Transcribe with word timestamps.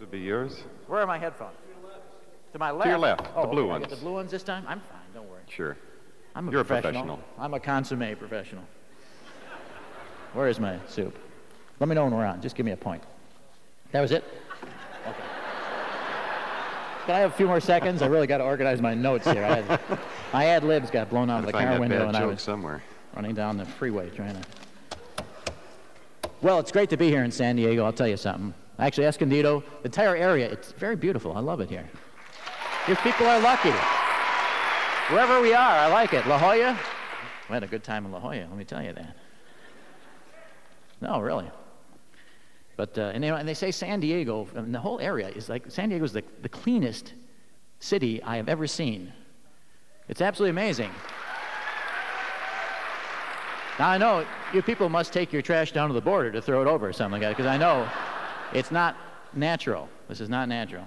would 0.00 0.10
be 0.10 0.18
yours. 0.18 0.62
Where 0.86 1.00
are 1.02 1.06
my 1.06 1.18
headphones? 1.18 1.54
To 2.52 2.58
my 2.58 2.70
left. 2.70 2.84
To 2.84 2.88
your 2.88 2.98
left, 2.98 3.26
Oh, 3.36 3.42
the 3.42 3.48
blue 3.48 3.62
okay, 3.62 3.68
I 3.68 3.72
ones. 3.74 3.86
get 3.86 3.90
the 3.90 4.02
blue 4.02 4.14
ones 4.14 4.30
this 4.30 4.42
time. 4.42 4.64
I'm 4.66 4.80
fine. 4.80 4.98
Don't 5.14 5.28
worry. 5.30 5.42
Sure. 5.48 5.76
I'm 6.34 6.48
a 6.48 6.50
You're 6.50 6.62
a 6.62 6.64
professional. 6.64 6.92
professional. 7.16 7.20
I'm 7.38 7.54
a 7.54 7.60
consummate 7.60 8.18
professional. 8.18 8.64
Where 10.32 10.48
is 10.48 10.58
my 10.58 10.78
soup? 10.88 11.16
Let 11.78 11.88
me 11.88 11.94
know 11.94 12.04
when 12.04 12.14
we're 12.14 12.24
on. 12.26 12.40
Just 12.40 12.56
give 12.56 12.66
me 12.66 12.72
a 12.72 12.76
point. 12.76 13.02
That 13.92 14.00
was 14.00 14.10
it? 14.12 14.24
Okay. 15.06 15.16
Can 17.06 17.14
I 17.14 17.18
have 17.20 17.30
a 17.32 17.34
few 17.34 17.46
more 17.46 17.60
seconds? 17.60 18.02
I 18.02 18.06
really 18.06 18.26
got 18.26 18.38
to 18.38 18.44
organize 18.44 18.80
my 18.80 18.94
notes 18.94 19.26
here. 19.30 19.44
I 19.44 19.60
had, 19.60 19.80
my 20.32 20.46
ad 20.46 20.64
libs 20.64 20.90
got 20.90 21.10
blown 21.10 21.30
out 21.30 21.40
of 21.40 21.46
the 21.46 21.52
car 21.52 21.78
window, 21.80 22.06
and 22.06 22.16
I 22.16 22.24
was 22.26 22.40
somewhere. 22.42 22.82
running 23.14 23.34
down 23.34 23.56
the 23.56 23.64
freeway 23.64 24.10
trying 24.10 24.34
to. 24.40 25.24
Well, 26.42 26.58
it's 26.58 26.72
great 26.72 26.90
to 26.90 26.96
be 26.96 27.08
here 27.08 27.24
in 27.24 27.30
San 27.32 27.56
Diego. 27.56 27.84
I'll 27.84 27.92
tell 27.92 28.08
you 28.08 28.16
something. 28.16 28.54
Actually, 28.80 29.06
Escondido, 29.06 29.62
the 29.82 29.88
entire 29.88 30.16
area, 30.16 30.50
it's 30.50 30.72
very 30.72 30.96
beautiful. 30.96 31.36
I 31.36 31.40
love 31.40 31.60
it 31.60 31.68
here. 31.68 31.88
You 32.88 32.96
people 32.96 33.26
are 33.26 33.38
lucky. 33.38 33.72
Wherever 35.12 35.40
we 35.42 35.52
are, 35.52 35.76
I 35.76 35.86
like 35.88 36.14
it. 36.14 36.26
La 36.26 36.38
Jolla, 36.38 36.78
we 37.48 37.54
had 37.54 37.62
a 37.62 37.66
good 37.66 37.84
time 37.84 38.06
in 38.06 38.12
La 38.12 38.20
Jolla. 38.20 38.46
Let 38.48 38.56
me 38.56 38.64
tell 38.64 38.82
you 38.82 38.94
that. 38.94 39.16
No, 41.02 41.20
really. 41.20 41.50
But 42.76 42.96
uh, 42.96 43.10
and, 43.12 43.22
they, 43.22 43.28
and 43.28 43.46
they 43.46 43.54
say 43.54 43.70
San 43.70 44.00
Diego, 44.00 44.48
mean, 44.54 44.72
the 44.72 44.80
whole 44.80 44.98
area 45.00 45.28
is 45.28 45.50
like 45.50 45.70
San 45.70 45.90
Diego 45.90 46.04
is 46.04 46.14
the, 46.14 46.24
the 46.40 46.48
cleanest 46.48 47.12
city 47.80 48.22
I 48.22 48.36
have 48.36 48.48
ever 48.48 48.66
seen. 48.66 49.12
It's 50.08 50.22
absolutely 50.22 50.50
amazing. 50.50 50.90
Now 53.78 53.88
I 53.90 53.98
know 53.98 54.26
you 54.54 54.62
people 54.62 54.88
must 54.88 55.12
take 55.12 55.32
your 55.32 55.42
trash 55.42 55.72
down 55.72 55.88
to 55.88 55.94
the 55.94 56.00
border 56.00 56.32
to 56.32 56.40
throw 56.40 56.62
it 56.62 56.66
over 56.66 56.88
or 56.88 56.92
something 56.94 57.20
like 57.20 57.22
that, 57.22 57.36
because 57.36 57.46
I 57.46 57.58
know 57.58 57.86
it's 58.52 58.70
not 58.70 58.96
natural. 59.32 59.88
This 60.08 60.20
is 60.20 60.28
not 60.28 60.48
natural. 60.48 60.84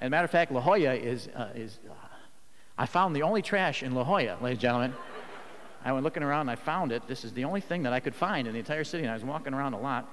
As 0.00 0.06
a 0.06 0.10
matter 0.10 0.24
of 0.24 0.30
fact, 0.30 0.50
La 0.50 0.60
Jolla 0.60 0.94
is, 0.94 1.28
uh, 1.36 1.50
is 1.54 1.78
uh, 1.88 1.94
I 2.78 2.86
found 2.86 3.14
the 3.14 3.22
only 3.22 3.42
trash 3.42 3.82
in 3.82 3.94
La 3.94 4.04
Jolla, 4.04 4.38
ladies 4.40 4.56
and 4.56 4.60
gentlemen. 4.60 4.94
I 5.84 5.92
went 5.92 6.04
looking 6.04 6.22
around 6.22 6.42
and 6.42 6.50
I 6.50 6.56
found 6.56 6.92
it. 6.92 7.06
This 7.06 7.24
is 7.24 7.32
the 7.32 7.44
only 7.44 7.60
thing 7.60 7.82
that 7.84 7.92
I 7.92 8.00
could 8.00 8.14
find 8.14 8.46
in 8.46 8.52
the 8.52 8.58
entire 8.58 8.84
city. 8.84 9.02
And 9.02 9.10
I 9.10 9.14
was 9.14 9.24
walking 9.24 9.54
around 9.54 9.74
a 9.74 9.78
lot. 9.78 10.08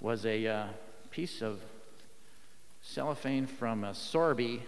Was 0.00 0.26
a 0.26 0.46
uh, 0.46 0.66
piece 1.10 1.42
of 1.42 1.60
cellophane 2.80 3.46
from 3.46 3.84
a 3.84 3.94
Sorby, 3.94 4.60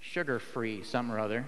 sugar-free 0.00 0.84
something 0.84 1.14
or 1.14 1.18
other. 1.18 1.46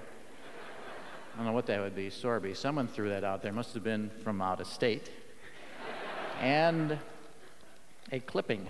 I 1.32 1.36
don't 1.36 1.47
know 1.47 1.52
what 1.52 1.66
that 1.66 1.80
would 1.80 1.94
be, 1.94 2.08
Sorby. 2.08 2.54
Someone 2.54 2.88
threw 2.88 3.08
that 3.10 3.24
out 3.24 3.42
there. 3.42 3.52
Must 3.52 3.74
have 3.74 3.84
been 3.84 4.10
from 4.22 4.41
out 4.41 4.60
of 4.60 4.66
state. 4.66 5.10
And 6.41 6.98
a 8.12 8.20
clipping 8.20 8.68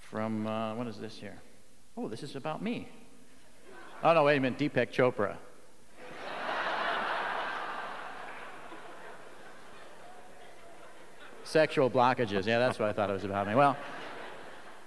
from, 0.00 0.46
uh, 0.46 0.74
what 0.74 0.86
is 0.86 0.98
this 0.98 1.16
here? 1.16 1.40
Oh, 1.96 2.08
this 2.08 2.22
is 2.22 2.36
about 2.36 2.62
me. 2.62 2.88
Oh, 4.02 4.12
no, 4.14 4.24
wait 4.24 4.36
a 4.38 4.40
minute, 4.40 4.58
Deepak 4.58 4.92
Chopra. 4.92 5.36
Sexual 11.44 11.90
blockages. 11.90 12.46
Yeah, 12.46 12.58
that's 12.58 12.78
what 12.78 12.88
I 12.88 12.92
thought 12.92 13.10
it 13.10 13.12
was 13.12 13.24
about 13.24 13.46
me. 13.46 13.54
Well, 13.54 13.76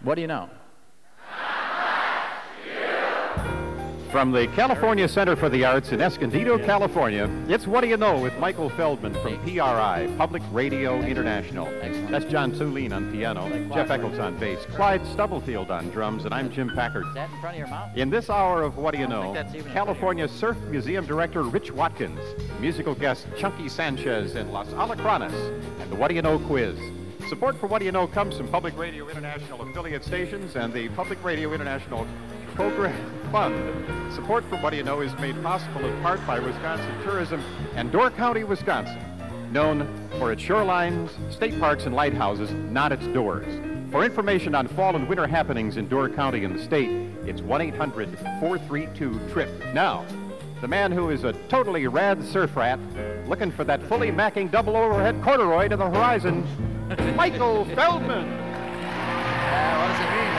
what 0.02 0.16
do 0.16 0.22
you 0.22 0.28
know? 0.28 0.50
From 4.16 4.32
the 4.32 4.48
California 4.56 5.10
Center 5.10 5.36
for 5.36 5.50
the 5.50 5.66
Arts 5.66 5.92
in 5.92 6.00
Escondido, 6.00 6.58
California, 6.58 7.30
it's 7.50 7.68
What 7.68 7.82
Do 7.82 7.90
You 7.90 7.98
Know 7.98 8.18
with 8.18 8.34
Michael 8.40 8.70
Feldman 8.70 9.14
from 9.16 9.38
PRI, 9.40 10.10
Public 10.18 10.42
Radio 10.54 11.02
International. 11.02 11.66
That's 12.10 12.24
John 12.24 12.54
Thulin 12.54 12.96
on 12.96 13.12
piano, 13.12 13.50
Jeff 13.74 13.90
Eckels 13.90 14.18
on 14.18 14.38
bass, 14.38 14.60
Clyde 14.68 15.06
Stubblefield 15.08 15.70
on 15.70 15.90
drums, 15.90 16.24
and 16.24 16.34
I'm 16.34 16.50
Jim 16.50 16.70
Packard. 16.74 17.06
Is 17.08 17.14
that 17.16 17.30
in 17.30 17.42
front 17.42 17.56
of 17.56 17.60
your 17.60 17.68
mouth? 17.68 17.90
In 17.98 18.10
this 18.10 18.30
hour 18.30 18.64
of 18.64 18.78
What 18.78 18.94
Do 18.94 19.02
You 19.02 19.08
Know, 19.10 19.34
think 19.34 19.36
that's 19.36 19.54
even 19.54 19.68
in 19.68 19.74
California 19.74 20.30
Surf 20.30 20.58
Museum 20.70 21.06
Director 21.06 21.44
Rich 21.44 21.74
Watkins, 21.74 22.22
musical 22.62 22.96
guest 22.96 23.28
Chunky 23.38 23.68
Sanchez 23.68 24.38
in 24.38 24.50
Los 24.50 24.70
Alacranes, 24.70 25.34
and 25.82 25.92
the 25.92 25.96
What 25.98 26.08
Do 26.08 26.16
You 26.16 26.22
Know 26.22 26.40
quiz. 26.40 26.80
Support 27.28 27.58
for 27.58 27.68
What 27.68 27.80
Do 27.80 27.86
You 27.86 27.92
Know 27.92 28.08
comes 28.08 28.38
from 28.38 28.48
Public 28.48 28.78
Radio 28.78 29.10
International 29.10 29.62
affiliate 29.62 30.06
stations 30.06 30.56
and 30.56 30.72
the 30.72 30.88
Public 30.90 31.22
Radio 31.22 31.52
International 31.52 32.08
Program 32.56 32.96
Fund. 33.32 34.14
Support 34.14 34.46
for 34.46 34.56
What 34.58 34.70
Do 34.70 34.78
You 34.78 34.84
Know 34.84 35.02
is 35.02 35.12
made 35.18 35.42
possible 35.44 35.84
in 35.86 36.02
part 36.02 36.26
by 36.26 36.40
Wisconsin 36.40 36.90
Tourism 37.04 37.44
and 37.76 37.92
Door 37.92 38.12
County, 38.12 38.46
Wisconsin, 38.46 38.98
known 39.52 39.86
for 40.18 40.32
its 40.32 40.42
shorelines, 40.42 41.10
state 41.34 41.60
parks, 41.60 41.86
and 41.86 41.94
lighthouses, 41.94 42.52
not 42.52 42.94
its 42.94 43.06
doors. 43.08 43.46
For 43.92 44.06
information 44.06 44.56
on 44.56 44.70
fall 44.70 44.96
and 44.96 45.10
winter 45.10 45.28
happenings 45.28 45.76
in 45.76 45.90
Door 45.90 46.12
County 46.12 46.46
and 46.46 46.58
the 46.58 46.64
state, 46.64 46.90
it's 47.26 47.42
1-800-432-TRIP. 47.42 49.74
Now, 49.74 50.06
the 50.62 50.70
man 50.70 50.94
who 50.94 51.10
is 51.10 51.26
a 51.26 51.34
totally 51.50 51.88
rad 51.88 52.24
surf 52.24 52.56
rat, 52.56 52.80
looking 53.28 53.52
for 53.52 53.66
that 53.66 53.84
fully 53.84 54.12
macking 54.12 54.50
double 54.50 54.78
overhead 54.78 55.22
corduroy 55.22 55.68
to 55.68 55.76
the 55.76 55.90
horizon, 55.90 56.48
Michael 57.18 57.66
Feldman. 57.76 58.30
Uh, 58.30 59.76
what 59.78 59.90
does 59.90 60.00
it 60.00 60.10
mean 60.10 60.35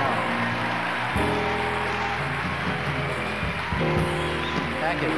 you. 5.02 5.08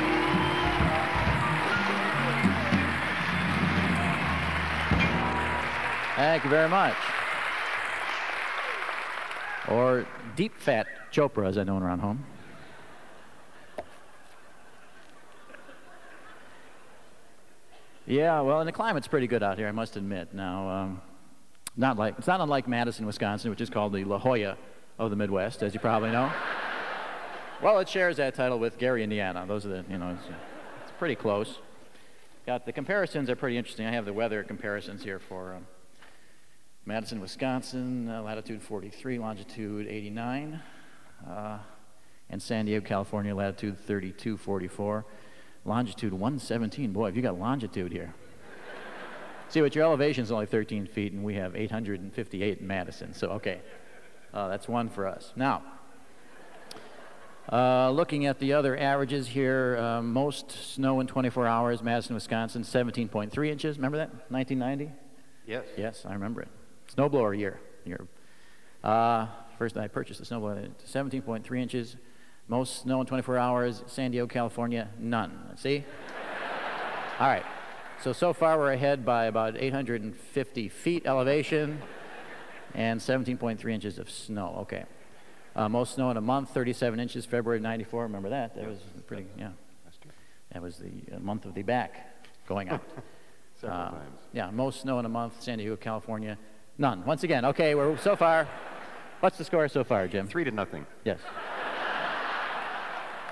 Thank 6.16 6.44
you 6.44 6.50
very 6.50 6.68
much. 6.70 6.96
Or 9.68 10.06
deep 10.36 10.54
fat 10.56 10.86
Chopra, 11.12 11.46
as 11.46 11.58
I 11.58 11.64
know 11.64 11.76
around 11.76 11.98
home. 11.98 12.24
Yeah, 18.06 18.40
well, 18.40 18.60
and 18.60 18.66
the 18.66 18.72
climate's 18.72 19.06
pretty 19.06 19.26
good 19.26 19.42
out 19.42 19.58
here, 19.58 19.68
I 19.68 19.72
must 19.72 19.98
admit. 19.98 20.32
Now, 20.32 20.68
um, 20.70 21.02
not 21.76 21.98
like 21.98 22.14
it's 22.16 22.26
not 22.26 22.40
unlike 22.40 22.66
Madison, 22.66 23.04
Wisconsin, 23.04 23.50
which 23.50 23.60
is 23.60 23.68
called 23.68 23.92
the 23.92 24.04
La 24.04 24.18
Jolla 24.18 24.56
of 24.98 25.10
the 25.10 25.16
Midwest, 25.16 25.62
as 25.62 25.74
you 25.74 25.80
probably 25.80 26.10
know. 26.10 26.32
Well, 27.60 27.78
it 27.80 27.88
shares 27.88 28.18
that 28.18 28.34
title 28.34 28.58
with 28.58 28.78
Gary, 28.78 29.02
Indiana. 29.02 29.44
Those 29.46 29.66
are 29.66 29.70
the, 29.70 29.84
you 29.90 29.98
know, 29.98 30.10
it's, 30.10 30.28
it's 30.82 30.92
pretty 30.98 31.16
close. 31.16 31.58
Got 32.46 32.64
the 32.64 32.72
comparisons 32.72 33.28
are 33.28 33.36
pretty 33.36 33.56
interesting. 33.56 33.86
I 33.86 33.92
have 33.92 34.04
the 34.04 34.12
weather 34.12 34.42
comparisons 34.44 35.02
here 35.02 35.18
for 35.18 35.54
um, 35.54 35.66
Madison, 36.86 37.20
Wisconsin, 37.20 38.08
uh, 38.08 38.22
latitude 38.22 38.62
43, 38.62 39.18
longitude 39.18 39.88
89, 39.88 40.60
uh, 41.28 41.58
and 42.30 42.40
San 42.40 42.66
Diego, 42.66 42.86
California, 42.86 43.34
latitude 43.34 43.76
32, 43.86 44.36
44, 44.36 45.04
longitude 45.64 46.12
117. 46.12 46.92
Boy, 46.92 47.06
have 47.06 47.16
you 47.16 47.22
got 47.22 47.38
longitude 47.38 47.90
here. 47.90 48.14
See, 49.48 49.60
but 49.60 49.74
your 49.74 49.84
elevation 49.84 50.22
is 50.22 50.30
only 50.30 50.46
13 50.46 50.86
feet, 50.86 51.12
and 51.12 51.24
we 51.24 51.34
have 51.34 51.56
858 51.56 52.58
in 52.60 52.66
Madison. 52.66 53.12
So, 53.12 53.30
okay, 53.30 53.60
uh, 54.32 54.46
that's 54.46 54.68
one 54.68 54.88
for 54.88 55.08
us. 55.08 55.32
Now, 55.34 55.62
uh, 57.52 57.90
looking 57.90 58.26
at 58.26 58.38
the 58.38 58.52
other 58.52 58.76
averages 58.76 59.28
here, 59.28 59.78
uh, 59.78 60.02
most 60.02 60.50
snow 60.50 61.00
in 61.00 61.06
24 61.06 61.46
hours, 61.46 61.82
Madison, 61.82 62.14
Wisconsin, 62.14 62.62
17.3 62.62 63.48
inches. 63.48 63.76
Remember 63.76 63.96
that? 63.98 64.10
1990? 64.30 64.92
Yes. 65.46 65.64
Yes, 65.76 66.04
I 66.06 66.12
remember 66.12 66.42
it. 66.42 66.48
Snowblower 66.94 67.38
year. 67.38 67.58
year. 67.84 68.06
Uh, 68.84 69.28
first, 69.56 69.78
I 69.78 69.88
purchased 69.88 70.20
the 70.20 70.26
snowblower. 70.26 70.68
17.3 70.86 71.60
inches. 71.60 71.96
Most 72.48 72.82
snow 72.82 73.00
in 73.00 73.06
24 73.06 73.38
hours. 73.38 73.82
San 73.86 74.10
Diego, 74.10 74.26
California, 74.26 74.88
none. 74.98 75.56
See? 75.56 75.84
All 77.20 77.28
right. 77.28 77.44
So, 78.02 78.12
so 78.12 78.32
far 78.32 78.58
we're 78.58 78.72
ahead 78.72 79.04
by 79.04 79.24
about 79.24 79.56
850 79.56 80.68
feet 80.68 81.06
elevation 81.06 81.80
and 82.74 83.00
17.3 83.00 83.72
inches 83.72 83.98
of 83.98 84.10
snow. 84.10 84.58
Okay. 84.60 84.84
Uh, 85.58 85.68
most 85.68 85.94
snow 85.94 86.08
in 86.12 86.16
a 86.16 86.20
month, 86.20 86.50
37 86.50 87.00
inches, 87.00 87.26
February 87.26 87.58
94. 87.58 88.04
Remember 88.04 88.28
that? 88.28 88.54
That 88.54 88.68
was 88.68 88.78
pretty, 89.08 89.26
yeah. 89.36 89.48
That 90.52 90.62
was 90.62 90.76
the 90.76 91.16
uh, 91.16 91.18
month 91.18 91.46
of 91.46 91.54
the 91.54 91.62
back 91.62 92.24
going 92.46 92.68
out. 92.68 92.80
Several 93.60 93.80
Uh, 93.80 93.90
times. 93.90 94.18
Yeah, 94.32 94.50
most 94.50 94.82
snow 94.82 95.00
in 95.00 95.04
a 95.04 95.08
month, 95.08 95.42
San 95.42 95.58
Diego, 95.58 95.74
California, 95.74 96.38
none. 96.78 97.04
Once 97.04 97.24
again, 97.24 97.44
okay, 97.44 97.74
we're 97.74 97.96
so 97.98 98.14
far. 98.14 98.46
What's 99.18 99.36
the 99.36 99.42
score 99.44 99.66
so 99.66 99.82
far, 99.82 100.06
Jim? 100.06 100.28
Three 100.28 100.44
to 100.44 100.52
nothing. 100.52 100.86
Yes. 101.04 101.18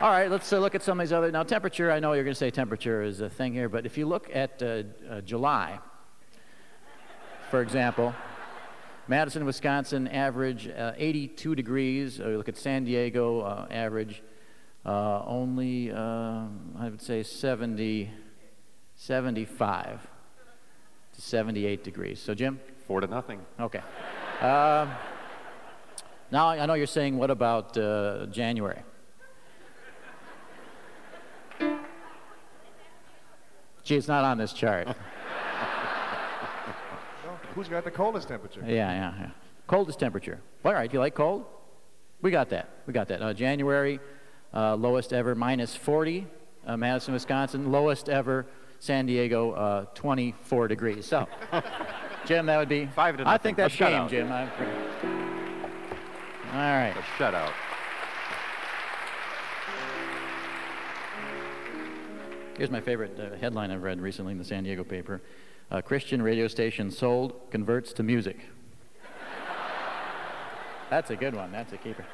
All 0.01 0.11
right, 0.11 0.29
let's 0.29 0.53
uh, 0.53 0.59
look 0.59 0.75
at 0.75 0.83
some 0.83 0.99
of 0.99 1.07
these 1.07 1.13
other. 1.13 1.31
Now, 1.31 1.45
temperature, 1.45 1.93
I 1.93 2.01
know 2.01 2.13
you're 2.13 2.25
going 2.25 2.35
to 2.35 2.39
say 2.39 2.51
temperature 2.51 3.03
is 3.03 3.21
a 3.21 3.31
thing 3.31 3.53
here, 3.53 3.69
but 3.69 3.87
if 3.87 3.97
you 3.97 4.05
look 4.05 4.29
at 4.35 4.61
uh, 4.63 4.83
uh, 5.09 5.21
July, 5.21 5.79
for 7.53 7.63
example, 7.63 8.13
Madison, 9.09 9.45
Wisconsin, 9.45 10.09
average 10.09 10.69
uh, 10.69 10.93
82 10.97 11.55
degrees. 11.55 12.21
Uh, 12.21 12.29
you 12.31 12.37
look 12.37 12.49
at 12.49 12.57
San 12.57 12.85
Diego, 12.85 13.41
uh, 13.41 13.67
average 13.71 14.23
uh, 14.85 15.23
only, 15.25 15.93
uh, 15.93 16.47
I 16.79 16.89
would 16.89 17.01
say 17.01 17.23
70, 17.23 18.11
75 18.97 20.01
to 21.15 21.21
78 21.21 21.85
degrees. 21.85 22.21
So, 22.21 22.35
Jim? 22.35 22.59
Four 22.87 23.01
to 23.01 23.07
nothing. 23.07 23.41
Okay. 23.61 23.81
Um, 24.41 24.91
Now 26.33 26.49
I 26.49 26.67
know 26.67 26.75
you're 26.75 26.89
saying, 26.89 27.17
what 27.17 27.31
about 27.31 27.79
uh, 27.79 28.27
January? 28.27 28.83
Gee, 33.85 33.95
it's 33.95 34.09
not 34.09 34.25
on 34.25 34.37
this 34.37 34.53
chart. 34.53 34.89
Who's 37.57 37.69
got 37.69 37.85
the 37.85 37.91
coldest 37.91 38.29
temperature? 38.29 38.61
Yeah, 38.61 38.75
yeah, 38.93 39.15
yeah. 39.19 39.31
Coldest 39.67 39.99
temperature. 39.99 40.41
All 40.65 40.75
right, 40.75 40.91
do 40.91 40.95
you 40.95 41.01
like 41.01 41.15
cold? 41.15 41.47
We 42.23 42.31
got 42.31 42.51
that. 42.51 42.69
We 42.87 42.93
got 42.93 43.09
that. 43.09 43.23
Uh, 43.23 43.33
January, 43.33 43.99
uh, 44.55 44.77
lowest 44.77 45.13
ever, 45.13 45.35
minus 45.35 45.75
40. 45.75 46.27
Uh, 46.67 46.77
Madison, 46.77 47.15
Wisconsin, 47.15 47.73
lowest 47.73 48.09
ever. 48.11 48.47
San 48.79 49.07
Diego, 49.07 49.53
uh, 49.53 49.85
24 49.95 50.69
degrees. 50.69 51.07
So, 51.07 51.27
Jim, 52.27 52.45
that 52.47 52.59
would 52.59 52.69
be 52.69 52.87
Five 52.95 53.17
to 53.17 53.23
I 53.23 53.33
nothing. 53.33 53.55
think 53.55 53.59
A 53.59 53.63
that's 53.63 53.77
game, 53.77 53.89
shutout. 53.89 54.11
Jim. 54.11 54.31
I- 54.31 54.51
All 56.53 56.59
right. 56.79 56.95
A 56.95 57.01
shutout. 57.19 57.53
Here's 62.59 62.71
my 62.71 62.81
favorite 62.81 63.19
uh, 63.19 63.37
headline 63.37 63.71
I've 63.71 63.83
read 63.83 64.01
recently 64.01 64.33
in 64.33 64.39
the 64.39 64.45
San 64.45 64.65
Diego 64.65 64.83
paper: 64.85 65.21
uh, 65.71 65.81
Christian 65.81 66.23
radio 66.23 66.49
station 66.49 66.91
sold 66.91 67.51
converts 67.51 67.93
to 67.95 68.03
music. 68.03 68.39
That's 70.91 71.11
a 71.11 71.17
good 71.17 71.35
one. 71.35 71.51
That's 71.51 71.73
a 71.73 71.77
keeper. 71.77 72.05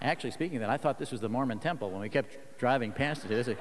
Actually, 0.00 0.30
speaking 0.30 0.58
of 0.58 0.60
that, 0.60 0.70
I 0.70 0.76
thought 0.76 0.98
this 0.98 1.10
was 1.10 1.20
the 1.20 1.28
Mormon 1.28 1.58
temple 1.58 1.90
when 1.90 2.00
we 2.00 2.08
kept 2.08 2.58
driving 2.58 2.92
past 2.92 3.24
it. 3.24 3.28
This 3.28 3.48
is, 3.48 3.56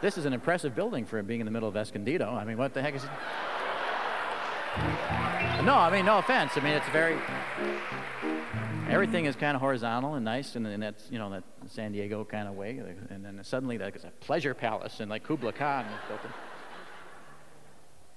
this 0.00 0.16
is 0.16 0.26
an 0.26 0.32
impressive 0.32 0.76
building 0.76 1.04
for 1.04 1.20
being 1.22 1.40
in 1.40 1.44
the 1.44 1.50
middle 1.50 1.68
of 1.68 1.76
Escondido. 1.76 2.30
I 2.30 2.44
mean, 2.44 2.56
what 2.56 2.72
the 2.72 2.82
heck 2.82 2.94
is 2.94 3.02
it? 3.02 3.10
No, 5.64 5.74
I 5.74 5.90
mean, 5.90 6.06
no 6.06 6.18
offense. 6.18 6.52
I 6.54 6.60
mean, 6.60 6.74
it's 6.74 6.88
very. 6.90 7.18
Everything 8.88 9.26
is 9.26 9.36
kind 9.36 9.54
of 9.54 9.60
horizontal 9.60 10.14
and 10.14 10.24
nice, 10.24 10.56
and, 10.56 10.66
and 10.66 10.82
that's 10.82 11.10
you 11.10 11.18
know 11.18 11.28
that 11.30 11.44
San 11.66 11.92
Diego 11.92 12.24
kind 12.24 12.48
of 12.48 12.54
way. 12.54 12.80
And 13.10 13.22
then 13.22 13.38
suddenly, 13.42 13.76
like 13.76 13.94
it's 13.94 14.04
a 14.04 14.10
pleasure 14.20 14.54
palace, 14.54 15.00
and 15.00 15.10
like 15.10 15.24
Kubla 15.24 15.52
Khan 15.52 15.84
built 16.08 16.20
it. 16.24 16.30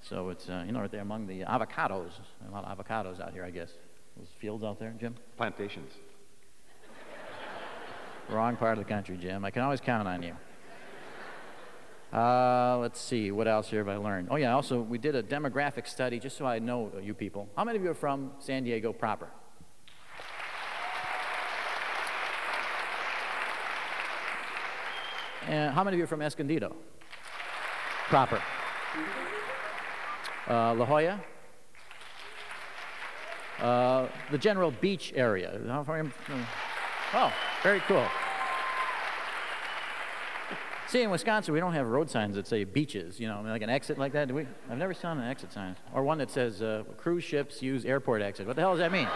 So 0.01 0.29
it's 0.29 0.49
uh, 0.49 0.63
you 0.65 0.71
know 0.71 0.79
right 0.79 0.91
there 0.91 1.01
among 1.01 1.27
the 1.27 1.41
avocados. 1.41 2.11
A 2.47 2.51
lot 2.51 2.63
of 2.63 2.77
avocados 2.77 3.19
out 3.19 3.33
here, 3.33 3.43
I 3.43 3.49
guess. 3.49 3.69
Those 4.17 4.29
fields 4.39 4.63
out 4.63 4.79
there, 4.79 4.93
Jim. 4.99 5.15
Plantations. 5.35 5.91
Wrong 8.29 8.55
part 8.55 8.77
of 8.77 8.83
the 8.83 8.89
country, 8.89 9.17
Jim. 9.17 9.43
I 9.43 9.51
can 9.51 9.63
always 9.63 9.81
count 9.81 10.07
on 10.07 10.23
you. 10.23 10.35
Uh, 12.17 12.77
let's 12.79 12.99
see, 12.99 13.31
what 13.31 13.47
else 13.47 13.69
here 13.69 13.79
have 13.79 13.87
I 13.87 13.95
learned? 13.95 14.27
Oh, 14.29 14.35
yeah, 14.35 14.53
also, 14.53 14.81
we 14.81 14.97
did 14.97 15.15
a 15.15 15.23
demographic 15.23 15.87
study 15.87 16.19
just 16.19 16.37
so 16.37 16.45
I 16.45 16.59
know 16.59 16.91
you 17.01 17.13
people. 17.13 17.47
How 17.55 17.63
many 17.63 17.77
of 17.77 17.83
you 17.85 17.91
are 17.91 17.93
from 17.93 18.31
San 18.39 18.65
Diego 18.65 18.91
proper? 18.91 19.29
And 25.47 25.73
how 25.73 25.83
many 25.83 25.95
of 25.95 25.97
you 25.99 26.03
are 26.03 26.07
from 26.07 26.21
Escondido? 26.21 26.75
Proper. 28.07 28.41
Uh, 30.47 30.73
La 30.73 30.85
Jolla? 30.85 31.19
Uh, 33.59 34.07
the 34.31 34.37
general 34.37 34.71
beach 34.71 35.13
area. 35.15 35.59
Oh, 37.13 37.33
very 37.63 37.79
cool. 37.81 38.05
See, 40.87 41.03
in 41.03 41.09
Wisconsin, 41.09 41.53
we 41.53 41.61
don't 41.61 41.73
have 41.73 41.87
road 41.87 42.09
signs 42.09 42.35
that 42.35 42.47
say 42.47 42.65
beaches, 42.65 43.17
you 43.17 43.27
know, 43.27 43.41
like 43.45 43.61
an 43.61 43.69
exit 43.69 43.97
like 43.97 44.11
that. 44.11 44.27
Do 44.27 44.33
we? 44.33 44.45
I've 44.69 44.77
never 44.77 44.93
seen 44.93 45.11
an 45.11 45.23
exit 45.23 45.53
sign. 45.53 45.77
Or 45.93 46.03
one 46.03 46.17
that 46.17 46.29
says 46.29 46.61
uh, 46.61 46.83
cruise 46.97 47.23
ships 47.23 47.61
use 47.61 47.85
airport 47.85 48.21
exit. 48.21 48.45
What 48.45 48.57
the 48.57 48.61
hell 48.61 48.71
does 48.71 48.79
that 48.79 48.91
mean? 48.91 49.07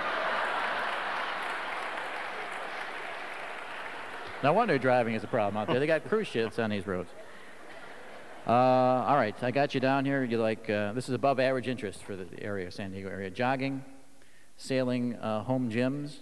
No 4.46 4.54
wonder 4.54 4.78
driving 4.78 5.16
is 5.16 5.24
a 5.24 5.28
problem 5.28 5.58
out 5.58 5.66
there. 5.66 5.80
They 5.80 5.88
got 5.88 6.08
cruise 6.08 6.28
ships 6.28 6.60
on 6.60 6.70
these 6.70 6.86
roads. 6.86 7.10
Uh, 8.46 8.52
all 8.52 9.16
right, 9.16 9.36
I 9.42 9.50
got 9.50 9.74
you 9.74 9.80
down 9.80 10.06
here. 10.06 10.24
You 10.24 10.38
like 10.38 10.70
uh, 10.70 10.94
this 10.94 11.10
is 11.10 11.16
above 11.16 11.40
average 11.40 11.68
interest 11.68 12.04
for 12.04 12.16
the 12.16 12.28
area, 12.40 12.70
San 12.70 12.92
Diego 12.92 13.10
area. 13.10 13.32
Jogging, 13.32 13.84
sailing, 14.56 15.16
uh, 15.16 15.42
home 15.42 15.72
gyms, 15.72 16.18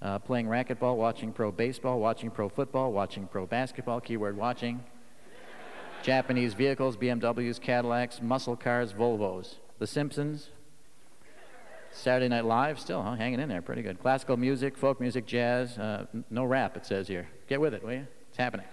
uh, 0.00 0.20
playing 0.20 0.46
racquetball, 0.46 0.96
watching 0.96 1.32
pro 1.32 1.50
baseball, 1.50 1.98
watching 1.98 2.30
pro 2.30 2.48
football, 2.48 2.92
watching 2.92 3.26
pro 3.26 3.46
basketball. 3.46 4.00
Keyword 4.00 4.36
watching. 4.36 4.84
Japanese 6.04 6.54
vehicles, 6.54 6.96
BMWs, 6.96 7.60
Cadillacs, 7.60 8.22
muscle 8.22 8.54
cars, 8.54 8.92
Volvos. 8.92 9.56
The 9.80 9.88
Simpsons. 9.88 10.50
Saturday 11.94 12.28
Night 12.28 12.44
Live, 12.44 12.80
still 12.80 13.02
huh? 13.02 13.14
hanging 13.14 13.38
in 13.38 13.48
there, 13.48 13.62
pretty 13.62 13.80
good. 13.80 14.00
Classical 14.00 14.36
music, 14.36 14.76
folk 14.76 15.00
music, 15.00 15.26
jazz. 15.26 15.78
Uh, 15.78 16.06
no 16.28 16.44
rap, 16.44 16.76
it 16.76 16.84
says 16.84 17.06
here. 17.06 17.28
Get 17.48 17.60
with 17.60 17.72
it, 17.72 17.84
will 17.84 17.92
you? 17.92 18.06
It's 18.28 18.36
happening. 18.36 18.66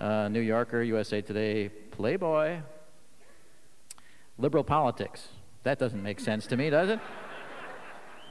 Uh, 0.00 0.28
New 0.28 0.40
Yorker, 0.40 0.82
USA 0.82 1.20
Today, 1.20 1.68
Playboy. 1.68 2.58
Liberal 4.36 4.64
politics. 4.64 5.28
That 5.62 5.78
doesn't 5.78 6.02
make 6.02 6.18
sense 6.18 6.46
to 6.48 6.56
me, 6.56 6.70
does 6.70 6.90
it? 6.90 6.98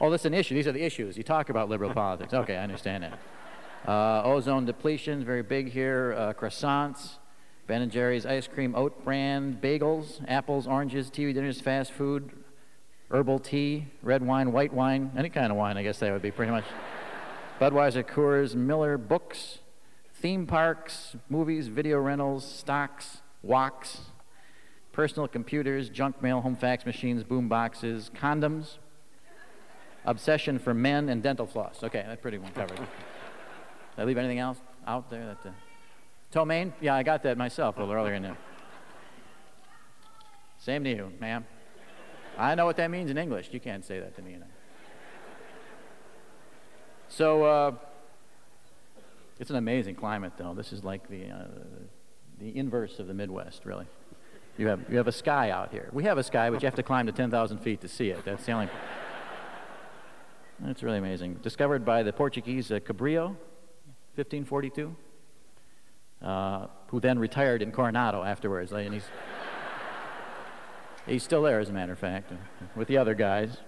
Oh, 0.00 0.10
that's 0.10 0.26
an 0.26 0.34
issue. 0.34 0.54
These 0.54 0.68
are 0.68 0.72
the 0.72 0.84
issues. 0.84 1.16
You 1.16 1.22
talk 1.22 1.48
about 1.48 1.70
liberal 1.70 1.92
politics. 1.92 2.34
Okay, 2.34 2.56
I 2.56 2.62
understand 2.62 3.04
that. 3.04 3.90
Uh, 3.90 4.22
ozone 4.22 4.66
depletion, 4.66 5.24
very 5.24 5.42
big 5.42 5.72
here. 5.72 6.14
Uh, 6.16 6.32
croissants, 6.34 7.16
Ben 7.66 7.80
and 7.80 7.90
Jerry's 7.90 8.26
ice 8.26 8.46
cream, 8.46 8.74
oat 8.74 9.02
brand, 9.02 9.62
bagels, 9.62 10.22
apples, 10.28 10.66
oranges, 10.66 11.10
TV 11.10 11.32
dinners, 11.32 11.60
fast 11.60 11.92
food, 11.92 12.37
herbal 13.10 13.38
tea, 13.38 13.86
red 14.02 14.22
wine, 14.22 14.52
white 14.52 14.72
wine, 14.72 15.10
any 15.16 15.28
kind 15.28 15.50
of 15.50 15.56
wine. 15.56 15.76
I 15.76 15.82
guess 15.82 15.98
that 15.98 16.12
would 16.12 16.22
be 16.22 16.30
pretty 16.30 16.52
much. 16.52 16.64
Budweiser, 17.60 18.04
Coors, 18.04 18.54
Miller, 18.54 18.96
books, 18.96 19.58
theme 20.14 20.46
parks, 20.46 21.16
movies, 21.28 21.68
video 21.68 21.98
rentals, 21.98 22.44
stocks, 22.44 23.22
walks, 23.42 24.02
personal 24.92 25.26
computers, 25.26 25.88
junk 25.88 26.22
mail, 26.22 26.40
home 26.40 26.56
fax 26.56 26.84
machines, 26.86 27.24
boom 27.24 27.48
boxes, 27.48 28.10
condoms, 28.14 28.78
obsession 30.04 30.58
for 30.58 30.74
men, 30.74 31.08
and 31.08 31.22
dental 31.22 31.46
floss. 31.46 31.82
Okay, 31.82 32.04
that 32.06 32.22
pretty 32.22 32.38
one 32.38 32.52
covered. 32.52 32.76
Did 32.76 32.86
I 33.96 34.04
leave 34.04 34.18
anything 34.18 34.38
else 34.38 34.58
out 34.86 35.10
there? 35.10 35.26
That, 35.26 35.48
uh... 35.48 35.52
Ptomaine? 36.30 36.72
Yeah, 36.80 36.94
I 36.94 37.02
got 37.02 37.22
that 37.22 37.38
myself 37.38 37.76
a 37.76 37.80
little 37.80 37.94
earlier 37.94 38.14
in 38.14 38.22
there. 38.22 38.36
Same 40.58 40.84
to 40.84 40.90
you, 40.90 41.12
ma'am. 41.20 41.46
I 42.38 42.54
know 42.54 42.64
what 42.64 42.76
that 42.76 42.90
means 42.90 43.10
in 43.10 43.18
English. 43.18 43.48
You 43.52 43.60
can't 43.60 43.84
say 43.84 43.98
that 43.98 44.14
to 44.16 44.22
me. 44.22 44.32
You 44.32 44.38
know. 44.38 44.46
So, 47.08 47.44
uh, 47.44 47.72
it's 49.40 49.50
an 49.50 49.56
amazing 49.56 49.96
climate, 49.96 50.32
though. 50.36 50.54
This 50.54 50.72
is 50.72 50.84
like 50.84 51.08
the, 51.08 51.30
uh, 51.30 51.44
the 52.38 52.56
inverse 52.56 52.98
of 52.98 53.06
the 53.06 53.14
Midwest, 53.14 53.64
really. 53.64 53.86
You 54.56 54.66
have, 54.68 54.80
you 54.90 54.96
have 54.96 55.06
a 55.06 55.12
sky 55.12 55.50
out 55.50 55.70
here. 55.70 55.88
We 55.92 56.04
have 56.04 56.18
a 56.18 56.22
sky, 56.22 56.50
but 56.50 56.62
you 56.62 56.66
have 56.66 56.74
to 56.74 56.82
climb 56.82 57.06
to 57.06 57.12
10,000 57.12 57.58
feet 57.58 57.80
to 57.80 57.88
see 57.88 58.10
it. 58.10 58.24
That's 58.24 58.44
the 58.44 58.52
only. 58.52 58.68
It's 60.66 60.82
really 60.82 60.98
amazing. 60.98 61.34
Discovered 61.34 61.84
by 61.84 62.02
the 62.02 62.12
Portuguese 62.12 62.72
uh, 62.72 62.80
Cabrillo, 62.80 63.36
1542, 64.16 64.96
uh, 66.20 66.66
who 66.88 66.98
then 66.98 67.16
retired 67.20 67.62
in 67.62 67.70
Coronado 67.70 68.24
afterwards. 68.24 68.72
And 68.72 68.92
he's, 68.92 69.04
he's 71.08 71.22
still 71.22 71.42
there, 71.42 71.60
as 71.60 71.68
a 71.68 71.72
matter 71.72 71.92
of 71.92 71.98
fact, 71.98 72.32
with 72.76 72.88
the 72.88 72.96
other 72.96 73.14
guys. 73.14 73.58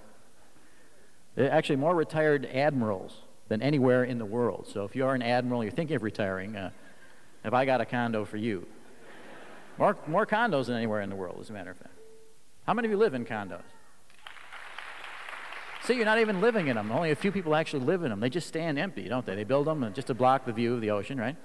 Uh, 1.37 1.43
Actually, 1.43 1.77
more 1.77 1.95
retired 1.95 2.47
admirals 2.47 3.23
than 3.49 3.63
anywhere 3.63 4.05
in 4.05 4.19
the 4.19 4.25
world. 4.25 4.69
So 4.73 4.85
if 4.85 4.95
you're 4.95 5.15
an 5.15 5.23
admiral, 5.23 5.65
you're 5.65 5.73
thinking 5.73 5.97
of 5.97 6.03
retiring, 6.03 6.57
uh, 6.57 6.71
have 7.45 7.55
I 7.55 7.65
got 7.65 7.81
a 7.81 7.85
condo 7.85 8.25
for 8.25 8.37
you? 8.37 8.67
More, 9.79 9.97
more 10.07 10.27
condos 10.27 10.67
than 10.67 10.77
anywhere 10.77 11.01
in 11.01 11.11
the 11.11 11.17
world, 11.17 11.39
as 11.41 11.51
a 11.51 11.53
matter 11.53 11.71
of 11.71 11.79
fact. 11.79 11.95
How 12.67 12.75
many 12.75 12.87
of 12.87 12.93
you 12.93 12.99
live 12.99 13.15
in 13.15 13.25
condos? 13.25 13.63
See, 15.85 15.95
you're 15.95 16.05
not 16.05 16.19
even 16.19 16.41
living 16.41 16.69
in 16.69 16.77
them. 16.77 16.93
Only 16.93 17.11
a 17.11 17.17
few 17.17 17.33
people 17.33 17.55
actually 17.55 17.85
live 17.85 18.03
in 18.03 18.11
them. 18.11 18.21
They 18.21 18.29
just 18.29 18.47
stand 18.47 18.79
empty, 18.79 19.09
don't 19.09 19.25
they? 19.25 19.35
They 19.35 19.45
build 19.45 19.67
them 19.67 19.83
uh, 19.83 19.91
just 19.91 20.09
to 20.09 20.15
block 20.15 20.45
the 20.45 20.53
view 20.53 20.75
of 20.75 20.83
the 20.83 20.91
ocean, 20.91 21.19
right? 21.19 21.37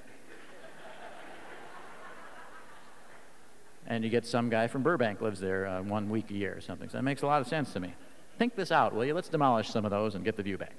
And 3.87 4.03
you 4.03 4.09
get 4.09 4.25
some 4.25 4.49
guy 4.49 4.67
from 4.67 4.81
Burbank 4.81 5.21
lives 5.21 5.39
there 5.39 5.67
uh, 5.67 5.81
one 5.81 6.09
week 6.09 6.31
a 6.31 6.33
year 6.33 6.55
or 6.57 6.61
something. 6.61 6.89
So 6.89 6.97
that 6.97 7.03
makes 7.03 7.21
a 7.21 7.27
lot 7.27 7.41
of 7.41 7.47
sense 7.47 7.71
to 7.73 7.79
me. 7.79 7.93
Think 8.37 8.55
this 8.55 8.71
out, 8.71 8.93
will 8.93 9.05
you? 9.05 9.13
Let's 9.13 9.29
demolish 9.29 9.69
some 9.69 9.85
of 9.85 9.91
those 9.91 10.15
and 10.15 10.25
get 10.25 10.35
the 10.35 10.43
view 10.43 10.57
back. 10.57 10.73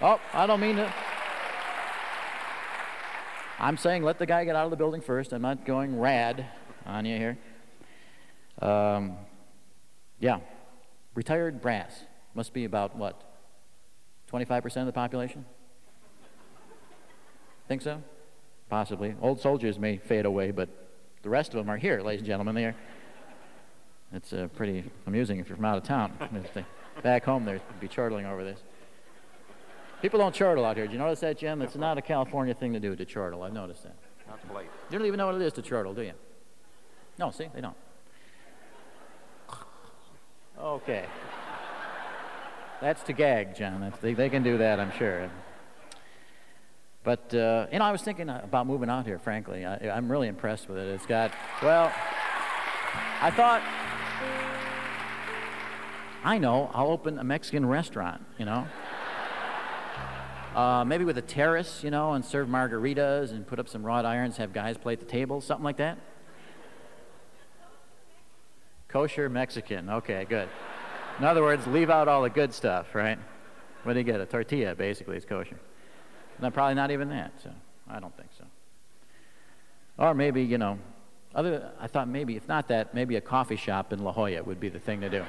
Oh, 0.00 0.20
I 0.32 0.46
don't 0.46 0.60
mean 0.60 0.76
to. 0.76 0.92
I'm 3.58 3.76
saying 3.76 4.02
let 4.02 4.18
the 4.18 4.26
guy 4.26 4.44
get 4.44 4.56
out 4.56 4.64
of 4.64 4.70
the 4.70 4.76
building 4.76 5.00
first. 5.00 5.32
I'm 5.32 5.42
not 5.42 5.64
going 5.64 5.98
rad 5.98 6.46
on 6.86 7.04
you 7.04 7.16
here. 7.16 7.38
Um, 8.60 9.16
yeah. 10.18 10.40
Retired 11.14 11.60
brass 11.60 12.04
must 12.34 12.52
be 12.52 12.64
about 12.64 12.96
what? 12.96 13.22
25% 14.32 14.76
of 14.78 14.86
the 14.86 14.92
population? 14.92 15.44
Think 17.68 17.82
so? 17.82 18.02
Possibly. 18.68 19.14
Old 19.20 19.40
soldiers 19.40 19.78
may 19.78 19.98
fade 19.98 20.26
away, 20.26 20.50
but 20.50 20.68
the 21.24 21.30
rest 21.30 21.54
of 21.54 21.58
them 21.58 21.70
are 21.70 21.78
here, 21.78 22.02
ladies 22.02 22.20
and 22.20 22.26
gentlemen. 22.26 22.54
They 22.54 22.66
are. 22.66 22.74
It's 24.12 24.32
uh, 24.32 24.46
pretty 24.54 24.84
amusing 25.06 25.40
if 25.40 25.48
you're 25.48 25.56
from 25.56 25.64
out 25.64 25.78
of 25.78 25.82
town. 25.82 26.12
Back 27.02 27.24
home, 27.24 27.44
they'd 27.44 27.60
be 27.80 27.88
chortling 27.88 28.26
over 28.26 28.44
this. 28.44 28.60
People 30.02 30.20
don't 30.20 30.34
chortle 30.34 30.64
out 30.64 30.76
here. 30.76 30.86
Do 30.86 30.92
you 30.92 30.98
notice 30.98 31.20
that, 31.20 31.38
Jim? 31.38 31.62
It's 31.62 31.74
not 31.74 31.98
a 31.98 32.02
California 32.02 32.54
thing 32.54 32.74
to 32.74 32.78
do 32.78 32.94
to 32.94 33.04
chortle. 33.06 33.42
I've 33.42 33.54
noticed 33.54 33.82
that. 33.84 33.96
Not 34.28 34.46
polite. 34.46 34.68
You 34.90 34.98
don't 34.98 35.06
even 35.06 35.16
know 35.16 35.26
what 35.26 35.34
it 35.34 35.42
is 35.42 35.54
to 35.54 35.62
chortle, 35.62 35.94
do 35.94 36.02
you? 36.02 36.12
No, 37.18 37.30
see, 37.30 37.48
they 37.54 37.62
don't. 37.62 37.76
Okay. 40.60 41.06
That's 42.80 43.02
to 43.04 43.14
gag, 43.14 43.56
John. 43.56 43.80
That's, 43.80 43.98
they, 43.98 44.12
they 44.12 44.28
can 44.28 44.42
do 44.42 44.58
that, 44.58 44.78
I'm 44.78 44.92
sure. 44.92 45.30
But, 47.04 47.34
uh, 47.34 47.66
you 47.70 47.78
know, 47.78 47.84
I 47.84 47.92
was 47.92 48.00
thinking 48.00 48.30
about 48.30 48.66
moving 48.66 48.88
out 48.88 49.04
here, 49.04 49.18
frankly. 49.18 49.66
I, 49.66 49.90
I'm 49.90 50.10
really 50.10 50.26
impressed 50.26 50.70
with 50.70 50.78
it. 50.78 50.88
It's 50.88 51.04
got, 51.04 51.32
well, 51.62 51.92
I 53.20 53.30
thought, 53.30 53.62
I 56.24 56.38
know, 56.38 56.70
I'll 56.72 56.90
open 56.90 57.18
a 57.18 57.24
Mexican 57.24 57.66
restaurant, 57.66 58.24
you 58.38 58.46
know? 58.46 58.66
Uh, 60.54 60.84
maybe 60.84 61.04
with 61.04 61.18
a 61.18 61.22
terrace, 61.22 61.82
you 61.82 61.90
know, 61.90 62.12
and 62.12 62.24
serve 62.24 62.46
margaritas 62.46 63.32
and 63.32 63.44
put 63.44 63.58
up 63.58 63.68
some 63.68 63.84
wrought 63.84 64.06
irons, 64.06 64.36
have 64.36 64.52
guys 64.52 64.78
play 64.78 64.92
at 64.92 65.00
the 65.00 65.04
table, 65.04 65.40
something 65.40 65.64
like 65.64 65.78
that. 65.78 65.98
Kosher 68.86 69.28
Mexican. 69.28 69.90
Okay, 69.90 70.24
good. 70.28 70.48
In 71.18 71.24
other 71.24 71.42
words, 71.42 71.66
leave 71.66 71.90
out 71.90 72.06
all 72.06 72.22
the 72.22 72.30
good 72.30 72.54
stuff, 72.54 72.94
right? 72.94 73.18
What 73.82 73.94
do 73.94 73.98
you 73.98 74.04
get? 74.04 74.20
A 74.20 74.26
tortilla, 74.26 74.76
basically, 74.76 75.16
is 75.16 75.24
kosher. 75.24 75.58
No, 76.44 76.50
probably 76.50 76.74
not 76.74 76.90
even 76.90 77.08
that, 77.08 77.32
so 77.42 77.50
I 77.88 78.00
don't 78.00 78.14
think 78.18 78.28
so. 78.36 78.44
Or 79.96 80.12
maybe, 80.12 80.42
you 80.42 80.58
know, 80.58 80.78
other, 81.34 81.72
I 81.80 81.86
thought 81.86 82.06
maybe, 82.06 82.36
if 82.36 82.46
not 82.46 82.68
that, 82.68 82.92
maybe 82.92 83.16
a 83.16 83.22
coffee 83.22 83.56
shop 83.56 83.94
in 83.94 84.04
La 84.04 84.12
Jolla 84.12 84.42
would 84.42 84.60
be 84.60 84.68
the 84.68 84.78
thing 84.78 85.00
to 85.00 85.08
do. 85.08 85.24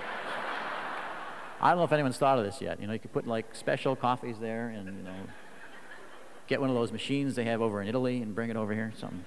I 1.62 1.70
don't 1.70 1.78
know 1.78 1.86
if 1.86 1.94
anyone's 1.94 2.18
thought 2.18 2.38
of 2.38 2.44
this 2.44 2.60
yet. 2.60 2.82
You 2.82 2.88
know, 2.88 2.92
you 2.92 3.00
could 3.00 3.14
put 3.14 3.26
like 3.26 3.56
special 3.56 3.96
coffees 3.96 4.40
there 4.40 4.68
and, 4.68 4.88
you 4.88 5.04
know, 5.04 5.16
get 6.48 6.60
one 6.60 6.70
of 6.70 6.76
those 6.76 6.92
machines 6.92 7.36
they 7.36 7.46
have 7.46 7.62
over 7.62 7.82
in 7.82 7.88
Italy 7.88 8.22
and 8.22 8.36
bring 8.36 8.50
it 8.50 8.58
over 8.58 8.74
here, 8.74 8.92
something. 9.00 9.24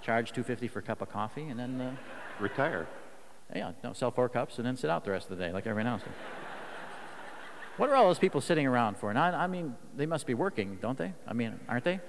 Charge 0.00 0.28
250 0.28 0.68
for 0.68 0.78
a 0.78 0.82
cup 0.82 1.02
of 1.02 1.10
coffee 1.10 1.48
and 1.48 1.58
then 1.58 1.80
uh, 1.80 1.96
Retire. 2.38 2.86
yeah, 3.52 3.72
no, 3.82 3.94
sell 3.94 4.12
four 4.12 4.28
cups 4.28 4.58
and 4.58 4.66
then 4.66 4.76
sit 4.76 4.90
out 4.90 5.04
the 5.04 5.10
rest 5.10 5.28
of 5.28 5.38
the 5.38 5.44
day 5.44 5.52
like 5.52 5.66
everyone 5.66 5.92
else. 5.92 6.02
What 7.76 7.90
are 7.90 7.96
all 7.96 8.06
those 8.06 8.18
people 8.18 8.40
sitting 8.40 8.66
around 8.66 8.96
for? 8.96 9.10
And 9.10 9.18
I, 9.18 9.44
I 9.44 9.46
mean, 9.46 9.76
they 9.96 10.06
must 10.06 10.26
be 10.26 10.34
working, 10.34 10.78
don't 10.80 10.96
they? 10.96 11.12
I 11.26 11.32
mean, 11.34 11.60
aren't 11.68 11.84
they? 11.84 12.00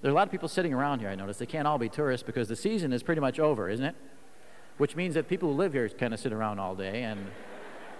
There 0.00 0.10
are 0.10 0.12
a 0.12 0.14
lot 0.14 0.26
of 0.26 0.30
people 0.30 0.48
sitting 0.48 0.74
around 0.74 1.00
here, 1.00 1.08
I 1.08 1.14
notice. 1.14 1.38
They 1.38 1.46
can't 1.46 1.66
all 1.66 1.78
be 1.78 1.88
tourists 1.88 2.24
because 2.24 2.48
the 2.48 2.56
season 2.56 2.92
is 2.92 3.02
pretty 3.02 3.20
much 3.20 3.40
over, 3.40 3.68
isn't 3.68 3.84
it? 3.84 3.96
Which 4.76 4.94
means 4.94 5.14
that 5.14 5.28
people 5.28 5.50
who 5.50 5.56
live 5.56 5.72
here 5.72 5.88
kind 5.88 6.14
of 6.14 6.20
sit 6.20 6.32
around 6.32 6.60
all 6.60 6.74
day. 6.74 7.02
And 7.02 7.26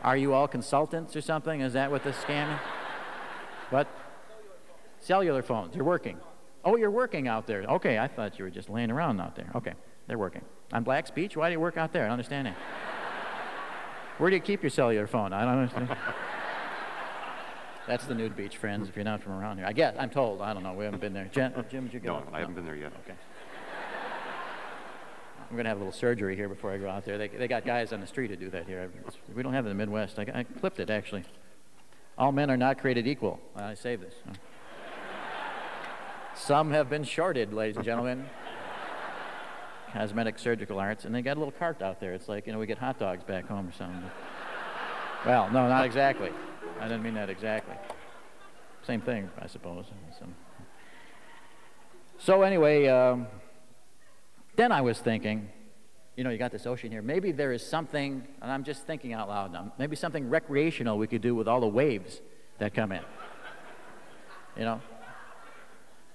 are 0.03 0.17
you 0.17 0.33
all 0.35 0.47
consultants 0.47 1.17
or 1.17 1.21
something? 1.21 1.61
Is 1.61 1.73
that 1.73 1.91
what 1.91 2.05
the 2.05 2.11
scam 2.11 2.55
is? 2.55 2.61
What? 3.71 3.89
Cellular 5.01 5.43
phones. 5.43 5.75
You're 5.75 5.85
working. 5.85 6.19
Oh, 6.65 6.77
you're 6.77 6.91
working 6.91 7.29
out 7.29 7.47
there. 7.47 7.63
Okay, 7.63 7.99
I 7.99 8.09
thought 8.09 8.39
you 8.39 8.45
were 8.45 8.51
just 8.51 8.69
laying 8.69 8.91
around 8.91 9.21
out 9.21 9.35
there. 9.35 9.51
Okay, 9.55 9.73
they're 10.07 10.19
working. 10.19 10.43
On 10.73 10.85
Black's 10.85 11.11
Beach? 11.11 11.37
Why 11.37 11.49
do 11.49 11.53
you 11.53 11.61
work 11.61 11.77
out 11.77 11.93
there? 11.93 12.03
I 12.03 12.07
don't 12.07 12.13
understand 12.13 12.47
that. 12.47 12.57
Where 14.19 14.31
do 14.31 14.37
you 14.37 14.43
keep 14.43 14.63
your 14.63 14.71
cellular 14.71 15.07
phone? 15.07 15.33
I 15.33 15.45
don't 15.45 15.59
understand. 15.59 15.97
That's 17.89 18.05
the 18.05 18.15
nude 18.15 18.37
beach, 18.37 18.59
friends, 18.59 18.87
if 18.87 18.97
you're 18.97 19.05
not 19.05 19.23
from 19.23 19.33
around 19.33 19.57
here. 19.57 19.67
I 19.67 19.73
guess, 19.73 19.97
I'm 19.99 20.11
told. 20.11 20.43
I 20.43 20.53
don't 20.53 20.63
know. 20.63 20.75
We 20.75 20.85
haven't 20.85 21.01
been 21.01 21.15
there. 21.15 21.31
Jen, 21.33 21.55
oh, 21.57 21.63
Jim, 21.63 21.85
did 21.85 21.95
you 21.95 22.01
go? 22.01 22.19
No, 22.19 22.27
I 22.35 22.41
haven't 22.41 22.55
been 22.55 22.67
there 22.67 22.77
yet. 22.77 22.93
Okay. 23.05 23.17
I'm 25.41 25.57
going 25.57 25.65
to 25.65 25.71
have 25.71 25.79
a 25.79 25.81
little 25.81 25.99
surgery 25.99 26.37
here 26.37 26.51
before 26.51 26.71
I 26.71 26.77
go 26.77 26.91
out 26.91 27.07
there. 27.07 27.17
They, 27.17 27.29
they 27.29 27.49
got 27.49 27.65
guys 27.65 27.95
on 27.95 28.03
the 28.03 28.07
street 28.07 28.29
to 28.29 28.37
do 28.37 28.51
that 28.51 28.67
here. 28.67 28.91
We 29.35 29.43
don't 29.43 29.55
have 29.55 29.65
it 29.65 29.71
in 29.71 29.77
the 29.79 29.87
Midwest. 29.87 30.19
I, 30.19 30.27
I 30.35 30.43
clipped 30.43 30.79
it, 30.81 30.91
actually. 30.91 31.25
All 32.19 32.31
men 32.31 32.51
are 32.51 32.59
not 32.59 32.79
created 32.79 33.07
equal. 33.07 33.41
I 33.57 33.73
saved 33.73 34.03
this. 34.03 34.15
Some 36.35 36.71
have 36.73 36.91
been 36.91 37.05
shorted, 37.05 37.55
ladies 37.55 37.77
and 37.77 37.87
gentlemen. 37.87 38.27
Cosmetic 39.95 40.39
surgical 40.39 40.79
arts, 40.79 41.07
and 41.07 41.15
they 41.15 41.23
got 41.23 41.39
a 41.39 41.41
little 41.41 41.53
cart 41.53 41.81
out 41.81 42.01
there. 42.01 42.13
It's 42.13 42.29
like, 42.29 42.47
you 42.47 42.53
know, 42.53 42.59
we 42.59 42.67
get 42.67 42.77
hot 42.77 42.99
dogs 42.99 43.25
back 43.25 43.49
home 43.49 43.69
or 43.69 43.73
something. 43.73 44.03
Well, 45.25 45.51
no, 45.51 45.67
not 45.67 45.87
exactly. 45.87 46.31
I 46.81 46.89
didn't 46.89 47.03
mean 47.03 47.15
that 47.15 47.29
exactly. 47.31 47.75
Same 48.87 49.01
thing, 49.01 49.29
I 49.39 49.47
suppose. 49.47 49.87
So 52.19 52.43
anyway, 52.43 52.87
um, 52.89 53.27
then 54.57 54.73
I 54.73 54.81
was 54.81 54.99
thinking, 54.99 55.49
you 56.17 56.25
know, 56.25 56.31
you 56.31 56.39
got 56.39 56.53
this 56.53 56.67
ocean 56.67 56.91
here. 56.91 57.03
Maybe 57.03 57.33
there 57.33 57.53
is 57.53 57.65
something, 57.65 58.27
and 58.43 58.51
I'm 58.51 58.65
just 58.65 58.87
thinking 58.87 59.13
out 59.13 59.29
loud 59.29 59.53
now. 59.53 59.73
Maybe 59.79 59.95
something 59.95 60.29
recreational 60.29 60.99
we 60.99 61.07
could 61.07 61.23
do 61.23 61.35
with 61.35 61.47
all 61.47 61.61
the 61.61 61.69
waves 61.69 62.21
that 62.59 62.75
come 62.75 62.93
in. 62.93 63.03
You 64.57 64.65
know, 64.65 64.81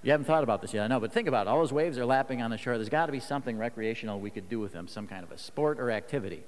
you 0.01 0.12
haven't 0.12 0.25
thought 0.25 0.43
about 0.43 0.62
this 0.62 0.74
yet, 0.74 0.84
I 0.84 0.88
know, 0.88 1.00
but 1.00 1.13
think 1.13 1.29
about 1.29 1.48
it. 1.48 1.50
All 1.50 1.60
those 1.60 1.72
waves 1.72 1.98
are 1.98 2.05
lapping 2.05 2.41
on 2.41 2.51
the 2.51 2.58
shore. 2.58 2.75
There's 2.77 2.89
got 2.89 3.05
to 3.05 3.13
be 3.13 3.22
something 3.22 3.58
recreational 3.58 4.20
we 4.20 4.29
could 4.29 4.50
do 4.50 4.60
with 4.60 4.74
them, 4.74 4.88
some 4.88 5.08
kind 5.08 5.24
of 5.24 5.32
a 5.32 5.38
sport 5.38 5.79
or 5.79 5.91
activity. 5.91 6.43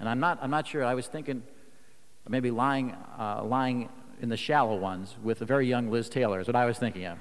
And 0.00 0.08
I'm 0.08 0.18
not, 0.18 0.38
I'm 0.42 0.50
not 0.50 0.66
sure. 0.66 0.84
I 0.84 0.94
was 0.94 1.06
thinking 1.06 1.44
maybe 2.28 2.50
lying, 2.50 2.92
uh, 3.18 3.42
lying 3.44 3.88
in 4.20 4.28
the 4.28 4.36
shallow 4.36 4.76
ones 4.76 5.14
with 5.22 5.42
a 5.42 5.44
very 5.44 5.66
young 5.66 5.90
Liz 5.90 6.08
Taylor 6.08 6.40
is 6.40 6.46
what 6.46 6.56
I 6.56 6.64
was 6.64 6.78
thinking 6.78 7.04
of. 7.04 7.18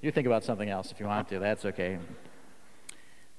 you 0.00 0.10
think 0.10 0.26
about 0.26 0.44
something 0.44 0.68
else 0.68 0.90
if 0.90 1.00
you 1.00 1.06
want 1.06 1.28
to. 1.28 1.38
That's 1.38 1.64
okay. 1.64 1.98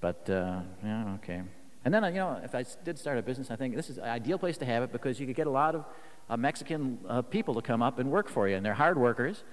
But 0.01 0.29
uh, 0.29 0.61
yeah, 0.83 1.15
okay. 1.15 1.41
And 1.83 1.93
then 1.93 2.03
uh, 2.03 2.07
you 2.07 2.15
know, 2.15 2.39
if 2.43 2.55
I 2.55 2.65
did 2.83 2.97
start 2.97 3.17
a 3.17 3.21
business, 3.21 3.51
I 3.51 3.55
think 3.55 3.75
this 3.75 3.89
is 3.89 3.97
an 3.97 4.05
ideal 4.05 4.37
place 4.37 4.57
to 4.57 4.65
have 4.65 4.83
it 4.83 4.91
because 4.91 5.19
you 5.19 5.27
could 5.27 5.35
get 5.35 5.47
a 5.47 5.51
lot 5.51 5.75
of 5.75 5.85
uh, 6.29 6.37
Mexican 6.37 6.99
uh, 7.07 7.21
people 7.21 7.53
to 7.55 7.61
come 7.61 7.81
up 7.81 7.99
and 7.99 8.11
work 8.11 8.29
for 8.29 8.47
you, 8.47 8.55
and 8.55 8.65
they're 8.65 8.73
hard 8.73 8.97
workers, 8.97 9.43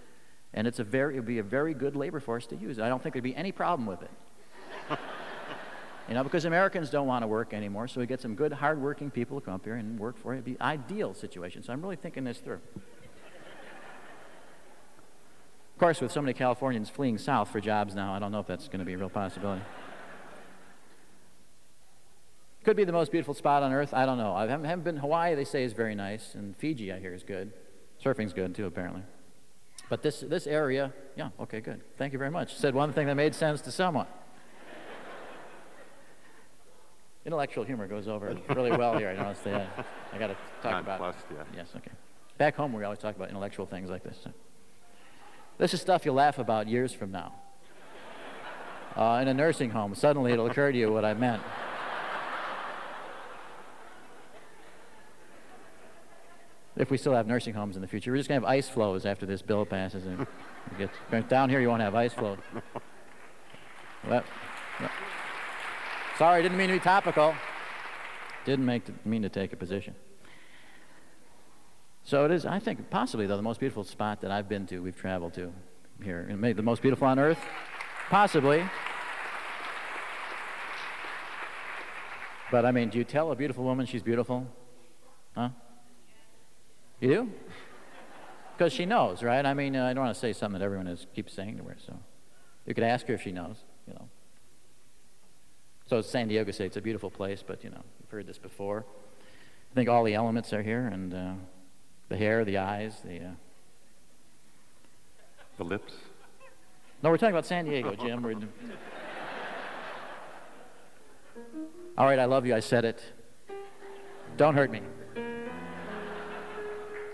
and 0.55 0.67
it's 0.67 0.79
a 0.79 0.85
very, 0.85 1.14
it 1.14 1.19
would 1.19 1.26
be 1.26 1.38
a 1.38 1.43
very 1.43 1.75
good 1.75 1.97
labor 1.97 2.21
force 2.21 2.47
to 2.47 2.57
use. 2.57 2.79
I 2.79 2.88
don't 2.88 3.02
think 3.02 3.12
there'd 3.14 3.23
be 3.23 3.37
any 3.37 3.52
problem 3.52 3.87
with 3.87 4.02
it. 4.02 4.11
you 6.12 6.19
know, 6.19 6.25
because 6.25 6.45
Americans 6.45 6.90
don't 6.90 7.07
want 7.07 7.23
to 7.23 7.26
work 7.26 7.54
anymore, 7.54 7.88
so 7.88 7.99
we 7.99 8.07
get 8.07 8.21
some 8.21 8.35
good, 8.35 8.52
hard-working 8.52 9.11
people 9.11 9.40
to 9.40 9.47
come 9.47 9.54
up 9.54 9.64
here 9.64 9.76
and 9.76 9.99
work 9.99 10.19
for 10.19 10.35
you. 10.35 10.40
It'd 10.40 10.45
be 10.45 10.61
ideal 10.61 11.14
situation. 11.14 11.62
So 11.62 11.73
I'm 11.73 11.81
really 11.81 11.97
thinking 11.97 12.25
this 12.25 12.37
through. 12.37 12.61
Of 15.75 15.78
course, 15.78 16.02
with 16.02 16.12
so 16.12 16.21
many 16.21 16.35
Californians 16.35 16.90
fleeing 16.90 17.16
south 17.16 17.49
for 17.49 17.61
jobs 17.61 17.95
now, 17.95 18.12
I 18.12 18.19
don't 18.19 18.31
know 18.31 18.40
if 18.40 18.47
that's 18.47 18.66
going 18.66 18.81
to 18.81 18.85
be 18.85 18.92
a 18.92 18.99
real 18.99 19.09
possibility. 19.09 19.62
Could 22.62 22.76
be 22.76 22.85
the 22.85 22.92
most 22.92 23.11
beautiful 23.11 23.33
spot 23.33 23.62
on 23.62 23.73
earth. 23.73 23.95
I 23.95 24.04
don't 24.04 24.19
know. 24.19 24.35
I 24.35 24.42
haven't, 24.47 24.66
haven't 24.66 24.85
been 24.85 24.99
Hawaii. 24.99 25.35
They 25.35 25.47
say 25.47 25.64
is 25.64 25.73
very 25.73 25.95
nice, 25.95 26.35
and 26.35 26.54
Fiji 26.59 26.92
I 26.92 27.00
hear 27.00 27.14
is 27.14 27.23
good. 27.23 27.54
Surfing's 28.04 28.35
good 28.35 28.54
too, 28.54 28.66
apparently. 28.66 29.02
But 29.88 30.02
this 30.02 30.21
this 30.21 30.47
area, 30.47 30.92
yeah, 31.16 31.31
okay, 31.40 31.61
good. 31.61 31.81
Thank 31.97 32.12
you 32.12 32.19
very 32.19 32.31
much. 32.31 32.54
Said 32.54 32.75
one 32.75 32.92
thing 32.92 33.07
that 33.07 33.14
made 33.14 33.35
sense 33.35 33.62
to 33.62 33.73
someone. 33.73 34.07
Intellectual 37.25 37.64
humor 37.64 37.87
goes 37.87 38.09
over 38.09 38.37
really 38.50 38.73
well 38.73 38.99
here. 38.99 39.09
I 39.09 39.14
noticed 39.14 39.45
that. 39.45 39.87
I 40.12 40.19
got 40.19 40.29
to 40.29 40.37
talk 40.62 40.83
about. 40.83 41.00
Nonplussed, 41.00 41.26
yeah. 41.31 41.45
Yes, 41.55 41.69
okay. 41.76 41.93
Back 42.38 42.57
home, 42.57 42.73
we 42.73 42.83
always 42.83 42.99
talk 42.99 43.14
about 43.14 43.29
intellectual 43.29 43.67
things 43.67 43.91
like 43.91 44.02
this. 44.02 44.17
This 45.59 45.75
is 45.75 45.81
stuff 45.81 46.05
you'll 46.05 46.14
laugh 46.17 46.38
about 46.38 46.67
years 46.67 46.93
from 46.93 47.12
now. 47.12 47.35
Uh, 48.97 49.21
in 49.23 49.29
a 49.29 49.35
nursing 49.35 49.71
home, 49.71 49.95
suddenly 49.95 50.33
it'll 50.33 50.47
occur 50.47 50.73
to 50.73 50.76
you 50.79 50.93
what 50.93 51.05
I 51.05 51.14
meant. 51.14 51.43
If 56.76 56.91
we 56.91 56.97
still 56.97 57.12
have 57.12 57.26
nursing 57.26 57.55
homes 57.55 57.76
in 57.76 57.83
the 57.83 57.88
future, 57.88 58.11
we're 58.11 58.17
just 58.17 58.29
going 58.29 58.41
to 58.41 58.47
have 58.47 58.52
ice 58.52 58.69
flows 58.69 59.05
after 59.05 59.26
this 59.26 59.43
bill 59.43 59.64
passes. 59.64 60.07
And 60.07 60.26
gets, 60.79 60.97
down 61.29 61.50
here, 61.50 61.61
you 61.61 61.69
won't 61.69 61.83
have 61.83 61.95
ice 61.95 62.12
flows. 62.12 62.38
Well, 64.05 64.25
yeah. 64.81 64.91
Sorry, 66.23 66.41
didn't 66.41 66.57
mean 66.57 66.69
to 66.69 66.75
be 66.75 66.79
topical. 66.79 67.35
Didn't 68.45 68.64
make 68.64 68.85
mean 69.05 69.23
to 69.23 69.29
take 69.29 69.52
a 69.52 69.57
position. 69.57 69.97
So 72.05 72.25
it 72.25 72.31
is, 72.31 72.47
I 72.47 72.61
think, 72.61 72.91
possibly, 72.91 73.26
though, 73.26 73.37
the 73.37 73.43
most 73.43 73.59
beautiful 73.59 73.83
spot 73.83 74.21
that 74.21 74.31
I've 74.31 74.49
been 74.49 74.64
to, 74.69 74.79
we've 74.79 74.95
traveled 74.95 75.35
to 75.35 75.52
here. 76.00 76.33
Maybe 76.38 76.52
the 76.52 76.62
most 76.62 76.81
beautiful 76.81 77.09
on 77.09 77.19
earth? 77.19 77.41
Possibly. 78.09 78.62
But 82.52 82.67
I 82.67 82.71
mean, 82.71 82.91
do 82.91 82.99
you 82.99 83.05
tell 83.05 83.33
a 83.33 83.35
beautiful 83.35 83.64
woman 83.64 83.85
she's 83.85 84.05
beautiful? 84.05 84.47
Huh? 85.35 85.49
You 87.00 87.09
do? 87.09 87.31
Because 88.57 88.73
she 88.73 88.87
knows, 88.87 89.25
right? 89.25 89.45
I 89.45 89.55
mean, 89.55 89.75
uh, 89.75 89.87
I 89.87 89.93
don't 89.93 90.05
want 90.05 90.14
to 90.14 90.21
say 90.21 90.33
something 90.33 90.61
that 90.61 90.64
everyone 90.64 90.87
is, 90.87 91.05
keeps 91.17 91.33
saying 91.35 91.57
to 91.57 91.64
her, 91.64 91.76
so 91.85 91.99
you 92.64 92.75
could 92.75 92.85
ask 92.85 93.09
her 93.09 93.14
if 93.14 93.23
she 93.23 93.33
knows. 93.33 93.57
So 95.87 96.01
San 96.01 96.29
Diego 96.29 96.51
it's 96.51 96.77
a 96.77 96.81
beautiful 96.81 97.11
place, 97.11 97.43
but 97.47 97.62
you 97.65 97.71
know, 97.71 97.83
you've 98.01 98.11
heard 98.11 98.27
this 98.27 98.39
before. 98.39 98.85
I 99.73 99.75
think 99.75 99.89
all 99.89 100.05
the 100.05 100.15
elements 100.15 100.53
are 100.53 100.62
here, 100.62 100.87
and 100.87 101.15
uh, 101.15 101.33
the 102.09 102.17
hair, 102.17 102.45
the 102.45 102.59
eyes, 102.59 103.01
the. 103.05 103.21
Uh... 103.21 103.31
The 105.59 105.65
lips. 105.65 105.95
No, 107.03 107.11
we're 107.11 107.17
talking 107.17 107.35
about 107.35 107.47
San 107.47 107.65
Diego, 107.65 107.95
Jim. 108.01 108.23
We're... 108.23 108.35
All 111.99 112.07
right, 112.07 112.19
I 112.19 112.25
love 112.25 112.47
you. 112.47 112.55
I 112.55 112.61
said 112.61 112.85
it. 112.85 113.03
Don't 114.37 114.55
hurt 114.55 114.71
me. 114.71 114.81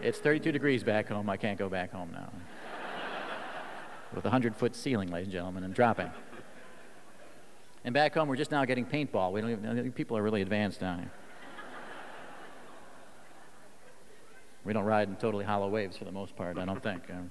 It's 0.00 0.18
32 0.18 0.52
degrees 0.52 0.84
back 0.84 1.08
home. 1.08 1.28
I 1.28 1.36
can't 1.36 1.58
go 1.58 1.68
back 1.68 1.92
home 1.92 2.10
now. 2.12 2.30
With 4.14 4.24
a 4.24 4.28
100 4.28 4.54
foot 4.54 4.76
ceiling, 4.76 5.10
ladies 5.10 5.26
and 5.26 5.32
gentlemen, 5.32 5.64
and 5.64 5.74
dropping. 5.74 6.10
And 7.84 7.94
back 7.94 8.14
home, 8.14 8.28
we're 8.28 8.36
just 8.36 8.50
now 8.50 8.64
getting 8.64 8.84
paintball. 8.84 9.32
We 9.32 9.40
don't 9.40 9.50
even, 9.50 9.92
people 9.92 10.16
are 10.16 10.22
really 10.22 10.42
advanced 10.42 10.80
down 10.80 10.98
here. 10.98 11.10
We 14.64 14.74
don't 14.74 14.84
ride 14.84 15.08
in 15.08 15.16
totally 15.16 15.46
hollow 15.46 15.68
waves 15.68 15.96
for 15.96 16.04
the 16.04 16.12
most 16.12 16.36
part, 16.36 16.58
I 16.58 16.66
don't 16.66 16.82
think. 16.82 17.08
Um, 17.08 17.30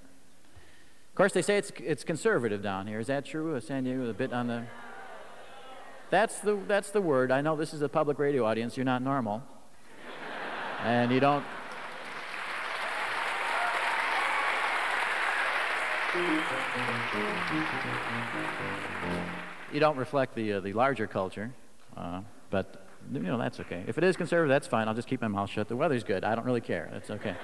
of 1.09 1.15
course, 1.15 1.33
they 1.33 1.43
say 1.43 1.57
it's, 1.57 1.71
it's 1.77 2.03
conservative 2.03 2.63
down 2.63 2.87
here. 2.87 2.99
Is 2.99 3.07
that 3.07 3.25
true? 3.25 3.59
San 3.59 3.83
Diego, 3.83 4.09
a 4.09 4.13
bit 4.13 4.33
on 4.33 4.47
the. 4.47 4.63
That's 6.09 6.39
the, 6.39 6.57
that's 6.67 6.89
the 6.89 7.01
word. 7.01 7.31
I 7.31 7.41
know 7.41 7.55
this 7.55 7.73
is 7.73 7.81
a 7.81 7.89
public 7.89 8.17
radio 8.17 8.45
audience. 8.45 8.77
You're 8.77 8.85
not 8.85 9.01
normal. 9.01 9.43
and 10.83 11.11
you 11.11 11.19
don't. 11.19 11.43
You 19.77 19.81
don't 19.81 19.97
reflect 19.97 20.33
the, 20.33 20.53
uh, 20.53 20.59
the 20.59 20.73
larger 20.73 21.05
culture, 21.05 21.53
uh, 21.95 22.21
but 22.49 22.87
you 23.13 23.19
know, 23.19 23.37
that's 23.37 23.59
okay. 23.59 23.83
If 23.85 23.99
it 23.99 24.03
is 24.03 24.17
conservative, 24.17 24.49
that's 24.49 24.65
fine. 24.65 24.87
I'll 24.87 24.95
just 24.95 25.07
keep 25.07 25.21
my 25.21 25.27
mouth 25.27 25.51
shut. 25.51 25.67
The 25.67 25.75
weather's 25.75 26.03
good. 26.03 26.23
I 26.23 26.33
don't 26.33 26.45
really 26.45 26.61
care. 26.61 26.89
That's 26.91 27.11
okay. 27.11 27.35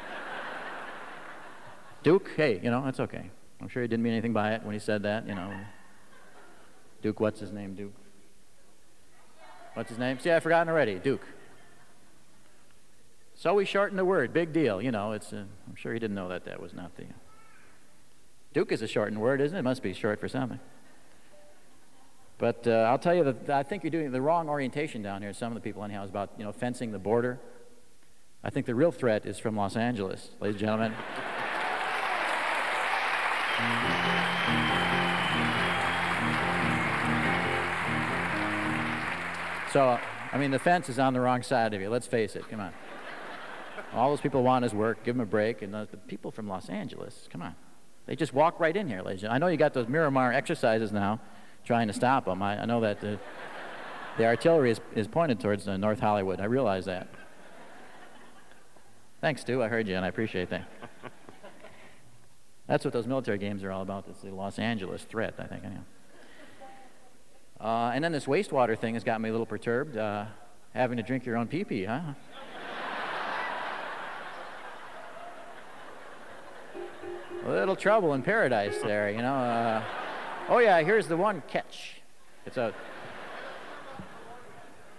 Duke, 2.02 2.32
hey, 2.36 2.60
you 2.64 2.72
know, 2.72 2.84
that's 2.84 3.00
okay. 3.02 3.30
I'm 3.62 3.68
sure 3.68 3.84
he 3.84 3.88
didn't 3.88 4.02
mean 4.02 4.14
anything 4.14 4.34
by 4.34 4.56
it 4.56 4.64
when 4.64 4.74
he 4.74 4.80
said 4.80 5.04
that, 5.04 5.28
you 5.28 5.36
know. 5.36 5.54
Duke, 7.04 7.20
what's 7.20 7.40
his 7.40 7.52
name, 7.52 7.76
Duke? 7.76 7.94
What's 9.76 9.90
his 9.90 10.00
name? 10.00 10.18
See, 10.18 10.32
I've 10.32 10.42
forgotten 10.42 10.70
already. 10.70 10.96
Duke. 10.96 11.28
So 13.36 13.54
we 13.54 13.64
shortened 13.64 14.00
the 14.00 14.06
word. 14.06 14.34
Big 14.34 14.52
deal. 14.52 14.82
You 14.82 14.90
know, 14.90 15.12
it's. 15.12 15.34
Uh, 15.34 15.44
I'm 15.70 15.76
sure 15.76 15.94
he 15.94 16.00
didn't 16.00 16.16
know 16.16 16.30
that 16.30 16.46
that 16.46 16.60
was 16.60 16.74
not 16.74 16.96
the. 16.98 17.04
Duke 18.54 18.72
is 18.72 18.82
a 18.82 18.88
shortened 18.88 19.22
word, 19.22 19.40
isn't 19.40 19.56
it? 19.56 19.60
It 19.60 19.64
must 19.64 19.84
be 19.84 19.94
short 19.94 20.20
for 20.20 20.28
something. 20.28 20.60
But 22.44 22.68
uh, 22.68 22.72
I'll 22.72 23.00
tell 23.00 23.16
you 23.16 23.24
that 23.24 23.50
I 23.50 23.64
think 23.64 23.86
you're 23.86 23.90
doing 23.90 24.12
the 24.12 24.22
wrong 24.22 24.50
orientation 24.50 25.02
down 25.02 25.22
here. 25.22 25.32
Some 25.32 25.54
of 25.54 25.56
the 25.56 25.62
people 25.62 25.82
anyhow 25.82 26.04
is 26.04 26.10
about 26.10 26.32
you 26.38 26.44
know 26.44 26.52
fencing 26.52 26.92
the 26.92 27.00
border. 27.00 27.40
I 28.44 28.50
think 28.50 28.66
the 28.66 28.76
real 28.76 28.92
threat 28.92 29.26
is 29.26 29.40
from 29.40 29.56
Los 29.56 29.78
Angeles, 29.78 30.32
ladies 30.42 30.56
and 30.56 30.60
gentlemen. 30.60 30.94
So, 39.72 39.98
I 40.34 40.38
mean, 40.38 40.52
the 40.52 40.60
fence 40.60 40.90
is 40.90 41.00
on 41.00 41.14
the 41.14 41.22
wrong 41.22 41.44
side 41.44 41.74
of 41.74 41.80
you. 41.80 41.90
Let's 41.90 42.08
face 42.08 42.36
it. 42.36 42.50
Come 42.50 42.60
on. 42.60 42.74
All 43.94 44.10
those 44.10 44.20
people 44.20 44.44
want 44.44 44.66
is 44.66 44.74
work. 44.74 45.06
Give 45.06 45.16
them 45.16 45.24
a 45.24 45.26
break. 45.26 45.62
And 45.62 45.74
the 45.74 45.88
people 46.08 46.30
from 46.30 46.50
Los 46.50 46.68
Angeles, 46.68 47.30
come 47.32 47.42
on. 47.42 47.56
They 48.06 48.18
just 48.18 48.34
walk 48.34 48.60
right 48.60 48.76
in 48.76 48.90
here, 48.90 48.98
ladies 48.98 49.12
and 49.12 49.20
gentlemen. 49.22 49.44
I 49.44 49.46
know 49.46 49.50
you 49.50 49.58
got 49.58 49.74
those 49.74 49.88
Miramar 49.88 50.34
exercises 50.34 50.92
now 50.92 51.22
trying 51.66 51.88
to 51.88 51.94
stop 51.94 52.26
them. 52.26 52.42
I, 52.42 52.62
I 52.62 52.66
know 52.66 52.82
that 52.82 53.02
the, 53.02 53.20
the 54.18 54.26
artillery 54.26 54.72
is, 54.72 54.82
is 54.96 55.08
pointed 55.08 55.40
towards 55.40 55.66
North 55.68 56.00
Hollywood. 56.00 56.40
I 56.40 56.46
realize 56.46 56.86
that. 56.86 57.08
Thanks, 59.22 59.42
Stu. 59.42 59.64
I 59.64 59.70
heard 59.70 59.88
you, 59.88 59.96
and 59.96 60.04
I 60.04 60.10
appreciate 60.10 60.50
that. 60.50 60.68
That's 62.68 62.84
what 62.84 62.94
those 62.94 63.08
military 63.08 63.38
games 63.38 63.64
are 63.64 63.72
all 63.72 63.82
about. 63.82 64.06
It's 64.10 64.22
the 64.22 64.32
Los 64.32 64.60
Angeles 64.60 65.04
threat, 65.04 65.36
I 65.38 65.46
think. 65.46 65.64
Anyhow. 65.64 65.82
Uh, 67.60 67.92
and 67.94 68.04
then 68.04 68.12
this 68.12 68.26
wastewater 68.26 68.78
thing 68.78 68.96
has 68.96 69.04
got 69.04 69.22
me 69.22 69.30
a 69.30 69.32
little 69.32 69.46
perturbed. 69.46 69.96
Uh, 69.96 70.26
having 70.74 70.98
to 70.98 71.04
drink 71.04 71.26
your 71.26 71.38
own 71.38 71.48
pee 71.48 71.64
pee, 71.64 71.86
huh? 71.86 72.02
a 77.46 77.50
little 77.50 77.76
trouble 77.76 78.14
in 78.14 78.22
paradise 78.22 78.78
there, 78.84 79.10
you 79.10 79.22
know. 79.22 79.36
Uh, 79.36 79.84
oh, 80.50 80.60
yeah, 80.60 80.82
here's 80.82 81.08
the 81.08 81.18
one 81.18 81.42
catch 81.48 82.02
it's 82.46 82.58
a 82.58 82.74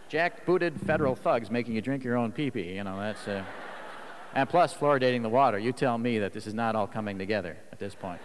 jack 0.08 0.46
booted 0.46 0.80
federal 0.80 1.14
thugs 1.14 1.50
making 1.50 1.74
you 1.74 1.80
drink 1.80 2.04
your 2.04 2.16
own 2.16 2.32
pee 2.32 2.50
pee, 2.50 2.74
you 2.74 2.84
know, 2.84 2.98
that's. 2.98 3.26
Uh, 3.26 3.44
and 4.34 4.48
plus, 4.48 4.74
fluoridating 4.74 5.22
the 5.22 5.28
water. 5.28 5.58
You 5.58 5.72
tell 5.72 5.96
me 5.96 6.18
that 6.18 6.32
this 6.32 6.48
is 6.48 6.54
not 6.54 6.74
all 6.74 6.88
coming 6.88 7.18
together 7.18 7.56
at 7.70 7.78
this 7.78 7.94
point. 7.94 8.20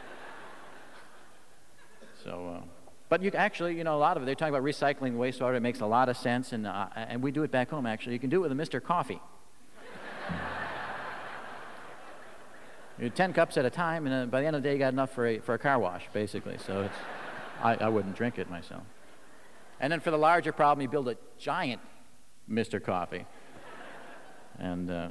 So, 2.23 2.58
uh, 2.58 2.65
but 3.10 3.21
you 3.21 3.32
actually, 3.32 3.77
you 3.77 3.84
know, 3.84 3.95
a 3.95 3.99
lot 3.99 4.17
of 4.17 4.23
it, 4.23 4.25
they're 4.25 4.36
talking 4.36 4.53
about 4.53 4.63
recycling 4.63 5.17
wastewater. 5.17 5.55
It 5.55 5.62
makes 5.62 5.82
a 5.82 5.86
lot 5.86 6.10
of 6.10 6.17
sense, 6.17 6.51
and, 6.51 6.65
uh, 6.65 6.88
and 6.95 7.21
we 7.21 7.32
do 7.32 7.43
it 7.43 7.51
back 7.51 7.69
home, 7.69 7.86
actually. 7.86 8.13
You 8.13 8.19
can 8.19 8.32
do 8.32 8.43
it 8.43 8.49
with 8.49 8.51
a 8.51 8.55
Mr. 8.55 8.82
Coffee. 8.82 9.21
You 12.99 13.09
do 13.09 13.15
10 13.15 13.33
cups 13.33 13.57
at 13.57 13.65
a 13.65 13.69
time, 13.69 14.05
and 14.05 14.13
uh, 14.13 14.25
by 14.25 14.41
the 14.41 14.47
end 14.47 14.55
of 14.55 14.62
the 14.62 14.67
day, 14.67 14.73
you 14.73 14.79
got 14.79 14.91
enough 14.91 15.12
for 15.12 15.25
a, 15.25 15.39
for 15.39 15.53
a 15.53 15.59
car 15.59 15.79
wash, 15.79 16.03
basically. 16.12 16.57
So 16.65 16.81
it's, 16.81 16.95
I, 17.62 17.75
I 17.75 17.89
wouldn't 17.89 18.15
drink 18.15 18.38
it 18.38 18.49
myself. 18.49 18.83
And 19.79 19.91
then 19.91 20.01
for 20.01 20.12
the 20.12 20.17
larger 20.17 20.51
problem, 20.51 20.81
you 20.81 20.89
build 20.89 21.07
a 21.07 21.15
giant 21.38 21.81
Mr. 22.49 22.83
Coffee. 22.83 23.25
And 24.57 24.91
uh, 24.91 25.09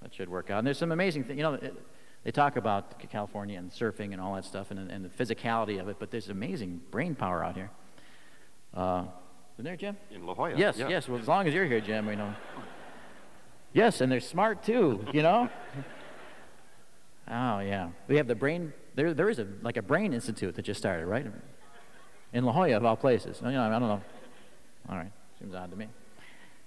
that 0.00 0.14
should 0.14 0.30
work 0.30 0.50
out. 0.50 0.58
And 0.58 0.66
there's 0.66 0.78
some 0.78 0.92
amazing 0.92 1.24
things. 1.24 1.36
You 1.36 1.42
know, 1.42 1.54
it, 1.54 1.74
they 2.24 2.30
talk 2.30 2.56
about 2.56 2.98
California 3.10 3.58
and 3.58 3.70
surfing 3.70 4.12
and 4.12 4.20
all 4.20 4.34
that 4.34 4.46
stuff 4.46 4.70
and, 4.70 4.90
and 4.90 5.04
the 5.04 5.08
physicality 5.08 5.80
of 5.80 5.88
it, 5.88 5.96
but 5.98 6.10
there's 6.10 6.30
amazing 6.30 6.80
brain 6.90 7.14
power 7.14 7.44
out 7.44 7.56
here. 7.56 7.70
Uh, 8.72 9.04
isn't 9.54 9.64
there, 9.64 9.76
Jim? 9.76 9.96
In 10.10 10.24
La 10.24 10.34
Jolla. 10.34 10.56
Yes, 10.56 10.78
yeah. 10.78 10.88
yes. 10.88 11.08
Well, 11.08 11.18
as 11.18 11.28
long 11.28 11.46
as 11.46 11.52
you're 11.52 11.66
here, 11.66 11.80
Jim, 11.80 12.06
we 12.06 12.16
know. 12.16 12.34
Yes, 13.72 14.00
and 14.00 14.10
they're 14.10 14.20
smart 14.20 14.62
too, 14.62 15.04
you 15.12 15.22
know? 15.22 15.50
Oh, 17.30 17.60
yeah. 17.60 17.90
We 18.08 18.16
have 18.16 18.26
the 18.26 18.34
brain, 18.34 18.72
there, 18.94 19.14
there 19.14 19.28
is 19.28 19.38
a, 19.38 19.46
like 19.62 19.76
a 19.76 19.82
brain 19.82 20.12
institute 20.12 20.54
that 20.54 20.62
just 20.62 20.78
started, 20.78 21.06
right? 21.06 21.26
In 22.32 22.44
La 22.44 22.52
Jolla, 22.52 22.76
of 22.76 22.84
all 22.84 22.96
places. 22.96 23.40
You 23.44 23.52
know, 23.52 23.62
I 23.62 23.78
don't 23.78 23.88
know. 23.88 24.02
All 24.88 24.96
right, 24.96 25.12
seems 25.38 25.54
odd 25.54 25.70
to 25.70 25.76
me. 25.76 25.88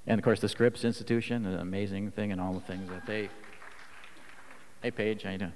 And 0.08 0.20
of 0.20 0.24
course, 0.24 0.40
the 0.40 0.50
Scripps 0.50 0.84
Institution, 0.84 1.46
an 1.46 1.60
amazing 1.60 2.12
thing, 2.12 2.32
and 2.32 2.42
all 2.42 2.54
the 2.54 2.62
things 2.62 2.90
that 2.90 3.06
they. 3.06 3.30
Hey, 4.82 4.92
Paige, 4.92 5.24
how 5.24 5.32
you 5.32 5.38
doing? 5.38 5.54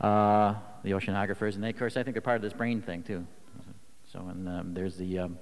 Uh, 0.00 0.54
the 0.82 0.92
oceanographers, 0.92 1.54
and 1.54 1.64
they, 1.64 1.70
of 1.70 1.78
course, 1.78 1.96
I 1.96 2.02
think 2.02 2.14
they're 2.14 2.22
part 2.22 2.36
of 2.36 2.42
this 2.42 2.52
brain 2.52 2.80
thing 2.80 3.02
too. 3.02 3.26
So, 4.12 4.20
and 4.20 4.48
um, 4.48 4.74
there's 4.74 4.96
the 4.96 5.18
um, 5.18 5.38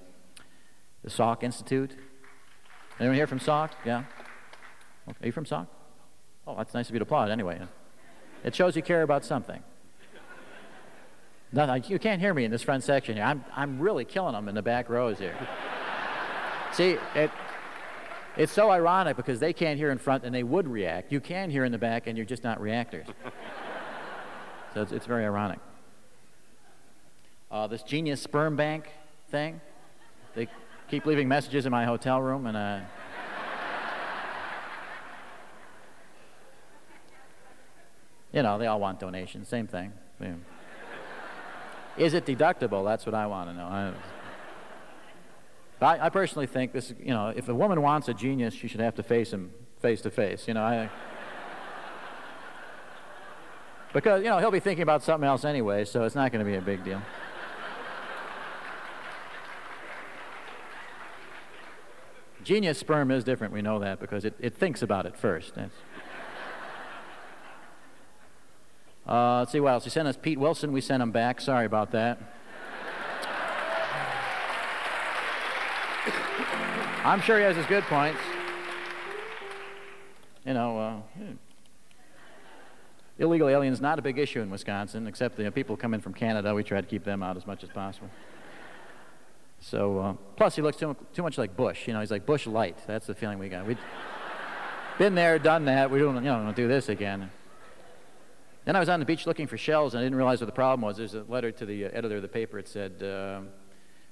the 1.04 1.10
Salk 1.10 1.42
Institute. 1.44 1.92
Anyone 2.98 3.16
here 3.16 3.26
from 3.26 3.38
Salk? 3.38 3.70
Yeah. 3.84 4.04
Okay. 5.08 5.18
Are 5.22 5.26
you 5.26 5.32
from 5.32 5.44
Salk? 5.44 5.68
Oh, 6.46 6.56
that's 6.56 6.74
nice 6.74 6.88
of 6.88 6.94
you 6.94 6.98
to 6.98 7.04
applaud. 7.04 7.30
Anyway, 7.30 7.60
it 8.44 8.54
shows 8.54 8.76
you 8.76 8.82
care 8.82 9.02
about 9.02 9.24
something. 9.24 9.62
Nothing. 11.52 11.84
You 11.88 11.98
can't 11.98 12.20
hear 12.20 12.34
me 12.34 12.44
in 12.44 12.50
this 12.50 12.62
front 12.62 12.84
section 12.84 13.16
here. 13.16 13.24
I'm 13.24 13.44
I'm 13.54 13.78
really 13.78 14.04
killing 14.04 14.34
them 14.34 14.48
in 14.48 14.54
the 14.54 14.62
back 14.62 14.88
rows 14.88 15.18
here. 15.18 15.36
See, 16.72 16.98
it, 17.14 17.30
it's 18.36 18.52
so 18.52 18.70
ironic 18.70 19.16
because 19.16 19.40
they 19.40 19.54
can't 19.54 19.78
hear 19.78 19.90
in 19.90 19.96
front 19.96 20.24
and 20.24 20.34
they 20.34 20.42
would 20.42 20.68
react. 20.68 21.10
You 21.10 21.20
can 21.20 21.48
hear 21.50 21.64
in 21.64 21.72
the 21.72 21.78
back 21.78 22.06
and 22.06 22.18
you're 22.18 22.26
just 22.26 22.44
not 22.44 22.60
reactors. 22.60 23.06
so 24.74 24.82
it's, 24.82 24.92
it's, 24.92 25.06
very 25.06 25.24
ironic. 25.24 25.58
Uh, 27.50 27.66
this 27.66 27.82
genius 27.82 28.20
sperm 28.20 28.56
bank 28.56 28.90
thing, 29.30 29.60
they 30.34 30.48
keep 30.90 31.06
leaving 31.06 31.28
messages 31.28 31.64
in 31.64 31.72
my 31.72 31.86
hotel 31.86 32.20
room 32.20 32.46
and 32.46 32.56
uh, 32.56 32.80
you 38.36 38.42
know, 38.42 38.58
they 38.58 38.66
all 38.66 38.78
want 38.78 39.00
donations, 39.00 39.48
same 39.48 39.66
thing. 39.66 39.94
Yeah. 40.20 40.34
Is 41.96 42.12
it 42.12 42.26
deductible? 42.26 42.84
That's 42.84 43.06
what 43.06 43.14
I 43.14 43.26
want 43.26 43.48
to 43.48 43.56
know. 43.56 43.94
I, 45.80 46.06
I, 46.06 46.08
personally 46.10 46.46
think 46.46 46.72
this, 46.72 46.92
you 47.00 47.14
know, 47.14 47.28
if 47.34 47.48
a 47.48 47.54
woman 47.54 47.80
wants 47.80 48.08
a 48.08 48.14
genius, 48.14 48.52
she 48.52 48.68
should 48.68 48.80
have 48.80 48.94
to 48.96 49.02
face 49.02 49.32
him 49.32 49.52
face 49.80 50.02
to 50.02 50.10
face. 50.10 50.46
You 50.46 50.52
know, 50.52 50.62
I, 50.62 50.90
because 53.94 54.22
you 54.22 54.28
know 54.28 54.38
he'll 54.38 54.50
be 54.50 54.60
thinking 54.60 54.82
about 54.82 55.02
something 55.02 55.26
else 55.26 55.44
anyway, 55.46 55.86
so 55.86 56.04
it's 56.04 56.14
not 56.14 56.30
going 56.30 56.44
to 56.44 56.50
be 56.50 56.56
a 56.56 56.60
big 56.60 56.84
deal. 56.84 57.00
Genius 62.44 62.78
sperm 62.78 63.10
is 63.10 63.24
different. 63.24 63.54
We 63.54 63.62
know 63.62 63.78
that 63.78 63.98
because 63.98 64.26
it, 64.26 64.34
it 64.38 64.54
thinks 64.54 64.82
about 64.82 65.06
it 65.06 65.16
first. 65.16 65.54
Uh, 69.08 69.38
let's 69.38 69.52
see 69.52 69.60
what 69.60 69.72
else. 69.72 69.84
He 69.84 69.90
sent 69.90 70.08
us 70.08 70.16
Pete 70.20 70.38
Wilson. 70.38 70.72
We 70.72 70.80
sent 70.80 71.02
him 71.02 71.12
back. 71.12 71.40
Sorry 71.40 71.66
about 71.66 71.92
that. 71.92 72.18
I'm 77.04 77.20
sure 77.20 77.38
he 77.38 77.44
has 77.44 77.54
his 77.54 77.66
good 77.66 77.84
points. 77.84 78.18
You 80.44 80.54
know, 80.54 80.78
uh, 80.78 80.96
illegal 83.18 83.48
aliens 83.48 83.80
not 83.80 83.98
a 83.98 84.02
big 84.02 84.18
issue 84.18 84.40
in 84.40 84.50
Wisconsin, 84.50 85.06
except 85.06 85.36
the 85.36 85.42
you 85.42 85.48
know, 85.48 85.52
people 85.52 85.76
come 85.76 85.94
in 85.94 86.00
from 86.00 86.12
Canada. 86.14 86.52
We 86.52 86.64
try 86.64 86.80
to 86.80 86.86
keep 86.86 87.04
them 87.04 87.22
out 87.22 87.36
as 87.36 87.46
much 87.46 87.62
as 87.62 87.70
possible. 87.70 88.10
So, 89.60 89.98
uh, 89.98 90.14
plus 90.36 90.56
he 90.56 90.62
looks 90.62 90.76
too, 90.76 90.96
too 91.14 91.22
much 91.22 91.38
like 91.38 91.56
Bush. 91.56 91.86
You 91.86 91.94
know, 91.94 92.00
he's 92.00 92.10
like 92.10 92.26
Bush 92.26 92.46
light. 92.46 92.76
That's 92.86 93.06
the 93.06 93.14
feeling 93.14 93.38
we 93.38 93.48
got. 93.48 93.66
We'd 93.66 93.78
been 94.98 95.14
there, 95.14 95.38
done 95.38 95.64
that. 95.66 95.90
We 95.90 96.00
don't, 96.00 96.16
you 96.16 96.22
know, 96.22 96.42
don't 96.42 96.56
do 96.56 96.68
this 96.68 96.88
again. 96.88 97.30
Then 98.66 98.74
I 98.74 98.80
was 98.80 98.88
on 98.88 98.98
the 98.98 99.06
beach 99.06 99.28
looking 99.28 99.46
for 99.46 99.56
shells, 99.56 99.94
and 99.94 100.00
I 100.00 100.02
didn't 100.04 100.16
realize 100.16 100.40
what 100.40 100.46
the 100.46 100.52
problem 100.52 100.80
was. 100.80 100.96
There's 100.96 101.14
a 101.14 101.22
letter 101.28 101.52
to 101.52 101.64
the 101.64 101.84
uh, 101.84 101.90
editor 101.92 102.16
of 102.16 102.22
the 102.22 102.28
paper. 102.28 102.58
It 102.58 102.66
said, 102.66 103.00
uh, 103.00 103.42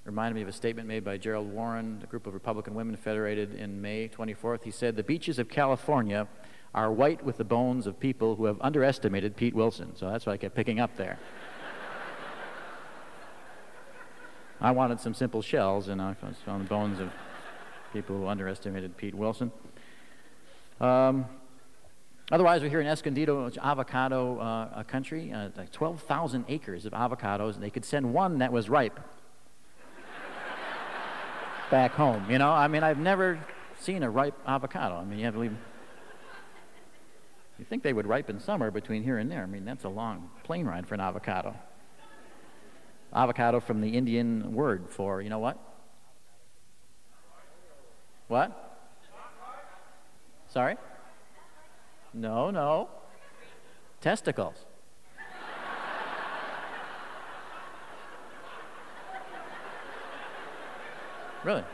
reminded 0.04 0.36
me 0.36 0.42
of 0.42 0.48
a 0.48 0.52
statement 0.52 0.86
made 0.86 1.04
by 1.04 1.16
Gerald 1.16 1.52
Warren, 1.52 2.00
a 2.04 2.06
group 2.06 2.28
of 2.28 2.34
Republican 2.34 2.74
women 2.74 2.96
federated 2.96 3.56
in 3.56 3.82
May 3.82 4.08
24th. 4.08 4.62
He 4.62 4.70
said, 4.70 4.94
The 4.94 5.02
beaches 5.02 5.40
of 5.40 5.48
California 5.48 6.28
are 6.72 6.92
white 6.92 7.24
with 7.24 7.36
the 7.36 7.44
bones 7.44 7.88
of 7.88 7.98
people 7.98 8.36
who 8.36 8.44
have 8.44 8.56
underestimated 8.60 9.36
Pete 9.36 9.54
Wilson. 9.54 9.96
So 9.96 10.08
that's 10.08 10.24
what 10.24 10.34
I 10.34 10.36
kept 10.36 10.54
picking 10.54 10.78
up 10.78 10.96
there. 10.96 11.18
I 14.60 14.70
wanted 14.70 15.00
some 15.00 15.14
simple 15.14 15.42
shells, 15.42 15.88
and 15.88 16.00
I 16.00 16.14
found 16.14 16.64
the 16.64 16.68
bones 16.68 17.00
of 17.00 17.10
people 17.92 18.16
who 18.16 18.28
underestimated 18.28 18.96
Pete 18.96 19.16
Wilson. 19.16 19.50
Um, 20.80 21.26
otherwise, 22.30 22.62
we're 22.62 22.70
here 22.70 22.80
in 22.80 22.86
Escondido, 22.86 23.50
avocado 23.62 24.38
uh, 24.38 24.82
country, 24.84 25.32
uh, 25.32 25.50
like 25.56 25.72
12,000 25.72 26.44
acres 26.48 26.86
of 26.86 26.92
avocados, 26.92 27.54
and 27.54 27.62
they 27.62 27.70
could 27.70 27.84
send 27.84 28.12
one 28.12 28.38
that 28.38 28.52
was 28.52 28.68
ripe 28.68 28.98
back 31.70 31.92
home. 31.92 32.30
You 32.30 32.38
know, 32.38 32.50
I 32.50 32.68
mean, 32.68 32.82
I've 32.82 32.98
never 32.98 33.38
seen 33.78 34.02
a 34.02 34.10
ripe 34.10 34.38
avocado. 34.46 34.96
I 34.96 35.04
mean, 35.04 35.18
you 35.18 35.24
have 35.26 35.34
to 35.34 35.40
leave. 35.40 35.56
You 37.58 37.64
think 37.64 37.82
they 37.82 37.92
would 37.92 38.06
ripen 38.06 38.40
summer 38.40 38.70
between 38.70 39.02
here 39.02 39.18
and 39.18 39.30
there. 39.30 39.42
I 39.42 39.46
mean, 39.46 39.64
that's 39.64 39.84
a 39.84 39.88
long 39.88 40.30
plane 40.42 40.66
ride 40.66 40.86
for 40.86 40.94
an 40.94 41.00
avocado. 41.00 41.54
Avocado 43.14 43.60
from 43.60 43.80
the 43.80 43.90
Indian 43.90 44.54
word 44.54 44.90
for, 44.90 45.22
you 45.22 45.30
know 45.30 45.38
what? 45.38 45.56
What? 48.26 48.80
Sorry? 50.48 50.76
No, 52.14 52.50
no. 52.50 52.88
Testicles. 54.00 54.54
Really? 61.42 61.64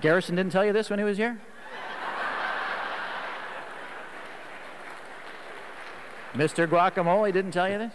Garrison 0.00 0.36
didn't 0.36 0.52
tell 0.52 0.64
you 0.64 0.72
this 0.72 0.88
when 0.88 0.98
he 0.98 1.04
was 1.04 1.18
here? 1.18 1.38
Mr. 6.34 6.66
Guacamole 6.66 7.30
didn't 7.32 7.50
tell 7.50 7.70
you 7.70 7.76
this? 7.76 7.92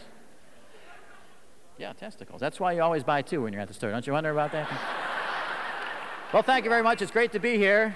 Yeah, 1.80 1.94
testicles. 1.94 2.40
That's 2.40 2.60
why 2.60 2.74
you 2.74 2.82
always 2.82 3.04
buy 3.04 3.24
two 3.24 3.42
when 3.42 3.54
you're 3.54 3.62
at 3.62 3.68
the 3.68 3.74
store. 3.74 3.90
Don't 3.90 4.06
you 4.06 4.14
wonder 4.14 4.30
about 4.30 4.52
that? 4.52 4.70
well, 6.34 6.44
thank 6.44 6.64
you 6.64 6.70
very 6.70 6.84
much. 6.84 7.02
It's 7.02 7.12
great 7.12 7.32
to 7.32 7.40
be 7.40 7.58
here. 7.58 7.96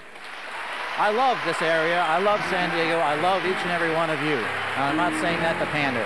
I 0.97 1.09
love 1.09 1.37
this 1.45 1.61
area. 1.61 2.01
I 2.01 2.19
love 2.19 2.39
San 2.49 2.69
Diego. 2.69 2.97
I 2.99 3.15
love 3.21 3.45
each 3.45 3.55
and 3.55 3.71
every 3.71 3.93
one 3.95 4.09
of 4.09 4.21
you. 4.21 4.37
I'm 4.75 4.97
not 4.97 5.13
saying 5.21 5.39
that 5.39 5.57
to 5.59 5.65
pander. 5.67 6.05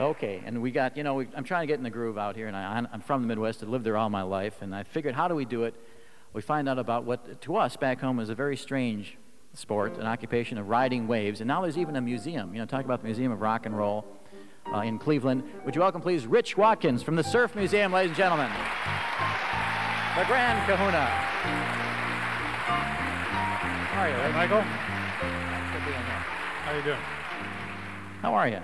Okay, 0.00 0.42
and 0.46 0.62
we 0.62 0.70
got, 0.70 0.96
you 0.96 1.02
know, 1.02 1.14
we, 1.14 1.28
I'm 1.36 1.44
trying 1.44 1.62
to 1.62 1.66
get 1.66 1.78
in 1.78 1.82
the 1.82 1.90
groove 1.90 2.16
out 2.16 2.36
here, 2.36 2.46
and 2.46 2.56
I, 2.56 2.86
I'm 2.90 3.00
from 3.00 3.22
the 3.22 3.28
Midwest. 3.28 3.62
I 3.62 3.66
lived 3.66 3.84
there 3.84 3.96
all 3.96 4.08
my 4.08 4.22
life, 4.22 4.62
and 4.62 4.74
I 4.74 4.84
figured, 4.84 5.14
how 5.14 5.26
do 5.28 5.34
we 5.34 5.44
do 5.44 5.64
it? 5.64 5.74
We 6.32 6.40
find 6.40 6.68
out 6.68 6.78
about 6.78 7.04
what, 7.04 7.40
to 7.42 7.56
us 7.56 7.76
back 7.76 8.00
home, 8.00 8.20
is 8.20 8.30
a 8.30 8.34
very 8.34 8.56
strange 8.56 9.18
sport, 9.54 9.98
an 9.98 10.06
occupation 10.06 10.56
of 10.56 10.68
riding 10.68 11.08
waves. 11.08 11.40
And 11.40 11.48
now 11.48 11.62
there's 11.62 11.78
even 11.78 11.96
a 11.96 12.00
museum. 12.00 12.54
You 12.54 12.60
know, 12.60 12.66
talk 12.66 12.84
about 12.84 13.00
the 13.00 13.06
Museum 13.06 13.32
of 13.32 13.40
Rock 13.40 13.66
and 13.66 13.76
Roll 13.76 14.06
uh, 14.74 14.80
in 14.80 14.98
Cleveland. 14.98 15.42
Would 15.64 15.74
you 15.74 15.80
welcome, 15.80 16.00
please, 16.00 16.26
Rich 16.26 16.56
Watkins 16.56 17.02
from 17.02 17.16
the 17.16 17.24
Surf 17.24 17.54
Museum, 17.54 17.92
ladies 17.92 18.10
and 18.10 18.16
gentlemen? 18.16 18.50
The 20.16 20.24
Grand 20.24 20.66
Kahuna. 20.66 21.06
How 23.88 24.02
are 24.02 24.08
you, 24.08 24.14
Hey, 24.16 24.32
Michael. 24.32 24.62
Thanks 25.20 25.70
for 25.72 25.80
being 25.86 26.02
here. 26.04 26.22
How 26.64 26.76
you 26.76 26.82
doing? 26.82 26.98
How 28.22 28.34
are 28.34 28.48
you? 28.48 28.60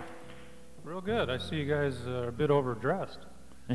Real 0.84 1.00
good. 1.00 1.30
I 1.30 1.38
see 1.38 1.56
you 1.56 1.64
guys 1.72 2.06
are 2.06 2.28
a 2.28 2.32
bit 2.32 2.50
overdressed. 2.50 3.20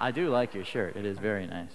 I 0.00 0.10
do 0.10 0.28
like 0.28 0.54
your 0.54 0.64
shirt. 0.64 0.96
It 0.96 1.04
is 1.06 1.18
very 1.18 1.46
nice. 1.46 1.70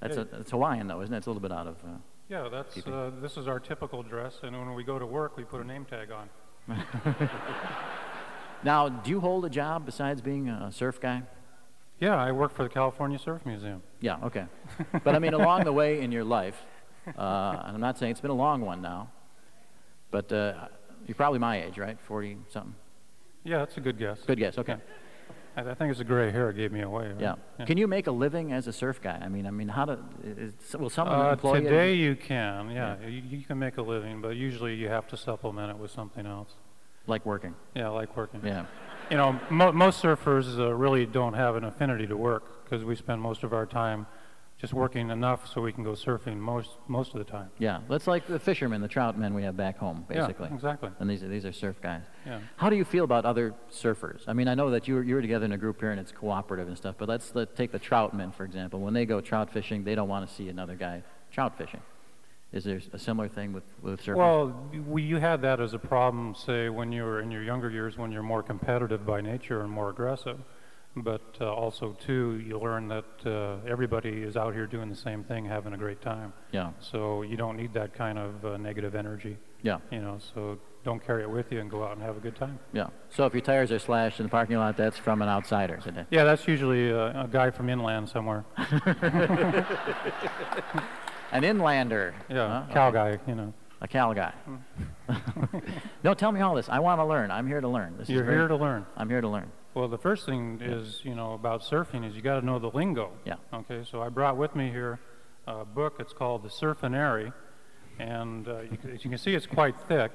That's 0.00 0.14
Hey. 0.16 0.22
a, 0.32 0.40
it's 0.40 0.50
Hawaiian 0.52 0.86
though, 0.86 1.00
isn't 1.00 1.12
it? 1.12 1.18
It's 1.18 1.26
a 1.26 1.30
little 1.30 1.42
bit 1.42 1.50
out 1.52 1.66
of. 1.66 1.76
Uh, 1.84 1.96
Yeah, 2.28 2.48
that's 2.50 2.76
uh, 2.86 3.10
this 3.20 3.36
is 3.36 3.48
our 3.48 3.58
typical 3.58 4.02
dress, 4.04 4.36
and 4.42 4.56
when 4.56 4.74
we 4.74 4.84
go 4.84 4.98
to 4.98 5.06
work, 5.06 5.36
we 5.36 5.42
put 5.44 5.60
a 5.60 5.64
name 5.64 5.84
tag 5.84 6.12
on. 6.12 6.28
now, 8.62 8.88
do 8.88 9.10
you 9.10 9.20
hold 9.20 9.44
a 9.44 9.50
job 9.50 9.86
besides 9.86 10.20
being 10.20 10.48
a 10.48 10.70
surf 10.72 11.00
guy? 11.00 11.22
Yeah, 12.00 12.14
I 12.16 12.30
work 12.32 12.54
for 12.54 12.62
the 12.62 12.68
California 12.68 13.18
Surf 13.18 13.44
Museum. 13.44 13.82
Yeah, 14.00 14.18
okay. 14.24 14.46
But 15.02 15.14
I 15.14 15.18
mean, 15.18 15.34
along 15.34 15.64
the 15.64 15.72
way 15.72 16.00
in 16.00 16.12
your 16.12 16.24
life, 16.24 16.56
uh, 17.06 17.10
and 17.64 17.74
I'm 17.74 17.80
not 17.80 17.98
saying 17.98 18.12
it's 18.12 18.20
been 18.20 18.30
a 18.30 18.34
long 18.34 18.60
one 18.60 18.80
now, 18.82 19.10
but 20.10 20.30
uh, 20.32 20.68
you're 21.06 21.16
probably 21.16 21.38
my 21.40 21.62
age, 21.64 21.76
right? 21.78 21.98
40 22.06 22.36
something? 22.50 22.74
Yeah, 23.44 23.58
that's 23.58 23.76
a 23.76 23.80
good 23.80 23.98
guess. 23.98 24.20
Good 24.26 24.38
guess, 24.38 24.58
okay. 24.58 24.76
I, 25.56 25.62
I 25.62 25.74
think 25.74 25.90
it's 25.90 25.98
the 25.98 26.04
gray 26.04 26.30
hair 26.30 26.52
gave 26.52 26.70
me 26.70 26.82
away. 26.82 27.08
right? 27.08 27.20
Yeah. 27.58 27.64
Can 27.64 27.78
you 27.78 27.88
make 27.88 28.06
a 28.06 28.12
living 28.12 28.52
as 28.52 28.68
a 28.68 28.72
surf 28.72 29.00
guy? 29.02 29.18
I 29.20 29.28
mean, 29.28 29.44
I 29.46 29.50
mean, 29.50 29.68
how 29.68 29.84
do, 29.86 29.98
is, 30.22 30.52
will 30.78 30.90
someone 30.90 31.18
Uh, 31.20 31.32
employ 31.32 31.60
today 31.62 31.94
you? 31.94 32.10
you 32.10 32.16
can, 32.16 32.70
yeah, 32.70 32.96
You, 33.00 33.22
you 33.38 33.44
can 33.44 33.58
make 33.58 33.76
a 33.78 33.82
living, 33.82 34.20
but 34.20 34.36
usually 34.36 34.74
you 34.76 34.88
have 34.88 35.08
to 35.08 35.16
supplement 35.16 35.70
it 35.70 35.78
with 35.78 35.90
something 35.90 36.26
else. 36.26 36.50
Like 37.08 37.24
working, 37.26 37.54
Yeah, 37.74 37.88
like 37.88 38.16
working. 38.16 38.40
yeah. 38.44 38.66
You 39.10 39.16
know, 39.16 39.40
mo- 39.50 39.72
most 39.72 40.02
surfers 40.02 40.58
uh, 40.58 40.72
really 40.74 41.06
don't 41.06 41.32
have 41.34 41.56
an 41.56 41.64
affinity 41.64 42.06
to 42.06 42.16
work 42.16 42.62
because 42.64 42.84
we 42.84 42.94
spend 42.94 43.20
most 43.22 43.42
of 43.42 43.52
our 43.54 43.64
time 43.66 44.06
just 44.60 44.74
working 44.74 45.08
enough 45.10 45.46
so 45.50 45.62
we 45.62 45.72
can 45.72 45.84
go 45.84 45.92
surfing 45.92 46.36
most 46.36 46.70
most 46.88 47.12
of 47.14 47.18
the 47.18 47.24
time. 47.24 47.48
Yeah, 47.58 47.80
that's 47.88 48.06
like 48.06 48.26
the 48.26 48.38
fishermen, 48.40 48.82
the 48.82 48.88
trout 48.88 49.16
men 49.16 49.32
we 49.32 49.44
have 49.44 49.56
back 49.56 49.78
home, 49.78 50.04
basically. 50.08 50.48
Yeah, 50.48 50.54
exactly. 50.54 50.90
And 50.98 51.08
these 51.08 51.22
are, 51.22 51.28
these 51.28 51.46
are 51.46 51.52
surf 51.52 51.80
guys. 51.80 52.02
Yeah. 52.26 52.40
How 52.56 52.68
do 52.68 52.76
you 52.76 52.84
feel 52.84 53.04
about 53.04 53.24
other 53.24 53.54
surfers? 53.70 54.22
I 54.26 54.32
mean, 54.34 54.48
I 54.48 54.54
know 54.54 54.70
that 54.70 54.86
you 54.88 54.96
were, 54.96 55.02
you 55.04 55.14
were 55.14 55.22
together 55.22 55.44
in 55.46 55.52
a 55.52 55.58
group 55.58 55.78
here 55.80 55.92
and 55.92 56.00
it's 56.00 56.12
cooperative 56.12 56.66
and 56.68 56.76
stuff, 56.76 56.96
but 56.98 57.08
let's 57.08 57.34
let, 57.34 57.54
take 57.56 57.70
the 57.72 57.78
trout 57.78 58.14
men, 58.14 58.32
for 58.32 58.44
example. 58.44 58.80
When 58.80 58.94
they 58.94 59.06
go 59.06 59.20
trout 59.20 59.50
fishing, 59.52 59.84
they 59.84 59.94
don't 59.94 60.08
want 60.08 60.28
to 60.28 60.34
see 60.34 60.48
another 60.48 60.74
guy 60.74 61.04
trout 61.30 61.56
fishing. 61.56 61.80
Is 62.50 62.64
there 62.64 62.80
a 62.94 62.98
similar 62.98 63.28
thing 63.28 63.52
with, 63.52 63.64
with 63.82 64.02
surfers? 64.02 64.16
Well, 64.16 64.70
we, 64.86 65.02
you 65.02 65.18
had 65.18 65.42
that 65.42 65.60
as 65.60 65.74
a 65.74 65.78
problem, 65.78 66.34
say, 66.34 66.70
when 66.70 66.92
you 66.92 67.02
were 67.02 67.20
in 67.20 67.30
your 67.30 67.42
younger 67.42 67.68
years, 67.70 67.98
when 67.98 68.10
you're 68.10 68.22
more 68.22 68.42
competitive 68.42 69.04
by 69.04 69.20
nature 69.20 69.60
and 69.60 69.70
more 69.70 69.90
aggressive. 69.90 70.38
But 70.96 71.36
uh, 71.40 71.52
also, 71.52 71.94
too, 72.04 72.42
you 72.44 72.58
learn 72.58 72.88
that 72.88 73.04
uh, 73.26 73.58
everybody 73.68 74.22
is 74.22 74.36
out 74.36 74.54
here 74.54 74.66
doing 74.66 74.88
the 74.88 74.96
same 74.96 75.22
thing, 75.24 75.44
having 75.44 75.74
a 75.74 75.76
great 75.76 76.00
time. 76.00 76.32
yeah, 76.50 76.70
So 76.80 77.22
you 77.22 77.36
don't 77.36 77.56
need 77.56 77.74
that 77.74 77.92
kind 77.92 78.18
of 78.18 78.44
uh, 78.44 78.56
negative 78.56 78.94
energy, 78.94 79.36
yeah, 79.62 79.78
you 79.92 80.00
know. 80.00 80.18
So 80.34 80.58
don't 80.84 81.04
carry 81.06 81.22
it 81.24 81.30
with 81.30 81.52
you 81.52 81.60
and 81.60 81.70
go 81.70 81.84
out 81.84 81.92
and 81.92 82.02
have 82.02 82.16
a 82.16 82.20
good 82.20 82.34
time. 82.36 82.58
yeah. 82.72 82.86
So 83.10 83.26
if 83.26 83.34
your 83.34 83.42
tires 83.42 83.70
are 83.70 83.78
slashed 83.78 84.20
in 84.20 84.26
the 84.26 84.30
parking 84.30 84.56
lot, 84.56 84.78
that's 84.78 84.96
from 84.96 85.20
an 85.20 85.28
outsider. 85.28 85.76
isn't 85.76 85.98
it? 85.98 86.06
Yeah, 86.10 86.24
that's 86.24 86.48
usually 86.48 86.90
uh, 86.90 87.24
a 87.24 87.28
guy 87.30 87.50
from 87.50 87.68
inland 87.68 88.08
somewhere. 88.08 88.44
An 91.32 91.42
inlander. 91.44 92.14
Yeah, 92.28 92.64
Huh? 92.66 92.72
cow 92.74 92.88
Okay. 92.88 93.16
guy, 93.16 93.18
you 93.26 93.34
know. 93.34 93.52
A 93.80 93.86
cow 93.88 94.12
guy. 94.12 94.32
no, 96.02 96.14
tell 96.14 96.32
me 96.32 96.40
all 96.40 96.54
this. 96.54 96.68
I 96.68 96.80
want 96.80 97.00
to 97.00 97.04
learn. 97.04 97.30
I'm 97.30 97.46
here 97.46 97.60
to 97.60 97.68
learn. 97.68 97.96
This 97.96 98.08
You're 98.08 98.22
is 98.22 98.26
very, 98.26 98.38
here 98.38 98.48
to 98.48 98.56
learn. 98.56 98.86
I'm 98.96 99.08
here 99.08 99.20
to 99.20 99.28
learn. 99.28 99.50
Well, 99.74 99.86
the 99.88 99.98
first 99.98 100.26
thing 100.26 100.60
is, 100.60 101.00
you 101.04 101.14
know, 101.14 101.34
about 101.34 101.62
surfing 101.62 102.04
is 102.08 102.16
you 102.16 102.22
got 102.22 102.40
to 102.40 102.44
know 102.46 102.58
the 102.58 102.70
lingo. 102.70 103.12
Yeah. 103.24 103.34
Okay, 103.52 103.84
so 103.88 104.02
I 104.02 104.08
brought 104.08 104.36
with 104.36 104.56
me 104.56 104.70
here 104.70 104.98
a 105.46 105.64
book. 105.64 105.96
It's 106.00 106.12
called 106.12 106.42
The 106.42 106.48
Surfinary, 106.48 107.32
and 108.00 108.48
uh, 108.48 108.60
you, 108.62 108.78
as 108.92 109.04
you 109.04 109.10
can 109.10 109.18
see, 109.18 109.34
it's 109.34 109.46
quite 109.46 109.76
thick. 109.86 110.10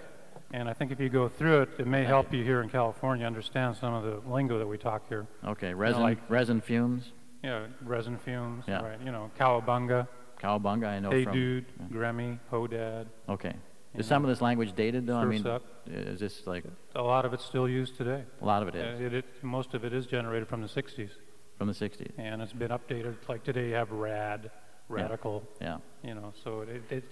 And 0.52 0.67
I 0.69 0.73
think 0.73 0.91
if 0.91 0.99
you 0.99 1.10
go 1.10 1.30
through 1.30 1.62
it, 1.62 1.69
it 1.80 1.88
may 1.88 2.04
help 2.04 2.34
you 2.34 2.43
here 2.43 2.62
in 2.62 2.69
California 2.69 3.26
understand 3.26 3.78
some 3.78 3.93
of 3.93 4.04
the 4.04 4.30
lingo 4.30 4.60
that 4.60 4.67
we 4.67 4.78
talk 4.78 5.08
here. 5.08 5.26
Okay, 5.45 5.73
resin, 5.73 6.02
like- 6.02 6.19
resin 6.30 6.60
fumes, 6.62 7.12
Yeah, 7.41 7.67
resin 7.82 8.17
fumes, 8.17 8.65
Yeah. 8.67 8.84
right? 8.84 8.99
You 9.04 9.12
know, 9.12 9.32
cowabunga, 9.39 10.08
cowabunga. 10.43 10.88
I 10.88 10.99
know 10.99 11.10
hey 11.12 11.23
from. 11.23 11.34
dude, 11.34 11.65
Grammy, 11.91 12.39
Ho 12.49 12.67
Dad. 12.67 13.08
Okay. 13.29 13.53
Is 13.95 14.08
some 14.08 14.23
of 14.23 14.29
this 14.29 14.41
language 14.41 14.73
dated 14.75 15.06
though? 15.06 15.17
I 15.17 15.23
surf's 15.23 15.43
mean, 15.43 15.47
up. 15.47 15.63
is 15.88 16.19
this 16.19 16.47
like 16.47 16.63
A 16.95 17.01
lot 17.01 17.25
of 17.25 17.34
it's 17.34 17.45
still 17.45 17.69
used 17.69 17.95
today. 17.95 18.23
a 18.41 18.45
lot 18.45 18.63
of 18.63 18.67
it 18.69 18.75
Uh, 18.75 19.03
It, 19.06 19.13
it, 19.13 19.25
most 19.43 19.73
of 19.75 19.86
it 19.86 19.93
is 19.93 20.06
generated 20.08 20.47
from 20.47 20.62
the 20.62 20.67
60s, 20.67 21.12
from 21.58 21.67
the 21.67 21.73
60s? 21.73 22.12
and 22.17 22.41
it's 22.41 22.53
been 22.53 22.71
updated. 22.71 23.15
Like 23.29 23.43
today, 23.43 23.67
you 23.69 23.75
have 23.75 23.91
rad, 23.91 24.49
radical. 24.89 25.43
Yeah. 25.62 25.77
you 26.03 26.15
know 26.15 26.34
so 26.43 26.62
it, 26.62 26.82
it 26.89 27.03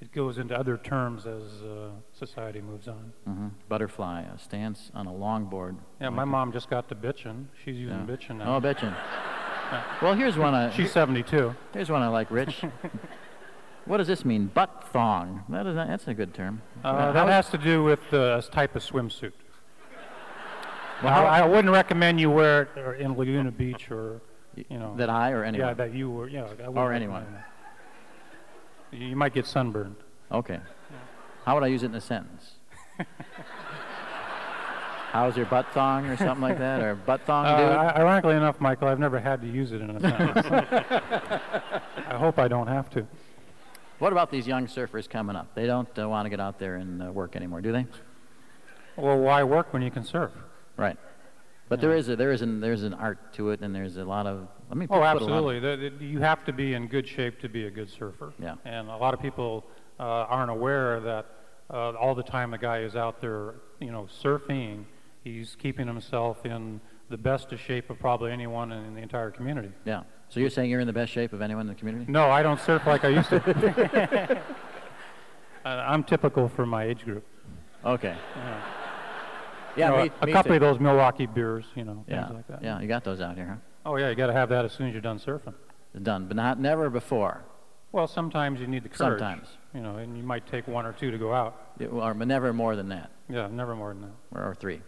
it 0.00 0.10
goes 0.12 0.38
into 0.38 0.58
other 0.58 0.76
terms 0.76 1.24
as 1.24 1.44
uh, 1.62 1.90
society 2.12 2.60
moves 2.60 2.88
on 2.88 3.12
hmm 3.24 3.48
Butterfly, 3.68 4.22
a 4.22 4.36
stance 4.38 4.90
on 4.92 5.06
a 5.06 5.12
longboard. 5.12 5.76
yeah 6.00 6.08
my 6.10 6.24
mom 6.24 6.50
just 6.52 6.68
got 6.68 6.88
to 6.88 6.96
bitchin 6.96 7.46
she's 7.64 7.76
using 7.76 8.00
Yeah. 8.08 8.16
bitchin 8.16 8.36
now 8.38 8.56
Oh, 8.56 8.60
betcha. 8.60 8.90
well, 10.02 10.14
here's 10.14 10.36
one. 10.36 10.54
I, 10.54 10.70
she's 10.70 10.92
72 10.92 11.54
here's 11.72 11.90
one 11.90 12.02
I 12.02 12.08
like, 12.08 12.30
Rich. 12.30 12.62
What 13.86 13.98
does 13.98 14.06
this 14.06 14.24
mean? 14.24 14.46
Butt 14.46 14.88
thong. 14.92 15.44
That 15.50 15.66
is, 15.66 15.74
that's 15.74 16.08
a 16.08 16.14
good 16.14 16.32
term. 16.32 16.62
Uh, 16.82 17.12
that 17.12 17.28
has 17.28 17.50
to 17.50 17.58
do 17.58 17.84
with 17.84 18.00
a 18.14 18.42
type 18.50 18.74
of 18.76 18.82
swimsuit. 18.82 19.32
Well, 21.02 21.12
Now, 21.12 21.26
how- 21.26 21.26
I 21.26 21.46
wouldn't 21.46 21.70
recommend 21.72 22.18
you 22.18 22.30
wear 22.30 22.62
it 22.62 23.00
in 23.00 23.14
Laguna 23.14 23.50
Beach 23.50 23.90
or, 23.90 24.22
you 24.56 24.78
know. 24.78 24.94
that 24.96 25.10
I 25.10 25.32
or 25.32 25.44
anyone? 25.44 25.68
Yeah, 25.68 25.74
that 25.74 25.92
you 25.92 26.10
were, 26.10 26.28
yeah. 26.28 26.46
I 26.62 26.66
Or 26.68 26.92
anyone. 26.92 27.26
You 28.90 29.08
you 29.08 29.16
might 29.16 29.34
get 29.34 29.44
sunburned. 29.46 29.96
Okay. 30.32 30.60
How 31.44 31.54
would 31.54 31.62
I 31.64 31.66
use 31.66 31.82
it 31.82 31.86
in 31.86 31.94
a 31.94 32.00
sentence? 32.00 32.52
How's 35.14 35.36
your 35.36 35.46
butt 35.46 35.66
thong 35.72 36.06
or 36.06 36.16
something 36.16 36.42
like 36.42 36.58
that? 36.58 36.82
Or 36.82 36.94
butt 37.06 37.20
thong, 37.24 37.46
Uh, 37.46 37.56
dude? 37.56 37.68
I- 37.68 38.00
ironically 38.00 38.34
enough, 38.34 38.60
Michael, 38.60 38.88
I've 38.88 38.98
never 38.98 39.20
had 39.20 39.40
to 39.42 39.46
use 39.48 39.70
it 39.70 39.80
in 39.80 39.90
a 39.90 40.00
sentence. 40.00 40.46
I 42.08 42.16
hope 42.18 42.40
I 42.40 42.48
don't 42.48 42.66
have 42.66 42.90
to. 42.90 43.06
What 44.00 44.10
about 44.10 44.32
these 44.32 44.44
young 44.48 44.66
surfers 44.66 45.08
coming 45.08 45.36
up? 45.36 45.54
They 45.54 45.66
don't 45.66 45.88
uh, 45.96 46.08
want 46.08 46.26
to 46.26 46.30
get 46.30 46.40
out 46.40 46.58
there 46.58 46.74
and 46.74 47.00
uh, 47.00 47.12
work 47.12 47.36
anymore, 47.36 47.60
do 47.60 47.70
they? 47.70 47.86
Well, 48.96 49.16
why 49.20 49.44
work 49.44 49.72
when 49.72 49.82
you 49.82 49.90
can 49.92 50.02
surf? 50.04 50.32
Right. 50.76 50.98
But 51.68 51.80
there 51.80 51.94
is 51.94 52.08
a, 52.08 52.16
there 52.16 52.32
is 52.32 52.42
an 52.42 52.60
there's 52.60 52.82
an 52.82 52.92
art 52.92 53.32
to 53.34 53.50
it, 53.50 53.60
and 53.60 53.72
there's 53.72 53.96
a 53.96 54.04
lot 54.04 54.26
of. 54.26 54.48
I 54.70 54.74
mean, 54.74 54.88
Oh, 54.90 54.94
put 54.94 54.98
a 54.98 55.00
lot 55.04 55.16
of- 55.16 55.22
absolutely. 55.22 55.60
The- 55.60 55.92
the- 55.96 56.04
You 56.04 56.18
have 56.20 56.44
to 56.46 56.52
be 56.52 56.74
in 56.74 56.88
good 56.88 57.06
shape 57.06 57.40
to 57.40 57.48
be 57.48 57.66
a 57.66 57.70
good 57.70 57.88
surfer. 57.88 58.32
Yeah. 58.40 58.56
And 58.64 58.90
a 58.90 58.96
lot 58.96 59.14
of 59.14 59.20
people 59.22 59.64
uh, 60.00 60.02
aren't 60.02 60.50
aware 60.50 60.98
that 61.00 61.26
uh, 61.70 61.92
all 61.92 62.16
the 62.16 62.22
time 62.24 62.50
the 62.50 62.58
guy 62.58 62.80
is 62.80 62.96
out 62.96 63.20
there, 63.20 63.54
you 63.80 63.92
know, 63.92 64.08
surfing, 64.22 64.84
he's 65.24 65.56
keeping 65.56 65.86
himself 65.86 66.44
in 66.46 66.80
the 67.08 67.16
best 67.18 67.50
of 67.52 67.60
shape 67.60 67.90
of 67.90 67.98
probably 67.98 68.30
anyone 68.30 68.70
in 68.72 68.94
the 68.94 69.00
entire 69.00 69.30
community. 69.30 69.72
yeah. 69.84 70.02
So 70.30 70.40
you're 70.40 70.50
saying 70.50 70.68
you're 70.70 70.80
in 70.80 70.86
the 70.86 70.92
best 70.92 71.12
shape 71.12 71.32
of 71.32 71.42
anyone 71.42 71.62
in 71.62 71.68
the 71.68 71.74
community? 71.78 72.06
No, 72.10 72.28
I 72.28 72.42
don't 72.42 72.58
surf 72.60 72.86
like 72.86 73.04
I 73.04 73.08
used 73.08 73.28
to. 73.30 74.40
Uh, 75.64 75.82
I'm 75.88 76.04
typical 76.04 76.46
for 76.50 76.66
my 76.66 76.84
age 76.84 77.06
group. 77.06 77.24
Okay. 77.86 78.14
Yeah. 78.36 78.62
Yeah, 79.76 79.86
You 79.90 79.96
know, 79.96 80.02
me, 80.04 80.10
a 80.20 80.26
me 80.26 80.32
couple 80.32 80.50
too. 80.50 80.54
of 80.56 80.60
those 80.60 80.78
Milwaukee 80.78 81.24
beers, 81.24 81.64
you 81.74 81.84
know, 81.84 82.04
Yeah, 82.06 82.24
things 82.26 82.34
like 82.36 82.46
that. 82.48 82.62
yeah, 82.62 82.80
you 82.82 82.86
got 82.86 83.02
those 83.02 83.22
out 83.22 83.36
here, 83.36 83.46
huh? 83.46 83.56
Oh 83.90 83.96
yeah, 83.96 84.10
you 84.10 84.14
got 84.14 84.26
to 84.26 84.34
have 84.34 84.50
that 84.50 84.66
as 84.66 84.72
soon 84.74 84.88
as 84.88 84.92
you're 84.92 85.00
done 85.00 85.18
surfing. 85.18 85.54
Done, 86.02 86.26
but 86.26 86.36
not 86.36 86.60
never 86.60 86.90
before. 86.90 87.44
Well, 87.92 88.06
sometimes 88.06 88.60
you 88.60 88.66
need 88.66 88.82
the 88.82 88.90
courage. 88.90 89.20
Sometimes. 89.20 89.48
You 89.74 89.80
know, 89.80 89.96
and 89.96 90.18
you 90.18 90.22
might 90.22 90.46
take 90.46 90.68
one 90.68 90.84
or 90.84 90.92
two 90.92 91.10
to 91.10 91.16
go 91.16 91.32
out. 91.32 91.72
It- 91.80 91.86
or 91.86 92.12
never 92.12 92.52
more 92.52 92.76
than 92.76 92.90
that, 92.90 93.10
Yeah, 93.30 93.48
never 93.50 93.74
more 93.74 93.94
than 93.94 94.02
that. 94.02 94.12
or, 94.38 94.50
or 94.50 94.54
three. 94.54 94.82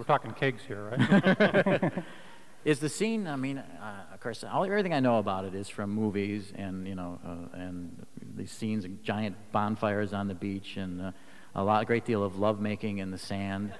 We're 0.00 0.04
talking 0.04 0.30
kegs 0.32 0.62
here, 0.66 0.96
right? 0.98 1.92
Is 2.64 2.80
the 2.80 2.88
scene? 2.88 3.26
I 3.26 3.36
mean, 3.36 3.58
uh, 3.58 4.04
of 4.14 4.20
course, 4.20 4.42
all, 4.42 4.64
everything 4.64 4.94
I 4.94 5.00
know 5.00 5.18
about 5.18 5.44
it 5.44 5.54
is 5.54 5.68
from 5.68 5.90
movies 5.90 6.54
and 6.56 6.88
you 6.88 6.94
know, 6.94 7.18
uh, 7.22 7.54
and 7.58 8.06
these 8.34 8.50
scenes 8.50 8.86
of 8.86 9.02
giant 9.02 9.36
bonfires 9.52 10.14
on 10.14 10.26
the 10.26 10.34
beach 10.34 10.78
and 10.78 11.02
uh, 11.02 11.12
a 11.54 11.62
lot, 11.62 11.82
a 11.82 11.84
great 11.84 12.06
deal 12.06 12.24
of 12.24 12.38
lovemaking 12.38 12.96
in 12.96 13.10
the 13.10 13.18
sand. 13.18 13.74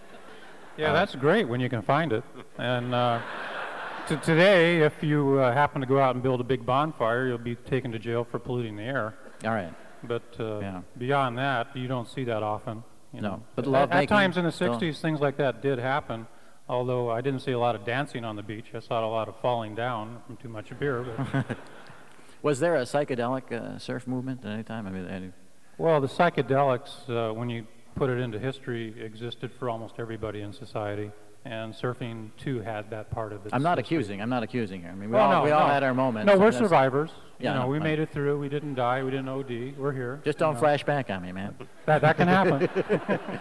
yeah, 0.76 0.92
that's 0.92 1.14
great 1.14 1.48
when 1.48 1.58
you 1.58 1.70
can 1.70 1.80
find 1.80 2.12
it. 2.12 2.22
And 2.58 2.94
uh, 2.94 3.22
t- 4.06 4.16
today, 4.16 4.82
if 4.82 5.02
you 5.02 5.38
uh, 5.38 5.54
happen 5.54 5.80
to 5.80 5.86
go 5.86 5.98
out 5.98 6.16
and 6.16 6.22
build 6.22 6.42
a 6.42 6.44
big 6.44 6.66
bonfire, 6.66 7.28
you'll 7.28 7.38
be 7.38 7.54
taken 7.54 7.90
to 7.92 7.98
jail 7.98 8.24
for 8.30 8.38
polluting 8.38 8.76
the 8.76 8.82
air. 8.82 9.14
All 9.46 9.52
right. 9.54 9.72
But 10.02 10.36
uh, 10.38 10.58
Yeah. 10.60 10.82
beyond 10.98 11.38
that, 11.38 11.74
you 11.74 11.88
don't 11.88 12.10
see 12.10 12.24
that 12.24 12.42
often. 12.42 12.84
You 13.12 13.20
No, 13.20 13.28
know. 13.28 13.42
but 13.56 13.66
At- 13.74 13.90
at, 13.92 14.08
times 14.08 14.36
in 14.36 14.44
the 14.44 14.52
still- 14.52 14.74
60s, 14.78 15.00
things 15.00 15.20
like 15.20 15.36
that 15.38 15.62
did 15.62 15.78
happen. 15.78 16.26
Although 16.68 17.10
I 17.10 17.20
didn't 17.20 17.40
see 17.40 17.50
a 17.50 17.58
lot 17.58 17.74
of 17.74 17.84
dancing 17.84 18.24
on 18.24 18.36
the 18.36 18.42
beach, 18.44 18.66
I 18.74 18.78
saw 18.78 19.04
a 19.04 19.08
lot 19.10 19.26
of 19.28 19.34
falling 19.40 19.74
down 19.74 20.20
from 20.26 20.36
too 20.36 20.48
much 20.48 20.76
beer. 20.78 21.04
Was 22.42 22.60
there 22.60 22.76
a 22.76 22.82
psychedelic 22.82 23.50
uh, 23.52 23.78
surf 23.78 24.06
movement 24.06 24.44
at 24.44 24.52
any 24.52 24.62
time? 24.62 24.86
I 24.86 24.90
mean, 24.90 25.06
any, 25.08 25.32
Well, 25.78 26.00
the 26.00 26.06
psychedelics, 26.06 27.08
uh, 27.10 27.34
when 27.34 27.50
you 27.50 27.66
put 27.96 28.08
it 28.08 28.18
into 28.18 28.38
history, 28.38 28.94
existed 29.02 29.50
for 29.58 29.68
almost 29.68 29.96
everybody 29.98 30.40
in 30.42 30.52
society, 30.52 31.10
and 31.44 31.72
surfing 31.72 32.30
too 32.36 32.60
had 32.60 32.90
that 32.90 33.10
part 33.10 33.32
of 33.32 33.46
it. 33.46 33.52
I'm 33.54 33.62
not 33.62 33.78
accusing. 33.78 34.20
I'm 34.20 34.28
not 34.28 34.42
accusing 34.42 34.82
here. 34.82 34.90
I 34.90 34.94
mean, 34.94 35.08
we 35.10 35.14
Well, 35.16 35.24
all, 35.26 35.32
no, 35.32 35.42
we 35.44 35.50
all 35.50 35.66
no. 35.68 35.72
had 35.74 35.82
our 35.82 35.94
moments. 35.94 36.26
No, 36.26 36.32
and 36.34 36.40
we're 36.40 36.50
that's- 36.50 36.62
survivors. 36.62 37.10
Yeah, 37.38 37.52
you 37.52 37.54
know, 37.58 37.62
no, 37.64 37.68
we 37.68 37.78
I- 37.78 37.82
made 37.82 37.98
it 37.98 38.10
through. 38.12 38.38
We 38.38 38.50
didn't 38.50 38.74
die. 38.74 39.02
We 39.02 39.10
didn't 39.10 39.28
OD. 39.28 39.74
We're 39.78 39.92
here. 39.92 40.20
Just 40.24 40.36
you 40.38 40.46
don't 40.46 40.54
know. 40.54 40.60
flash 40.60 40.84
back 40.84 41.08
on 41.08 41.22
me, 41.22 41.32
man. 41.32 41.54
That 41.86 42.02
that 42.02 42.16
can 42.16 42.28
happen. 42.28 42.68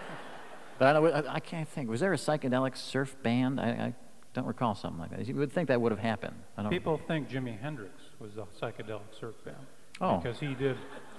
But 0.78 0.96
I, 0.96 0.98
I, 0.98 1.34
I 1.34 1.40
can't 1.40 1.68
think. 1.68 1.90
Was 1.90 2.00
there 2.00 2.14
a 2.14 2.16
psychedelic 2.16 2.74
surf 2.74 3.14
band? 3.22 3.60
I, 3.60 3.64
I 3.68 3.94
don't 4.32 4.46
recall 4.46 4.74
something 4.74 4.98
like 4.98 5.10
that. 5.10 5.26
You 5.28 5.34
would 5.34 5.52
think 5.52 5.68
that 5.68 5.78
would 5.78 5.92
have 5.92 5.98
happened. 5.98 6.36
I 6.56 6.62
don't. 6.62 6.70
People 6.70 6.98
think 7.06 7.28
Jimi 7.28 7.60
Hendrix 7.60 7.92
was 8.18 8.30
a 8.38 8.46
psychedelic 8.58 9.02
surf 9.20 9.34
band 9.44 9.58
Oh. 10.00 10.16
because 10.16 10.40
he 10.40 10.54
did. 10.54 10.78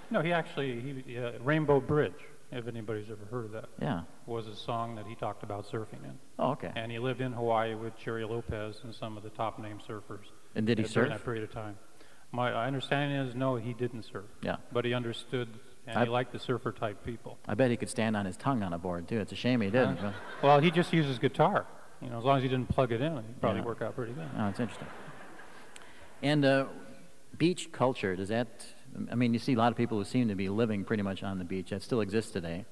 No, 0.10 0.22
he 0.22 0.34
actually 0.34 1.04
he 1.06 1.16
uh, 1.20 1.34
Rainbow 1.44 1.80
Bridge. 1.80 2.14
If 2.52 2.68
anybody's 2.68 3.10
ever 3.10 3.26
heard 3.32 3.46
of 3.46 3.52
that, 3.54 3.70
Yeah. 3.82 4.02
was 4.26 4.48
a 4.48 4.56
song 4.56 4.96
that 4.96 5.06
he 5.08 5.16
talked 5.16 5.42
about 5.44 5.66
surfing 5.66 6.04
in. 6.04 6.20
Oh, 6.38 6.52
okay. 6.52 6.72
And 6.76 6.92
he 6.92 7.00
lived 7.00 7.22
in 7.22 7.32
Hawaii 7.32 7.76
with 7.76 7.98
Gerry 7.98 8.26
Lopez 8.26 8.82
and 8.84 8.94
some 8.94 9.16
of 9.16 9.24
the 9.24 9.30
top 9.30 9.58
name 9.58 9.80
surfers. 9.88 10.26
And 10.56 10.68
did 10.68 10.78
he 10.78 10.84
during 10.84 11.10
surf? 11.10 11.10
that 11.20 11.24
period 11.24 11.44
of 11.46 11.52
time. 11.52 11.78
My 12.34 12.54
understanding 12.54 13.18
is 13.20 13.36
no, 13.36 13.56
he 13.56 13.74
didn't 13.74 14.04
surf. 14.04 14.26
Yeah. 14.42 14.58
But 14.72 14.84
he 14.84 14.94
understood 14.94 15.48
and 15.88 15.98
I- 15.98 16.04
he 16.04 16.10
liked 16.10 16.32
the 16.34 16.40
surfer 16.40 16.72
type 16.74 17.04
people. 17.06 17.38
I 17.48 17.56
bet 17.56 17.72
he 17.72 17.78
could 17.78 17.90
stand 17.90 18.16
on 18.18 18.26
his 18.26 18.36
tongue 18.38 18.64
on 18.64 18.74
a 18.74 18.78
board 18.78 19.08
too. 19.08 19.20
It's 19.20 19.32
a 19.32 19.36
shame 19.36 19.62
he 19.62 19.70
didn't. 19.70 20.02
But- 20.02 20.14
Well, 20.44 20.60
he 20.60 20.72
just 20.72 20.92
uses 20.94 21.20
guitar. 21.20 21.66
You 22.02 22.10
know, 22.10 22.18
as 22.18 22.24
long 22.26 22.38
as 22.38 22.44
he 22.44 22.50
didn't 22.50 22.68
plug 22.70 22.92
it 22.92 23.00
in, 23.02 23.16
he'd 23.16 23.40
probably 23.42 23.62
Yeah. 23.62 23.66
work 23.66 23.82
out 23.82 23.96
pretty 23.96 24.12
good. 24.14 24.28
Oh, 24.38 24.48
it's 24.50 24.60
interesting. 24.60 24.88
And 26.22 26.44
uh, 26.46 26.66
beach 27.38 27.72
culture, 27.72 28.16
does 28.16 28.30
that, 28.30 28.66
I 29.12 29.16
mean, 29.16 29.34
you 29.34 29.40
see 29.40 29.54
a 29.54 29.58
lot 29.58 29.72
of 29.72 29.78
people 29.78 29.98
who 29.98 30.06
seem 30.06 30.28
to 30.28 30.36
be 30.36 30.50
living 30.50 30.84
pretty 30.84 31.04
much 31.04 31.24
on 31.24 31.38
the 31.38 31.46
beach. 31.46 31.70
That 31.70 31.84
still 31.84 32.02
exists 32.02 32.32
today. 32.32 32.66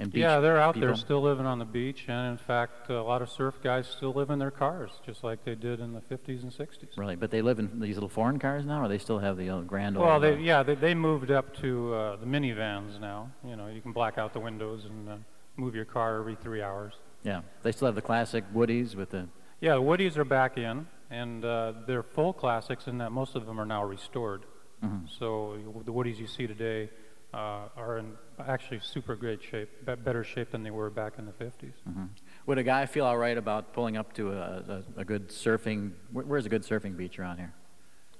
And 0.00 0.14
yeah, 0.14 0.38
they're 0.38 0.58
out 0.58 0.74
people, 0.74 0.86
there 0.86 0.96
still 0.96 1.20
living 1.20 1.44
on 1.44 1.58
the 1.58 1.64
beach, 1.64 2.04
and 2.06 2.30
in 2.30 2.38
fact, 2.38 2.88
a 2.88 3.02
lot 3.02 3.20
of 3.20 3.28
surf 3.28 3.56
guys 3.64 3.88
still 3.88 4.12
live 4.12 4.30
in 4.30 4.38
their 4.38 4.52
cars, 4.52 4.92
just 5.04 5.24
like 5.24 5.44
they 5.44 5.56
did 5.56 5.80
in 5.80 5.92
the 5.92 6.00
50s 6.00 6.44
and 6.44 6.52
60s. 6.52 6.96
Really, 6.96 7.16
but 7.16 7.32
they 7.32 7.42
live 7.42 7.58
in 7.58 7.80
these 7.80 7.96
little 7.96 8.08
foreign 8.08 8.38
cars 8.38 8.64
now, 8.64 8.84
or 8.84 8.86
they 8.86 8.98
still 8.98 9.18
have 9.18 9.36
the 9.36 9.50
old 9.50 9.66
grand 9.66 9.96
old. 9.96 10.06
Well, 10.06 10.16
uh, 10.16 10.18
they, 10.20 10.36
yeah, 10.38 10.62
they, 10.62 10.76
they 10.76 10.94
moved 10.94 11.32
up 11.32 11.52
to 11.62 11.92
uh, 11.94 12.16
the 12.16 12.26
minivans 12.26 13.00
now. 13.00 13.32
You 13.44 13.56
know, 13.56 13.66
you 13.66 13.80
can 13.80 13.90
black 13.90 14.18
out 14.18 14.32
the 14.32 14.38
windows 14.38 14.84
and 14.84 15.08
uh, 15.08 15.16
move 15.56 15.74
your 15.74 15.84
car 15.84 16.20
every 16.20 16.36
three 16.36 16.62
hours. 16.62 16.94
yeah, 17.24 17.40
they 17.64 17.72
still 17.72 17.86
have 17.86 17.96
the 17.96 18.02
classic 18.02 18.44
Woodies 18.54 18.94
with 18.94 19.10
the. 19.10 19.26
Yeah, 19.60 19.74
the 19.74 19.82
Woodies 19.82 20.16
are 20.16 20.24
back 20.24 20.56
in, 20.58 20.86
and 21.10 21.44
uh, 21.44 21.72
they're 21.88 22.04
full 22.04 22.32
classics 22.32 22.86
in 22.86 22.98
that 22.98 23.10
most 23.10 23.34
of 23.34 23.46
them 23.46 23.60
are 23.60 23.66
now 23.66 23.82
restored. 23.82 24.44
Mhm. 24.84 25.08
So 25.18 25.58
the 25.84 25.92
Woodies 25.92 26.18
you 26.18 26.26
see 26.26 26.46
today 26.46 26.88
uh, 27.34 27.68
are 27.76 27.98
in 27.98 28.12
actually 28.46 28.80
super 28.80 29.14
great 29.16 29.42
shape, 29.42 29.68
be- 29.84 29.94
better 29.96 30.22
shape 30.24 30.50
than 30.50 30.62
they 30.62 30.70
were 30.70 30.88
back 30.90 31.14
in 31.18 31.26
the 31.26 31.32
50s. 31.32 31.72
mhm. 31.88 32.08
Would 32.46 32.58
a 32.58 32.62
guy 32.62 32.86
feel 32.86 33.04
all 33.04 33.18
right 33.18 33.36
about 33.36 33.72
pulling 33.74 33.96
up 33.98 34.12
to 34.14 34.30
a, 34.32 34.62
a, 34.68 34.82
a 35.00 35.04
good 35.04 35.28
surfing? 35.28 35.92
Where, 36.12 36.24
where's 36.24 36.46
a 36.46 36.48
good 36.48 36.62
surfing 36.62 36.96
beach 36.96 37.18
around 37.18 37.38
here? 37.38 37.52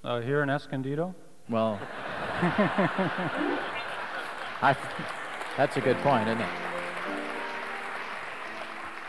Uh, 0.03 0.21
here 0.21 0.43
in 0.43 0.49
Escondido, 0.49 1.15
Well, 1.49 1.79
I, 4.61 4.75
that's 5.57 5.77
a 5.77 5.81
good 5.81 5.97
point, 5.99 6.27
isn't 6.27 6.41
it? 6.41 6.49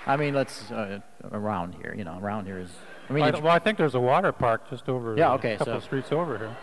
I 0.06 0.16
mean, 0.16 0.32
let's 0.34 0.70
uh, 0.72 1.00
around 1.30 1.74
here. 1.74 1.94
You 1.96 2.04
know, 2.04 2.18
around 2.18 2.46
here 2.46 2.58
is. 2.58 2.70
I 3.08 3.12
mean, 3.12 3.22
I, 3.24 3.30
well, 3.38 3.52
I 3.52 3.58
think 3.58 3.76
there's 3.76 3.94
a 3.94 4.00
water 4.00 4.32
park 4.32 4.68
just 4.70 4.88
over 4.88 5.16
Yeah, 5.16 5.30
a 5.32 5.34
okay, 5.34 5.56
couple 5.56 5.74
so- 5.74 5.76
of 5.78 5.84
streets 5.84 6.10
over 6.12 6.38
here. 6.38 6.56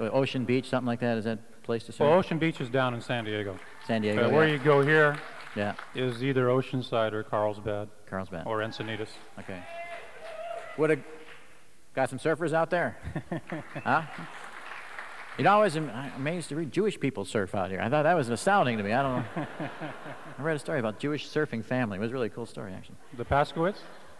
Uh, 0.00 0.10
Ocean 0.10 0.44
Beach, 0.44 0.68
something 0.68 0.86
like 0.86 1.00
that. 1.00 1.18
Is 1.18 1.24
that 1.24 1.38
a 1.38 1.64
place 1.64 1.84
to 1.84 1.92
surf? 1.92 2.08
Well, 2.08 2.18
Ocean 2.18 2.38
Beach 2.38 2.60
is 2.60 2.68
down 2.68 2.94
in 2.94 3.00
San 3.00 3.24
Diego. 3.24 3.58
San 3.86 4.02
Diego. 4.02 4.28
Uh, 4.28 4.30
where 4.30 4.46
yeah. 4.46 4.54
you 4.54 4.58
go 4.58 4.82
here 4.82 5.18
yeah, 5.56 5.74
is 5.94 6.22
either 6.22 6.46
Oceanside 6.46 7.12
or 7.12 7.22
Carlsbad 7.22 7.88
Carlsbad. 8.08 8.46
or 8.46 8.58
Encinitas. 8.58 9.08
Okay. 9.38 9.62
Would 10.78 10.90
a 10.92 10.98
got 11.94 12.08
some 12.08 12.18
surfers 12.18 12.52
out 12.52 12.70
there? 12.70 12.96
huh? 13.84 14.02
You 15.38 15.44
know, 15.44 15.58
I 15.58 15.62
was 15.62 15.76
am- 15.76 15.90
amazed 16.16 16.50
to 16.50 16.56
read 16.56 16.70
Jewish 16.70 16.98
people 17.00 17.24
surf 17.24 17.54
out 17.54 17.70
here. 17.70 17.80
I 17.80 17.88
thought 17.88 18.02
that 18.02 18.14
was 18.14 18.28
astounding 18.28 18.76
to 18.78 18.84
me. 18.84 18.92
I 18.92 19.02
don't 19.02 19.24
know. 19.36 19.46
I 20.38 20.42
read 20.42 20.56
a 20.56 20.58
story 20.58 20.78
about 20.78 20.98
Jewish 20.98 21.28
surfing 21.28 21.64
family. 21.64 21.96
It 21.96 22.00
was 22.00 22.10
a 22.10 22.14
really 22.14 22.28
cool 22.28 22.46
story, 22.46 22.72
actually. 22.72 22.96
The 23.16 23.24
Paskowitz? 23.24 23.78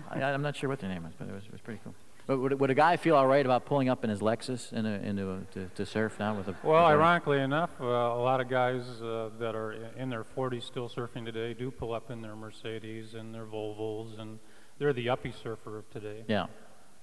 I, 0.09 0.23
I'm 0.23 0.43
not 0.43 0.57
sure 0.57 0.69
what 0.69 0.79
their 0.79 0.88
name 0.88 1.05
is, 1.05 1.12
but 1.19 1.29
it 1.29 1.35
was, 1.35 1.45
it 1.45 1.53
was 1.53 1.61
pretty 1.61 1.81
cool. 1.85 1.95
But 2.31 2.38
would, 2.38 2.61
would 2.61 2.71
a 2.71 2.77
guy 2.77 2.97
feel 2.97 3.16
all 3.16 3.27
right 3.27 3.45
about 3.45 3.64
pulling 3.64 3.88
up 3.88 4.05
in 4.05 4.11
his 4.11 4.21
Lexus 4.21 4.73
into, 4.73 4.88
into 4.88 5.33
a, 5.33 5.40
to, 5.53 5.66
to 5.75 5.85
surf 5.85 6.16
now 6.21 6.37
with 6.37 6.47
a? 6.47 6.55
Well, 6.62 6.85
with 6.85 6.93
a- 6.93 6.97
ironically 6.97 7.40
enough, 7.40 7.71
uh, 7.81 7.87
a 7.87 8.23
lot 8.23 8.40
of 8.40 8.49
guys 8.49 8.83
uh, 9.03 9.31
that 9.40 9.57
are 9.57 9.73
in 9.99 10.11
their 10.11 10.23
40s 10.23 10.62
still 10.62 10.88
surfing 10.88 11.25
today 11.25 11.55
do 11.55 11.73
pull 11.73 11.93
up 11.93 12.09
in 12.09 12.23
their 12.23 12.37
Mercedes 12.37 13.14
and 13.14 13.35
their 13.35 13.47
Volvos, 13.47 14.21
and 14.21 14.38
they're 14.79 14.93
the 14.93 15.09
uppie 15.09 15.35
surfer 15.43 15.79
of 15.79 15.90
today. 15.90 16.23
Yeah. 16.29 16.47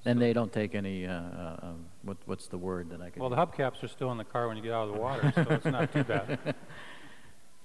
And 0.06 0.22
they 0.22 0.32
don't 0.32 0.54
take 0.54 0.76
any. 0.76 1.06
Uh, 1.06 1.12
uh, 1.12 1.58
um, 1.62 1.86
what, 2.04 2.16
what's 2.24 2.48
the 2.48 2.58
word 2.58 2.90
that 2.92 3.02
I 3.02 3.10
could? 3.10 3.20
Well, 3.20 3.30
the 3.30 3.36
hubcaps 3.36 3.84
are 3.84 3.90
still 3.90 4.14
in 4.14 4.18
the 4.18 4.24
car 4.24 4.48
when 4.48 4.56
you 4.56 4.64
get 4.64 4.72
out 4.72 4.88
of 4.88 4.94
the 4.94 5.02
water, 5.02 5.34
so 5.36 5.46
it's 5.50 5.66
not 5.66 5.92
too 5.92 6.06
bad. 6.06 6.40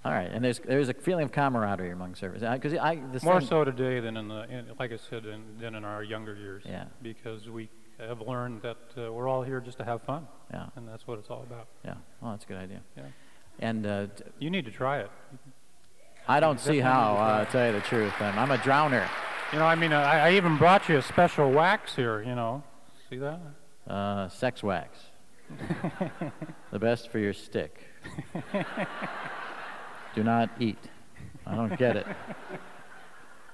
all 0.04 0.12
right, 0.12 0.30
and 0.32 0.44
there's 0.44 0.58
there's 0.58 0.88
a 0.88 0.94
feeling 0.94 1.24
of 1.26 1.32
camaraderie 1.32 1.90
among 1.90 2.14
surfers 2.14 2.40
because 2.54 2.74
I, 2.74 2.96
the 3.12 3.20
More 3.24 3.40
so 3.40 3.64
today 3.64 4.00
than 4.00 4.16
in 4.16 4.28
the, 4.28 4.42
in, 4.50 4.66
like 4.78 4.92
I 4.92 4.96
said, 4.96 5.26
in, 5.26 5.42
than 5.60 5.74
in 5.74 5.84
our 5.84 6.02
younger 6.02 6.34
years. 6.34 6.64
Yeah. 6.66 6.86
Because 7.02 7.48
we 7.48 7.68
have 7.98 8.20
learned 8.20 8.62
that 8.62 8.78
uh, 8.96 9.12
we're 9.12 9.28
all 9.28 9.42
here 9.42 9.60
just 9.60 9.78
to 9.78 9.84
have 9.84 10.02
fun, 10.02 10.26
Yeah, 10.52 10.66
and 10.76 10.88
that's 10.88 11.06
what 11.06 11.18
it's 11.18 11.30
all 11.30 11.42
about. 11.42 11.68
yeah. 11.84 11.94
Well, 12.20 12.32
that's 12.32 12.44
a 12.44 12.48
good 12.48 12.56
idea. 12.56 12.80
Yeah. 12.96 13.04
And 13.60 13.86
uh, 13.86 14.06
You 14.40 14.50
need 14.50 14.64
to 14.64 14.70
try 14.72 15.00
it. 15.00 15.10
I 16.26 16.40
don't 16.40 16.58
see 16.58 16.78
how, 16.80 17.12
need 17.12 17.14
to 17.14 17.16
try 17.18 17.40
uh, 17.40 17.44
tell 17.46 17.66
you 17.66 17.72
the 17.72 17.86
truth. 17.86 18.12
I'm, 18.20 18.38
I'm 18.38 18.50
a 18.50 18.58
drowner. 18.58 19.08
You 19.52 19.58
know, 19.58 19.66
I 19.66 19.74
mean, 19.74 19.92
I, 19.92 20.30
I 20.30 20.32
even 20.32 20.56
brought 20.56 20.88
you 20.88 20.96
a 20.96 21.02
special 21.02 21.50
wax 21.50 21.94
here. 21.94 22.22
You 22.22 22.34
know, 22.34 22.62
see 23.10 23.18
that? 23.18 23.40
Uh, 23.86 24.28
sex 24.28 24.62
wax. 24.62 24.98
the 26.72 26.78
best 26.78 27.10
for 27.10 27.18
your 27.18 27.34
stick. 27.34 27.84
Do 30.14 30.22
not 30.22 30.50
eat. 30.60 30.78
I 31.46 31.54
don't 31.54 31.76
get 31.78 31.96
it. 31.96 32.06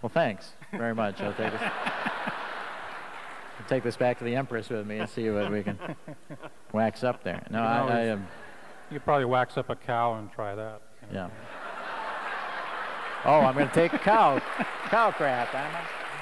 Well, 0.03 0.11
thanks 0.11 0.53
very 0.73 0.95
much. 0.95 1.21
I'll 1.21 1.33
take 1.33 1.53
this. 1.53 1.63
I'll 1.63 3.69
take 3.69 3.83
this 3.83 3.97
back 3.97 4.19
to 4.19 4.25
the 4.25 4.37
Empress 4.37 4.69
with 4.69 4.87
me 4.87 4.99
and 4.99 5.09
see 5.09 5.29
what 5.31 5.51
we 5.51 5.63
can 5.63 5.79
wax 6.73 7.03
up 7.03 7.25
there. 7.25 7.45
No, 7.51 7.59
You 7.59 7.65
I, 7.65 7.89
I 7.89 8.01
am. 8.03 8.19
Um, 8.19 8.27
you 8.91 8.99
could 8.99 9.05
probably 9.05 9.25
wax 9.27 9.57
up 9.59 9.71
a 9.71 9.77
cow 9.77 10.15
and 10.15 10.31
try 10.33 10.55
that. 10.55 10.81
you 11.09 11.15
know. 11.15 11.23
Yeah. 11.23 11.31
Oh, 13.25 13.41
I'm 13.41 13.55
going 13.55 13.69
to 13.69 13.75
take 13.75 13.93
a 13.93 13.99
cow, 13.99 14.41
cow 14.85 15.11
crap. 15.11 15.55
am 15.55 15.73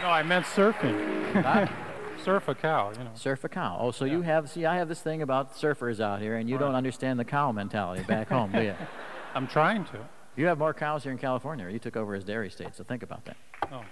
No, 0.02 0.08
I 0.08 0.22
meant 0.22 0.46
surfing. 0.46 1.42
Huh? 1.42 1.66
Surf 2.24 2.48
a 2.48 2.54
cow. 2.54 2.90
You 2.98 3.04
know. 3.04 3.10
Surf 3.14 3.44
a 3.44 3.48
cow. 3.48 3.76
Oh, 3.78 3.90
so 3.90 4.04
you 4.04 4.22
have, 4.22 4.50
see, 4.50 4.64
I 4.64 4.76
have 4.78 4.88
this 4.88 5.00
thing 5.00 5.22
about 5.22 5.54
surfers 5.54 6.00
out 6.00 6.20
here, 6.20 6.36
and 6.36 6.48
you 6.48 6.58
don't 6.58 6.74
understand 6.74 7.20
the 7.20 7.24
cow 7.24 7.52
mentality 7.52 8.02
back 8.02 8.28
home, 8.28 8.50
do 8.50 8.62
you? 8.62 8.74
I'm 9.34 9.46
trying 9.46 9.84
to. 9.86 9.98
You 10.36 10.46
have 10.46 10.58
more 10.58 10.74
cows 10.74 11.02
here 11.02 11.12
in 11.12 11.18
California. 11.18 11.64
or 11.64 11.70
You 11.70 11.78
took 11.78 11.96
over 11.96 12.14
as 12.14 12.24
dairy 12.24 12.50
state, 12.50 12.74
so 12.74 12.84
think 12.84 13.02
about 13.02 13.24
that. 13.24 13.36
Oh. 13.72 13.82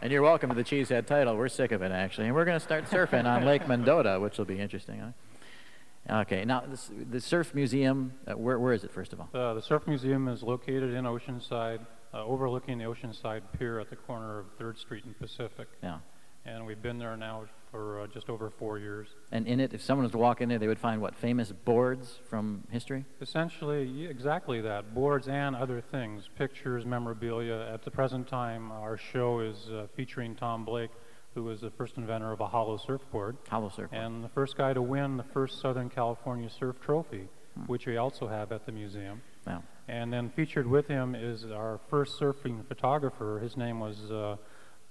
And 0.00 0.10
you're 0.10 0.22
welcome 0.22 0.50
to 0.50 0.56
the 0.56 0.64
Cheesehead 0.64 1.06
title. 1.06 1.36
We're 1.36 1.48
sick 1.48 1.70
of 1.70 1.82
it, 1.82 1.92
actually. 1.92 2.26
And 2.26 2.34
we're 2.34 2.44
going 2.44 2.58
to 2.58 2.64
start 2.64 2.86
surfing 2.86 3.24
on 3.24 3.44
Lake 3.44 3.62
Mendota, 3.68 4.18
which 4.18 4.36
will 4.36 4.44
be 4.44 4.58
interesting. 4.58 4.98
Huh? 4.98 6.22
Okay, 6.22 6.44
now 6.44 6.64
this, 6.66 6.90
the 7.10 7.20
Surf 7.20 7.54
Museum, 7.54 8.12
uh, 8.26 8.32
where, 8.32 8.58
where 8.58 8.72
is 8.72 8.82
it, 8.82 8.90
first 8.90 9.12
of 9.12 9.20
all? 9.20 9.28
Uh, 9.32 9.54
the 9.54 9.62
Surf 9.62 9.86
Museum 9.86 10.26
is 10.26 10.42
located 10.42 10.92
in 10.92 11.04
Oceanside, 11.04 11.86
uh, 12.12 12.24
overlooking 12.24 12.78
the 12.78 12.84
Oceanside 12.84 13.42
Pier 13.56 13.78
at 13.78 13.88
the 13.88 13.96
corner 13.96 14.40
of 14.40 14.46
3rd 14.58 14.78
Street 14.78 15.04
and 15.04 15.16
Pacific. 15.16 15.68
Yeah. 15.82 15.98
And 16.44 16.66
we've 16.66 16.82
been 16.82 16.98
there 16.98 17.16
now 17.16 17.44
for 17.72 18.02
uh, 18.02 18.06
just 18.06 18.28
over 18.28 18.50
four 18.50 18.78
years. 18.78 19.08
And 19.32 19.48
in 19.48 19.58
it, 19.58 19.72
if 19.74 19.82
someone 19.82 20.04
was 20.04 20.12
to 20.12 20.18
walk 20.18 20.40
in 20.40 20.48
there, 20.48 20.58
they 20.58 20.68
would 20.68 20.78
find 20.78 21.00
what? 21.00 21.16
Famous 21.16 21.50
boards 21.50 22.20
from 22.28 22.64
history? 22.70 23.04
Essentially, 23.20 24.06
exactly 24.06 24.60
that. 24.60 24.94
Boards 24.94 25.26
and 25.26 25.56
other 25.56 25.80
things, 25.80 26.28
pictures, 26.38 26.84
memorabilia. 26.84 27.68
At 27.72 27.82
the 27.82 27.90
present 27.90 28.28
time, 28.28 28.70
our 28.70 28.96
show 28.96 29.40
is 29.40 29.70
uh, 29.70 29.86
featuring 29.96 30.36
Tom 30.36 30.64
Blake, 30.64 30.90
who 31.34 31.42
was 31.42 31.62
the 31.62 31.70
first 31.70 31.96
inventor 31.96 32.30
of 32.30 32.40
a 32.40 32.46
hollow 32.46 32.76
surfboard. 32.76 33.38
Hollow 33.48 33.70
surfboard. 33.70 34.00
And 34.00 34.22
the 34.22 34.28
first 34.28 34.56
guy 34.56 34.74
to 34.74 34.82
win 34.82 35.16
the 35.16 35.24
first 35.32 35.60
Southern 35.60 35.88
California 35.88 36.50
Surf 36.50 36.76
Trophy, 36.80 37.28
which 37.66 37.86
we 37.86 37.96
also 37.96 38.28
have 38.28 38.52
at 38.52 38.66
the 38.66 38.72
museum. 38.72 39.22
Yeah. 39.46 39.60
And 39.88 40.12
then 40.12 40.30
featured 40.30 40.66
with 40.66 40.86
him 40.86 41.14
is 41.14 41.46
our 41.46 41.80
first 41.88 42.20
surfing 42.20 42.66
photographer. 42.68 43.40
His 43.42 43.56
name 43.56 43.80
was 43.80 44.10
uh, 44.10 44.36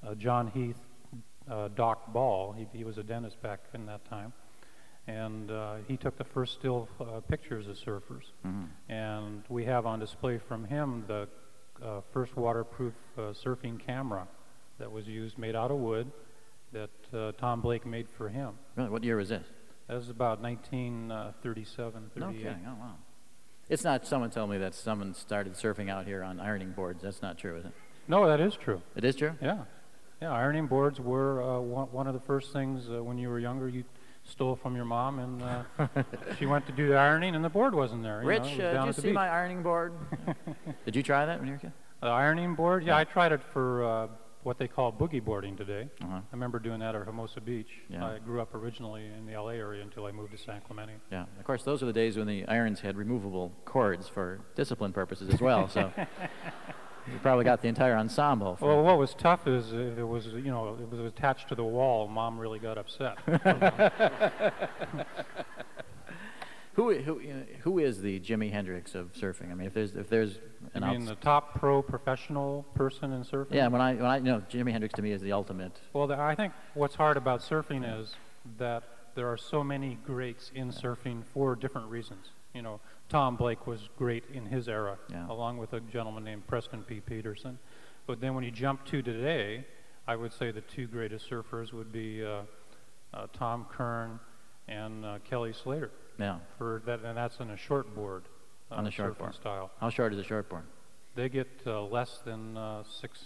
uh, 0.05 0.15
John 0.15 0.47
Heath 0.47 0.75
uh, 1.49 1.69
Doc 1.69 2.11
Ball. 2.13 2.53
He, 2.53 2.67
he 2.77 2.83
was 2.83 2.97
a 2.97 3.03
dentist 3.03 3.41
back 3.41 3.59
in 3.73 3.85
that 3.87 4.05
time. 4.05 4.33
And 5.07 5.49
uh, 5.49 5.75
he 5.87 5.97
took 5.97 6.17
the 6.17 6.23
first 6.23 6.53
still 6.53 6.87
uh, 6.99 7.21
pictures 7.21 7.67
of 7.67 7.75
surfers. 7.75 8.31
Mhm. 8.45 8.67
And 8.87 9.43
we 9.49 9.65
have 9.65 9.85
on 9.85 9.99
display 9.99 10.37
from 10.37 10.65
him 10.65 11.05
the 11.07 11.27
uh, 11.81 12.01
first 12.13 12.35
waterproof 12.37 12.93
uh, 13.17 13.21
surfing 13.33 13.79
camera 13.79 14.27
that 14.77 14.91
was 14.91 15.07
used, 15.07 15.37
made 15.37 15.55
out 15.55 15.71
of 15.71 15.77
wood, 15.77 16.11
that 16.71 16.89
uh, 17.13 17.31
Tom 17.33 17.61
Blake 17.61 17.85
made 17.85 18.07
for 18.09 18.29
him. 18.29 18.53
Really? 18.75 18.89
What 18.89 19.03
year 19.03 19.17
was 19.17 19.29
this? 19.29 19.45
That 19.87 19.95
was 19.95 20.09
about 20.09 20.39
1937, 20.41 22.11
38. 22.13 22.19
No 22.19 22.31
kidding. 22.37 22.65
Oh, 22.67 22.75
wow. 22.79 22.95
It's 23.69 23.83
not 23.83 24.05
someone 24.05 24.29
told 24.29 24.49
me 24.49 24.57
that 24.57 24.73
someone 24.73 25.13
started 25.13 25.53
surfing 25.53 25.89
out 25.89 26.05
here 26.05 26.23
on 26.23 26.39
ironing 26.39 26.71
boards. 26.71 27.01
That's 27.03 27.21
not 27.21 27.37
true, 27.37 27.57
is 27.57 27.65
it? 27.65 27.71
No, 28.07 28.27
that 28.27 28.39
is 28.39 28.55
true. 28.55 28.81
It 28.95 29.03
is 29.03 29.15
true? 29.15 29.33
Yeah, 29.41 29.63
yeah. 30.21 30.31
Ironing 30.31 30.67
boards 30.67 30.99
were 30.99 31.41
uh, 31.41 31.59
one, 31.59 31.87
one 31.91 32.07
of 32.07 32.13
the 32.13 32.19
first 32.19 32.53
things 32.53 32.89
uh, 32.89 33.03
when 33.03 33.17
you 33.17 33.29
were 33.29 33.39
younger. 33.39 33.67
You 33.67 33.83
stole 34.23 34.55
from 34.55 34.75
your 34.75 34.85
mom, 34.85 35.19
and 35.19 35.41
uh, 35.41 36.03
she 36.39 36.45
went 36.45 36.65
to 36.67 36.71
do 36.71 36.87
the 36.87 36.95
ironing, 36.95 37.35
and 37.35 37.43
the 37.43 37.49
board 37.49 37.73
wasn't 37.73 38.03
there. 38.03 38.17
you 38.17 38.23
know, 38.23 38.27
Rich, 38.27 38.53
it 38.53 38.57
was 38.57 38.59
uh, 38.59 38.73
did 38.73 38.85
you 38.85 38.93
see 38.93 39.01
beach. 39.09 39.13
my 39.15 39.29
ironing 39.29 39.63
board? 39.63 39.93
did 40.85 40.95
you 40.95 41.03
try 41.03 41.25
that 41.25 41.39
when 41.39 41.47
you 41.47 41.53
were 41.53 41.57
a 41.57 41.61
kid? 41.61 41.71
The 42.01 42.07
ironing 42.07 42.55
board? 42.55 42.83
Yeah, 42.83 42.97
I 42.97 43.03
tried 43.03 43.31
it 43.31 43.41
for 43.53 43.83
uh, 43.83 44.07
what 44.43 44.57
they 44.57 44.67
call 44.67 44.91
boogie 44.91 45.23
boarding 45.23 45.55
today. 45.55 45.89
Uh-huh. 46.01 46.15
I 46.15 46.21
remember 46.31 46.59
doing 46.59 46.79
that 46.79 46.95
at 46.95 47.05
Hermosa 47.05 47.41
Beach. 47.41 47.69
Yeah. 47.89 48.05
I 48.05 48.19
grew 48.19 48.41
up 48.41 48.55
originally 48.55 49.05
in 49.05 49.25
the 49.25 49.39
LA 49.39 49.49
area 49.49 49.83
until 49.83 50.05
I 50.05 50.11
moved 50.11 50.31
to 50.31 50.37
San 50.37 50.61
Clemente. 50.61 50.93
Yeah. 51.11 51.25
Of 51.37 51.45
course, 51.45 51.63
those 51.63 51.81
were 51.81 51.87
the 51.87 51.93
days 51.93 52.17
when 52.17 52.27
the 52.27 52.45
irons 52.47 52.79
had 52.79 52.97
removable 52.97 53.53
cords 53.65 54.07
for 54.07 54.41
discipline 54.55 54.93
purposes 54.93 55.31
as 55.33 55.41
well. 55.41 55.67
So 55.67 55.91
you 57.11 57.19
probably 57.21 57.45
got 57.45 57.61
the 57.61 57.67
entire 57.67 57.95
ensemble. 57.95 58.55
for- 58.55 58.67
Well, 58.67 58.83
what 58.83 58.97
was 58.97 59.13
tough 59.13 59.47
is 59.47 59.71
if 59.73 59.97
it 59.97 60.03
was, 60.03 60.27
you 60.27 60.51
know, 60.51 60.77
it 60.81 60.89
was 60.89 60.99
attached 60.99 61.47
to 61.49 61.55
the 61.55 61.63
wall. 61.63 62.07
Mom 62.07 62.37
really 62.39 62.59
got 62.59 62.77
upset. 62.77 63.17
who, 66.73 66.93
who, 66.95 67.19
you 67.19 67.33
know, 67.33 67.43
who 67.61 67.79
is 67.79 68.01
the 68.01 68.19
Jimi 68.19 68.51
Hendrix 68.51 68.95
of 68.95 69.11
surfing? 69.13 69.51
I 69.51 69.55
mean, 69.55 69.67
if 69.67 69.73
there's, 69.73 69.95
if 69.95 70.09
there's 70.09 70.39
an 70.73 70.83
I 70.83 70.91
mean, 70.91 71.01
outs- 71.01 71.09
the 71.09 71.15
top 71.15 71.59
pro 71.59 71.81
professional 71.81 72.63
person 72.75 73.11
in 73.11 73.23
surfing. 73.23 73.47
yeah, 73.53 73.67
when 73.67 73.81
I, 73.81 73.93
when 73.95 74.05
I, 74.05 74.17
you 74.17 74.23
know, 74.23 74.41
Jimi 74.49 74.71
Hendrix 74.71 74.93
to 74.95 75.01
me 75.01 75.11
is 75.11 75.21
the 75.21 75.33
ultimate. 75.33 75.73
Well, 75.93 76.07
the, 76.07 76.17
I 76.17 76.35
think 76.35 76.53
what's 76.73 76.95
hard 76.95 77.17
about 77.17 77.41
surfing 77.41 77.99
is 78.01 78.15
that 78.57 78.83
there 79.15 79.27
are 79.27 79.37
so 79.37 79.63
many 79.63 79.97
greats 80.05 80.51
in 80.55 80.71
surfing 80.71 81.23
for 81.33 81.55
different 81.55 81.89
reasons. 81.89 82.29
You 82.53 82.61
know, 82.61 82.79
Tom 83.11 83.35
Blake 83.35 83.67
was 83.67 83.89
great 83.97 84.23
in 84.33 84.45
his 84.45 84.69
era, 84.69 84.97
Yeah. 85.11 85.29
along 85.29 85.57
with 85.57 85.73
a 85.73 85.81
gentleman 85.81 86.23
named 86.23 86.47
Preston 86.47 86.81
P. 86.83 87.01
Peterson. 87.01 87.59
But 88.07 88.21
then 88.21 88.35
when 88.35 88.45
you 88.45 88.51
jump 88.51 88.85
to 88.85 89.01
today, 89.01 89.65
I 90.07 90.15
would 90.15 90.31
say 90.31 90.51
the 90.51 90.61
two 90.61 90.87
greatest 90.87 91.29
surfers 91.29 91.73
would 91.73 91.91
be 91.91 92.23
uh, 92.25 92.43
uh, 93.13 93.27
Tom 93.33 93.65
Curren 93.69 94.17
and 94.69 95.05
uh, 95.05 95.19
Kelly 95.29 95.51
Slater. 95.51 95.91
Yeah. 96.17 96.37
For 96.57 96.81
that, 96.85 97.01
and 97.03 97.17
that's 97.17 97.41
on 97.41 97.49
a 97.51 97.57
short 97.57 97.93
board. 97.93 98.23
Uh, 98.71 98.75
On 98.75 98.87
a 98.87 98.91
short 98.91 99.17
board. 99.17 99.35
style. 99.35 99.71
How 99.81 99.89
short 99.89 100.13
is 100.13 100.19
a 100.19 100.23
short 100.23 100.47
board? 100.47 100.63
They 101.15 101.27
get 101.27 101.49
uh, 101.67 101.81
less 101.83 102.19
than 102.23 102.55
uh, 102.55 102.83
six, 103.01 103.25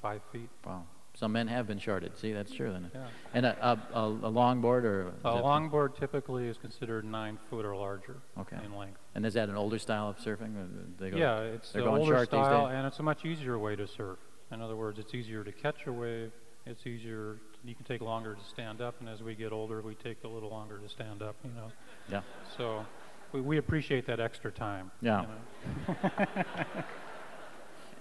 five 0.00 0.20
feet. 0.30 0.48
Wow. 0.64 0.84
Some 1.14 1.32
men 1.32 1.48
have 1.48 1.66
been 1.66 1.80
shorted. 1.80 2.16
See, 2.16 2.32
that's 2.32 2.52
true 2.52 2.72
then. 2.72 2.90
Yeah. 2.94 3.06
And 3.34 3.46
a, 3.46 3.56
a, 3.92 3.98
a, 3.98 4.06
a 4.08 4.30
long 4.30 4.60
board 4.60 4.84
or? 4.84 5.08
A 5.08 5.12
that- 5.24 5.42
longboard 5.42 5.96
typically 5.98 6.46
is 6.46 6.56
considered 6.56 7.04
nine 7.04 7.38
foot 7.50 7.64
or 7.64 7.74
larger 7.76 8.18
Okay. 8.38 8.58
in 8.64 8.76
length. 8.76 9.00
And 9.14 9.24
is 9.24 9.34
that 9.34 9.48
an 9.48 9.56
older 9.56 9.78
style 9.78 10.08
of 10.08 10.18
surfing? 10.18 10.56
Uh, 10.56 10.66
they 10.98 11.10
go, 11.10 11.16
yeah, 11.16 11.40
it's 11.40 11.72
the 11.72 11.84
older 11.86 12.24
style, 12.24 12.66
and 12.66 12.86
it's 12.86 12.98
a 12.98 13.02
much 13.02 13.24
easier 13.24 13.58
way 13.58 13.76
to 13.76 13.86
surf. 13.86 14.18
In 14.50 14.60
other 14.60 14.76
words, 14.76 14.98
it's 14.98 15.14
easier 15.14 15.44
to 15.44 15.52
catch 15.52 15.86
a 15.86 15.92
wave. 15.92 16.32
It's 16.66 16.86
easier. 16.86 17.38
You 17.64 17.74
can 17.74 17.84
take 17.84 18.00
longer 18.00 18.34
to 18.34 18.44
stand 18.44 18.80
up, 18.80 18.96
and 19.00 19.08
as 19.08 19.22
we 19.22 19.34
get 19.34 19.52
older, 19.52 19.80
we 19.82 19.94
take 19.94 20.24
a 20.24 20.28
little 20.28 20.50
longer 20.50 20.78
to 20.78 20.88
stand 20.88 21.22
up. 21.22 21.36
You 21.44 21.50
know, 21.52 21.72
Yeah. 22.10 22.20
so 22.56 22.84
we, 23.32 23.40
we 23.40 23.58
appreciate 23.58 24.06
that 24.06 24.18
extra 24.20 24.50
time. 24.50 24.90
Yeah. 25.00 25.22
you 25.88 25.94
know. 25.94 26.16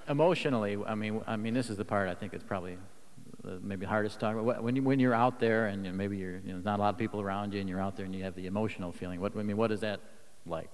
Emotionally, 0.08 0.78
I 0.86 0.96
mean, 0.96 1.22
I 1.28 1.38
mean, 1.38 1.54
this 1.54 1.70
is 1.70 1.78
the 1.78 1.86
part 1.86 2.10
I 2.10 2.16
think 2.16 2.34
is 2.34 2.44
probably 2.44 2.78
the, 3.44 3.60
maybe 3.62 3.86
hardest 3.86 4.16
to 4.16 4.20
talk 4.20 4.36
about. 4.36 4.64
When 4.64 4.76
you 4.76 4.84
when 4.84 5.00
you're 5.00 5.14
out 5.14 5.40
there 5.40 5.68
and 5.68 5.96
maybe 5.98 6.18
you're 6.18 6.40
you 6.40 6.54
know 6.54 6.60
not 6.60 6.80
a 6.80 6.82
lot 6.82 6.90
of 6.90 6.98
people 6.98 7.22
around 7.22 7.54
you 7.54 7.60
and 7.62 7.70
you're 7.70 7.80
out 7.82 7.96
there 7.96 8.06
and 8.06 8.14
you 8.16 8.24
have 8.24 8.36
the 8.36 8.48
emotional 8.48 8.92
feeling. 8.92 9.22
What 9.22 9.38
I 9.38 9.44
mean, 9.44 9.58
what 9.58 9.72
is 9.72 9.80
that 9.82 10.00
like? 10.46 10.72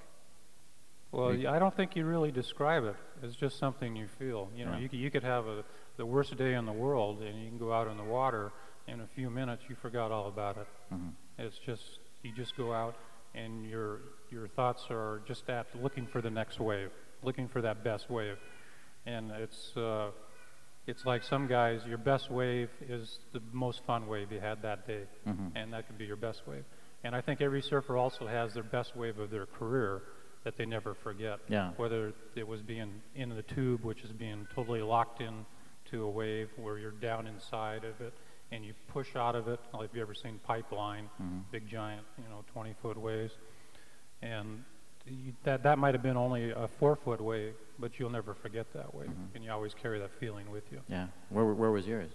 Well, 1.12 1.34
You- 1.34 1.50
I 1.50 1.58
don't 1.60 1.76
think 1.76 1.96
you 1.96 2.06
really 2.06 2.32
describe 2.32 2.84
it. 2.84 2.96
It's 3.24 3.36
just 3.36 3.58
something 3.58 3.96
you 3.96 4.08
feel. 4.08 4.50
You 4.56 4.66
know, 4.66 4.72
Yeah. 4.74 4.78
you, 4.80 4.90
could, 4.90 5.00
you 5.00 5.12
could 5.12 5.24
have 5.24 5.48
a, 5.48 5.64
the 5.98 6.06
worst 6.06 6.36
day 6.38 6.54
in 6.54 6.66
the 6.66 6.72
world, 6.74 7.22
and 7.22 7.42
you 7.42 7.50
can 7.50 7.58
go 7.58 7.74
out 7.74 7.88
in 7.88 7.98
the 7.98 8.04
water. 8.04 8.52
In 8.88 9.02
a 9.02 9.08
few 9.08 9.30
minutes, 9.30 9.64
you 9.70 9.76
forgot 9.76 10.12
all 10.12 10.28
about 10.28 10.58
it. 10.58 10.68
Mhm. 10.92 11.14
It's 11.38 11.58
just 11.60 12.00
you 12.24 12.32
just 12.34 12.56
go 12.58 12.74
out, 12.74 12.96
and 13.36 13.66
your 13.70 14.00
your 14.32 14.48
thoughts 14.48 14.88
are 14.90 15.22
just 15.26 15.48
at 15.50 15.68
looking 15.80 16.08
for 16.08 16.22
the 16.22 16.30
next 16.30 16.60
wave, 16.60 16.92
looking 17.22 17.48
for 17.48 17.62
that 17.62 17.84
best 17.84 18.10
wave, 18.10 18.38
and 19.06 19.32
it's 19.32 19.76
uh, 19.78 20.10
it's 20.88 21.06
like 21.06 21.24
some 21.24 21.46
guys. 21.48 21.86
Your 21.86 22.00
best 22.00 22.32
wave 22.32 22.70
is 22.88 23.20
the 23.32 23.42
most 23.52 23.84
fun 23.86 24.08
wave 24.08 24.32
you 24.32 24.40
had 24.40 24.62
that 24.64 24.88
day, 24.88 25.06
Mhm. 25.28 25.52
and 25.56 25.72
that 25.74 25.86
could 25.86 25.98
be 26.00 26.06
your 26.06 26.16
best 26.18 26.48
wave. 26.48 26.66
And 27.04 27.16
I 27.16 27.22
think 27.22 27.42
every 27.42 27.62
surfer 27.62 27.96
also 27.96 28.26
has 28.26 28.54
their 28.56 28.64
best 28.64 28.96
wave 28.96 29.20
of 29.20 29.30
their 29.30 29.46
career 29.46 30.02
that 30.44 30.58
they 30.58 30.66
never 30.66 30.94
forget. 30.94 31.40
Yeah. 31.48 31.72
Whether 31.78 32.14
it 32.36 32.48
was 32.48 32.62
being 32.62 33.02
in 33.16 33.30
the 33.30 33.42
tube, 33.44 33.84
which 33.84 34.04
is 34.04 34.12
being 34.12 34.48
totally 34.56 34.82
locked 34.82 35.22
in 35.22 35.46
to 35.92 36.04
a 36.04 36.10
wave 36.10 36.50
where 36.56 36.78
you're 36.78 36.92
down 36.92 37.28
inside 37.28 37.84
of 37.84 38.00
it 38.02 38.14
and 38.52 38.64
you 38.66 38.74
push 38.88 39.16
out 39.16 39.36
of 39.36 39.48
it. 39.48 39.60
Like 39.74 39.90
if 39.90 39.96
you 39.96 40.02
ever 40.02 40.14
seen 40.14 40.40
Pipeline, 40.44 41.10
Mm-hmm. 41.22 41.40
big 41.52 41.68
giant, 41.68 42.06
you 42.18 42.24
know, 42.30 42.44
20 42.54 42.74
foot 42.82 42.98
waves, 42.98 43.34
and 44.22 44.64
you, 45.06 45.34
that 45.44 45.64
that 45.64 45.78
might 45.78 45.94
have 45.94 46.04
been 46.04 46.18
only 46.18 46.52
a 46.52 46.68
four 46.80 46.96
foot 46.96 47.22
wave, 47.22 47.54
but 47.80 48.00
you'll 48.00 48.10
never 48.10 48.34
forget 48.34 48.72
that 48.74 48.94
wave, 48.94 49.10
Mhm. 49.10 49.36
and 49.36 49.44
you 49.44 49.52
always 49.52 49.74
carry 49.74 50.00
that 50.00 50.12
feeling 50.20 50.50
with 50.52 50.72
you. 50.72 50.82
Yeah. 50.88 51.08
Where 51.30 51.46
where 51.46 51.72
was 51.72 51.88
yours? 51.88 52.12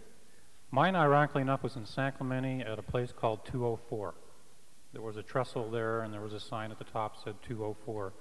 Mine, 0.71 0.97
ironically 0.97 1.43
enough, 1.43 1.63
was 1.63 1.77
in 1.77 1.87
San 1.87 2.13
Clemente 2.13 2.61
at 2.63 2.79
a 2.79 2.83
place 2.83 3.13
called 3.13 3.45
204. 3.45 4.15
There 4.95 5.03
was 5.03 5.17
a 5.17 5.23
trestle 5.23 5.71
there, 5.71 6.01
and 6.01 6.15
there 6.15 6.21
was 6.21 6.33
a 6.33 6.41
sign 6.41 6.71
at 6.71 6.79
the 6.79 6.85
top 6.85 7.23
said 7.23 7.35
204. 7.47 8.13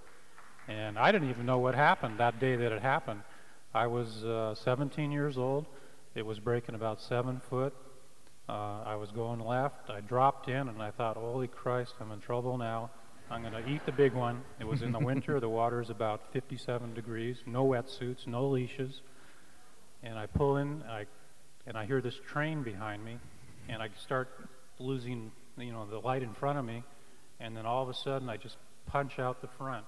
And 0.68 0.98
I 0.98 1.12
didn't 1.12 1.30
even 1.30 1.46
know 1.46 1.60
what 1.60 1.76
happened 1.76 2.20
that 2.20 2.40
day 2.40 2.56
that 2.56 2.72
it 2.72 2.82
happened. 2.82 3.22
I 3.74 3.88
was 3.88 4.24
uh, 4.24 4.56
17 4.56 5.12
years 5.12 5.38
old. 5.38 5.66
It 6.16 6.26
was 6.26 6.40
breaking 6.40 6.76
about 6.76 7.02
seven 7.02 7.42
foot. 7.50 7.74
Uh, 8.50 8.84
I 8.86 8.96
was 8.96 9.12
going 9.12 9.40
left. 9.40 9.90
I 9.90 10.02
dropped 10.02 10.50
in, 10.50 10.68
and 10.68 10.82
I 10.82 10.92
thought, 10.92 11.16
"Holy 11.16 11.48
Christ, 11.48 11.94
I'm 12.02 12.12
in 12.12 12.20
trouble 12.20 12.58
now." 12.58 12.92
I'm 13.32 13.42
going 13.42 13.54
to 13.54 13.68
eat 13.68 13.86
the 13.86 13.92
big 13.92 14.14
one. 14.14 14.44
It 14.60 14.68
was 14.68 14.82
in 14.82 14.92
the 14.92 15.00
winter. 15.00 15.40
The 15.40 15.50
water 15.50 15.82
is 15.82 15.90
about 15.90 16.22
57 16.34 16.94
degrees. 16.94 17.38
No 17.46 17.66
wetsuits, 17.66 18.28
no 18.28 18.48
leashes. 18.48 19.02
And 20.04 20.20
I 20.20 20.26
pull 20.26 20.58
in, 20.58 20.84
I, 20.84 21.06
and 21.66 21.78
I 21.78 21.86
hear 21.86 22.02
this 22.02 22.20
train 22.28 22.62
behind 22.62 23.04
me, 23.04 23.18
and 23.70 23.82
I 23.82 23.90
start 23.98 24.30
losing, 24.78 25.32
you 25.58 25.72
know, 25.72 25.86
the 25.86 26.00
light 26.00 26.24
in 26.24 26.34
front 26.34 26.60
of 26.60 26.66
me. 26.66 26.84
And 27.40 27.56
then 27.56 27.66
all 27.66 27.84
of 27.84 27.90
a 27.90 27.94
sudden, 27.94 28.30
I 28.30 28.38
just 28.38 28.58
punch 28.86 29.20
out 29.20 29.42
the 29.42 29.48
front, 29.48 29.86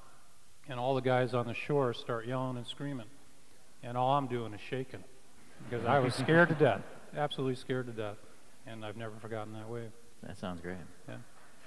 and 0.68 0.80
all 0.80 0.96
the 0.96 1.02
guys 1.02 1.34
on 1.34 1.48
the 1.48 1.54
shore 1.54 1.94
start 1.94 2.26
yelling 2.26 2.58
and 2.58 2.66
screaming, 2.66 3.08
and 3.84 3.98
all 3.98 4.18
I'm 4.18 4.28
doing 4.28 4.54
is 4.54 4.62
shaking 4.62 5.04
because 5.70 5.86
I 5.86 6.00
was 6.00 6.14
scared 6.16 6.50
to 6.50 6.56
death, 6.56 6.82
absolutely 7.16 7.56
scared 7.56 7.88
to 7.88 7.94
death, 7.94 8.18
and 8.66 8.84
I've 8.84 8.98
never 8.98 9.16
forgotten 9.22 9.54
that 9.54 9.70
wave. 9.70 9.92
That 10.24 10.38
sounds 10.38 10.62
great. 10.62 10.78
Yeah, 11.08 11.18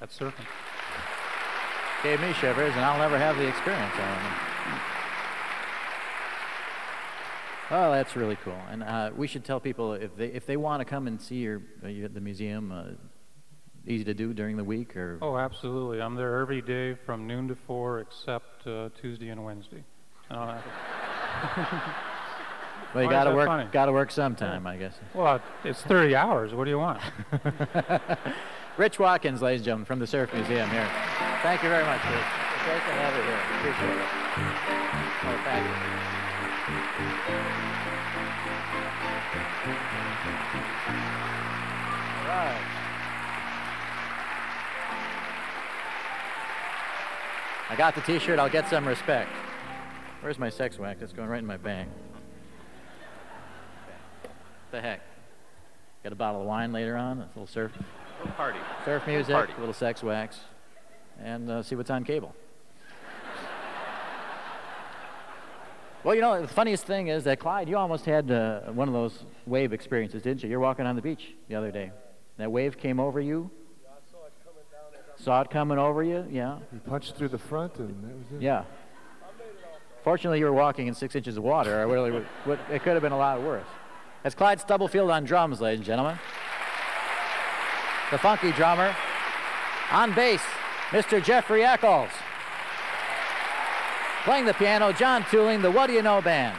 that's 0.00 0.18
surfing. 0.18 0.46
Gave 2.02 2.20
me 2.20 2.32
shivers, 2.34 2.72
and 2.72 2.80
I'll 2.80 2.98
never 2.98 3.18
have 3.18 3.36
the 3.36 3.46
experience. 3.46 3.94
Oh, 7.70 7.92
that's 7.92 8.16
really 8.16 8.36
cool. 8.36 8.56
And 8.70 8.82
uh, 8.82 9.10
we 9.14 9.26
should 9.26 9.44
tell 9.44 9.60
people 9.60 9.92
if 9.92 10.16
they 10.16 10.28
if 10.28 10.46
they 10.46 10.56
want 10.56 10.80
to 10.80 10.86
come 10.86 11.06
and 11.06 11.20
see 11.20 11.36
your, 11.36 11.60
uh, 11.84 11.88
your 11.88 12.08
the 12.08 12.20
museum, 12.20 12.72
uh, 12.72 12.84
easy 13.88 14.04
to 14.04 14.14
do 14.14 14.32
during 14.32 14.56
the 14.56 14.64
week 14.64 14.96
or. 14.96 15.18
Oh, 15.20 15.36
absolutely. 15.36 16.00
I'm 16.00 16.14
there 16.14 16.38
every 16.40 16.62
day 16.62 16.94
from 17.06 17.26
noon 17.26 17.48
to 17.48 17.56
four, 17.66 18.00
except 18.00 18.66
uh, 18.66 18.88
Tuesday 19.00 19.28
and 19.30 19.44
Wednesday. 19.44 19.82
Uh, 20.30 20.58
well, 22.94 23.04
you 23.04 23.10
got 23.10 23.24
to 23.24 23.34
work. 23.34 23.72
Got 23.72 23.86
to 23.86 23.92
work 23.92 24.10
sometime, 24.10 24.66
I 24.66 24.76
guess. 24.76 24.94
well, 25.14 25.40
it's 25.64 25.80
30 25.82 26.14
hours. 26.14 26.52
What 26.54 26.64
do 26.64 26.70
you 26.70 26.78
want? 26.78 27.00
Rich 28.76 28.98
Watkins, 28.98 29.42
ladies 29.42 29.60
and 29.60 29.64
gentlemen, 29.64 29.86
from 29.86 29.98
the 29.98 30.06
Surf 30.06 30.32
Museum 30.32 30.70
here. 30.70 30.88
Thank 31.42 31.62
you 31.62 31.68
very 31.68 31.84
much, 31.84 32.00
Rich. 32.04 32.14
It's 32.54 32.64
great 32.64 32.76
to 32.76 32.92
have 32.92 33.16
you 33.16 33.22
here. 33.22 33.40
Appreciate 33.58 33.96
it. 33.96 34.02
Oh, 35.24 35.36
thank 35.44 35.66
you. 37.62 37.67
I 47.70 47.76
got 47.76 47.94
the 47.94 48.00
T-shirt. 48.00 48.38
I'll 48.38 48.48
get 48.48 48.68
some 48.68 48.88
respect. 48.88 49.28
Where's 50.20 50.38
my 50.38 50.48
sex 50.48 50.78
wax? 50.78 51.02
It's 51.02 51.12
going 51.12 51.28
right 51.28 51.38
in 51.38 51.46
my 51.46 51.58
bag. 51.58 51.86
The 54.70 54.80
heck? 54.80 55.00
Got 56.02 56.12
a 56.12 56.16
bottle 56.16 56.40
of 56.40 56.46
wine 56.46 56.72
later 56.72 56.96
on. 56.96 57.18
A 57.18 57.28
little 57.28 57.46
surf 57.46 57.72
Party. 58.36 58.58
surf 58.84 59.06
music, 59.06 59.34
Party. 59.34 59.52
a 59.56 59.60
little 59.60 59.74
sex 59.74 60.02
wax, 60.02 60.40
and 61.22 61.50
uh, 61.50 61.62
see 61.62 61.74
what's 61.74 61.90
on 61.90 62.04
cable. 62.04 62.34
well, 66.04 66.14
you 66.14 66.20
know, 66.20 66.40
the 66.40 66.48
funniest 66.48 66.84
thing 66.84 67.08
is 67.08 67.24
that 67.24 67.38
Clyde, 67.38 67.68
you 67.68 67.76
almost 67.76 68.04
had 68.04 68.30
uh, 68.30 68.60
one 68.72 68.88
of 68.88 68.94
those 68.94 69.24
wave 69.46 69.72
experiences, 69.72 70.22
didn't 70.22 70.42
you? 70.42 70.48
You're 70.48 70.60
walking 70.60 70.86
on 70.86 70.96
the 70.96 71.02
beach 71.02 71.34
the 71.48 71.54
other 71.54 71.70
day. 71.70 71.92
That 72.38 72.50
wave 72.50 72.78
came 72.78 72.98
over 72.98 73.20
you. 73.20 73.50
Saw 75.20 75.40
it 75.42 75.50
coming 75.50 75.78
over 75.78 76.02
you, 76.02 76.24
yeah, 76.30 76.58
He 76.72 76.78
punched 76.78 77.16
through 77.16 77.28
the 77.28 77.38
front, 77.38 77.76
and 77.76 77.88
that 78.04 78.16
was 78.16 78.26
it. 78.40 78.42
yeah. 78.42 78.64
Fortunately, 80.04 80.38
you 80.38 80.44
were 80.46 80.52
walking 80.52 80.86
in 80.86 80.94
six 80.94 81.14
inches 81.16 81.36
of 81.36 81.42
water. 81.42 81.82
Or 81.82 81.88
really, 81.88 82.10
would- 82.46 82.58
it 82.70 82.82
could 82.82 82.92
have 82.94 83.02
been 83.02 83.12
a 83.12 83.18
lot 83.18 83.42
worse. 83.42 83.66
That's 84.22 84.34
Clyde 84.34 84.60
Stubblefield 84.60 85.10
on 85.10 85.24
drums, 85.24 85.60
ladies 85.60 85.80
and 85.80 85.86
gentlemen. 85.86 86.18
The 88.10 88.18
funky 88.18 88.52
drummer. 88.52 88.94
On 89.90 90.14
bass, 90.14 90.42
Mr. 90.90 91.22
Jeffrey 91.22 91.62
Eckels. 91.62 92.10
Playing 94.24 94.46
the 94.46 94.54
piano, 94.54 94.92
John 94.92 95.22
Thulin, 95.24 95.62
the 95.62 95.70
What 95.70 95.88
Do 95.88 95.94
You 95.94 96.02
Know 96.02 96.20
Band. 96.20 96.56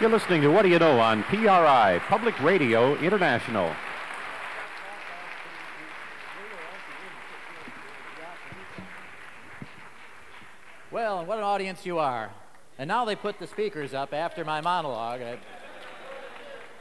You're 0.00 0.08
listening 0.08 0.40
to 0.40 0.48
What 0.48 0.62
Do 0.62 0.70
You 0.70 0.78
Know 0.78 0.98
on 0.98 1.22
PRI, 1.24 2.00
Public 2.08 2.40
Radio 2.40 2.96
International. 3.00 3.70
Well, 10.90 11.26
what 11.26 11.36
an 11.36 11.44
audience 11.44 11.84
you 11.84 11.98
are. 11.98 12.30
And 12.78 12.88
now 12.88 13.04
they 13.04 13.14
put 13.14 13.38
the 13.38 13.46
speakers 13.46 13.92
up 13.92 14.14
after 14.14 14.42
my 14.42 14.62
monologue. 14.62 15.20
I, 15.20 15.38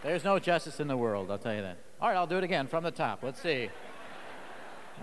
there's 0.01 0.23
no 0.23 0.39
justice 0.39 0.79
in 0.79 0.87
the 0.87 0.95
world, 0.95 1.29
I'll 1.29 1.37
tell 1.37 1.53
you 1.53 1.61
that. 1.61 1.77
All 1.99 2.07
right, 2.07 2.15
I'll 2.15 2.25
do 2.25 2.37
it 2.37 2.45
again 2.45 2.67
from 2.67 2.85
the 2.85 2.91
top. 2.91 3.21
Let's 3.21 3.41
see. 3.41 3.69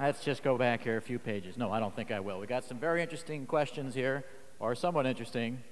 Let's 0.01 0.25
just 0.25 0.43
go 0.43 0.57
back 0.57 0.83
here 0.83 0.97
a 0.97 1.03
few 1.03 1.19
pages. 1.19 1.59
No, 1.59 1.71
I 1.71 1.81
don't 1.81 1.95
think 1.95 2.11
I 2.11 2.21
will. 2.21 2.41
We 2.41 2.47
got 2.47 2.65
some 2.65 2.79
very 2.79 3.03
interesting 3.03 3.45
questions 3.45 3.95
here, 3.95 4.25
or 4.59 4.75
somewhat 4.75 5.05
interesting. 5.05 5.63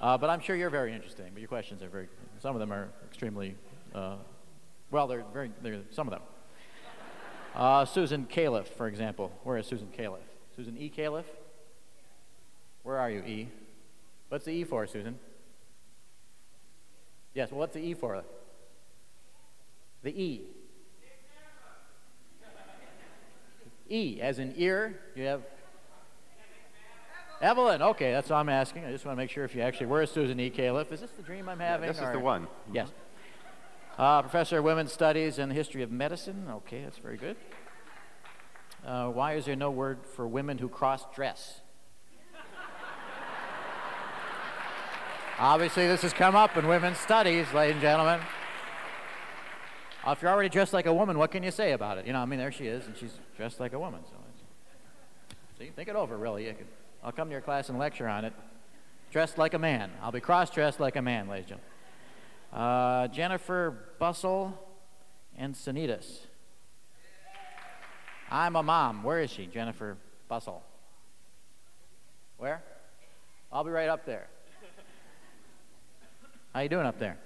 Uh, 0.00 0.18
but 0.18 0.28
I'm 0.28 0.40
sure 0.40 0.56
you're 0.56 0.70
very 0.70 0.92
interesting. 0.92 1.26
But 1.32 1.40
your 1.40 1.48
questions 1.48 1.82
are 1.82 1.88
very. 1.88 2.08
Some 2.40 2.54
of 2.54 2.60
them 2.60 2.72
are 2.72 2.88
extremely. 3.06 3.56
Uh, 3.94 4.16
well, 4.90 5.06
they're 5.06 5.24
very. 5.32 5.50
They're 5.62 5.80
some 5.90 6.06
of 6.06 6.12
them. 6.12 6.22
Uh, 7.54 7.84
Susan 7.86 8.26
Cayleff, 8.26 8.66
for 8.66 8.86
example. 8.86 9.32
Where 9.42 9.56
is 9.56 9.66
Susan 9.66 9.88
Cayleff? 9.96 10.20
Susan 10.54 10.76
E. 10.76 10.92
Cayleff? 10.94 11.24
Where 12.82 12.98
are 12.98 13.10
you, 13.10 13.20
E? 13.20 13.48
What's 14.28 14.44
the 14.44 14.52
E 14.52 14.64
for, 14.64 14.86
Susan? 14.86 15.18
Yes, 17.34 17.50
well, 17.50 17.60
what's 17.60 17.74
the 17.74 17.80
E 17.80 17.94
for? 17.94 18.22
The 20.02 20.10
E. 20.10 20.42
E, 23.88 24.20
as 24.20 24.38
in 24.38 24.52
ear. 24.56 24.98
You 25.14 25.24
have 25.24 25.42
Evelyn. 27.40 27.82
Okay, 27.82 28.12
that's 28.12 28.30
all 28.30 28.40
I'm 28.40 28.48
asking. 28.48 28.84
I 28.84 28.90
just 28.90 29.04
want 29.04 29.16
to 29.16 29.22
make 29.22 29.30
sure 29.30 29.44
if 29.44 29.54
you 29.54 29.62
actually 29.62 29.86
were 29.86 30.02
a 30.02 30.06
Susan 30.06 30.40
E. 30.40 30.50
Cayleff. 30.50 30.90
Is 30.90 31.00
this 31.00 31.10
the 31.10 31.22
dream 31.22 31.48
I'm 31.48 31.60
having? 31.60 31.88
this 31.88 32.00
is 32.00 32.12
the 32.12 32.18
one. 32.18 32.46
Yes. 32.72 32.88
Uh, 33.98 34.22
professor 34.22 34.58
of 34.58 34.64
Women's 34.64 34.92
Studies 34.92 35.38
and 35.38 35.50
the 35.50 35.54
History 35.54 35.82
of 35.82 35.90
Medicine. 35.90 36.46
Okay, 36.50 36.82
that's 36.82 36.98
very 36.98 37.16
good. 37.16 37.36
Uh, 38.86 39.08
why 39.08 39.34
is 39.34 39.46
there 39.46 39.56
no 39.56 39.70
word 39.70 39.98
for 40.14 40.28
women 40.28 40.58
who 40.58 40.68
cross 40.68 41.04
dress? 41.14 41.60
Obviously, 45.38 45.86
this 45.86 46.00
has 46.00 46.14
come 46.14 46.34
up 46.34 46.56
in 46.56 46.66
women's 46.66 46.98
studies, 46.98 47.52
ladies 47.52 47.74
and 47.74 47.82
gentlemen. 47.82 48.20
Uh, 50.06 50.12
if 50.12 50.22
you're 50.22 50.30
already 50.30 50.48
dressed 50.48 50.72
like 50.72 50.86
a 50.86 50.94
woman, 50.94 51.18
what 51.18 51.30
can 51.30 51.42
you 51.42 51.50
say 51.50 51.72
about 51.72 51.98
it? 51.98 52.06
You 52.06 52.14
know, 52.14 52.20
I 52.20 52.24
mean, 52.24 52.38
there 52.38 52.52
she 52.52 52.66
is, 52.66 52.86
and 52.86 52.96
she's 52.96 53.12
dressed 53.36 53.60
like 53.60 53.74
a 53.74 53.78
woman. 53.78 54.00
So, 54.08 54.16
it's, 54.30 55.58
see, 55.58 55.70
think 55.74 55.88
it 55.88 55.96
over, 55.96 56.16
really. 56.16 56.46
You 56.46 56.54
could, 56.54 56.66
I'll 57.02 57.12
come 57.12 57.28
to 57.28 57.32
your 57.32 57.40
class 57.40 57.68
and 57.68 57.78
lecture 57.78 58.08
on 58.08 58.24
it. 58.24 58.32
Dressed 59.10 59.38
like 59.38 59.54
a 59.54 59.58
man. 59.58 59.90
I'll 60.02 60.12
be 60.12 60.20
cross-dressed 60.20 60.80
like 60.80 60.96
a 60.96 61.02
man, 61.02 61.28
ladies 61.28 61.50
and 61.50 61.60
gentlemen. 61.60 61.70
Uh, 62.52 63.08
Jennifer 63.08 63.76
Bustle 63.98 64.58
and 65.36 65.54
Sanitas. 65.54 66.20
I'm 68.30 68.56
a 68.56 68.62
mom. 68.62 69.02
Where 69.02 69.20
is 69.20 69.30
she? 69.30 69.46
Jennifer 69.46 69.96
Bustle. 70.28 70.62
Where? 72.38 72.62
I'll 73.52 73.64
be 73.64 73.70
right 73.70 73.88
up 73.88 74.04
there. 74.04 74.26
How 76.52 76.60
you 76.60 76.68
doing 76.68 76.86
up 76.86 76.98
there? 76.98 77.18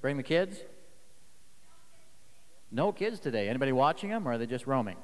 Bring 0.00 0.16
the 0.16 0.22
kids? 0.22 0.58
No 2.70 2.92
kids 2.92 3.18
today. 3.18 3.48
Anybody 3.48 3.72
watching 3.72 4.10
them, 4.10 4.28
or 4.28 4.32
are 4.32 4.38
they 4.38 4.46
just 4.46 4.66
roaming? 4.66 4.96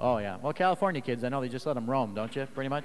Oh 0.00 0.18
yeah. 0.18 0.36
Well, 0.40 0.52
California 0.52 1.00
kids, 1.00 1.24
I 1.24 1.28
know 1.28 1.40
they 1.40 1.48
just 1.48 1.66
let 1.66 1.74
them 1.74 1.88
roam, 1.88 2.14
don't 2.14 2.34
you? 2.34 2.46
Pretty 2.54 2.68
much. 2.68 2.84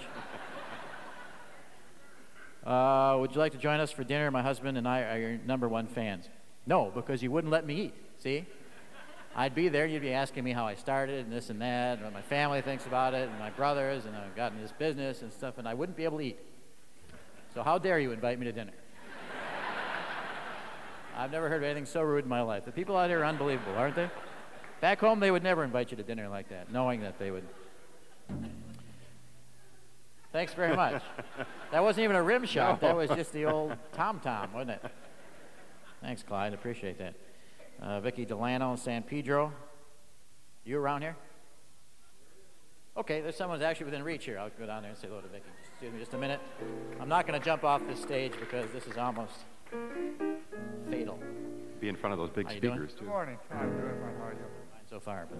Uh, 2.65 3.17
would 3.19 3.33
you 3.33 3.39
like 3.39 3.51
to 3.51 3.57
join 3.57 3.79
us 3.79 3.91
for 3.91 4.03
dinner? 4.03 4.31
My 4.31 4.41
husband 4.41 4.77
and 4.77 4.87
I 4.87 5.01
are 5.01 5.19
your 5.19 5.37
number 5.45 5.67
one 5.67 5.85
fans. 5.85 6.29
No, 6.65 6.91
because 6.95 7.21
you 7.21 7.29
wouldn't 7.29 7.51
let 7.51 7.65
me 7.65 7.75
eat. 7.75 7.93
See? 8.19 8.45
I'd 9.35 9.55
be 9.55 9.67
there, 9.67 9.85
you'd 9.85 10.03
be 10.03 10.13
asking 10.13 10.43
me 10.43 10.53
how 10.53 10.65
I 10.65 10.75
started 10.75 11.25
and 11.25 11.33
this 11.33 11.49
and 11.49 11.59
that, 11.61 11.95
and 11.95 12.03
what 12.03 12.13
my 12.13 12.21
family 12.21 12.61
thinks 12.61 12.85
about 12.85 13.15
it, 13.15 13.27
and 13.27 13.39
my 13.39 13.49
brothers, 13.49 14.05
and 14.05 14.15
I've 14.15 14.35
gotten 14.35 14.61
this 14.61 14.71
business 14.71 15.23
and 15.23 15.33
stuff, 15.33 15.57
and 15.57 15.67
I 15.67 15.73
wouldn't 15.73 15.97
be 15.97 16.03
able 16.03 16.19
to 16.19 16.23
eat. 16.23 16.39
So 17.53 17.63
how 17.63 17.79
dare 17.79 17.99
you 17.99 18.11
invite 18.11 18.39
me 18.39 18.45
to 18.45 18.51
dinner? 18.51 18.73
I've 21.17 21.31
never 21.31 21.49
heard 21.49 21.57
of 21.57 21.63
anything 21.63 21.87
so 21.87 22.01
rude 22.01 22.25
in 22.25 22.29
my 22.29 22.43
life. 22.43 22.63
The 22.63 22.71
people 22.71 22.95
out 22.95 23.09
here 23.09 23.21
are 23.21 23.25
unbelievable, 23.25 23.73
aren't 23.75 23.95
they? 23.95 24.09
Back 24.83 24.99
home, 24.99 25.21
they 25.21 25.31
would 25.31 25.43
never 25.43 25.63
invite 25.63 25.91
you 25.91 25.95
to 25.95 26.03
dinner 26.03 26.27
like 26.27 26.49
that, 26.49 26.69
knowing 26.69 26.99
that 27.03 27.17
they 27.17 27.31
would. 27.31 27.45
Thanks 30.33 30.53
very 30.53 30.75
much. 30.75 31.01
That 31.71 31.81
wasn't 31.81 32.03
even 32.03 32.17
a 32.17 32.21
rim 32.21 32.45
shot. 32.45 32.81
That 32.81 32.93
was 32.93 33.09
just 33.09 33.31
the 33.31 33.45
old 33.45 33.77
tom 33.93 34.19
tom, 34.19 34.51
wasn't 34.51 34.71
it? 34.71 34.91
Thanks, 36.01 36.21
Clyde. 36.21 36.53
Appreciate 36.53 36.97
that. 36.97 37.13
Uh, 37.81 38.01
Vicky 38.01 38.25
Delano, 38.25 38.71
in 38.71 38.77
San 38.77 39.03
Pedro. 39.03 39.53
You 40.65 40.77
around 40.79 41.01
here? 41.01 41.15
Okay, 42.97 43.21
there's 43.21 43.37
someone 43.37 43.59
who's 43.59 43.65
actually 43.65 43.85
within 43.85 44.03
reach 44.03 44.25
here. 44.25 44.37
I'll 44.37 44.49
go 44.49 44.65
down 44.65 44.81
there 44.81 44.91
and 44.91 44.99
say 44.99 45.07
hello 45.07 45.21
to 45.21 45.29
Vicky. 45.29 45.45
Excuse 45.71 45.93
me 45.93 45.99
just 45.99 46.13
a 46.13 46.17
minute. 46.17 46.41
I'm 46.99 47.09
not 47.09 47.25
going 47.25 47.39
to 47.39 47.43
jump 47.43 47.63
off 47.63 47.81
this 47.87 48.01
stage 48.01 48.33
because 48.37 48.69
this 48.71 48.85
is 48.85 48.97
almost 48.97 49.45
fatal. 50.91 51.17
Be 51.79 51.87
in 51.87 51.95
front 51.95 52.11
of 52.13 52.19
those 52.19 52.31
big 52.31 52.47
How 52.47 52.53
you 52.53 52.59
doing? 52.59 52.73
speakers, 52.73 52.93
too. 52.93 53.05
Good 53.05 53.07
morning. 53.07 53.37
I'm 53.49 53.71
doing 53.71 53.81
fine. 54.01 54.15
How 54.19 54.25
are 54.25 54.33
you? 54.33 54.62
So 54.93 54.99
far, 54.99 55.25
but 55.27 55.39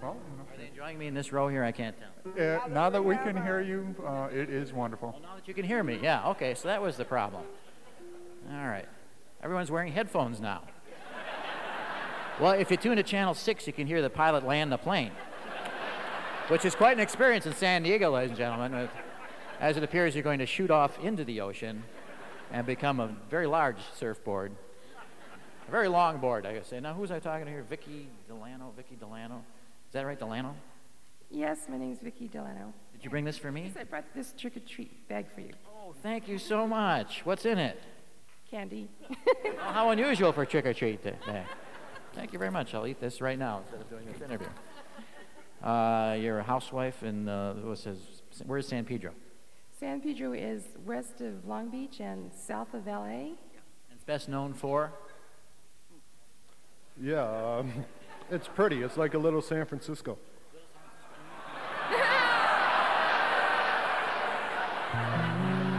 Well, 0.00 0.16
are 0.50 0.56
they 0.56 0.68
enjoying 0.68 0.98
me 0.98 1.08
in 1.08 1.12
this 1.12 1.30
row 1.30 1.46
here? 1.48 1.62
I 1.62 1.72
can't 1.72 1.94
tell. 1.98 2.62
uh, 2.64 2.68
now 2.68 2.88
that 2.88 3.04
we 3.04 3.16
can 3.16 3.36
hear 3.36 3.60
you, 3.60 3.94
uh, 4.02 4.30
it 4.32 4.48
is 4.48 4.72
wonderful. 4.72 5.10
Well, 5.10 5.20
now 5.20 5.34
that 5.34 5.46
you 5.46 5.52
can 5.52 5.66
hear 5.66 5.84
me, 5.84 5.98
yeah. 6.02 6.26
Okay, 6.30 6.54
so 6.54 6.68
that 6.68 6.80
was 6.80 6.96
the 6.96 7.04
problem. 7.04 7.42
All 8.50 8.66
right. 8.66 8.86
Everyone's 9.42 9.70
wearing 9.70 9.92
headphones 9.92 10.40
now. 10.40 10.62
Well, 12.40 12.52
if 12.52 12.70
you 12.70 12.78
tune 12.78 12.96
to 12.96 13.02
channel 13.02 13.34
six, 13.34 13.66
you 13.66 13.74
can 13.74 13.86
hear 13.86 14.00
the 14.00 14.08
pilot 14.08 14.46
land 14.46 14.72
the 14.72 14.78
plane, 14.78 15.12
which 16.48 16.64
is 16.64 16.74
quite 16.74 16.94
an 16.96 17.00
experience 17.00 17.44
in 17.44 17.52
San 17.52 17.82
Diego, 17.82 18.10
ladies 18.10 18.30
and 18.30 18.38
gentlemen. 18.38 18.88
As 19.60 19.76
it 19.76 19.82
appears, 19.82 20.14
you're 20.14 20.24
going 20.24 20.38
to 20.38 20.46
shoot 20.46 20.70
off 20.70 20.98
into 20.98 21.24
the 21.24 21.42
ocean 21.42 21.84
and 22.50 22.66
become 22.66 23.00
a 23.00 23.14
very 23.28 23.46
large 23.46 23.76
surfboard, 23.94 24.52
a 25.66 25.70
very 25.70 25.88
long 25.88 26.18
board, 26.18 26.46
I 26.46 26.60
say. 26.62 26.80
Now, 26.80 26.94
who's 26.94 27.10
I 27.10 27.18
talking 27.18 27.46
to 27.46 27.50
here? 27.50 27.64
Vicky 27.68 28.08
Delano. 28.28 28.72
Vicky 28.76 28.96
Delano. 28.96 29.44
Is 29.88 29.92
that 29.92 30.06
right, 30.06 30.18
Delano? 30.18 30.54
Yes, 31.30 31.66
my 31.68 31.78
name 31.78 31.92
is 31.92 31.98
Vicki 31.98 32.28
Delano. 32.28 32.72
Did 32.92 33.04
you 33.04 33.10
bring 33.10 33.24
this 33.24 33.38
for 33.38 33.50
me? 33.50 33.64
Yes, 33.64 33.76
I 33.80 33.84
brought 33.84 34.04
this 34.14 34.32
trick 34.36 34.56
or 34.56 34.60
treat 34.60 35.08
bag 35.08 35.26
for 35.34 35.40
you. 35.40 35.52
Oh, 35.66 35.94
thank 36.02 36.28
you 36.28 36.38
so 36.38 36.66
much. 36.66 37.22
What's 37.24 37.44
in 37.44 37.58
it? 37.58 37.80
Candy. 38.50 38.88
Well, 39.44 39.72
how 39.72 39.90
unusual 39.90 40.32
for 40.32 40.44
trick 40.44 40.66
or 40.66 40.74
treat 40.74 41.02
day. 41.02 41.16
Thank 42.12 42.32
you 42.32 42.38
very 42.38 42.50
much. 42.50 42.74
I'll 42.74 42.86
eat 42.86 43.00
this 43.00 43.20
right 43.20 43.38
now 43.38 43.58
instead 43.62 43.80
of 43.80 43.88
doing 43.88 44.06
this 44.12 44.20
interview. 44.20 44.48
Uh, 45.62 46.16
you're 46.20 46.38
a 46.38 46.42
housewife 46.42 47.02
in 47.02 47.28
uh, 47.28 47.54
what 47.54 47.78
says 47.78 47.98
where's 48.46 48.68
San 48.68 48.84
Pedro? 48.84 49.12
San 49.78 50.00
Pedro 50.00 50.32
is 50.32 50.62
west 50.84 51.20
of 51.20 51.46
Long 51.46 51.70
Beach 51.70 52.00
and 52.00 52.30
south 52.32 52.74
of 52.74 52.86
LA. 52.86 53.06
And 53.06 53.36
it's 53.92 54.04
best 54.04 54.28
known 54.28 54.52
for 54.52 54.92
Yeah, 57.00 57.58
um, 57.58 57.84
it's 58.30 58.48
pretty. 58.48 58.82
It's 58.82 58.96
like 58.96 59.14
a 59.14 59.18
little 59.18 59.42
San 59.42 59.66
Francisco. 59.66 60.18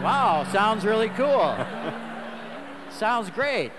wow, 0.03 0.45
sounds 0.51 0.85
really 0.85 1.09
cool. 1.09 1.55
sounds 2.91 3.29
great. 3.29 3.71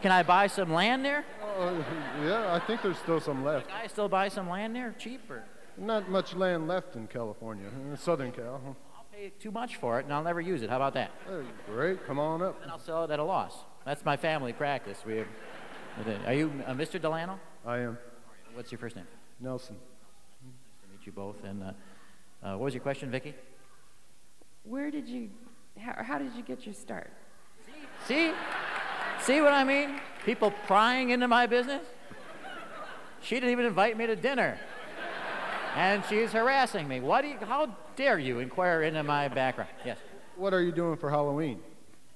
Can 0.00 0.10
I 0.10 0.22
buy 0.22 0.46
some 0.46 0.72
land 0.72 1.04
there? 1.04 1.24
Uh, 1.58 1.82
yeah, 2.24 2.54
I 2.54 2.58
think 2.66 2.82
there's 2.82 2.98
still 2.98 3.20
some 3.20 3.44
left. 3.44 3.68
Can 3.68 3.76
I 3.76 3.86
still 3.86 4.08
buy 4.08 4.28
some 4.28 4.48
land 4.48 4.74
there 4.74 4.94
cheaper? 4.98 5.44
Not 5.76 6.10
much 6.10 6.34
land 6.34 6.68
left 6.68 6.96
in 6.96 7.06
California, 7.06 7.66
Southern 7.96 8.32
Cal. 8.32 8.76
I'll 8.96 9.06
pay 9.12 9.32
too 9.38 9.50
much 9.50 9.76
for 9.76 10.00
it 10.00 10.04
and 10.04 10.12
I'll 10.12 10.22
never 10.22 10.40
use 10.40 10.62
it. 10.62 10.70
How 10.70 10.76
about 10.76 10.94
that? 10.94 11.12
Hey, 11.26 11.42
great, 11.66 12.06
come 12.06 12.18
on 12.18 12.42
up. 12.42 12.60
And 12.62 12.70
I'll 12.70 12.78
sell 12.78 13.04
it 13.04 13.10
at 13.10 13.18
a 13.18 13.24
loss. 13.24 13.54
That's 13.84 14.04
my 14.04 14.16
family 14.16 14.52
practice. 14.52 14.98
We 15.06 15.18
have, 15.18 15.26
are 16.26 16.34
you 16.34 16.52
uh, 16.66 16.74
Mr. 16.74 17.00
Delano? 17.00 17.38
I 17.66 17.78
am 17.78 17.98
What's 18.54 18.70
your 18.70 18.78
first 18.78 18.96
name? 18.96 19.06
Nelson. 19.40 19.76
Nice 20.44 20.54
to 20.82 20.90
meet 20.90 21.06
you 21.06 21.12
both. 21.12 21.42
And 21.42 21.62
uh, 21.62 21.72
uh, 22.42 22.50
what 22.52 22.66
was 22.66 22.74
your 22.74 22.82
question, 22.82 23.10
Vicki? 23.10 23.34
Where 24.64 24.90
did 24.90 25.08
you, 25.08 25.30
how, 25.78 26.02
how 26.02 26.18
did 26.18 26.34
you 26.34 26.42
get 26.42 26.66
your 26.66 26.74
start? 26.74 27.10
See? 28.06 28.32
See 29.20 29.40
what 29.40 29.52
I 29.52 29.64
mean? 29.64 30.00
People 30.26 30.52
prying 30.66 31.10
into 31.10 31.28
my 31.28 31.46
business? 31.46 31.82
She 33.22 33.36
didn't 33.36 33.50
even 33.50 33.64
invite 33.64 33.96
me 33.96 34.06
to 34.06 34.16
dinner. 34.16 34.58
And 35.76 36.02
she's 36.08 36.32
harassing 36.32 36.86
me. 36.86 37.00
What 37.00 37.22
do 37.22 37.28
you, 37.28 37.38
how 37.38 37.74
dare 37.96 38.18
you 38.18 38.40
inquire 38.40 38.82
into 38.82 39.02
my 39.02 39.28
background? 39.28 39.70
Yes. 39.86 39.96
What 40.36 40.52
are 40.52 40.60
you 40.62 40.72
doing 40.72 40.96
for 40.96 41.08
Halloween? 41.08 41.60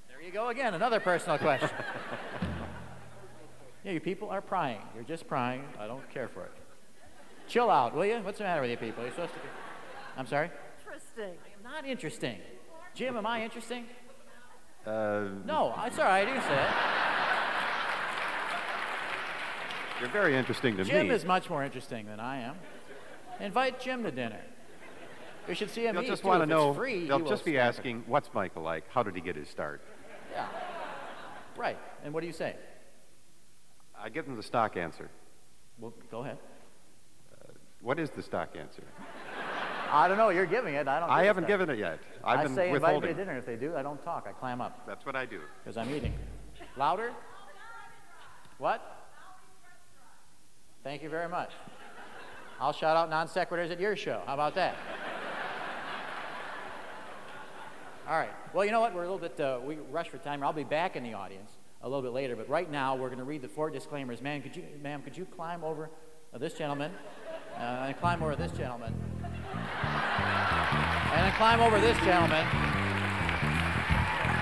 There 0.09 0.20
you 0.20 0.33
go 0.33 0.49
again, 0.49 0.74
another 0.74 1.01
personal 1.01 1.39
question. 1.39 1.70
yeah, 3.87 3.93
you 3.93 4.01
people 4.01 4.28
are 4.30 4.41
prying. 4.43 4.80
You're 4.97 5.05
just 5.05 5.28
prying. 5.28 5.62
I 5.78 5.87
don't 5.87 6.09
care 6.12 6.26
for 6.28 6.43
it. 6.43 6.51
Chill 7.47 7.70
out, 7.70 7.95
will 7.95 8.05
you? 8.05 8.16
What's 8.18 8.39
the 8.39 8.45
matter 8.45 8.61
with 8.61 8.70
you 8.70 8.76
people? 8.76 9.05
You're 9.05 9.12
supposed 9.12 9.32
to 9.34 9.39
be. 9.39 9.47
I'm 10.16 10.26
sorry? 10.26 10.51
Interesting. 10.84 11.39
I 11.45 11.57
am 11.57 11.62
not 11.62 11.87
interesting. 11.87 12.39
Jim, 12.95 13.16
am 13.16 13.26
I 13.26 13.45
interesting? 13.45 13.84
Uh, 14.84 15.28
No, 15.45 15.72
it's 15.84 15.99
all 16.01 16.05
right. 16.07 16.26
You 16.26 16.34
can 16.34 16.43
say 16.43 16.55
it. 16.61 16.68
you're 20.01 20.11
very 20.11 20.37
interesting 20.37 20.76
to 20.78 20.84
Jim 20.84 20.95
me. 20.97 21.03
Jim 21.05 21.11
is 21.12 21.24
much 21.24 21.49
more 21.49 21.62
interesting 21.62 22.07
than 22.07 22.18
I 22.18 22.41
am. 22.41 22.57
Invite 23.41 23.80
Jim 23.80 24.03
to 24.03 24.11
dinner. 24.11 24.41
You 25.49 25.55
should 25.55 25.70
see 25.70 25.87
him 25.87 25.95
They'll 25.95 26.05
eat, 26.05 26.09
just 26.09 26.22
too. 26.22 26.28
want 26.28 26.43
to 26.43 26.47
know. 26.47 26.70
It's 26.70 26.76
free, 26.78 27.01
he 27.03 27.07
they'll 27.07 27.20
just 27.20 27.45
be 27.45 27.53
stamp 27.53 27.74
it. 27.76 27.78
asking, 27.78 28.05
"What's 28.09 28.34
Michael 28.34 28.62
like? 28.62 28.84
How 28.91 29.05
did 29.05 29.14
he 29.14 29.20
get 29.20 29.37
his 29.37 29.49
start?" 29.49 29.80
Yeah. 30.32 30.49
Right. 31.57 31.78
And 32.05 32.12
what 32.12 32.22
do 32.22 32.26
you 32.26 32.32
say? 32.32 32.57
I 34.07 34.09
give 34.09 34.25
them 34.25 34.37
the 34.37 34.43
stock 34.43 34.77
answer. 34.77 35.11
Well, 35.81 35.93
go 36.13 36.21
ahead. 36.21 36.39
What 37.83 37.99
is 37.99 38.09
the 38.11 38.23
stock 38.23 38.51
answer? 38.57 38.85
I 39.91 40.07
don't 40.07 40.17
know. 40.17 40.29
You're 40.29 40.47
giving 40.47 40.75
it. 40.75 40.87
I 40.87 41.01
don't. 41.01 41.11
I 41.11 41.25
haven't 41.25 41.49
given 41.49 41.69
it 41.69 41.77
yet. 41.77 41.99
I've 42.23 42.39
I 42.39 42.43
been 42.45 42.55
say 42.55 42.71
invite 42.71 43.03
me 43.03 43.09
to 43.09 43.15
dinner. 43.15 43.37
If 43.37 43.47
they 43.47 43.57
do, 43.57 43.75
I 43.75 43.83
don't 43.83 44.01
talk. 44.05 44.29
I 44.29 44.33
clam 44.33 44.61
up 44.61 44.87
That's 44.87 45.05
what 45.05 45.17
I 45.17 45.27
do. 45.27 45.41
because 45.59 45.77
I'm 45.77 45.93
eating. 45.93 46.15
Louder. 46.77 47.13
What? 48.59 48.81
Thank 50.85 51.03
you 51.03 51.09
very 51.09 51.29
much. 51.29 51.51
I'll 52.61 52.73
shout 52.73 52.97
out 52.97 53.11
non 53.11 53.27
sequiturs 53.27 53.73
at 53.73 53.81
your 53.81 53.97
show. 53.97 54.23
How 54.25 54.35
about 54.35 54.55
that? 54.55 54.77
All 58.09 58.17
right. 58.17 58.31
Well, 58.55 58.65
you 58.65 58.71
know 58.71 58.81
what? 58.81 58.95
We're 58.95 59.03
a 59.03 59.13
little 59.13 59.29
bit, 59.29 59.41
uh, 59.41 59.59
we 59.65 59.79
rush 59.91 60.11
for 60.11 60.19
time. 60.19 60.45
I'll 60.45 60.53
be 60.53 60.63
back 60.63 60.95
in 60.95 61.03
the 61.03 61.15
audience 61.15 61.51
a 61.83 61.89
little 61.89 62.03
bit 62.03 62.12
later, 62.12 62.37
but 62.37 62.49
right 62.49 62.70
now 62.70 62.97
we're 62.97 63.09
going 63.09 63.18
to 63.18 63.24
read 63.24 63.43
the 63.43 63.49
four 63.49 63.70
disclaimers. 63.70 64.22
Man, 64.22 64.43
could 64.43 64.57
you, 64.57 64.64
ma'am, 64.83 65.03
could 65.03 65.16
you 65.16 65.24
climb 65.24 65.62
over 65.62 65.91
uh, 66.33 66.39
this 66.39 66.55
gentleman 66.55 66.91
uh, 67.57 67.87
and 67.87 67.97
climb 67.99 68.22
over 68.22 68.35
this 68.35 68.53
gentleman? 68.53 68.95
And 71.12 71.24
then 71.24 71.33
climb 71.35 71.61
over 71.61 71.81
this 71.81 71.97
gentleman. 71.99 72.47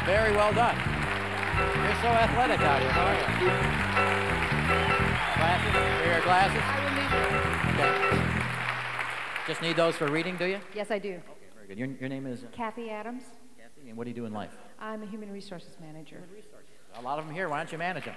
Very 0.06 0.34
well 0.36 0.52
done. 0.52 0.76
You're 1.56 2.00
so 2.02 2.08
athletic 2.08 2.60
out 2.60 2.80
here. 2.80 2.90
How 2.90 3.04
are 3.06 3.14
you? 3.14 3.24
Glasses? 5.36 5.74
Are 5.74 6.12
your 6.12 6.20
glasses? 6.22 6.62
I 6.64 6.80
will 6.84 6.94
leave 6.98 7.12
Okay. 7.74 8.24
Just 9.46 9.62
need 9.62 9.76
those 9.76 9.96
for 9.96 10.10
reading, 10.10 10.36
do 10.36 10.46
you? 10.46 10.58
Yes, 10.74 10.90
I 10.90 10.98
do. 10.98 11.10
Okay, 11.10 11.22
very 11.54 11.68
good. 11.68 11.78
Your, 11.78 11.88
your 12.00 12.08
name 12.08 12.26
is 12.26 12.44
uh, 12.44 12.46
Kathy 12.52 12.90
Adams. 12.90 13.22
Kathy, 13.58 13.88
and 13.88 13.96
what 13.96 14.04
do 14.04 14.10
you 14.10 14.16
do 14.16 14.24
in 14.24 14.32
life? 14.32 14.52
I'm 14.80 15.02
a 15.02 15.06
human 15.06 15.30
resources 15.30 15.76
manager. 15.80 16.22
A 16.96 17.02
lot 17.02 17.18
of 17.18 17.26
them 17.26 17.34
here. 17.34 17.48
Why 17.48 17.58
don't 17.58 17.72
you 17.72 17.78
manage 17.78 18.04
them? 18.04 18.14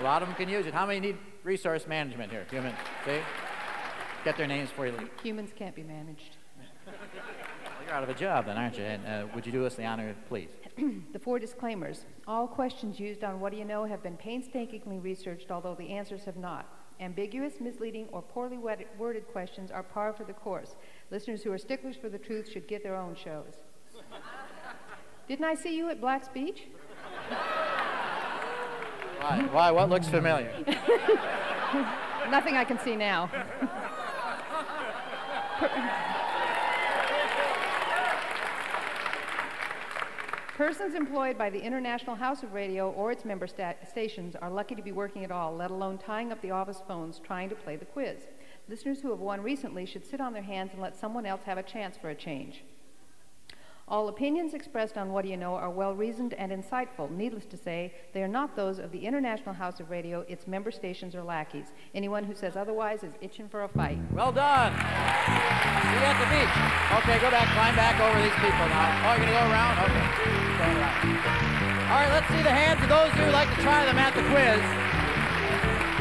A 0.00 0.02
lot 0.02 0.22
of 0.22 0.28
them 0.28 0.36
can 0.36 0.48
use 0.48 0.66
it. 0.66 0.74
How 0.74 0.84
many 0.86 1.00
need 1.00 1.16
resource 1.42 1.86
management 1.86 2.30
here? 2.30 2.46
Human. 2.50 2.74
See? 3.04 3.18
Get 4.24 4.36
their 4.36 4.46
names 4.46 4.68
before 4.70 4.86
you 4.86 4.92
leave. 4.92 5.08
Humans 5.22 5.50
can't 5.56 5.74
be 5.74 5.82
managed. 5.82 6.36
Well, 6.84 6.94
you're 7.84 7.94
out 7.94 8.02
of 8.02 8.08
a 8.08 8.14
job 8.14 8.46
then, 8.46 8.56
aren't 8.56 8.76
you? 8.76 8.84
And 8.84 9.06
uh, 9.06 9.26
would 9.34 9.46
you 9.46 9.52
do 9.52 9.64
us 9.64 9.76
the 9.76 9.84
honor, 9.84 10.14
please? 10.28 10.48
The 11.12 11.18
four 11.18 11.38
disclaimers. 11.38 12.04
All 12.26 12.46
questions 12.46 13.00
used 13.00 13.24
on 13.24 13.40
What 13.40 13.52
Do 13.52 13.58
You 13.58 13.64
Know 13.64 13.84
have 13.84 14.02
been 14.02 14.16
painstakingly 14.16 14.98
researched, 14.98 15.50
although 15.50 15.74
the 15.74 15.88
answers 15.88 16.24
have 16.24 16.36
not. 16.36 16.66
Ambiguous, 17.00 17.54
misleading, 17.60 18.08
or 18.12 18.20
poorly 18.20 18.58
worded 18.58 19.26
questions 19.28 19.70
are 19.70 19.82
par 19.82 20.12
for 20.12 20.24
the 20.24 20.32
course. 20.34 20.76
Listeners 21.10 21.42
who 21.42 21.52
are 21.52 21.58
sticklers 21.58 21.96
for 21.96 22.10
the 22.10 22.18
truth 22.18 22.50
should 22.50 22.68
get 22.68 22.82
their 22.82 22.96
own 22.96 23.14
shows. 23.14 23.54
Didn't 25.28 25.44
I 25.44 25.54
see 25.54 25.76
you 25.76 25.88
at 25.88 26.00
Black's 26.00 26.28
Beach? 26.28 26.68
Why? 29.20 29.42
Why? 29.50 29.70
What 29.70 29.88
looks 29.88 30.08
familiar? 30.08 30.52
Nothing 32.30 32.56
I 32.56 32.64
can 32.64 32.78
see 32.78 32.96
now. 32.96 33.30
Persons 40.56 40.94
employed 40.94 41.36
by 41.36 41.50
the 41.50 41.60
International 41.60 42.16
House 42.16 42.42
of 42.42 42.54
Radio 42.54 42.90
or 42.92 43.12
its 43.12 43.26
member 43.26 43.46
sta- 43.46 43.74
stations 43.86 44.34
are 44.36 44.48
lucky 44.48 44.74
to 44.74 44.80
be 44.80 44.90
working 44.90 45.22
at 45.22 45.30
all, 45.30 45.54
let 45.54 45.70
alone 45.70 45.98
tying 45.98 46.32
up 46.32 46.40
the 46.40 46.50
office 46.50 46.82
phones 46.88 47.18
trying 47.18 47.50
to 47.50 47.54
play 47.54 47.76
the 47.76 47.84
quiz. 47.84 48.28
Listeners 48.68 49.00
who 49.02 49.10
have 49.10 49.20
won 49.20 49.42
recently 49.42 49.84
should 49.84 50.06
sit 50.06 50.20
on 50.20 50.32
their 50.32 50.42
hands 50.42 50.72
and 50.72 50.80
let 50.80 50.96
someone 50.96 51.26
else 51.26 51.42
have 51.44 51.58
a 51.58 51.62
chance 51.62 51.98
for 51.98 52.08
a 52.08 52.14
change. 52.14 52.64
All 53.88 54.08
opinions 54.08 54.52
expressed 54.52 54.98
on 54.98 55.12
What 55.12 55.22
Do 55.22 55.30
You 55.30 55.36
Know 55.36 55.54
are 55.54 55.70
well 55.70 55.94
reasoned 55.94 56.34
and 56.34 56.50
insightful. 56.50 57.08
Needless 57.08 57.46
to 57.46 57.56
say, 57.56 57.94
they 58.12 58.20
are 58.24 58.26
not 58.26 58.56
those 58.56 58.80
of 58.80 58.90
the 58.90 58.98
International 58.98 59.54
House 59.54 59.78
of 59.78 59.90
Radio, 59.90 60.26
its 60.26 60.48
member 60.48 60.72
stations, 60.72 61.14
or 61.14 61.22
lackeys. 61.22 61.70
Anyone 61.94 62.24
who 62.24 62.34
says 62.34 62.56
otherwise 62.56 63.04
is 63.04 63.14
itching 63.20 63.48
for 63.48 63.62
a 63.62 63.68
fight. 63.68 63.96
Well 64.10 64.32
done. 64.32 64.74
See 64.74 65.94
you 65.94 66.02
at 66.02 66.18
the 66.18 66.26
beach. 66.34 66.50
Okay, 66.98 67.22
go 67.22 67.30
back, 67.30 67.46
climb 67.54 67.78
back 67.78 67.94
over 68.02 68.18
these 68.18 68.34
people 68.42 68.66
now. 68.66 68.90
Oh, 69.06 69.14
you're 69.14 69.22
gonna 69.22 69.38
go 69.38 69.46
around? 69.54 69.78
Okay. 69.78 70.06
Go 70.58 70.66
around. 70.66 71.06
All 71.86 72.02
right, 72.02 72.10
let's 72.10 72.26
see 72.26 72.42
the 72.42 72.50
hands 72.50 72.82
of 72.82 72.90
those 72.90 73.14
who 73.14 73.22
would 73.22 73.38
like 73.38 73.54
to 73.54 73.60
try 73.62 73.86
them 73.86 74.02
at 74.02 74.10
the 74.18 74.26
quiz. 74.26 74.58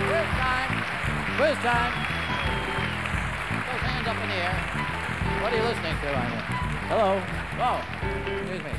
Quiz 0.10 0.30
time. 0.42 0.74
Quiz 1.38 1.58
time. 1.62 1.94
Those 3.62 3.86
hands 3.86 4.10
up 4.10 4.18
in 4.18 4.30
the 4.34 4.42
air. 4.42 4.58
What 5.46 5.54
are 5.54 5.58
you 5.62 5.70
listening 5.70 5.94
to? 6.02 6.10
Hello. 6.90 7.45
Oh, 7.58 7.82
excuse 8.38 8.64
me. 8.64 8.72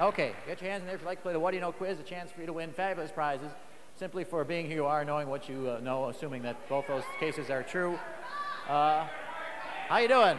Okay, 0.00 0.32
get 0.46 0.60
your 0.62 0.70
hands 0.70 0.82
in 0.82 0.86
there 0.86 0.94
if 0.94 1.02
you'd 1.02 1.06
like 1.06 1.18
to 1.18 1.22
play 1.22 1.32
the 1.32 1.40
What 1.40 1.50
Do 1.50 1.56
You 1.56 1.60
Know 1.60 1.72
quiz, 1.72 1.98
a 1.98 2.04
chance 2.04 2.30
for 2.30 2.40
you 2.40 2.46
to 2.46 2.52
win 2.52 2.72
fabulous 2.72 3.10
prizes 3.10 3.50
simply 3.96 4.22
for 4.24 4.44
being 4.44 4.66
who 4.68 4.74
you 4.74 4.86
are, 4.86 5.04
knowing 5.04 5.28
what 5.28 5.48
you 5.48 5.70
uh, 5.70 5.80
know, 5.80 6.08
assuming 6.08 6.42
that 6.42 6.56
both 6.68 6.86
those 6.86 7.02
cases 7.18 7.50
are 7.50 7.62
true. 7.62 7.98
Uh, 8.68 9.06
how 9.88 9.98
you 9.98 10.08
doing? 10.08 10.38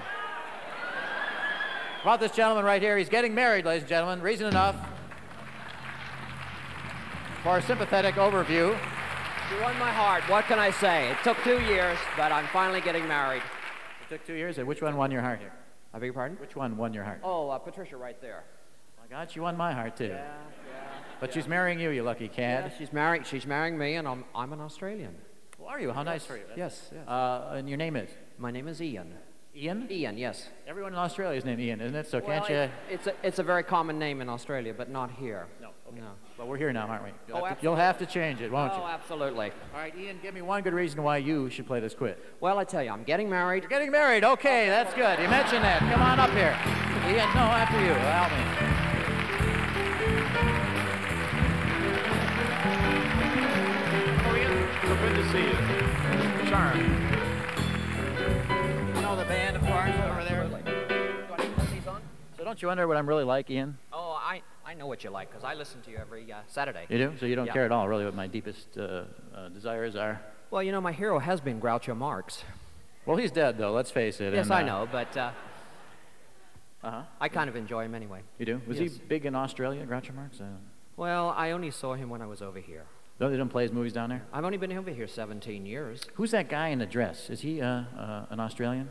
About 2.01 2.19
this 2.19 2.31
gentleman 2.31 2.65
right 2.65 2.81
here, 2.81 2.97
he's 2.97 3.09
getting 3.09 3.35
married, 3.35 3.65
ladies 3.65 3.83
and 3.83 3.89
gentlemen. 3.89 4.21
Reason 4.21 4.47
enough 4.47 4.75
for 7.43 7.57
a 7.57 7.61
sympathetic 7.61 8.15
overview. 8.15 8.77
You 9.51 9.61
won 9.61 9.77
my 9.77 9.91
heart. 9.91 10.23
What 10.29 10.45
can 10.45 10.57
I 10.57 10.71
say? 10.71 11.11
It 11.11 11.17
took 11.23 11.37
two 11.43 11.61
years, 11.61 11.97
but 12.17 12.31
I'm 12.31 12.47
finally 12.47 12.81
getting 12.81 13.07
married. 13.07 13.43
It 14.01 14.09
took 14.09 14.25
two 14.25 14.33
years. 14.33 14.57
And 14.57 14.67
which 14.67 14.81
one 14.81 14.95
won 14.95 15.11
your 15.11 15.21
heart 15.21 15.39
here? 15.39 15.53
I 15.93 15.99
beg 15.99 16.07
your 16.07 16.13
pardon? 16.13 16.37
Which 16.39 16.55
one 16.55 16.75
won 16.77 16.93
your 16.93 17.03
heart? 17.03 17.19
Oh, 17.23 17.49
uh, 17.49 17.57
Patricia, 17.59 17.97
right 17.97 18.19
there. 18.21 18.43
my 18.99 19.07
God, 19.07 19.29
she 19.29 19.39
won 19.39 19.55
my 19.55 19.71
heart 19.73 19.95
too. 19.95 20.07
Yeah, 20.07 20.31
But 21.19 21.33
she's 21.33 21.47
marrying 21.47 21.79
you, 21.79 21.89
you 21.91 22.03
lucky 22.03 22.25
yeah. 22.25 22.61
cad. 22.61 22.73
She's 22.77 22.91
marrying. 22.91 23.23
She's 23.23 23.45
marrying 23.45 23.77
me, 23.77 23.95
and 23.95 24.07
I'm 24.07 24.25
I'm 24.35 24.53
an 24.53 24.59
Australian. 24.61 25.15
Who 25.59 25.65
are 25.65 25.79
you? 25.79 25.91
How 25.91 26.03
nice 26.03 26.25
for 26.25 26.35
you. 26.37 26.43
Yes, 26.57 26.89
yes. 26.93 27.07
Uh, 27.07 27.53
and 27.55 27.69
your 27.69 27.77
name 27.77 27.95
is 27.95 28.09
my 28.37 28.51
name 28.51 28.67
is 28.67 28.81
Ian. 28.81 29.13
Ian. 29.55 29.87
Ian, 29.91 30.17
yes. 30.17 30.49
Everyone 30.65 30.93
in 30.93 30.99
Australia 30.99 31.37
is 31.37 31.45
named 31.45 31.59
Ian, 31.61 31.79
isn't 31.79 31.95
it? 31.95 32.07
So 32.07 32.17
Well, 32.19 32.41
can't 32.41 32.49
you? 32.49 32.93
it's 32.95 33.05
a 33.07 33.13
it's 33.21 33.37
a 33.39 33.43
very 33.43 33.61
common 33.63 33.99
name 33.99 34.19
in 34.19 34.27
Australia, 34.29 34.73
but 34.75 34.89
not 34.89 35.11
here. 35.11 35.45
No. 35.61 35.69
Okay. 35.89 35.99
No. 35.99 36.11
But 36.43 36.49
we're 36.49 36.57
here 36.57 36.73
now, 36.73 36.87
aren't 36.87 37.05
we? 37.05 37.09
Oh, 37.09 37.13
you'll, 37.29 37.37
Oh, 37.37 37.45
have, 37.45 37.57
to, 37.57 37.63
you'll 37.63 37.75
have 37.77 37.97
to 37.99 38.05
change 38.05 38.41
it, 38.41 38.51
won't 38.51 38.73
you? 38.73 38.79
Oh, 38.81 38.85
absolutely. 38.85 39.53
All 39.73 39.79
right, 39.79 39.97
Ian, 39.97 40.19
give 40.21 40.33
me 40.33 40.41
one 40.41 40.61
good 40.61 40.73
reason 40.73 41.01
why 41.01 41.15
you 41.15 41.49
should 41.49 41.65
play 41.65 41.79
this 41.79 41.93
quiz. 41.93 42.17
Well, 42.41 42.59
I 42.59 42.65
tell 42.65 42.83
you, 42.83 42.89
I'm 42.89 43.05
getting 43.05 43.29
married. 43.29 43.63
You're 43.63 43.69
getting 43.69 43.91
married. 43.91 44.25
Okay, 44.25 44.67
that's 44.67 44.93
good. 44.93 45.19
You 45.19 45.29
mentioned 45.29 45.63
that. 45.63 45.79
Come 45.79 46.01
on 46.01 46.19
up 46.19 46.31
here. 46.31 46.53
Ian, 47.07 47.29
no, 47.33 47.47
after 47.47 47.79
you. 47.79 47.93
Allow 47.93 48.27
me. 48.27 48.43
Oh, 54.25 54.35
so 54.85 54.95
good 54.97 55.15
to 55.15 55.23
see 55.31 55.45
you. 55.47 56.49
Charm. 56.49 56.77
You 58.97 59.01
know 59.01 59.15
the 59.15 59.23
band 59.23 59.55
of 59.55 59.61
Florence 59.61 59.95
over 60.11 60.23
there? 60.25 60.43
So 62.37 62.43
don't 62.43 62.61
you 62.61 62.67
wonder 62.67 62.85
what 62.85 62.97
I'm 62.97 63.07
really 63.07 63.23
like, 63.23 63.49
Ian? 63.49 63.77
Oh, 63.93 64.12
I 64.73 64.75
I 64.75 64.79
know 64.79 64.87
what 64.87 65.03
you 65.03 65.11
like 65.11 65.29
because 65.29 65.43
I 65.43 65.53
listen 65.53 65.81
to 65.83 65.91
you 65.91 65.97
every 65.97 66.31
uh, 66.31 66.37
Saturday. 66.47 66.85
You 66.89 66.97
do? 66.97 67.13
So 67.19 67.27
you 67.27 67.35
don't 67.35 67.45
Yeah. 67.45 67.53
care 67.53 67.65
at 67.65 67.71
all, 67.71 67.87
really, 67.87 68.05
what 68.05 68.15
my 68.15 68.25
deepest 68.27 68.75
uh, 68.77 69.03
uh, 69.35 69.49
desires 69.49 69.95
are? 69.95 70.19
Well, 70.49 70.63
you 70.63 70.71
know, 70.71 70.81
my 70.81 70.91
hero 70.91 71.19
has 71.19 71.41
been 71.41 71.61
Groucho 71.61 71.95
Marx. 71.95 72.43
Well, 73.05 73.17
he's 73.17 73.31
dead, 73.31 73.57
though. 73.59 73.71
Let's 73.71 73.91
face 73.91 74.19
it. 74.19 74.33
Yes, 74.33 74.45
and, 74.45 74.53
I 74.53 74.61
uh, 74.63 74.65
know, 74.65 74.87
but 74.91 75.15
uh, 75.15 75.31
Uh-huh. 76.83 77.03
I 77.21 77.29
kind 77.29 77.49
of 77.49 77.55
enjoy 77.55 77.85
him 77.85 77.93
anyway. 77.93 78.21
You 78.39 78.45
do? 78.45 78.61
Was 78.67 78.79
Yes. 78.79 78.93
he 78.93 78.99
big 79.07 79.25
in 79.25 79.35
Australia, 79.35 79.85
Groucho 79.85 80.13
Marx? 80.15 80.41
Uh, 80.41 80.45
Well, 80.97 81.29
I 81.37 81.51
only 81.51 81.69
saw 81.71 81.93
him 81.93 82.09
when 82.09 82.21
I 82.21 82.25
was 82.25 82.41
over 82.41 82.59
here. 82.59 82.85
no, 83.19 83.29
they 83.29 83.37
don't 83.37 83.49
play 83.49 83.63
his 83.63 83.71
movies 83.71 83.93
down 83.93 84.09
there? 84.09 84.23
I've 84.33 84.43
only 84.43 84.57
been 84.57 84.73
over 84.73 84.89
here 84.91 85.07
17 85.07 85.65
years. 85.67 86.01
Who's 86.15 86.31
that 86.31 86.49
guy 86.49 86.69
in 86.69 86.79
the 86.79 86.87
dress? 86.87 87.29
Is 87.29 87.41
he 87.41 87.61
uh, 87.61 87.83
uh, 87.97 88.25
an 88.31 88.39
Australian? 88.39 88.89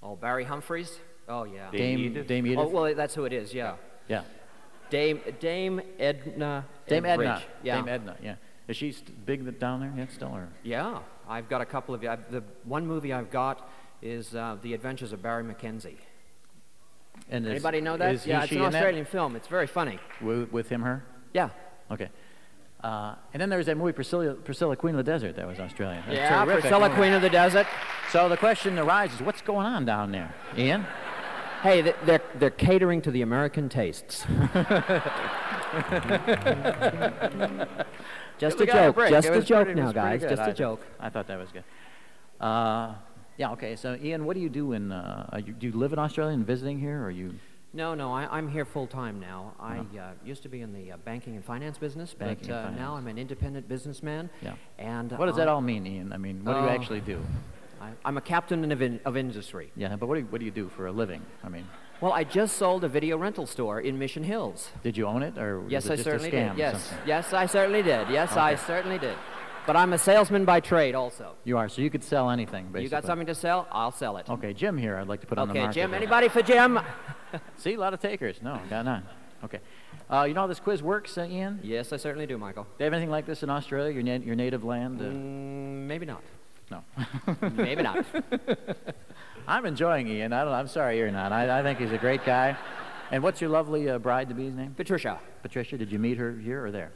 Oh, 0.00 0.14
Barry 0.16 0.44
Humphries? 0.44 1.00
Oh, 1.28 1.44
yeah. 1.44 1.70
Dame 1.72 1.98
Edith? 1.98 2.26
Dame 2.28 2.46
Edith? 2.46 2.58
Oh, 2.60 2.68
well, 2.68 2.94
that's 2.94 3.14
who 3.16 3.24
it 3.24 3.32
is, 3.32 3.52
yeah. 3.52 3.76
yeah. 4.08 4.22
Dame, 4.92 5.20
Dame 5.40 5.80
Edna. 5.98 6.66
Dame 6.86 7.06
Edna. 7.06 7.42
Yeah. 7.62 7.76
Dame 7.76 7.88
Edna, 7.88 8.16
yeah. 8.22 8.34
Is 8.68 8.76
she 8.76 8.94
big 9.24 9.58
down 9.58 9.80
there 9.80 9.92
yet 9.96 10.12
still? 10.12 10.28
Or? 10.28 10.48
Yeah, 10.62 10.98
I've 11.26 11.48
got 11.48 11.62
a 11.62 11.64
couple 11.64 11.94
of. 11.94 12.04
I've, 12.04 12.30
the 12.30 12.44
one 12.64 12.86
movie 12.86 13.10
I've 13.10 13.30
got 13.30 13.70
is 14.02 14.34
uh, 14.34 14.58
The 14.60 14.74
Adventures 14.74 15.14
of 15.14 15.22
Barry 15.22 15.44
McKenzie. 15.44 15.96
And 17.30 17.46
is- 17.46 17.52
Anybody 17.52 17.80
know 17.80 17.96
that? 17.96 18.14
Is 18.14 18.26
yeah, 18.26 18.42
it's 18.42 18.52
an? 18.52 18.60
Australian 18.60 19.06
film. 19.06 19.34
It's 19.34 19.48
very 19.48 19.66
funny. 19.66 19.98
With, 20.20 20.52
with 20.52 20.68
him, 20.68 20.82
her? 20.82 21.02
Yeah. 21.32 21.48
Okay. 21.90 22.10
Uh, 22.84 23.14
and 23.32 23.40
then 23.40 23.48
there 23.48 23.58
was 23.58 23.66
that 23.66 23.76
movie 23.78 23.92
Priscilla, 23.92 24.34
Priscilla 24.34 24.76
Queen 24.76 24.94
of 24.94 25.04
the 25.04 25.10
Desert 25.10 25.36
that 25.36 25.46
was 25.46 25.58
Australian. 25.58 26.02
That's 26.06 26.16
yeah, 26.18 26.44
terrific 26.44 26.62
Priscilla. 26.62 26.90
Queen 26.90 27.12
of 27.14 27.22
the 27.22 27.30
Desert. 27.30 27.66
So 28.10 28.28
the 28.28 28.36
question 28.36 28.78
arises, 28.78 29.22
what's 29.22 29.40
going 29.40 29.66
on 29.66 29.84
down 29.84 30.12
there, 30.12 30.34
Ian? 30.58 30.84
Hey, 31.62 31.80
they're, 32.04 32.22
they're 32.38 32.50
catering 32.50 33.00
to 33.02 33.10
the 33.12 33.22
American 33.22 33.68
tastes. 33.68 34.22
just 38.38 38.58
We 38.58 38.64
a 38.68 38.72
joke. 38.72 38.94
break. 38.96 39.10
Just 39.10 39.28
It 39.28 39.36
a 39.36 39.42
joke 39.42 39.66
pretty- 39.66 39.80
now, 39.80 39.92
guys. 39.92 40.20
good. 40.20 40.30
Just 40.30 40.42
I- 40.42 40.48
a 40.50 40.54
joke. 40.54 40.80
I 40.98 41.08
thought 41.08 41.28
that 41.28 41.38
was 41.38 41.50
good. 41.52 41.62
Uh, 42.40 42.94
yeah, 43.36 43.52
okay. 43.52 43.76
So, 43.76 43.96
Ian, 44.02 44.24
what 44.24 44.34
do 44.34 44.40
you 44.42 44.48
do 44.48 44.72
in, 44.72 44.90
uh, 44.90 45.28
are 45.32 45.38
you, 45.38 45.52
do 45.52 45.68
you 45.68 45.72
live 45.72 45.92
in 45.92 45.98
Australia 46.00 46.34
and 46.34 46.44
visiting 46.44 46.80
here, 46.80 47.00
or 47.04 47.10
you 47.12 47.34
No, 47.72 47.94
no, 47.94 48.12
I, 48.12 48.26
I'm 48.36 48.48
here 48.48 48.64
full 48.64 48.88
time 48.88 49.20
now. 49.20 49.52
I 49.60 49.78
uh, 49.78 50.10
used 50.24 50.42
to 50.42 50.48
be 50.48 50.62
in 50.62 50.72
the 50.72 50.92
uh, 50.92 50.96
banking 51.04 51.36
and 51.36 51.44
finance 51.44 51.78
business, 51.78 52.12
Banking 52.12 52.48
but 52.48 52.56
and 52.66 52.76
uh, 52.76 52.80
now. 52.82 52.96
I'm 52.96 53.06
an 53.06 53.18
independent 53.18 53.68
businessman. 53.68 54.28
Yeah. 54.42 54.54
And 54.78 55.12
What 55.12 55.26
does 55.26 55.36
that 55.36 55.46
all 55.48 55.60
mean, 55.60 55.86
Ian? 55.86 56.12
I 56.12 56.16
mean, 56.18 56.44
what 56.44 56.54
do 56.54 56.58
you 56.60 56.66
Oh. 56.66 56.70
actually 56.70 57.00
do? 57.02 57.22
I, 57.82 57.90
I'm 58.04 58.16
a 58.16 58.20
captain 58.20 58.70
of, 58.70 58.80
in, 58.80 59.00
of 59.04 59.16
industry. 59.16 59.72
Yeah, 59.76 59.96
but 59.96 60.06
what 60.08 60.14
do 60.14 60.20
you, 60.20 60.26
what 60.26 60.38
do 60.38 60.44
you 60.44 60.50
do 60.52 60.68
for 60.68 60.86
a 60.86 60.92
living? 60.92 61.20
I 61.42 61.48
mean, 61.48 61.66
Well, 62.00 62.12
I 62.12 62.22
just 62.24 62.56
sold 62.56 62.84
a 62.84 62.88
video 62.88 63.16
rental 63.18 63.46
store 63.46 63.80
in 63.80 63.98
Mission 63.98 64.22
Hills. 64.22 64.70
did 64.82 64.96
you 64.96 65.06
own 65.06 65.22
it, 65.22 65.36
or 65.36 65.64
Yes, 65.68 65.84
was 65.84 65.90
it 65.90 65.92
I 65.92 65.96
just 65.96 66.04
certainly 66.04 66.28
a 66.30 66.32
scam 66.32 66.50
did. 66.50 66.58
Yes, 66.58 66.92
yes, 67.06 67.32
I 67.32 67.46
certainly 67.46 67.82
did. 67.82 68.08
Yes, 68.08 68.36
I 68.36 68.54
certainly 68.54 68.98
did. 68.98 69.16
But 69.66 69.76
I'm 69.76 69.92
a 69.92 69.98
salesman 69.98 70.44
by 70.44 70.60
trade 70.60 70.94
also. 70.94 71.34
You 71.44 71.56
are, 71.58 71.68
so 71.68 71.82
you 71.82 71.90
could 71.90 72.02
sell 72.04 72.30
anything, 72.30 72.64
basically. 72.66 72.82
You 72.84 72.88
got 72.88 73.04
something 73.04 73.26
to 73.28 73.34
sell? 73.34 73.66
I'll 73.70 73.92
sell 73.92 74.16
it. 74.16 74.28
Okay, 74.28 74.52
Jim 74.52 74.76
here. 74.76 74.96
I'd 74.96 75.06
like 75.08 75.20
to 75.20 75.26
put 75.26 75.38
on 75.38 75.46
the 75.48 75.54
market. 75.54 75.70
Okay. 75.70 75.80
Jim. 75.82 75.94
Anybody 75.94 76.28
for 76.28 76.42
Jim? 76.42 76.80
See, 77.56 77.74
a 77.74 77.78
lot 77.80 77.94
of 77.94 78.00
takers. 78.00 78.42
No, 78.42 78.60
got 78.70 78.84
none. 78.84 79.04
Okay. 79.44 79.60
Uh, 80.10 80.24
you 80.24 80.34
know 80.34 80.42
how 80.42 80.46
this 80.48 80.58
quiz 80.60 80.82
works, 80.82 81.16
uh, 81.16 81.22
Ian? 81.30 81.60
Yes, 81.62 81.92
I 81.92 81.96
certainly 81.96 82.26
do, 82.26 82.36
Michael. 82.38 82.64
Do 82.64 82.70
they 82.78 82.84
have 82.84 82.92
anything 82.92 83.10
like 83.10 83.24
this 83.26 83.42
in 83.44 83.50
Australia, 83.50 83.92
your, 83.92 84.02
na- 84.02 84.24
your 84.24 84.34
native 84.36 84.62
land? 84.64 85.00
Uh, 85.00 85.04
Mm, 85.04 85.86
maybe 85.86 86.06
not. 86.06 86.22
No. 86.72 87.48
Maybe 87.50 87.82
not. 87.82 88.04
I'm 89.48 89.66
enjoying 89.66 90.08
Ian. 90.08 90.32
I 90.32 90.44
don't, 90.44 90.52
I'm 90.52 90.68
sorry 90.68 90.98
you're 90.98 91.10
not. 91.10 91.32
I, 91.32 91.60
I 91.60 91.62
think 91.62 91.78
he's 91.78 91.92
a 91.92 91.98
great 91.98 92.24
guy. 92.24 92.56
And 93.10 93.22
what's 93.22 93.40
your 93.40 93.50
lovely 93.50 93.90
uh, 93.90 93.98
bride-to-be's 93.98 94.54
name? 94.54 94.74
Patricia. 94.74 95.20
Patricia. 95.42 95.76
Did 95.76 95.92
you 95.92 95.98
meet 95.98 96.16
her 96.16 96.32
here 96.32 96.64
or 96.64 96.70
there? 96.70 96.92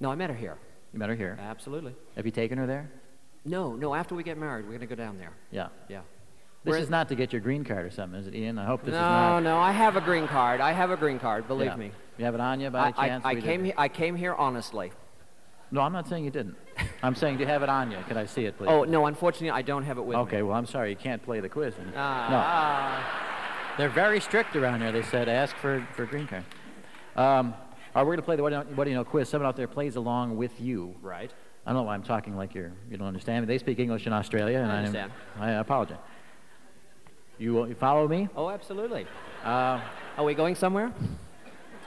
No, 0.00 0.10
I 0.10 0.14
met 0.14 0.30
her 0.30 0.36
here. 0.36 0.56
You 0.92 0.98
met 0.98 1.08
her 1.10 1.14
here. 1.14 1.36
Absolutely. 1.40 1.94
Have 2.16 2.24
you 2.24 2.32
taken 2.32 2.56
her 2.56 2.66
there? 2.66 2.90
No, 3.44 3.74
no. 3.74 3.94
After 3.94 4.14
we 4.14 4.22
get 4.22 4.38
married, 4.38 4.66
we're 4.66 4.72
gonna 4.72 4.86
go 4.86 4.94
down 4.94 5.18
there. 5.18 5.32
Yeah. 5.50 5.68
Yeah. 5.88 6.00
This 6.64 6.76
is 6.76 6.90
not 6.90 7.08
to 7.08 7.14
get 7.14 7.32
your 7.32 7.40
green 7.40 7.64
card 7.64 7.86
or 7.86 7.90
something, 7.90 8.18
is 8.18 8.26
it, 8.26 8.34
Ian? 8.34 8.58
I 8.58 8.66
hope 8.66 8.82
this 8.82 8.92
no, 8.92 8.98
is 8.98 9.02
not. 9.02 9.40
no. 9.40 9.54
No. 9.54 9.58
I 9.58 9.72
have 9.72 9.96
a 9.96 10.00
green 10.00 10.26
card. 10.26 10.60
I 10.60 10.72
have 10.72 10.90
a 10.90 10.96
green 10.96 11.18
card. 11.18 11.46
Believe 11.48 11.68
Yeah. 11.68 11.76
me. 11.76 11.92
You 12.18 12.24
have 12.24 12.34
it 12.34 12.40
on 12.40 12.60
you 12.60 12.70
by 12.70 12.92
I, 12.96 13.08
chance? 13.08 13.24
I, 13.24 13.30
I 13.30 13.34
came. 13.40 13.64
He, 13.64 13.72
I 13.76 13.88
came 13.88 14.16
here 14.16 14.34
honestly. 14.34 14.92
No, 15.70 15.82
I'm 15.82 15.92
not 15.92 16.08
saying 16.08 16.24
you 16.24 16.30
didn't. 16.30 16.56
I'm 17.02 17.14
saying 17.14 17.36
do 17.36 17.42
you 17.42 17.48
have 17.48 17.62
it 17.62 17.68
on 17.68 17.90
you? 17.90 17.98
Can 18.08 18.16
I 18.16 18.26
see 18.26 18.46
it, 18.46 18.56
please? 18.56 18.68
Oh 18.68 18.84
no, 18.84 19.06
unfortunately, 19.06 19.50
I 19.50 19.62
don't 19.62 19.84
have 19.84 19.98
it 19.98 20.02
with 20.02 20.16
me. 20.16 20.22
Okay, 20.22 20.42
well, 20.42 20.56
I'm 20.56 20.66
sorry. 20.66 20.90
You 20.90 20.96
can't 20.96 21.22
play 21.22 21.40
the 21.40 21.48
quiz. 21.48 21.74
Ah, 21.96 23.74
They're 23.76 23.88
very 23.88 24.20
strict 24.20 24.56
around 24.56 24.80
here. 24.80 24.92
They 24.92 25.02
said 25.02 25.28
ask 25.28 25.54
for, 25.56 25.86
for 25.94 26.04
a 26.04 26.06
green 26.06 26.26
card. 26.26 26.44
Um, 27.16 27.54
all 27.94 28.02
right, 28.02 28.06
we're 28.06 28.16
going 28.16 28.16
to 28.18 28.22
play 28.22 28.36
the 28.36 28.42
what 28.42 28.50
do, 28.50 28.56
you 28.56 28.64
know, 28.64 28.70
what 28.76 28.84
do 28.84 28.90
you 28.90 28.96
know 28.96 29.04
quiz. 29.04 29.28
Someone 29.28 29.48
out 29.48 29.56
there 29.56 29.68
plays 29.68 29.96
along 29.96 30.36
with 30.36 30.60
you. 30.60 30.94
right. 31.02 31.32
I 31.66 31.72
don't 31.72 31.80
know 31.80 31.82
why 31.82 31.94
I'm 31.94 32.02
talking 32.02 32.34
like 32.34 32.54
you're, 32.54 32.72
you 32.90 32.96
don't 32.96 33.08
understand 33.08 33.46
me. 33.46 33.52
They 33.52 33.58
speak 33.58 33.78
English 33.78 34.06
in 34.06 34.12
Australia, 34.14 34.58
and 34.58 34.72
I 34.72 34.78
understand. 34.78 35.12
I, 35.38 35.50
apologize. 35.50 35.98
You, 37.38 37.66
you 37.66 37.74
follow 37.74 38.08
me? 38.08 38.26
Oh, 38.34 38.48
absolutely. 38.48 39.06
Uh, 39.44 39.78
Are 40.16 40.24
we 40.24 40.32
going 40.32 40.54
somewhere? 40.54 40.90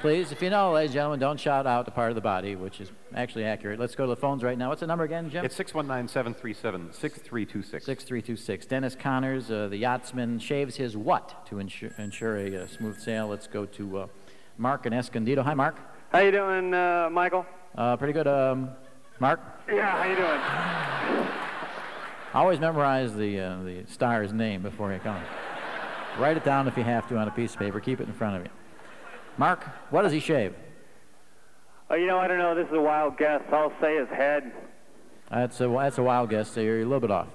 Please, 0.00 0.30
if 0.30 0.40
you 0.40 0.50
know, 0.50 0.70
ladies 0.70 0.90
and 0.90 0.94
gentlemen, 0.94 1.18
don't 1.18 1.40
shout 1.40 1.66
out 1.66 1.84
the 1.84 1.90
part 1.90 2.12
of 2.12 2.14
the 2.14 2.20
body, 2.20 2.54
which 2.54 2.80
is 2.80 2.92
actually 3.12 3.44
accurate. 3.44 3.80
Let's 3.80 3.96
go 3.96 4.04
to 4.04 4.10
the 4.10 4.20
phones 4.20 4.44
right 4.44 4.56
now. 4.56 4.68
What's 4.68 4.82
the 4.82 4.86
number 4.86 5.02
again, 5.02 5.28
Jim? 5.28 5.44
It's 5.44 5.58
619-737-6326. 5.58 7.82
6326. 7.82 8.66
Dennis 8.66 8.94
Connors, 8.94 9.50
uh, 9.50 9.66
the 9.66 9.76
yachtsman, 9.76 10.38
shaves 10.38 10.76
his 10.76 10.96
what 10.96 11.44
to 11.46 11.58
ensure, 11.58 11.90
ensure 11.98 12.36
a 12.36 12.62
uh, 12.62 12.68
smooth 12.68 13.00
sail? 13.00 13.26
Let's 13.26 13.48
go 13.48 13.66
to 13.66 13.98
uh, 13.98 14.06
Mark 14.56 14.86
and 14.86 14.94
Escondido. 14.94 15.42
Hi, 15.42 15.54
Mark. 15.54 15.76
How 16.12 16.20
you 16.20 16.30
doing, 16.30 16.72
uh, 16.72 17.08
Michael? 17.10 17.44
Uh, 17.76 17.96
pretty 17.96 18.12
good, 18.12 18.28
um, 18.28 18.70
Mark. 19.20 19.40
Yeah, 19.68 19.96
how 19.96 20.08
you 20.08 20.16
doing? 20.16 21.32
Always 22.34 22.60
memorize 22.60 23.14
the, 23.14 23.40
uh, 23.40 23.62
the 23.62 23.84
star's 23.88 24.32
name 24.32 24.62
before 24.62 24.92
you 24.92 25.00
come. 25.00 25.20
Write 26.18 26.36
it 26.36 26.44
down 26.44 26.68
if 26.68 26.76
you 26.76 26.84
have 26.84 27.08
to 27.08 27.16
on 27.16 27.26
a 27.26 27.30
piece 27.30 27.54
of 27.54 27.58
paper. 27.58 27.80
Keep 27.80 28.00
it 28.00 28.06
in 28.06 28.12
front 28.12 28.36
of 28.36 28.44
you. 28.44 28.50
Mark, 29.36 29.64
what 29.90 30.02
does 30.02 30.12
he 30.12 30.20
shave? 30.20 30.54
Oh, 31.90 31.94
you 31.94 32.06
know, 32.06 32.18
I 32.18 32.28
don't 32.28 32.38
know. 32.38 32.54
This 32.54 32.66
is 32.68 32.74
a 32.74 32.80
wild 32.80 33.16
guess. 33.16 33.40
I'll 33.50 33.72
say 33.80 33.96
his 33.96 34.08
head. 34.08 34.52
That's 35.30 35.60
a, 35.60 35.68
that's 35.68 35.98
a 35.98 36.02
wild 36.02 36.30
guess, 36.30 36.50
so 36.50 36.60
you're 36.60 36.80
a 36.80 36.84
little 36.84 37.00
bit 37.00 37.10
off. 37.10 37.28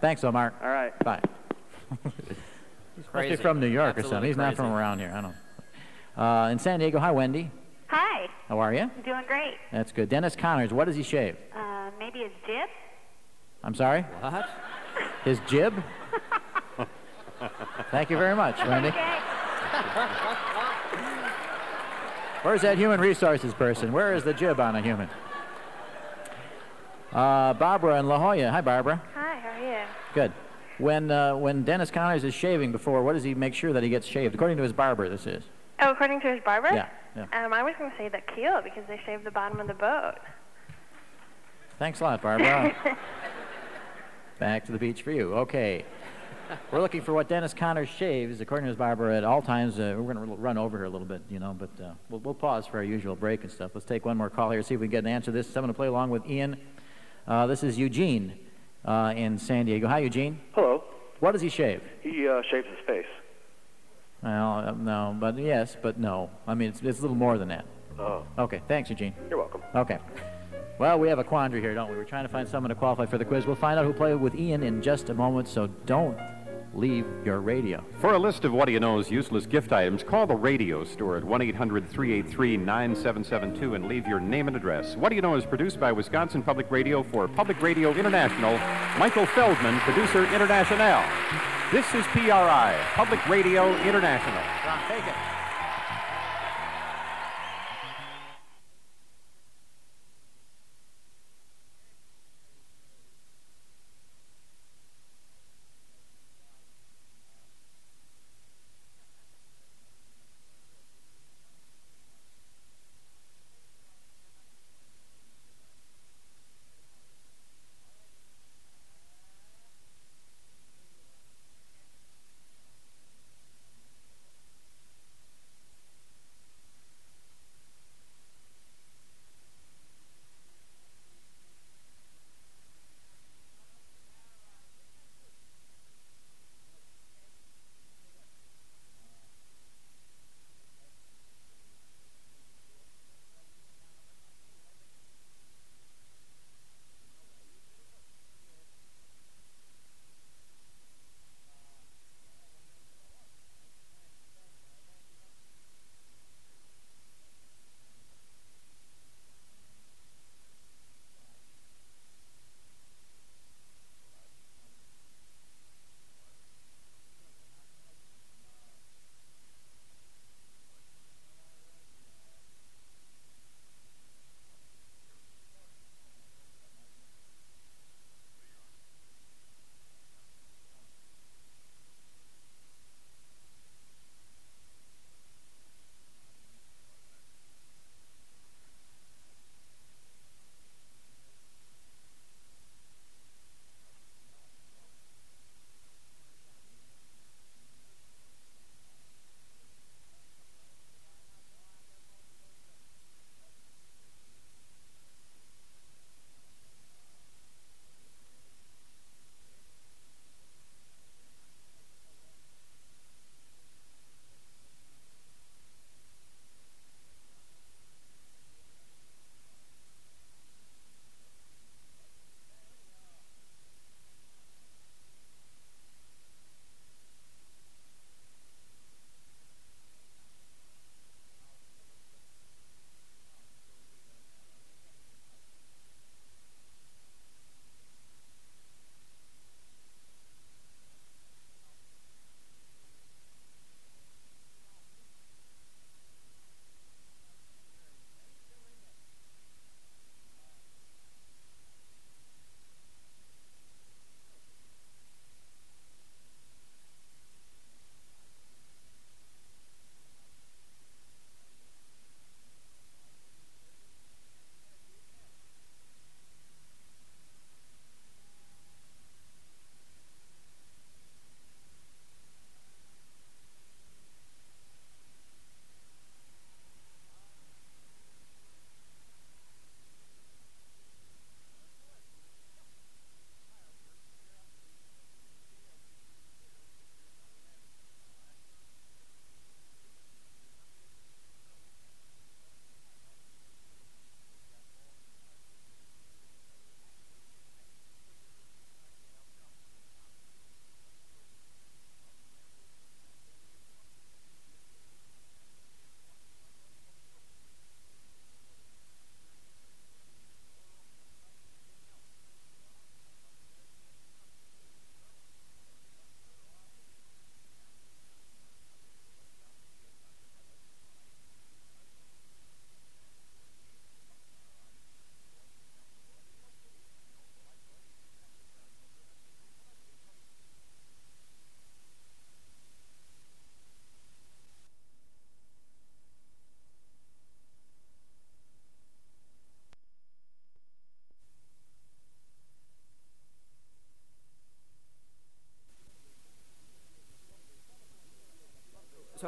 Thanks, 0.00 0.22
though, 0.22 0.32
Mark. 0.32 0.54
All 0.62 0.68
right. 0.68 0.98
Bye. 1.04 1.20
He's 2.04 2.12
be 2.12 3.02
crazy. 3.12 3.36
from 3.36 3.60
New 3.60 3.66
York 3.66 3.98
or 3.98 4.02
something. 4.02 4.18
Absolutely 4.18 4.28
He's 4.28 4.36
not 4.36 4.56
from 4.56 4.72
around 4.72 4.98
here. 4.98 5.12
I 5.14 5.20
don't 5.20 5.34
know. 6.16 6.22
Uh, 6.22 6.48
in 6.50 6.58
San 6.58 6.80
Diego, 6.80 6.98
hi, 6.98 7.10
Wendy. 7.10 7.50
Hi, 7.90 8.28
How 8.48 8.60
are 8.60 8.72
you? 8.72 8.82
I'm 8.82 9.02
doing 9.04 9.24
great. 9.26 9.54
That's 9.72 9.90
good. 9.90 10.08
Dennis 10.08 10.36
Connors, 10.36 10.72
what 10.72 10.84
does 10.84 10.94
he 10.94 11.02
shave? 11.02 11.36
Uh, 11.52 11.90
maybe 11.98 12.20
his 12.20 12.30
jib? 12.46 12.68
I'm 13.64 13.74
sorry? 13.74 14.02
What? 14.20 14.48
His 15.24 15.40
jib? 15.48 15.74
Thank 17.90 18.10
you 18.10 18.16
very 18.16 18.36
much, 18.36 18.56
Wendy. 18.64 18.90
Okay. 18.90 19.18
Where's 22.42 22.62
that 22.62 22.78
human 22.78 23.00
resources 23.00 23.52
person? 23.54 23.90
Where 23.92 24.14
is 24.14 24.22
the 24.22 24.34
jib 24.34 24.60
on 24.60 24.76
a 24.76 24.82
human? 24.82 25.08
Uh, 27.12 27.54
Barbara 27.54 27.98
in 27.98 28.06
La 28.06 28.18
Jolla. 28.18 28.50
Hi, 28.52 28.60
Barbara. 28.60 29.02
Hi, 29.14 29.40
how 29.40 29.48
are 29.48 29.80
you? 29.80 29.84
Good. 30.14 30.32
When, 30.78 31.10
uh, 31.10 31.34
when 31.34 31.64
Dennis 31.64 31.90
Connors 31.90 32.22
is 32.22 32.34
shaving 32.34 32.70
before, 32.70 33.02
what 33.02 33.14
does 33.14 33.24
he 33.24 33.34
make 33.34 33.52
sure 33.52 33.72
that 33.72 33.82
he 33.82 33.88
gets 33.88 34.06
shaved? 34.06 34.36
According 34.36 34.58
to 34.58 34.62
his 34.62 34.72
barber, 34.72 35.08
this 35.08 35.26
is. 35.26 35.42
Oh, 35.80 35.90
according 35.90 36.20
to 36.20 36.32
his 36.32 36.40
barber? 36.44 36.68
Yeah, 36.72 36.88
yeah. 37.16 37.44
Um, 37.44 37.52
I 37.52 37.62
was 37.62 37.74
going 37.78 37.90
to 37.90 37.96
say 37.96 38.08
the 38.08 38.20
keel 38.34 38.60
because 38.62 38.84
they 38.88 39.00
shaved 39.06 39.24
the 39.24 39.30
bottom 39.30 39.60
of 39.60 39.66
the 39.66 39.74
boat. 39.74 40.16
Thanks 41.78 42.00
a 42.00 42.04
lot, 42.04 42.22
Barbara. 42.22 42.74
Back 44.38 44.66
to 44.66 44.72
the 44.72 44.78
beach 44.78 45.02
for 45.02 45.12
you. 45.12 45.34
Okay. 45.34 45.84
We're 46.72 46.80
looking 46.80 47.00
for 47.00 47.14
what 47.14 47.28
Dennis 47.28 47.54
Connors 47.54 47.88
shaves, 47.88 48.40
according 48.40 48.64
to 48.64 48.70
his 48.70 48.76
barber, 48.76 49.10
at 49.10 49.24
all 49.24 49.40
times. 49.40 49.78
Uh, 49.78 49.94
we're 49.96 50.12
going 50.12 50.28
to 50.28 50.34
run 50.34 50.58
over 50.58 50.76
here 50.76 50.84
a 50.84 50.90
little 50.90 51.06
bit, 51.06 51.22
you 51.30 51.38
know, 51.38 51.56
but 51.56 51.70
uh, 51.82 51.92
we'll, 52.08 52.20
we'll 52.20 52.34
pause 52.34 52.66
for 52.66 52.78
our 52.78 52.84
usual 52.84 53.14
break 53.14 53.42
and 53.42 53.50
stuff. 53.50 53.70
Let's 53.72 53.86
take 53.86 54.04
one 54.04 54.16
more 54.16 54.28
call 54.28 54.50
here, 54.50 54.62
see 54.62 54.74
if 54.74 54.80
we 54.80 54.86
can 54.86 54.90
get 54.90 55.04
an 55.04 55.10
answer 55.10 55.26
to 55.26 55.32
this. 55.32 55.48
I'm 55.56 55.62
going 55.62 55.68
to 55.68 55.74
play 55.74 55.86
along 55.86 56.10
with 56.10 56.28
Ian. 56.28 56.56
Uh, 57.26 57.46
this 57.46 57.62
is 57.62 57.78
Eugene 57.78 58.38
uh, 58.84 59.14
in 59.16 59.38
San 59.38 59.66
Diego. 59.66 59.86
Hi, 59.86 60.00
Eugene. 60.00 60.40
Hello. 60.54 60.84
What 61.20 61.32
does 61.32 61.42
he 61.42 61.48
shave? 61.48 61.82
He 62.00 62.26
uh, 62.26 62.42
shaves 62.50 62.66
his 62.66 62.78
face. 62.86 63.06
Well, 64.22 64.64
uh, 64.66 64.72
no, 64.72 65.16
but 65.18 65.38
yes, 65.38 65.76
but 65.80 65.98
no. 65.98 66.30
I 66.46 66.54
mean, 66.54 66.68
it's, 66.68 66.82
it's 66.82 66.98
a 66.98 67.02
little 67.02 67.16
more 67.16 67.38
than 67.38 67.48
that. 67.48 67.64
Oh. 67.98 68.26
Okay, 68.38 68.62
thanks, 68.68 68.90
Eugene. 68.90 69.14
You're 69.28 69.38
welcome. 69.38 69.62
Okay. 69.74 69.98
Well, 70.78 70.98
we 70.98 71.08
have 71.08 71.18
a 71.18 71.24
quandary 71.24 71.60
here, 71.60 71.74
don't 71.74 71.90
we? 71.90 71.96
We're 71.96 72.04
trying 72.04 72.24
to 72.24 72.30
find 72.30 72.48
someone 72.48 72.70
to 72.70 72.74
qualify 72.74 73.04
for 73.06 73.18
the 73.18 73.24
quiz. 73.24 73.46
We'll 73.46 73.56
find 73.56 73.78
out 73.78 73.84
who 73.84 73.92
played 73.92 74.14
with 74.14 74.34
Ian 74.34 74.62
in 74.62 74.80
just 74.80 75.10
a 75.10 75.14
moment, 75.14 75.46
so 75.48 75.66
don't 75.66 76.18
leave 76.74 77.06
your 77.24 77.40
radio. 77.40 77.84
For 78.00 78.14
a 78.14 78.18
list 78.18 78.44
of 78.44 78.52
What 78.52 78.66
Do 78.66 78.72
You 78.72 78.80
Know's 78.80 79.10
useless 79.10 79.46
gift 79.46 79.72
items, 79.72 80.02
call 80.02 80.26
the 80.26 80.34
radio 80.34 80.84
store 80.84 81.16
at 81.16 81.24
1 81.24 81.42
800 81.42 81.88
383 81.88 82.56
9772 82.56 83.74
and 83.74 83.86
leave 83.86 84.06
your 84.06 84.20
name 84.20 84.48
and 84.48 84.56
address. 84.56 84.96
What 84.96 85.10
Do 85.10 85.16
You 85.16 85.22
Know 85.22 85.34
is 85.34 85.44
produced 85.44 85.80
by 85.80 85.92
Wisconsin 85.92 86.42
Public 86.42 86.70
Radio 86.70 87.02
for 87.02 87.28
Public 87.28 87.60
Radio 87.62 87.92
International. 87.92 88.58
Michael 88.98 89.26
Feldman, 89.26 89.78
producer 89.80 90.24
international. 90.34 91.02
This 91.72 91.86
is 91.94 92.04
PRI, 92.08 92.76
Public 92.94 93.24
Radio 93.28 93.76
International. 93.82 94.42
Ron, 94.66 94.78
take 94.88 95.06
it. 95.06 95.29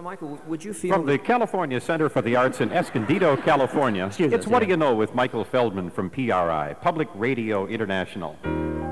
So, 0.02 0.04
Michael, 0.04 0.36
would 0.48 0.64
you 0.64 0.74
feel 0.74 0.94
From 0.94 1.06
the 1.06 1.16
California 1.16 1.80
Center 1.80 2.08
for 2.08 2.22
the 2.22 2.34
Arts 2.34 2.60
in 2.60 2.72
Escondido, 2.72 3.36
California, 3.36 4.06
Excuse 4.06 4.32
it's 4.32 4.46
us, 4.46 4.50
What 4.50 4.62
yeah. 4.62 4.66
Do 4.66 4.70
You 4.70 4.76
Know 4.76 4.96
with 4.96 5.14
Michael 5.14 5.44
Feldman 5.44 5.90
from 5.90 6.10
PRI, 6.10 6.74
Public 6.80 7.06
Radio 7.14 7.68
International. 7.68 8.36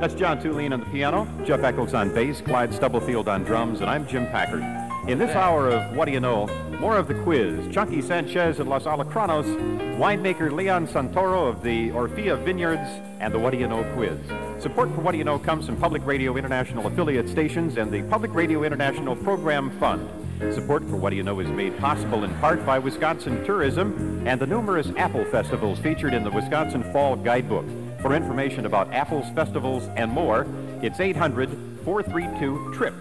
That's 0.00 0.14
John 0.14 0.40
Thulin 0.40 0.72
on 0.72 0.78
the 0.78 0.86
piano, 0.86 1.26
Jeff 1.44 1.60
Eckels 1.62 1.94
on 1.94 2.14
bass, 2.14 2.40
Clyde 2.40 2.72
Stubblefield 2.72 3.28
on 3.28 3.42
drums, 3.42 3.80
and 3.80 3.90
I'm 3.90 4.06
Jim 4.06 4.28
Packard. 4.28 4.62
In 5.10 5.18
this 5.18 5.34
hour 5.34 5.68
of 5.68 5.96
What 5.96 6.04
Do 6.04 6.12
You 6.12 6.20
Know, 6.20 6.46
more 6.78 6.96
of 6.96 7.08
the 7.08 7.14
quiz. 7.24 7.74
Chunky 7.74 8.02
Sanchez 8.02 8.60
of 8.60 8.68
Los 8.68 8.84
Alacranes, 8.84 9.98
winemaker 9.98 10.52
Leon 10.52 10.86
Santoro 10.86 11.48
of 11.48 11.64
the 11.64 11.90
Orfila 11.90 12.40
Vineyards, 12.44 12.88
and 13.18 13.34
the 13.34 13.38
What 13.40 13.50
Do 13.50 13.58
You 13.58 13.66
Know 13.66 13.82
quiz. 13.94 14.16
Support 14.62 14.94
for 14.94 15.00
What 15.00 15.10
Do 15.10 15.18
You 15.18 15.24
Know 15.24 15.40
comes 15.40 15.66
from 15.66 15.76
Public 15.76 16.06
Radio 16.06 16.36
International 16.36 16.86
affiliate 16.86 17.28
stations 17.28 17.78
and 17.78 17.90
the 17.90 18.04
Public 18.04 18.32
Radio 18.32 18.62
International 18.62 19.16
Program 19.16 19.76
Fund. 19.80 20.08
Support 20.40 20.88
for 20.88 20.96
What 20.96 21.10
Do 21.10 21.16
You 21.16 21.22
Know 21.22 21.38
is 21.40 21.48
made 21.48 21.78
possible 21.78 22.24
in 22.24 22.34
part 22.38 22.64
by 22.64 22.78
Wisconsin 22.78 23.44
Tourism 23.44 24.26
and 24.26 24.40
the 24.40 24.46
numerous 24.46 24.88
Apple 24.96 25.24
festivals 25.26 25.78
featured 25.78 26.14
in 26.14 26.24
the 26.24 26.30
Wisconsin 26.30 26.82
Fall 26.92 27.14
Guidebook. 27.14 27.66
For 28.00 28.14
information 28.14 28.64
about 28.64 28.92
Apple's 28.92 29.30
festivals 29.34 29.86
and 29.96 30.10
more, 30.10 30.46
it's 30.82 30.98
800 30.98 31.50
432 31.84 32.72
TRIP. 32.74 32.94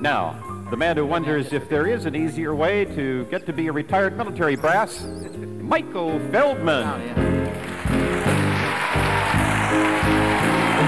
Now, 0.00 0.66
the 0.70 0.76
man 0.76 0.96
who 0.96 1.04
wonders 1.04 1.52
if 1.52 1.68
there 1.68 1.86
is 1.88 2.06
an 2.06 2.14
easier 2.14 2.54
way 2.54 2.84
to 2.84 3.24
get 3.26 3.44
to 3.46 3.52
be 3.52 3.66
a 3.66 3.72
retired 3.72 4.16
military 4.16 4.56
brass, 4.56 5.04
Michael 5.04 6.20
Feldman. 6.30 7.12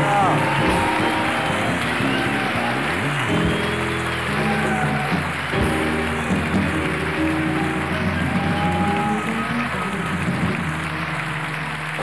Oh, 0.08 0.75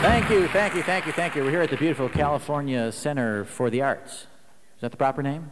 Thank 0.03 0.29
you, 0.29 0.49
thank 0.49 0.75
you, 0.75 0.83
thank 0.83 1.05
you, 1.05 1.13
thank 1.13 1.33
you. 1.33 1.45
We're 1.45 1.51
here 1.51 1.61
at 1.61 1.69
the 1.69 1.77
beautiful 1.77 2.09
California 2.09 2.91
Center 2.91 3.45
for 3.45 3.69
the 3.69 3.81
Arts. 3.83 4.13
Is 4.13 4.81
that 4.81 4.91
the 4.91 4.97
proper 4.97 5.23
name? 5.23 5.51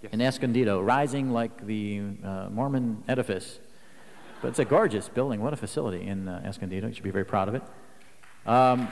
Yes. 0.00 0.12
In 0.12 0.20
Escondido, 0.20 0.80
rising 0.80 1.32
like 1.32 1.66
the 1.66 2.02
uh, 2.24 2.50
Mormon 2.52 3.02
edifice. 3.08 3.58
But 4.40 4.48
it's 4.48 4.60
a 4.60 4.64
gorgeous 4.64 5.08
building. 5.08 5.42
What 5.42 5.54
a 5.54 5.56
facility 5.56 6.06
in 6.06 6.28
uh, 6.28 6.40
Escondido. 6.46 6.86
You 6.86 6.94
should 6.94 7.02
be 7.02 7.10
very 7.10 7.24
proud 7.24 7.48
of 7.48 7.56
it. 7.56 7.64
Um, 8.46 8.86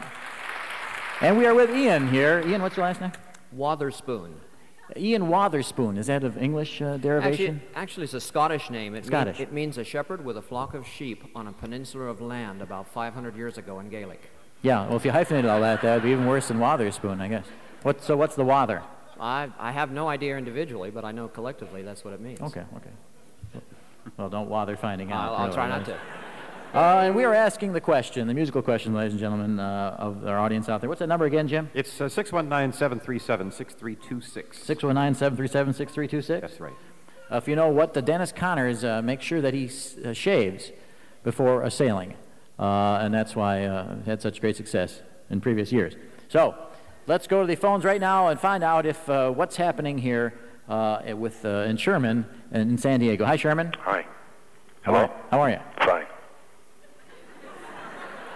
and 1.20 1.38
we 1.38 1.46
are 1.46 1.54
with 1.54 1.70
Ian 1.70 2.08
here. 2.08 2.42
Ian, 2.44 2.60
what's 2.60 2.76
your 2.76 2.84
last 2.86 3.00
name? 3.00 3.12
Watherspoon. 3.56 4.32
Ian 4.96 5.28
Watherspoon. 5.28 5.96
Is 5.96 6.08
that 6.08 6.24
of 6.24 6.36
English 6.36 6.82
uh, 6.82 6.96
derivation? 6.96 7.62
Actually, 7.66 7.76
actually, 7.76 8.04
it's 8.04 8.14
a 8.14 8.20
Scottish 8.20 8.68
name. 8.68 8.96
It, 8.96 9.02
mean- 9.02 9.10
Scottish. 9.12 9.38
it 9.38 9.52
means 9.52 9.78
a 9.78 9.84
shepherd 9.84 10.24
with 10.24 10.36
a 10.36 10.42
flock 10.42 10.74
of 10.74 10.84
sheep 10.84 11.22
on 11.36 11.46
a 11.46 11.52
peninsula 11.52 12.06
of 12.06 12.20
land 12.20 12.62
about 12.62 12.92
500 12.92 13.36
years 13.36 13.58
ago 13.58 13.78
in 13.78 13.90
Gaelic. 13.90 14.32
Yeah, 14.62 14.86
well, 14.86 14.96
if 14.96 15.04
you 15.04 15.12
hyphenated 15.12 15.50
all 15.50 15.60
that, 15.60 15.82
that 15.82 15.94
would 15.94 16.02
be 16.02 16.10
even 16.10 16.26
worse 16.26 16.48
than 16.48 16.58
Watherspoon, 16.58 17.20
I 17.20 17.28
guess. 17.28 17.46
What, 17.82 18.02
so 18.02 18.16
what's 18.16 18.34
the 18.34 18.44
Wather? 18.44 18.82
I, 19.20 19.50
I 19.58 19.72
have 19.72 19.90
no 19.90 20.08
idea 20.08 20.36
individually, 20.36 20.90
but 20.90 21.04
I 21.04 21.12
know 21.12 21.28
collectively 21.28 21.82
that's 21.82 22.04
what 22.04 22.14
it 22.14 22.20
means. 22.20 22.40
Okay, 22.40 22.64
okay. 22.76 22.90
Well, 24.16 24.28
don't 24.28 24.48
bother 24.48 24.76
finding 24.76 25.12
out. 25.12 25.28
I'll, 25.30 25.34
I'll 25.34 25.44
really, 25.44 25.54
try 25.54 25.68
not 25.68 25.84
to. 25.84 25.98
Uh, 26.74 27.02
and 27.04 27.14
we 27.14 27.24
are 27.24 27.34
asking 27.34 27.72
the 27.72 27.80
question, 27.80 28.26
the 28.26 28.34
musical 28.34 28.62
question, 28.62 28.94
ladies 28.94 29.12
and 29.12 29.20
gentlemen, 29.20 29.58
uh, 29.58 29.96
of 29.98 30.26
our 30.26 30.38
audience 30.38 30.68
out 30.68 30.80
there. 30.80 30.88
What's 30.88 30.98
that 30.98 31.06
number 31.06 31.24
again, 31.24 31.48
Jim? 31.48 31.70
It's 31.72 32.00
uh, 32.00 32.08
619 32.08 32.72
737 32.72 33.52
6326. 33.52 34.58
619 34.64 35.14
737 35.14 35.72
6326? 35.72 36.40
That's 36.40 36.60
right. 36.60 36.74
Uh, 37.30 37.36
if 37.36 37.48
you 37.48 37.56
know 37.56 37.68
what 37.68 37.94
the 37.94 38.02
Dennis 38.02 38.32
Conners, 38.32 38.84
uh, 38.84 39.02
make 39.02 39.22
sure 39.22 39.40
that 39.40 39.54
he 39.54 39.70
uh, 40.04 40.12
shaves 40.12 40.72
before 41.22 41.62
a 41.62 41.70
sailing. 41.70 42.14
Uh, 42.58 42.98
and 43.00 43.14
that's 43.14 43.36
why 43.36 43.64
uh, 43.64 43.96
had 44.04 44.20
such 44.20 44.40
great 44.40 44.56
success 44.56 45.00
in 45.30 45.40
previous 45.40 45.70
years. 45.70 45.94
So 46.28 46.54
let's 47.06 47.26
go 47.26 47.42
to 47.42 47.46
the 47.46 47.54
phones 47.54 47.84
right 47.84 48.00
now 48.00 48.28
and 48.28 48.40
find 48.40 48.64
out 48.64 48.84
if 48.84 49.08
uh, 49.08 49.30
what's 49.30 49.56
happening 49.56 49.98
here 49.98 50.34
uh, 50.68 51.00
with 51.16 51.44
uh, 51.44 51.66
in 51.68 51.76
Sherman 51.76 52.26
in 52.52 52.76
San 52.78 53.00
Diego. 53.00 53.24
Hi, 53.24 53.36
Sherman. 53.36 53.72
Hi. 53.80 54.04
Hello. 54.82 55.10
how 55.30 55.40
are 55.40 55.50
you? 55.50 55.58
Fine. 55.84 56.06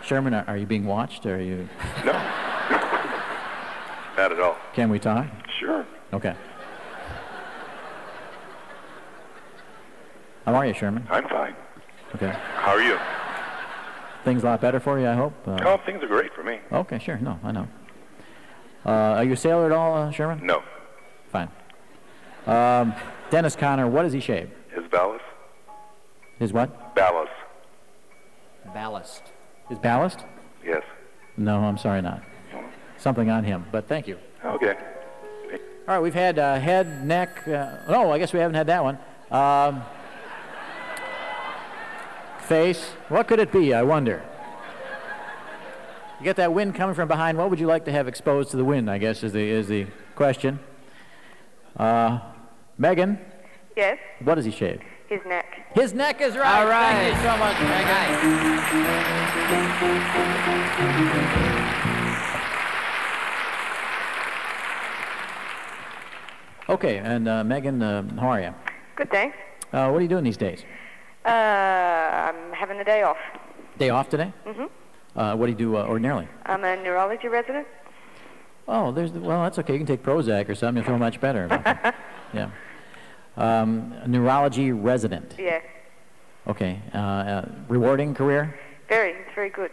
Sherman, 0.04 0.34
are, 0.34 0.44
are 0.46 0.56
you 0.56 0.66
being 0.66 0.84
watched? 0.84 1.26
Or 1.26 1.36
are 1.36 1.40
you? 1.40 1.68
No. 2.04 2.12
Not 4.16 4.32
at 4.32 4.40
all. 4.40 4.56
Can 4.74 4.90
we 4.90 4.98
talk? 4.98 5.26
Sure. 5.58 5.86
Okay. 6.12 6.34
How 10.44 10.54
are 10.54 10.66
you, 10.66 10.74
Sherman? 10.74 11.06
I'm 11.10 11.26
fine. 11.28 11.54
Okay. 12.14 12.34
How 12.56 12.72
are 12.72 12.82
you? 12.82 12.98
Things 14.24 14.42
a 14.44 14.46
lot 14.46 14.60
better 14.60 14.78
for 14.78 14.98
you, 15.00 15.08
I 15.08 15.14
hope. 15.14 15.32
Uh, 15.46 15.58
Oh, 15.64 15.78
things 15.84 16.02
are 16.02 16.06
great 16.06 16.32
for 16.32 16.42
me. 16.44 16.60
Okay, 16.70 16.98
sure. 16.98 17.18
No, 17.18 17.38
I 17.42 17.50
know. 17.52 17.68
Uh, 18.86 18.90
are 18.90 19.24
you 19.24 19.32
a 19.32 19.36
sailor 19.36 19.66
at 19.66 19.72
all, 19.72 19.94
uh, 19.96 20.10
Sherman? 20.10 20.44
No. 20.46 20.62
Fine. 21.30 21.48
Um, 22.46 22.94
Dennis 23.30 23.56
Conner, 23.56 23.86
what 23.88 24.02
does 24.02 24.12
he 24.12 24.20
shave? 24.20 24.50
His 24.74 24.84
ballast? 24.88 25.24
His 26.38 26.52
what? 26.52 26.94
Ballast. 26.94 27.32
Ballast. 28.72 29.22
His 29.68 29.78
ballast? 29.78 30.20
Yes. 30.64 30.82
No, 31.36 31.58
I'm 31.58 31.78
sorry, 31.78 32.02
not. 32.02 32.22
Something 32.98 33.30
on 33.30 33.42
him, 33.44 33.64
but 33.72 33.88
thank 33.88 34.06
you. 34.06 34.18
Okay. 34.44 34.74
All 35.88 35.94
right, 35.94 36.00
we've 36.00 36.14
had 36.14 36.38
uh, 36.38 36.60
head, 36.60 37.04
neck. 37.04 37.46
Uh, 37.48 37.76
no, 37.88 38.12
I 38.12 38.18
guess 38.18 38.32
we 38.32 38.38
haven't 38.38 38.54
had 38.54 38.68
that 38.68 38.84
one. 38.84 38.98
Um, 39.32 39.82
face. 42.42 42.90
What 43.08 43.28
could 43.28 43.38
it 43.38 43.50
be? 43.52 43.72
I 43.74 43.82
wonder. 43.82 44.22
You 46.18 46.24
get 46.24 46.36
that 46.36 46.52
wind 46.52 46.74
coming 46.74 46.94
from 46.94 47.08
behind. 47.08 47.36
What 47.38 47.50
would 47.50 47.58
you 47.58 47.66
like 47.66 47.84
to 47.86 47.92
have 47.92 48.06
exposed 48.06 48.50
to 48.52 48.56
the 48.56 48.64
wind? 48.64 48.88
I 48.90 48.98
guess 48.98 49.22
is 49.22 49.32
the 49.32 49.42
is 49.50 49.66
the 49.68 49.86
question. 50.14 50.60
Uh, 51.76 52.20
Megan, 52.78 53.18
Yes, 53.76 53.98
what 54.22 54.34
does 54.36 54.44
he 54.44 54.50
shave? 54.50 54.80
his 55.08 55.20
neck. 55.26 55.46
His 55.74 55.92
neck 55.94 56.20
is 56.20 56.36
right. 56.36 56.60
All 56.60 56.66
right. 56.68 56.92
Thank 56.92 57.16
you 57.16 57.22
so 57.22 57.36
much, 57.38 57.58
Megan. 57.60 59.02
Okay, 66.68 66.98
and 66.98 67.28
uh, 67.28 67.44
Megan, 67.44 67.82
uh, 67.82 68.02
how 68.20 68.28
are 68.30 68.40
you? 68.40 68.54
Good, 68.96 69.10
thanks. 69.10 69.36
Uh, 69.72 69.88
what 69.88 69.98
are 69.98 70.02
you 70.02 70.08
doing 70.08 70.24
these 70.24 70.36
days? 70.36 70.64
Uh, 71.24 71.28
I'm 71.28 72.52
having 72.52 72.78
a 72.80 72.84
day 72.84 73.02
off. 73.02 73.16
Day 73.78 73.90
off 73.90 74.08
today? 74.08 74.32
hmm 74.44 74.64
Uh, 75.16 75.36
what 75.36 75.46
do 75.46 75.52
you 75.52 75.58
do 75.58 75.76
uh, 75.76 75.84
ordinarily? 75.86 76.26
I'm 76.46 76.64
a 76.64 76.76
neurology 76.76 77.28
resident. 77.28 77.66
Oh, 78.68 78.92
there's 78.92 79.12
the, 79.12 79.20
well, 79.20 79.42
that's 79.42 79.58
okay. 79.58 79.72
You 79.74 79.78
can 79.78 79.86
take 79.86 80.02
Prozac 80.02 80.48
or 80.48 80.54
something. 80.54 80.82
You'll 80.82 80.90
feel 80.92 80.98
much 80.98 81.20
better. 81.20 81.46
yeah. 82.34 82.50
Um, 83.36 83.94
neurology 84.06 84.72
resident. 84.72 85.34
Yeah, 85.38 85.60
Okay. 86.46 86.80
Uh, 86.94 86.98
uh, 86.98 87.48
rewarding 87.68 88.14
career? 88.14 88.54
very. 88.88 89.10
It's 89.12 89.34
very 89.34 89.48
good. 89.50 89.70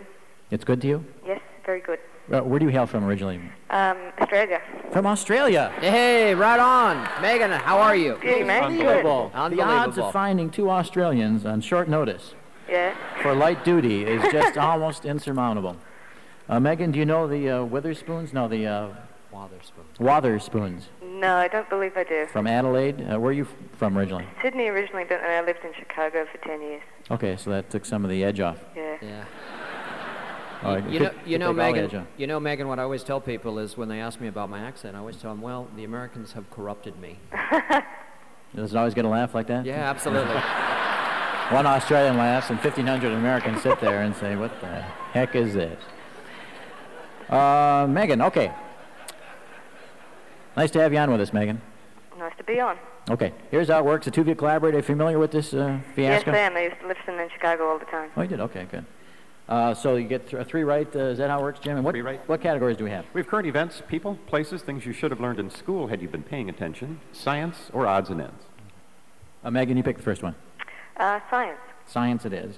It's 0.51 0.63
good 0.63 0.81
to 0.81 0.87
you? 0.87 1.03
Yes, 1.25 1.41
very 1.65 1.81
good. 1.81 1.99
Uh, 2.31 2.41
where 2.41 2.59
do 2.59 2.65
you 2.65 2.71
hail 2.71 2.85
from 2.85 3.03
originally? 3.05 3.39
Um, 3.71 3.97
Australia. 4.19 4.61
From 4.91 5.07
Australia. 5.07 5.73
Hey, 5.79 6.35
right 6.35 6.59
on. 6.59 7.07
Megan, 7.21 7.49
how 7.51 7.79
are 7.79 7.95
you? 7.95 8.17
Good, 8.21 8.45
mate. 8.45 8.61
Unbelievable. 8.61 9.29
The 9.33 9.37
odds 9.37 9.59
Unbelievable. 9.59 10.07
of 10.07 10.13
finding 10.13 10.49
two 10.51 10.69
Australians 10.69 11.45
on 11.45 11.61
short 11.61 11.89
notice 11.89 12.35
Yeah. 12.69 12.93
for 13.23 13.33
light 13.33 13.63
duty 13.65 14.03
is 14.03 14.21
just 14.31 14.57
almost 14.57 15.05
insurmountable. 15.05 15.75
Uh, 16.47 16.59
Megan, 16.59 16.91
do 16.91 16.99
you 16.99 17.05
know 17.05 17.27
the 17.27 17.49
uh, 17.49 17.63
Witherspoons? 17.63 18.31
No, 18.31 18.47
the 18.47 18.65
uh, 18.67 18.89
Watherspoon. 19.33 19.85
Watherspoons 19.99 20.83
No, 21.03 21.35
I 21.35 21.47
don't 21.47 21.69
believe 21.69 21.95
I 21.97 22.03
do. 22.03 22.27
from 22.27 22.45
Adelaide. 22.47 23.01
Uh, 23.01 23.19
where 23.19 23.29
are 23.29 23.33
you 23.33 23.43
f- 23.43 23.53
from 23.77 23.97
originally? 23.97 24.25
Sydney 24.41 24.67
originally, 24.67 25.03
but 25.03 25.19
I 25.21 25.41
lived 25.41 25.63
in 25.63 25.73
Chicago 25.77 26.25
for 26.31 26.37
10 26.47 26.61
years. 26.61 26.81
Okay, 27.11 27.35
so 27.37 27.49
that 27.51 27.69
took 27.71 27.85
some 27.85 28.03
of 28.03 28.09
the 28.11 28.23
edge 28.23 28.39
off. 28.39 28.59
Yeah. 28.75 28.97
Yeah. 29.01 29.25
Oh, 30.61 30.75
You 30.75 30.99
know, 30.99 31.11
you 31.25 31.37
know, 31.37 31.53
take 31.53 31.61
all 31.61 31.73
the 31.73 31.79
edge 31.79 31.91
Megan. 31.93 32.07
You 32.17 32.27
know, 32.27 32.39
Megan. 32.39 32.67
What 32.67 32.79
I 32.79 32.83
always 32.83 33.03
tell 33.03 33.21
people 33.21 33.59
is 33.59 33.77
when 33.77 33.87
they 33.87 33.99
ask 34.01 34.19
me 34.19 34.27
about 34.27 34.49
my 34.49 34.59
accent, 34.59 34.95
I 34.95 34.99
always 34.99 35.15
tell 35.17 35.31
them, 35.31 35.41
"Well, 35.41 35.67
the 35.75 35.83
Americans 35.85 36.33
have 36.33 36.49
corrupted 36.51 36.99
me." 36.99 37.17
Does 38.55 38.73
it 38.73 38.77
always 38.77 38.93
get 38.93 39.05
a 39.05 39.09
laugh 39.09 39.35
like 39.35 39.47
that? 39.47 39.65
Yeah, 39.65 39.89
absolutely. 39.89 40.35
One 41.55 41.65
Australian 41.65 42.17
laughs 42.17 42.49
and 42.49 42.59
1,500 42.59 43.11
Americans 43.11 43.61
sit 43.61 43.79
there 43.79 44.01
and 44.01 44.15
say, 44.15 44.35
what 44.35 44.51
the 44.61 44.67
heck 45.13 45.35
is 45.35 45.53
this? 45.53 45.81
Uh, 47.27 47.87
Megan, 47.89 48.21
okay. 48.21 48.51
Nice 50.57 50.71
to 50.71 50.79
have 50.79 50.93
you 50.93 50.99
on 50.99 51.11
with 51.11 51.21
us, 51.21 51.31
Megan. 51.33 51.61
Nice 52.17 52.33
to 52.37 52.43
be 52.43 52.59
on. 52.59 52.77
Okay, 53.09 53.33
here's 53.49 53.67
how 53.69 53.79
it 53.79 53.85
works. 53.85 54.05
The 54.05 54.11
two 54.11 54.21
of 54.21 54.27
you 54.27 54.35
collaborate. 54.35 54.75
Are 54.75 54.77
you 54.77 54.83
familiar 54.83 55.17
with 55.17 55.31
this 55.31 55.53
uh, 55.53 55.79
Yes, 55.95 56.23
fiasco? 56.23 56.31
I 56.31 56.37
am. 56.37 56.55
I 56.55 56.63
used 56.65 56.79
to 56.81 56.87
listen 56.87 57.19
in 57.19 57.29
Chicago 57.29 57.69
all 57.69 57.79
the 57.79 57.85
time. 57.85 58.11
Oh, 58.15 58.21
you 58.21 58.27
did? 58.27 58.39
Okay, 58.41 58.67
good. 58.69 58.85
Uh, 59.49 59.73
so 59.73 59.95
you 59.95 60.07
get 60.07 60.29
th- 60.29 60.45
three 60.45 60.63
right. 60.63 60.87
Uh, 60.95 60.99
is 60.99 61.17
that 61.17 61.29
how 61.29 61.39
it 61.39 61.41
works, 61.41 61.59
Jim? 61.59 61.75
And 61.75 61.83
what, 61.83 61.93
Three 61.93 62.01
right. 62.03 62.21
what 62.29 62.39
categories 62.39 62.77
do 62.77 62.83
we 62.83 62.91
have? 62.91 63.03
We 63.13 63.21
have 63.21 63.27
current 63.27 63.47
events, 63.47 63.81
people, 63.87 64.17
places, 64.27 64.61
things 64.61 64.85
you 64.85 64.93
should 64.93 65.09
have 65.09 65.19
learned 65.19 65.39
in 65.39 65.49
school 65.49 65.87
had 65.87 66.01
you 66.03 66.07
been 66.07 66.21
paying 66.21 66.49
attention, 66.49 66.99
science, 67.13 67.57
or 67.73 67.87
odds 67.87 68.09
and 68.11 68.21
ends. 68.21 68.43
Uh, 69.43 69.49
Megan, 69.49 69.75
you 69.75 69.81
pick 69.81 69.97
the 69.97 70.03
first 70.03 70.21
one. 70.21 70.35
Uh, 70.97 71.19
science. 71.31 71.57
Science 71.87 72.25
it 72.25 72.33
is. 72.33 72.57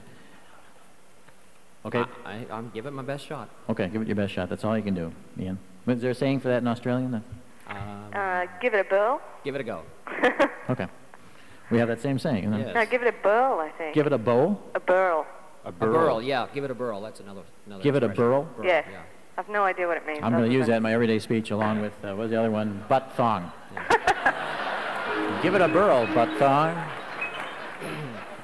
Okay. 1.86 2.04
I, 2.26 2.46
I'm 2.52 2.70
giving 2.74 2.94
my 2.94 3.04
best 3.04 3.26
shot. 3.26 3.50
Okay, 3.70 3.88
give 3.88 4.02
it 4.02 4.08
your 4.08 4.16
best 4.18 4.34
shot. 4.34 4.50
That's 4.50 4.66
all 4.66 4.76
you 4.78 4.84
can 4.84 4.94
do, 4.94 5.14
Ian. 5.40 5.58
Is 5.88 6.02
there 6.02 6.12
a 6.12 6.16
saying 6.16 6.42
for 6.42 6.50
that 6.50 6.58
in 6.58 6.68
Australian? 6.68 7.12
That- 7.12 7.24
Uh, 8.14 8.46
give 8.62 8.74
it 8.74 8.86
a 8.86 8.90
burl. 8.90 9.22
Give 9.46 9.56
it 9.56 9.62
a 9.62 9.64
go. 9.64 9.82
Okay. 10.70 10.88
We 11.70 11.80
have 11.80 11.88
that 11.88 12.02
same 12.02 12.20
saying. 12.20 12.44
isn't? 12.46 12.60
Yes. 12.60 12.76
No, 12.76 12.86
give 12.86 13.02
it 13.02 13.08
a 13.08 13.24
burl, 13.24 13.60
I 13.60 13.70
think. 13.78 13.94
Give 13.96 14.06
it 14.08 14.14
a 14.14 14.18
bowl. 14.18 14.62
a 14.76 14.80
burl. 14.80 15.26
A 15.66 15.70
A 15.70 15.72
burl. 15.72 15.94
burl, 15.94 16.22
yeah. 16.22 16.48
Give 16.54 16.64
it 16.64 16.72
a 16.72 16.76
burl. 16.76 17.02
That's 17.02 17.20
another. 17.20 17.42
another 17.68 17.84
Give 17.84 17.96
it 17.96 18.04
a 18.04 18.10
burl? 18.10 18.44
Burl, 18.58 18.66
Yes. 18.66 18.86
yeah. 18.92 19.00
I've 19.38 19.48
no 19.50 19.64
idea 19.64 19.88
what 19.88 19.98
it 19.98 20.06
means. 20.06 20.20
I'm 20.24 20.32
going 20.34 20.46
to 20.50 20.52
use 20.52 20.66
than- 20.66 20.72
that 20.72 20.78
in 20.78 20.84
my 20.84 20.94
everyday 20.94 21.20
speech 21.20 21.52
along 21.52 21.82
with, 21.82 21.94
uh, 22.04 22.10
what 22.10 22.18
was 22.18 22.32
the 22.32 22.40
other 22.40 22.52
one? 22.52 22.84
Butt 22.90 23.12
thong. 23.16 23.52
Give 25.42 25.56
it 25.56 25.62
a 25.62 25.68
burl, 25.68 26.06
butt 26.14 26.30
thong. 26.38 26.76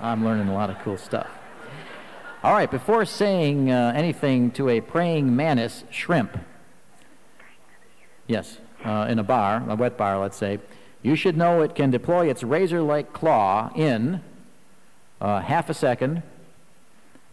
I'm 0.01 0.23
learning 0.23 0.47
a 0.47 0.53
lot 0.53 0.69
of 0.69 0.79
cool 0.79 0.97
stuff. 0.97 1.27
All 2.43 2.53
right, 2.53 2.69
before 2.69 3.03
saying 3.05 3.71
uh, 3.71 3.91
anything 3.95 4.51
to 4.51 4.69
a 4.69 4.79
praying 4.81 5.35
mantis 5.35 5.83
shrimp, 5.89 6.37
yes, 8.27 8.59
uh, 8.85 9.07
in 9.09 9.19
a 9.19 9.23
bar, 9.23 9.63
a 9.67 9.75
wet 9.75 9.97
bar, 9.97 10.17
let's 10.19 10.37
say, 10.37 10.59
you 11.01 11.15
should 11.15 11.35
know 11.35 11.61
it 11.61 11.75
can 11.75 11.89
deploy 11.91 12.29
its 12.29 12.43
razor 12.43 12.81
like 12.81 13.11
claw 13.13 13.71
in 13.75 14.21
uh, 15.19 15.41
half 15.41 15.69
a 15.69 15.73
second, 15.73 16.21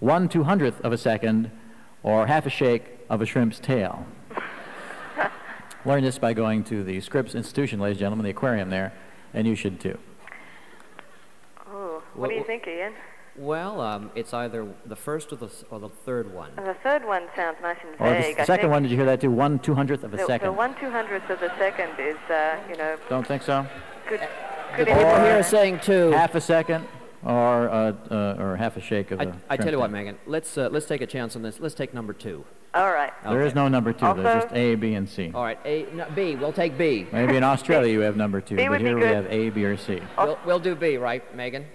one 0.04 0.28
two 0.28 0.44
hundredth 0.44 0.80
of 0.82 0.92
a 0.92 0.98
second, 0.98 1.50
or 2.02 2.26
half 2.26 2.44
a 2.44 2.50
shake 2.50 2.84
of 3.08 3.22
a 3.22 3.26
shrimp's 3.26 3.58
tail. 3.58 4.06
Learn 5.86 6.02
this 6.04 6.18
by 6.18 6.34
going 6.34 6.62
to 6.64 6.84
the 6.84 7.00
Scripps 7.00 7.34
Institution, 7.34 7.80
ladies 7.80 7.96
and 7.96 8.00
gentlemen, 8.00 8.24
the 8.24 8.30
aquarium 8.30 8.68
there, 8.70 8.92
and 9.32 9.46
you 9.46 9.54
should 9.54 9.80
too. 9.80 9.98
Oh, 11.66 12.02
what 12.14 12.16
What- 12.16 12.28
do 12.28 12.34
you 12.34 12.40
what- 12.40 12.46
think, 12.46 12.66
Ian? 12.68 12.92
Well, 13.36 13.80
um, 13.80 14.12
it's 14.14 14.32
either 14.32 14.64
the 14.86 14.94
first 14.94 15.32
or 15.32 15.36
the 15.36 15.50
or 15.68 15.80
the 15.80 15.88
third 15.88 16.32
one. 16.32 16.50
The 16.54 16.76
third 16.84 17.04
one 17.04 17.24
sounds 17.34 17.56
nice 17.60 17.78
and 17.82 17.94
Or 17.98 18.14
the 18.14 18.20
vague. 18.22 18.34
s- 18.38 18.42
I 18.42 18.44
second 18.44 18.70
one, 18.70 18.82
did 18.82 18.92
you 18.92 18.96
hear 18.96 19.06
that 19.06 19.20
too? 19.20 19.30
One 19.32 19.58
two 19.58 19.74
hundredth 19.74 20.04
of 20.04 20.14
a 20.14 20.18
the, 20.18 20.24
second. 20.26 20.46
the 20.46 20.52
one 20.52 20.74
two 20.76 20.88
hundredth 20.88 21.28
of 21.28 21.40
the 21.40 21.50
second 21.58 21.88
is, 21.98 22.16
uh, 22.30 22.56
you 22.70 22.76
know, 22.76 22.96
Don't 23.08 23.26
think 23.26 23.42
so? 23.42 23.66
good. 24.08 24.20
The 24.20 24.76
good 24.76 24.86
people 24.86 25.00
here 25.24 25.38
are 25.38 25.42
saying 25.42 25.80
two. 25.80 26.12
Half 26.12 26.36
a 26.36 26.40
second, 26.40 26.86
or 27.24 27.68
uh, 27.68 27.92
uh, 28.10 28.36
or 28.38 28.56
half 28.56 28.76
a 28.76 28.80
shake 28.80 29.10
of 29.10 29.20
I, 29.20 29.24
a. 29.24 29.28
I 29.28 29.30
shrimp 29.56 29.62
tell 29.62 29.72
you 29.72 29.78
what. 29.78 29.90
Megan. 29.90 30.18
Let's 30.26 30.56
uh, 30.58 30.68
let's 30.70 30.86
take 30.86 31.00
a 31.00 31.06
chance 31.06 31.36
on 31.36 31.42
this. 31.42 31.60
Let's 31.60 31.74
take 31.74 31.94
number 31.94 32.12
two. 32.12 32.44
All 32.74 32.90
right. 32.90 33.12
There 33.22 33.40
is 33.42 33.52
Okay. 33.52 33.60
no 33.60 33.68
number 33.68 33.92
two. 33.92 34.12
There's 34.14 34.42
just 34.42 34.54
A, 34.54 34.74
B, 34.74 34.94
and 34.94 35.08
C. 35.08 35.30
All 35.32 35.44
right. 35.44 35.58
A 35.64 35.86
no, 35.94 36.06
B. 36.14 36.34
We'll 36.34 36.52
take 36.52 36.76
B. 36.76 37.06
Maybe 37.12 37.36
in 37.36 37.44
Australia 37.44 37.92
you 37.92 38.00
have 38.00 38.16
number 38.16 38.40
two, 38.40 38.56
B 38.56 38.64
but 38.64 38.70
would 38.72 38.78
be 38.78 38.84
here 38.84 38.96
we 38.96 39.02
good. 39.02 39.14
have 39.14 39.26
A, 39.30 39.50
B, 39.50 39.64
or 39.64 39.76
C. 39.76 40.00
We'll, 40.18 40.38
we'll 40.44 40.58
do 40.58 40.74
B, 40.74 40.96
right, 40.96 41.22
Megan? 41.36 41.66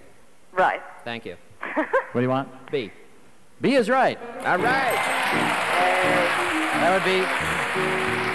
Right. 0.52 0.80
Thank 1.04 1.24
you. 1.24 1.36
What 1.74 1.86
do 2.14 2.20
you 2.20 2.28
want? 2.28 2.48
B. 2.70 2.90
B 3.62 3.74
is 3.74 3.88
right. 3.88 4.18
All 4.44 4.58
right. 4.58 4.94
That 6.80 6.92
would 6.92 7.04
be 7.04 7.20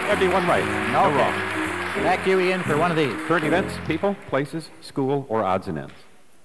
That'd 0.07 0.19
be 0.19 0.27
one 0.27 0.47
right. 0.47 0.63
No 0.91 1.05
Okay. 1.05 1.17
wrong. 1.17 2.03
back 2.03 2.23
to 2.23 2.29
you, 2.31 2.39
Ian, 2.39 2.61
for 2.63 2.77
one 2.77 2.89
of 2.91 2.97
these. 2.97 3.13
Current 3.27 3.43
events, 3.45 3.73
people, 3.87 4.15
places, 4.29 4.69
school, 4.81 5.25
or 5.29 5.43
odds 5.43 5.67
and 5.67 5.77
ends. 5.79 5.93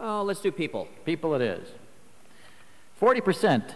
Oh, 0.01 0.22
let's 0.22 0.40
do 0.40 0.51
people. 0.51 0.89
People 1.05 1.35
it 1.35 1.43
is. 1.43 1.68
40%. 3.01 3.74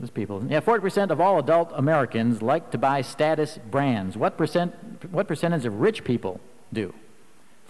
This 0.00 0.10
people. 0.10 0.44
Yeah, 0.48 0.60
40% 0.60 1.10
of 1.10 1.20
all 1.20 1.38
adult 1.38 1.70
Americans 1.74 2.42
like 2.42 2.72
to 2.72 2.78
buy 2.78 3.00
status 3.02 3.58
brands. 3.70 4.16
What 4.16 4.36
percent 4.36 4.74
what 5.12 5.28
percentage 5.28 5.64
of 5.64 5.80
rich 5.80 6.02
people 6.02 6.40
do? 6.72 6.92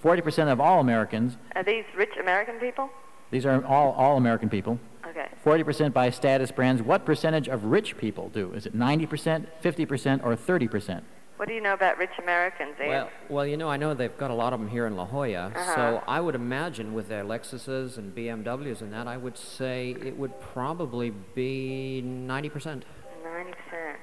40% 0.02 0.51
of 0.51 0.59
all 0.60 0.81
Americans, 0.81 1.36
Are 1.55 1.62
these 1.62 1.85
rich 1.97 2.16
American 2.18 2.59
people? 2.59 2.89
these 3.31 3.44
are 3.44 3.62
all 3.66 3.93
all 3.93 4.16
American 4.16 4.48
people. 4.48 4.78
Okay. 5.06 5.28
40% 5.44 5.93
buy 5.93 6.09
status 6.10 6.51
brands. 6.51 6.82
What 6.82 7.05
percentage 7.05 7.47
of 7.48 7.64
rich 7.66 7.97
people 7.98 8.31
do? 8.31 8.52
Is 8.55 8.64
it 8.66 8.74
90%, 8.76 9.47
50%, 9.62 10.24
or 10.24 10.35
30%? 10.35 11.02
What 11.36 11.48
do 11.48 11.55
you 11.55 11.61
know 11.61 11.73
about 11.74 11.98
rich 11.98 12.11
Americans, 12.23 12.74
Ian? 12.81 12.89
Well, 12.90 13.11
well, 13.28 13.47
you 13.47 13.56
know, 13.56 13.69
I 13.69 13.77
know 13.77 13.93
they've 13.93 14.16
got 14.16 14.31
a 14.31 14.35
lot 14.35 14.52
of 14.52 14.61
them 14.61 14.69
here 14.69 14.86
in 14.86 14.94
La 14.97 15.05
Jolla, 15.05 15.47
Uh-huh. 15.55 15.74
so 15.74 16.02
I 16.06 16.20
would 16.20 16.36
imagine 16.36 16.94
with 16.94 17.09
their 17.09 17.24
Lexuses 17.24 17.98
and 17.98 18.15
BMWs 18.15 18.81
and 18.82 18.93
that, 18.93 19.09
I 19.09 19.16
would 19.16 19.36
say 19.36 19.97
it 20.05 20.16
would 20.16 20.39
probably 20.40 21.11
be 21.35 22.02
90%. 22.05 22.82
Ninety 23.24 23.51
percent. 23.52 23.98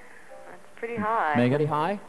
That's 0.50 0.70
pretty 0.76 0.98
high. 0.98 1.36
Megan? 1.38 1.52
Pretty 1.58 1.66
high. 1.70 2.00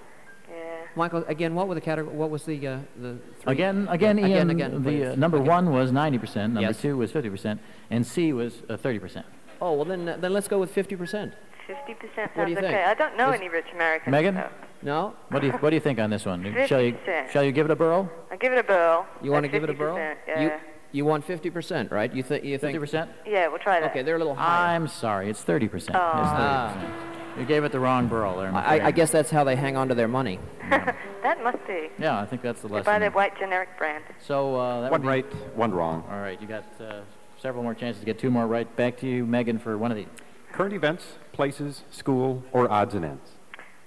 Yeah. 0.50 0.56
Michael, 0.96 1.24
again, 1.28 1.54
what 1.54 1.68
were 1.68 1.74
the 1.76 1.80
category? 1.80 2.14
What 2.14 2.28
was 2.30 2.44
the 2.44 2.66
uh, 2.66 2.78
the 3.00 3.16
three? 3.40 3.52
Again, 3.52 3.86
again, 3.90 4.18
Yeah, 4.18 4.26
Ian, 4.26 4.50
again, 4.50 4.74
again, 4.74 4.82
the 4.82 5.12
uh, 5.12 5.14
number 5.14 5.36
Again. 5.38 5.46
one 5.48 5.72
was 5.72 5.92
90%, 5.92 6.36
number 6.36 6.60
Yes. 6.62 6.80
two 6.82 6.96
was 6.96 7.12
50%, 7.12 7.58
and 7.90 8.04
C 8.06 8.32
was 8.32 8.62
uh, 8.68 8.76
30%. 8.76 9.22
Oh 9.60 9.72
well, 9.74 9.84
then 9.84 10.08
uh, 10.08 10.16
then 10.18 10.32
let's 10.32 10.48
go 10.48 10.58
with 10.58 10.74
50%. 10.74 11.32
Fifty 11.66 11.94
percent 11.94 12.32
What 12.34 12.46
do 12.48 12.50
sounds 12.50 12.50
you 12.50 12.56
okay. 12.58 12.60
think? 12.72 12.86
I 12.88 12.94
don't 12.94 13.16
know 13.16 13.30
Is- 13.30 13.40
any 13.40 13.48
rich 13.48 13.66
Americans. 13.72 14.10
Megan? 14.10 14.34
so 14.34 14.48
No. 14.82 15.14
What 15.28 15.40
do 15.40 15.46
you 15.46 15.52
What 15.54 15.70
do 15.70 15.76
you 15.76 15.80
think 15.80 15.98
on 15.98 16.10
this 16.10 16.24
one? 16.24 16.42
Shall 16.66 16.82
you 16.82 16.96
Shall 17.32 17.44
you 17.44 17.52
give 17.52 17.66
it 17.66 17.70
a 17.70 17.76
burl? 17.76 18.10
I'll 18.30 18.38
give 18.38 18.52
it 18.52 18.58
a 18.58 18.64
burl. 18.64 19.06
You 19.22 19.30
want 19.30 19.44
to 19.44 19.48
give 19.48 19.64
it 19.64 19.70
a 19.70 19.74
burl? 19.74 19.96
Yeah. 19.96 20.40
You 20.40 20.52
you 20.94 21.06
want 21.06 21.26
50%, 21.26 21.90
right? 21.90 22.14
You 22.14 22.22
think 22.22 22.44
you 22.44 22.58
think? 22.58 22.78
50%? 22.78 23.08
yeah, 23.26 23.48
we'll 23.48 23.58
try 23.58 23.80
that. 23.80 23.90
Okay, 23.90 24.02
they're 24.02 24.16
a 24.16 24.18
little 24.18 24.34
higher. 24.34 24.76
I'm 24.76 24.86
sorry, 24.86 25.30
it's 25.30 25.42
30%. 25.42 25.72
It's 25.74 25.86
30%. 25.88 25.94
Ah. 25.94 27.08
You 27.38 27.46
gave 27.46 27.64
it 27.64 27.72
the 27.72 27.80
wrong 27.80 28.08
burl 28.08 28.36
there. 28.36 28.48
I'm 28.48 28.56
I, 28.56 28.86
I 28.88 28.90
guess 28.90 29.10
that's 29.10 29.30
how 29.30 29.42
they 29.42 29.56
hang 29.56 29.74
on 29.74 29.88
to 29.88 29.94
their 29.94 30.06
money. 30.08 30.38
that 30.68 31.42
must 31.42 31.66
be. 31.66 31.88
Yeah, 31.98 32.20
I 32.20 32.26
think 32.26 32.42
that's 32.42 32.60
the 32.60 32.68
They 32.68 32.74
lesson. 32.74 32.92
buy 32.92 32.98
there. 32.98 33.08
the 33.08 33.16
white 33.16 33.38
generic 33.38 33.70
brand. 33.78 34.04
So 34.20 34.56
uh, 34.56 34.82
that 34.82 34.90
One 34.90 35.00
be, 35.00 35.08
right, 35.08 35.56
one 35.56 35.72
wrong. 35.72 36.04
All 36.10 36.20
right, 36.20 36.38
you 36.38 36.46
got 36.46 36.66
uh, 36.78 37.00
several 37.40 37.62
more 37.62 37.74
chances 37.74 38.00
to 38.00 38.06
get 38.06 38.18
two 38.18 38.30
more 38.30 38.46
right. 38.46 38.68
Back 38.76 38.98
to 38.98 39.06
you, 39.08 39.24
Megan, 39.24 39.58
for 39.58 39.78
one 39.78 39.90
of 39.90 39.96
these. 39.96 40.08
Current 40.52 40.74
events, 40.74 41.04
places, 41.32 41.84
school, 41.90 42.42
or 42.52 42.70
odds 42.70 42.94
and 42.94 43.02
ends. 43.06 43.30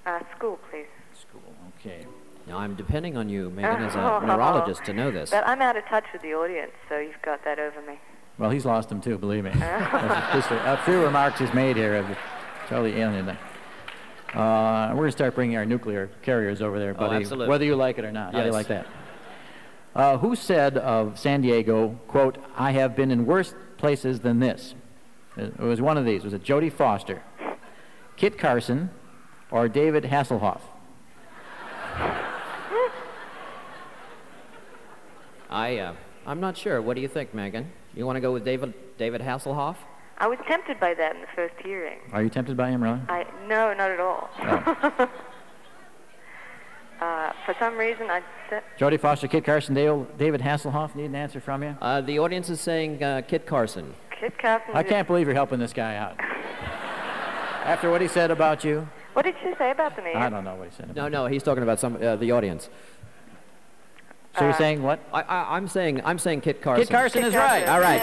Uh, 0.05 0.19
school, 0.37 0.59
please. 0.69 0.85
School. 1.19 1.41
Okay. 1.79 2.05
Now 2.47 2.57
I'm 2.57 2.75
depending 2.75 3.17
on 3.17 3.27
you, 3.29 3.49
Megan, 3.49 3.83
as 3.83 3.93
Oh. 3.95 4.19
a 4.21 4.25
neurologist, 4.25 4.85
to 4.85 4.93
know 4.93 5.09
this. 5.11 5.31
But 5.31 5.47
I'm 5.47 5.61
out 5.61 5.75
of 5.77 5.85
touch 5.85 6.05
with 6.13 6.21
the 6.21 6.33
audience, 6.33 6.71
so 6.89 6.99
you've 6.99 7.21
got 7.23 7.43
that 7.45 7.57
over 7.59 7.81
me. 7.81 7.99
Well, 8.37 8.49
he's 8.51 8.65
lost 8.65 8.89
them 8.89 9.01
too, 9.01 9.17
believe 9.17 9.45
me. 9.45 9.51
Just 9.53 10.51
a, 10.51 10.73
a 10.73 10.77
few 10.85 11.01
remarks 11.01 11.39
he's 11.39 11.53
made 11.53 11.75
here 11.77 12.01
have 12.03 12.17
totally 12.67 12.91
alienated 12.99 13.27
them. 13.27 13.37
Uh, 14.33 14.89
we're 14.89 14.95
going 14.97 15.07
to 15.07 15.11
start 15.13 15.33
bringing 15.33 15.55
our 15.55 15.65
nuclear 15.65 16.09
carriers 16.21 16.61
over 16.61 16.77
there, 16.77 16.93
buddy, 16.93 17.15
absolutely. 17.23 17.47
whether 17.47 17.63
you 17.63 17.75
like 17.75 17.97
it 17.97 18.03
or 18.05 18.11
not. 18.11 18.33
How 18.33 18.39
do 18.41 18.45
you 18.45 18.45
Yes. 18.45 18.53
like 18.53 18.67
that? 18.67 18.87
Uh, 19.95 20.17
who 20.17 20.35
said 20.35 20.77
of 20.77 21.17
San 21.17 21.39
Diego, 21.41 21.97
quote, 22.09 22.37
I 22.57 22.71
have 22.71 22.95
been 22.97 23.11
in 23.11 23.25
worse 23.25 23.55
places 23.77 24.19
than 24.19 24.39
this? 24.41 24.75
It 25.37 25.57
was 25.57 25.79
one 25.81 25.97
of 25.97 26.03
these. 26.05 26.23
Was 26.25 26.33
it 26.33 26.43
Jodie 26.43 26.71
Foster, 26.71 27.23
Kit 28.17 28.37
Carson, 28.37 28.89
or 29.55 29.69
David 29.69 30.03
Hasselhoff? 30.03 30.59
I 35.49 35.77
uh, 35.77 35.93
I'm 36.27 36.41
not 36.41 36.57
sure. 36.57 36.81
What 36.81 36.95
do 36.95 37.01
you 37.01 37.07
think, 37.07 37.33
Megan? 37.33 37.71
You 37.95 38.05
want 38.05 38.17
to 38.17 38.19
go 38.19 38.33
with 38.33 38.43
David 38.43 38.73
David 38.97 39.21
Hasselhoff? 39.21 39.77
I 40.17 40.27
was 40.27 40.37
tempted 40.45 40.77
by 40.81 40.93
that 40.95 41.15
in 41.15 41.21
the 41.21 41.27
first 41.33 41.53
hearing. 41.63 41.99
Are 42.11 42.21
you 42.21 42.29
tempted 42.29 42.57
by 42.57 42.69
him, 42.69 42.83
really? 42.83 42.99
I 43.07 43.25
no, 43.47 43.73
not 43.73 43.91
at 43.91 43.99
all. 44.01 44.29
Oh. 44.39 45.09
uh, 47.05 47.31
for 47.45 47.55
some 47.57 47.77
reason, 47.77 48.09
I 48.09 48.21
th- 48.49 48.63
Jodie 48.77 48.99
Foster, 48.99 49.29
Kit 49.29 49.45
Carson, 49.45 49.73
Dale, 49.73 50.05
David 50.17 50.41
Hasselhoff. 50.41 50.95
Need 50.95 51.05
an 51.05 51.15
answer 51.15 51.39
from 51.39 51.63
you? 51.63 51.77
Uh, 51.81 52.01
the 52.01 52.19
audience 52.19 52.49
is 52.49 52.59
saying 52.59 53.01
uh, 53.01 53.21
Kit 53.25 53.45
Carson. 53.45 53.95
Kit 54.19 54.37
Carson. 54.37 54.75
I 54.75 54.83
can't 54.83 55.07
believe 55.07 55.27
you're 55.27 55.33
helping 55.33 55.59
this 55.59 55.71
guy 55.71 55.95
out. 55.95 56.19
After 57.65 57.89
what 57.89 58.01
he 58.01 58.09
said 58.09 58.31
about 58.31 58.65
you, 58.65 58.87
What 59.15 59.23
did 59.23 59.35
she 59.41 59.53
say 59.57 59.71
about 59.71 59.95
the 59.95 60.01
me? 60.01 60.13
I 60.13 60.29
don't 60.29 60.43
know 60.43 60.55
what 60.55 60.67
he 60.67 60.75
said. 60.75 60.89
About 60.89 60.95
No, 61.09 61.23
no, 61.23 61.27
he's 61.27 61.41
talking 61.41 61.63
about 61.63 61.79
some 61.79 61.95
uh, 62.03 62.17
the 62.17 62.33
audience. 62.33 62.69
So 64.37 64.43
you're 64.43 64.53
saying 64.55 64.83
what? 64.83 64.99
I, 65.13 65.21
I 65.21 65.55
I'm 65.55 65.69
saying 65.69 66.01
I'm 66.03 66.19
saying 66.19 66.41
Kit 66.41 66.61
Carson. 66.61 66.85
Kit 66.85 66.91
Carson 66.91 67.23
is 67.23 67.33
right. 67.33 67.65
All 67.69 67.79
right. 67.79 68.01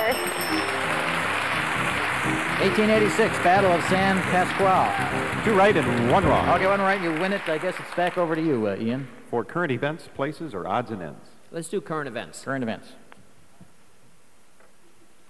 1886, 2.62 3.36
Battle 3.44 3.72
of 3.72 3.82
San 3.90 4.22
Pasqual. 4.22 5.44
Two 5.44 5.52
right 5.52 5.76
and 5.76 6.10
one 6.10 6.24
wrong. 6.24 6.48
Okay, 6.48 6.66
one 6.66 6.80
right, 6.80 7.02
you 7.02 7.10
win 7.12 7.34
it. 7.34 7.46
I 7.46 7.58
guess 7.58 7.74
it's 7.78 7.94
back 7.94 8.16
over 8.16 8.34
to 8.34 8.40
you, 8.40 8.68
uh, 8.68 8.76
Ian. 8.80 9.06
For 9.28 9.44
current 9.44 9.70
events, 9.72 10.08
places, 10.14 10.54
or 10.54 10.66
odds 10.66 10.90
and 10.90 11.02
ends. 11.02 11.28
Let's 11.50 11.68
do 11.68 11.82
current 11.82 12.08
events. 12.08 12.42
Current 12.42 12.62
events. 12.62 12.88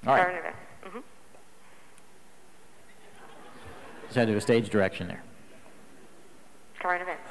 All 0.07 0.15
right. 0.15 0.25
Current 0.27 0.39
event. 0.39 0.57
hmm 0.85 0.99
Just 4.05 4.15
had 4.15 4.27
to 4.29 4.33
do 4.33 4.39
a 4.39 4.41
stage 4.41 4.71
direction 4.71 5.09
there. 5.09 5.25
Current 6.83 7.03
events. 7.03 7.23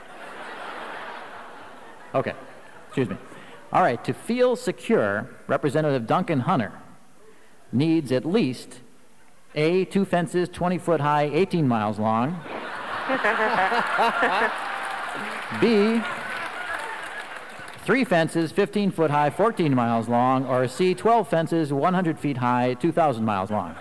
Okay. 2.16 2.34
Excuse 2.88 3.10
me. 3.10 3.18
All 3.74 3.82
right. 3.82 4.02
To 4.06 4.14
feel 4.14 4.56
secure, 4.56 5.30
Representative 5.48 6.08
Duncan 6.08 6.42
Hunter 6.42 6.72
needs 7.74 8.14
at 8.14 8.26
least 8.26 8.80
A, 9.54 9.84
two 9.86 10.06
fences 10.06 10.48
20 10.48 10.78
foot 10.78 11.02
high, 11.02 11.24
18 11.24 11.68
miles 11.68 12.00
long. 12.00 12.40
B, 15.60 16.02
three 17.84 18.06
fences 18.06 18.54
15 18.54 18.92
foot 18.92 19.12
high, 19.12 19.30
14 19.30 19.76
miles 19.76 20.08
long. 20.08 20.46
Or 20.46 20.66
C, 20.70 20.94
12 20.94 21.28
fences 21.28 21.74
100 21.74 22.18
feet 22.18 22.38
high, 22.38 22.76
2,000 22.76 23.26
miles 23.26 23.52
long. 23.52 23.76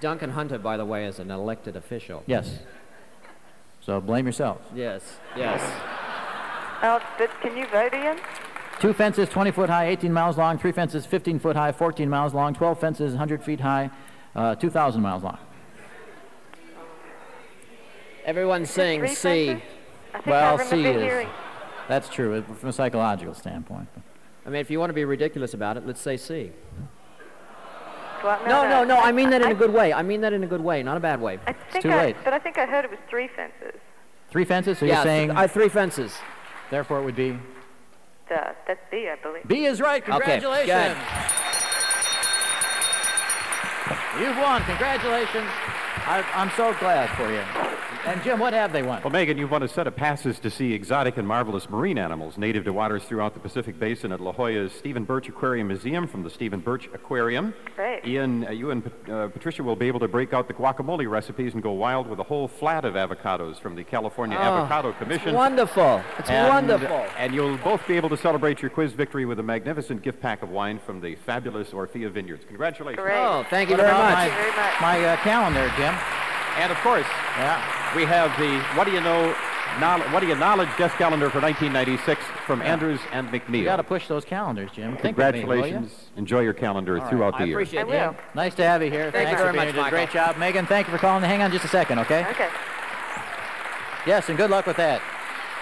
Duncan 0.00 0.30
Hunter, 0.30 0.58
by 0.58 0.76
the 0.76 0.84
way, 0.84 1.06
is 1.06 1.18
an 1.18 1.30
elected 1.30 1.76
official. 1.76 2.22
Yes. 2.26 2.60
So 3.80 4.00
blame 4.00 4.26
yourself. 4.26 4.60
Yes, 4.74 5.18
yes. 5.36 5.60
Al, 6.82 7.00
can 7.42 7.56
you 7.56 7.66
vote 7.66 7.92
in? 7.92 8.18
Two 8.80 8.94
fences 8.94 9.28
20 9.28 9.50
foot 9.50 9.68
high, 9.68 9.88
18 9.88 10.12
miles 10.12 10.38
long. 10.38 10.58
Three 10.58 10.72
fences 10.72 11.04
15 11.04 11.38
foot 11.38 11.56
high, 11.56 11.72
14 11.72 12.08
miles 12.08 12.32
long. 12.32 12.54
12 12.54 12.80
fences 12.80 13.10
100 13.10 13.42
feet 13.42 13.60
high, 13.60 13.90
uh, 14.34 14.54
2,000 14.54 15.02
miles 15.02 15.22
long. 15.22 15.38
Everyone's 18.24 18.70
saying 18.70 19.06
C. 19.08 19.62
well, 20.26 20.58
C 20.58 20.84
is. 20.84 21.26
That's 21.88 22.08
true 22.08 22.42
from 22.42 22.68
a 22.68 22.72
psychological 22.72 23.34
standpoint. 23.34 23.88
I 24.46 24.50
mean, 24.50 24.60
if 24.60 24.70
you 24.70 24.78
want 24.78 24.90
to 24.90 24.94
be 24.94 25.04
ridiculous 25.04 25.54
about 25.54 25.76
it, 25.76 25.86
let's 25.86 26.00
say 26.00 26.16
C. 26.16 26.52
What? 28.22 28.46
No, 28.46 28.62
no, 28.64 28.84
no. 28.84 28.96
no 28.96 29.00
I, 29.00 29.12
mean 29.12 29.30
that 29.30 29.40
in 29.42 29.48
I, 29.48 29.50
a 29.52 29.54
good 29.54 29.72
way. 29.72 29.92
I 29.92 30.02
mean 30.02 30.20
that 30.20 30.32
in 30.32 30.44
a 30.44 30.46
good 30.46 30.60
way, 30.60 30.82
not 30.82 30.96
a 30.96 31.00
bad 31.00 31.20
way. 31.20 31.38
I 31.46 31.52
think 31.52 31.66
it's 31.74 31.82
too 31.82 31.90
I, 31.90 31.96
late. 31.96 32.16
But 32.24 32.32
I 32.32 32.38
think 32.38 32.58
I 32.58 32.66
heard 32.66 32.84
it 32.84 32.90
was 32.90 33.00
three 33.08 33.28
fences. 33.28 33.80
Three 34.30 34.44
fences? 34.44 34.78
So 34.78 34.86
yeah, 34.86 34.94
you're 34.94 35.04
saying? 35.04 35.30
Uh, 35.30 35.48
three 35.48 35.68
fences. 35.68 36.12
Therefore, 36.70 37.00
it 37.00 37.04
would 37.04 37.16
be? 37.16 37.38
Duh, 38.28 38.52
that's 38.66 38.80
B, 38.90 39.08
I 39.08 39.16
believe. 39.20 39.48
B 39.48 39.64
is 39.64 39.80
right. 39.80 40.04
Congratulations. 40.04 40.70
Okay, 40.70 40.94
You've 44.20 44.36
won. 44.36 44.62
Congratulations. 44.64 45.48
I, 46.06 46.24
am 46.34 46.50
so 46.56 46.74
glad 46.78 47.10
for 47.16 47.30
you. 47.32 47.42
And 48.06 48.22
Jim, 48.22 48.38
what 48.38 48.54
have 48.54 48.72
they 48.72 48.82
won? 48.82 49.02
Well, 49.02 49.12
Megan, 49.12 49.36
you've 49.36 49.50
won 49.50 49.62
a 49.62 49.68
set 49.68 49.86
of 49.86 49.94
passes 49.94 50.38
to 50.40 50.50
see 50.50 50.72
exotic 50.72 51.18
and 51.18 51.28
marvelous 51.28 51.68
marine 51.68 51.98
animals 51.98 52.38
native 52.38 52.64
to 52.64 52.72
waters 52.72 53.04
throughout 53.04 53.34
the 53.34 53.40
Pacific 53.40 53.78
Basin 53.78 54.10
at 54.10 54.20
La 54.20 54.32
Jolla's 54.32 54.72
Stephen 54.72 55.04
Birch 55.04 55.28
Aquarium 55.28 55.68
Museum 55.68 56.06
from 56.06 56.22
the 56.22 56.30
Stephen 56.30 56.60
Birch 56.60 56.88
Aquarium. 56.94 57.52
Great. 57.76 58.06
Ian, 58.06 58.46
uh, 58.46 58.50
you 58.52 58.70
and 58.70 58.90
uh, 59.10 59.28
Patricia 59.28 59.62
will 59.62 59.76
be 59.76 59.86
able 59.86 60.00
to 60.00 60.08
break 60.08 60.32
out 60.32 60.48
the 60.48 60.54
guacamole 60.54 61.08
recipes 61.10 61.52
and 61.52 61.62
go 61.62 61.72
wild 61.72 62.06
with 62.06 62.18
a 62.20 62.22
whole 62.22 62.48
flat 62.48 62.86
of 62.86 62.94
avocados 62.94 63.60
from 63.60 63.76
the 63.76 63.84
California 63.84 64.38
oh, 64.38 64.42
Avocado 64.42 64.92
Commission. 64.92 65.28
It's 65.28 65.36
wonderful. 65.36 66.02
It's 66.18 66.30
and, 66.30 66.48
wonderful. 66.48 66.96
Uh, 66.96 67.10
and 67.18 67.34
you'll 67.34 67.58
both 67.58 67.86
be 67.86 67.96
able 67.96 68.08
to 68.08 68.16
celebrate 68.16 68.62
your 68.62 68.70
quiz 68.70 68.92
victory 68.92 69.26
with 69.26 69.38
a 69.40 69.44
magnificent 69.44 70.00
gift 70.02 70.20
pack 70.22 70.42
of 70.42 70.48
wine 70.48 70.78
from 70.78 71.02
the 71.02 71.16
fabulous 71.16 71.68
Orfila 71.70 72.10
Vineyards. 72.10 72.46
Congratulations. 72.46 73.02
Great. 73.02 73.18
Oh, 73.18 73.44
thank 73.50 73.68
you 73.68 73.76
very 73.76 73.92
much. 73.92 74.14
Thank 74.14 74.32
you 74.32 74.38
very 74.38 74.56
much. 74.56 74.80
My, 74.80 74.98
my 74.98 75.04
uh, 75.04 75.16
calendar, 75.18 75.70
Jim. 75.76 76.29
And 76.56 76.72
of 76.72 76.78
course, 76.78 77.06
yeah. 77.38 77.96
we 77.96 78.04
have 78.04 78.30
the 78.38 78.58
What 78.76 78.84
Do 78.84 78.92
You 78.92 79.00
Know 79.00 79.34
what 79.78 80.20
do 80.20 80.26
you 80.26 80.34
knowledge 80.34 80.68
guest 80.76 80.96
calendar 80.96 81.30
for 81.30 81.40
1996 81.40 82.20
from 82.44 82.60
yeah. 82.60 82.72
Andrews 82.72 83.00
and 83.12 83.28
McMeel? 83.28 83.58
You 83.58 83.64
got 83.64 83.76
to 83.76 83.84
push 83.84 84.08
those 84.08 84.24
calendars, 84.24 84.70
Jim. 84.74 84.92
Think 84.92 85.16
Congratulations. 85.16 85.86
Me, 85.86 85.96
you? 86.14 86.18
Enjoy 86.18 86.40
your 86.40 86.52
calendar 86.52 87.00
throughout 87.08 87.38
the 87.38 87.46
year. 87.46 87.60
I 87.78 87.84
will. 87.84 88.16
Nice 88.34 88.54
to 88.56 88.64
have 88.64 88.82
you 88.82 88.90
here. 88.90 89.10
Thank 89.10 89.28
Thanks 89.28 89.30
you 89.32 89.36
very 89.38 89.56
much, 89.56 89.74
Michael. 89.74 89.90
Great 89.90 90.10
job, 90.10 90.36
Megan. 90.36 90.66
Thank 90.66 90.88
you 90.88 90.92
for 90.92 90.98
calling. 90.98 91.22
Hang 91.22 91.40
on 91.42 91.52
just 91.52 91.64
a 91.64 91.68
second, 91.68 92.00
okay? 92.00 92.26
Okay. 92.30 92.48
Yes, 94.06 94.28
and 94.28 94.36
good 94.36 94.50
luck 94.50 94.66
with 94.66 94.76
that. 94.76 95.00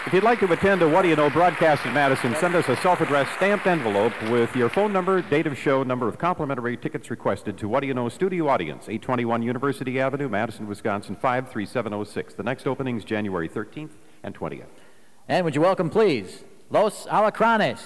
If 0.06 0.14
you'd 0.14 0.22
like 0.22 0.38
to 0.40 0.50
attend 0.52 0.80
a 0.80 0.88
What 0.88 1.02
Do 1.02 1.08
You 1.08 1.16
Know 1.16 1.28
broadcast 1.28 1.84
in 1.84 1.92
Madison, 1.92 2.34
send 2.36 2.54
us 2.54 2.68
a 2.68 2.76
self-addressed 2.76 3.34
stamped 3.34 3.66
envelope 3.66 4.14
with 4.30 4.54
your 4.56 4.70
phone 4.70 4.92
number, 4.92 5.20
date 5.22 5.46
of 5.46 5.58
show, 5.58 5.82
number 5.82 6.08
of 6.08 6.18
complimentary 6.18 6.76
tickets 6.78 7.10
requested 7.10 7.58
to 7.58 7.68
What 7.68 7.80
Do 7.80 7.88
You 7.88 7.94
Know 7.94 8.08
Studio 8.08 8.48
Audience, 8.48 8.84
821 8.84 9.42
University 9.42 10.00
Avenue, 10.00 10.28
Madison, 10.28 10.66
Wisconsin, 10.66 11.14
53706. 11.16 12.34
The 12.34 12.42
next 12.42 12.66
opening 12.66 12.96
is 12.96 13.04
January 13.04 13.48
13th 13.48 13.90
and 14.22 14.34
20th. 14.34 14.64
And 15.26 15.44
would 15.44 15.54
you 15.54 15.60
welcome, 15.60 15.90
please, 15.90 16.44
Los 16.70 17.06
Alacranes. 17.06 17.80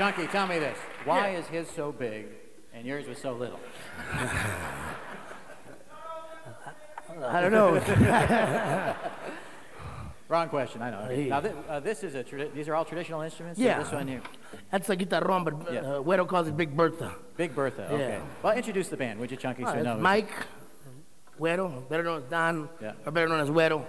Chunky, 0.00 0.26
tell 0.28 0.46
me 0.46 0.58
this. 0.58 0.78
Why 1.04 1.32
yeah. 1.32 1.40
is 1.40 1.46
his 1.48 1.68
so 1.68 1.92
big 1.92 2.28
and 2.72 2.86
yours 2.86 3.06
was 3.06 3.18
so 3.18 3.34
little? 3.34 3.60
I 7.22 7.42
don't 7.42 7.52
know. 7.52 7.74
Wrong 10.28 10.48
question, 10.48 10.80
I 10.80 10.90
know. 10.90 11.04
Hey. 11.04 11.28
Now, 11.28 11.40
th- 11.40 11.54
uh, 11.68 11.80
this 11.80 12.02
is 12.02 12.14
a 12.14 12.24
tradi- 12.24 12.50
these 12.54 12.66
are 12.68 12.76
all 12.76 12.86
traditional 12.86 13.20
instruments? 13.20 13.60
Yeah. 13.60 13.82
This 13.82 13.92
one 13.92 14.08
here? 14.08 14.22
That's 14.70 14.88
a 14.88 14.96
guitar, 14.96 15.20
guitarrón, 15.20 15.44
but 15.44 15.68
uh, 15.68 15.72
yeah. 16.06 16.22
uh, 16.22 16.24
calls 16.24 16.48
it 16.48 16.56
Big 16.56 16.74
Bertha. 16.74 17.14
Big 17.36 17.54
Bertha, 17.54 17.86
yeah. 17.90 17.96
okay. 17.96 18.20
Well, 18.42 18.56
introduce 18.56 18.88
the 18.88 18.96
band, 18.96 19.20
would 19.20 19.30
you, 19.30 19.36
Chunky? 19.36 19.64
Right, 19.64 19.84
so 19.84 19.90
uh, 19.90 19.96
no, 19.96 20.00
Mike, 20.00 20.32
Güero, 21.38 21.86
better 21.90 22.04
known 22.04 22.22
as 22.22 22.30
Don, 22.30 22.70
yeah. 22.80 22.92
or 23.04 23.12
better 23.12 23.28
known 23.28 23.40
as 23.40 23.50
Güero, 23.50 23.84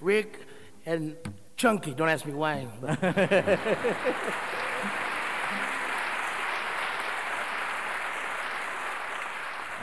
Rick, 0.00 0.40
and 0.86 1.14
Chunky. 1.56 1.94
Don't 1.94 2.08
ask 2.08 2.26
me 2.26 2.32
why. 2.32 2.66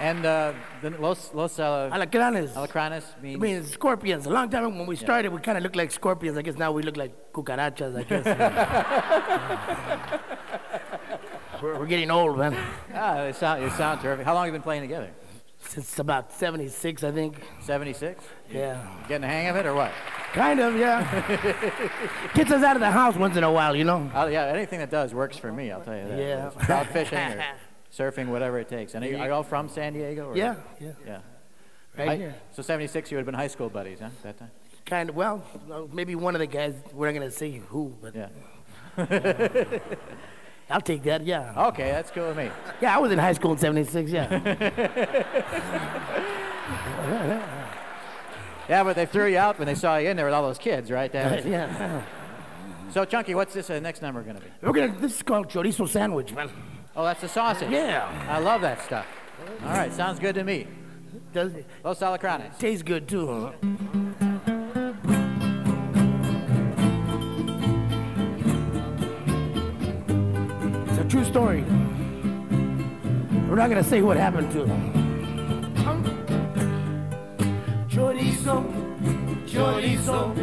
And 0.04 0.26
uh, 0.26 0.52
the 0.82 0.90
Los, 0.90 1.34
Los 1.34 1.60
uh, 1.60 1.90
Alacranes. 1.94 2.52
Alacranes 2.56 3.06
I 3.18 3.22
means. 3.22 3.40
mean, 3.42 3.64
scorpions. 3.64 4.26
A 4.26 4.30
long 4.30 4.50
time 4.50 4.66
ago 4.66 4.76
when 4.78 4.86
we 4.86 4.98
Yeah. 4.98 5.02
started, 5.08 5.32
we 5.32 5.40
kind 5.40 5.58
of 5.58 5.64
looked 5.64 5.78
like 5.78 5.92
scorpions. 5.92 6.38
I 6.38 6.42
guess 6.42 6.58
now 6.58 6.74
we 6.74 6.84
look 6.84 6.98
like 6.98 7.32
cucarachas, 7.32 7.96
I 7.96 8.04
guess. 8.04 8.26
we're, 11.62 11.80
we're 11.80 11.86
getting 11.86 12.12
old, 12.12 12.38
man. 12.38 12.54
ah, 12.94 13.28
you 13.28 13.34
sound, 13.34 13.64
you 13.64 13.70
sound 13.70 14.02
terrific. 14.02 14.26
How 14.26 14.34
long 14.34 14.44
have 14.44 14.54
you 14.54 14.60
been 14.60 14.64
playing 14.64 14.82
together? 14.82 15.10
Since 15.70 15.98
about 16.00 16.34
76, 16.34 17.02
I 17.06 17.12
think. 17.12 17.38
76? 17.62 18.22
Yeah. 18.52 18.86
Getting 19.08 19.22
the 19.22 19.28
hang 19.28 19.48
of 19.48 19.56
it 19.56 19.66
or 19.66 19.74
what? 19.74 19.94
Kind 20.34 20.60
of, 20.60 20.76
yeah. 20.76 21.00
Gets 22.34 22.52
us 22.52 22.62
out 22.62 22.76
of 22.76 22.82
the 22.82 22.92
house 22.92 23.16
once 23.16 23.38
in 23.38 23.46
a 23.46 23.52
while, 23.52 23.74
you 23.74 23.86
know? 23.86 24.12
Oh, 24.14 24.28
yeah, 24.28 24.48
anything 24.48 24.80
that 24.80 24.92
does 24.92 25.14
works 25.14 25.38
for 25.38 25.54
me, 25.54 25.72
I'll 25.72 25.80
tell 25.80 25.96
you 25.96 26.06
that. 26.10 26.20
Yeah. 26.20 26.50
Trout 26.66 26.88
fishing 26.88 27.18
or 27.18 27.46
surfing, 27.98 28.28
whatever 28.28 28.60
it 28.60 28.68
takes. 28.70 28.96
And 28.96 29.06
are 29.06 29.08
you, 29.08 29.18
are 29.18 29.32
all 29.32 29.44
from 29.44 29.70
San 29.70 29.94
Diego? 29.94 30.30
Or? 30.30 30.38
Yeah, 30.38 30.56
yeah. 30.80 30.92
Yeah. 31.06 31.20
Right 31.98 32.08
Hi- 32.08 32.16
here. 32.16 32.36
So 32.54 32.62
76, 32.62 33.12
you 33.12 33.18
would 33.18 33.22
have 33.22 33.26
been 33.26 33.36
high 33.36 33.48
school 33.48 33.70
buddies, 33.70 34.00
huh, 34.02 34.10
that 34.24 34.38
time? 34.38 34.52
Kind 34.86 35.10
of, 35.10 35.16
well, 35.16 35.44
uh, 35.72 35.82
maybe 35.92 36.16
one 36.16 36.36
of 36.36 36.40
the 36.40 36.48
guys, 36.48 36.74
we're 36.94 37.08
not 37.12 37.18
going 37.18 37.30
to 37.30 37.36
say 37.36 37.62
who, 37.70 37.96
but. 38.02 38.16
Yeah. 38.16 38.30
I'll 40.70 40.82
take 40.82 41.04
that, 41.04 41.26
yeah. 41.26 41.68
Okay, 41.68 41.92
that's 41.92 42.10
cool 42.10 42.28
with 42.30 42.38
me. 42.38 42.50
Yeah, 42.82 42.96
I 42.96 43.00
was 43.00 43.12
in 43.12 43.20
high 43.20 43.34
school 43.34 43.52
in 43.52 43.58
76, 43.58 44.12
yeah. 44.12 44.30
Yeah, 48.70 48.84
but 48.84 48.96
they 48.96 49.06
threw 49.06 49.28
you 49.28 49.38
out 49.38 49.60
when 49.60 49.66
they 49.66 49.76
saw 49.76 49.98
you 49.98 50.10
in 50.10 50.16
there 50.16 50.26
with 50.26 50.34
all 50.34 50.44
those 50.44 50.58
kids, 50.58 50.90
right? 50.90 51.12
That 51.12 51.46
yeah. 51.46 52.02
So, 52.92 53.04
Chunky, 53.06 53.36
what's 53.36 53.54
this 53.54 53.70
uh, 53.70 53.80
next 53.80 54.02
number 54.02 54.22
going 54.22 54.38
to 54.38 54.42
be? 54.42 54.48
We're 54.62 54.72
gonna, 54.72 54.96
this 55.00 55.18
is 55.18 55.22
called 55.22 55.50
chorizo 55.50 55.88
sandwich, 55.88 56.34
man. 56.34 56.50
Oh, 56.96 57.04
that's 57.04 57.22
the 57.22 57.28
sausage. 57.28 57.72
Yeah. 57.72 58.08
I 58.30 58.38
love 58.40 58.62
that 58.62 58.80
stuff. 58.84 59.08
All 59.66 59.72
right, 59.72 59.92
sounds 59.92 60.20
good 60.20 60.36
to 60.36 60.44
me. 60.44 60.68
Does 61.34 61.54
it? 61.56 61.66
Los 61.84 62.00
Alacranes. 62.00 62.58
Tastes 62.60 62.84
good, 62.84 63.08
too. 63.08 63.28
Huh? 63.28 63.52
It's 70.90 71.00
a 71.00 71.06
true 71.10 71.24
story. 71.26 71.64
We're 73.50 73.56
not 73.56 73.70
gonna 73.70 73.84
say 73.84 74.02
what 74.02 74.18
happened 74.18 74.52
to 74.52 74.66
him. 74.66 74.92
Chorizo, 77.90 78.64
chorizo, 79.46 80.34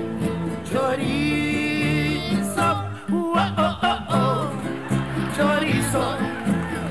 chorizo. 0.64 2.66
Whoa, 3.08 3.34
oh, 3.36 3.78
oh, 3.82 4.06
oh. 4.10 4.50
Chorizo, 5.34 6.04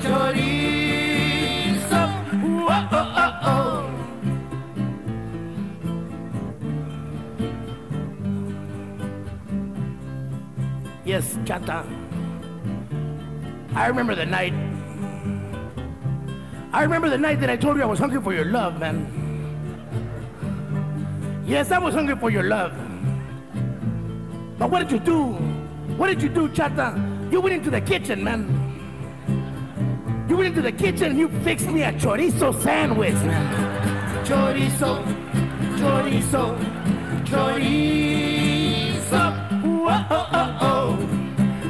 chorizo. 0.00 2.02
Whoa, 2.42 2.88
oh, 2.92 3.22
oh, 3.22 3.34
oh. 3.44 3.90
Yes, 11.04 11.34
Chata. 11.44 11.84
I 13.74 13.86
remember 13.86 14.14
the 14.14 14.26
night. 14.26 14.52
I 16.72 16.82
remember 16.82 17.08
the 17.08 17.18
night 17.18 17.40
that 17.40 17.50
I 17.50 17.56
told 17.56 17.76
you 17.76 17.82
I 17.82 17.86
was 17.86 17.98
hungry 17.98 18.22
for 18.22 18.32
your 18.32 18.44
love, 18.44 18.78
man. 18.78 19.06
Yes, 21.44 21.72
I 21.72 21.78
was 21.78 21.94
hungry 21.94 22.14
for 22.16 22.30
your 22.30 22.44
love. 22.44 22.72
But 24.58 24.70
what 24.70 24.80
did 24.80 24.92
you 24.92 25.00
do? 25.00 25.32
What 25.96 26.08
did 26.08 26.22
you 26.22 26.28
do, 26.28 26.48
Chata? 26.48 26.94
You 27.32 27.40
went 27.40 27.56
into 27.56 27.70
the 27.70 27.80
kitchen, 27.80 28.22
man. 28.22 28.59
You 30.30 30.36
went 30.36 30.56
into 30.56 30.62
the 30.62 30.70
kitchen 30.70 31.10
and 31.10 31.18
you 31.18 31.28
fixed 31.42 31.66
me 31.66 31.82
a 31.82 31.92
chorizo 31.94 32.54
sandwich. 32.62 33.14
Chorizo, 34.24 35.02
chorizo, 35.76 36.56
chorizo. 37.24 38.72
Whoa, 39.60 40.06
oh, 40.08 40.28
oh, 40.32 40.58
oh. 40.60 40.96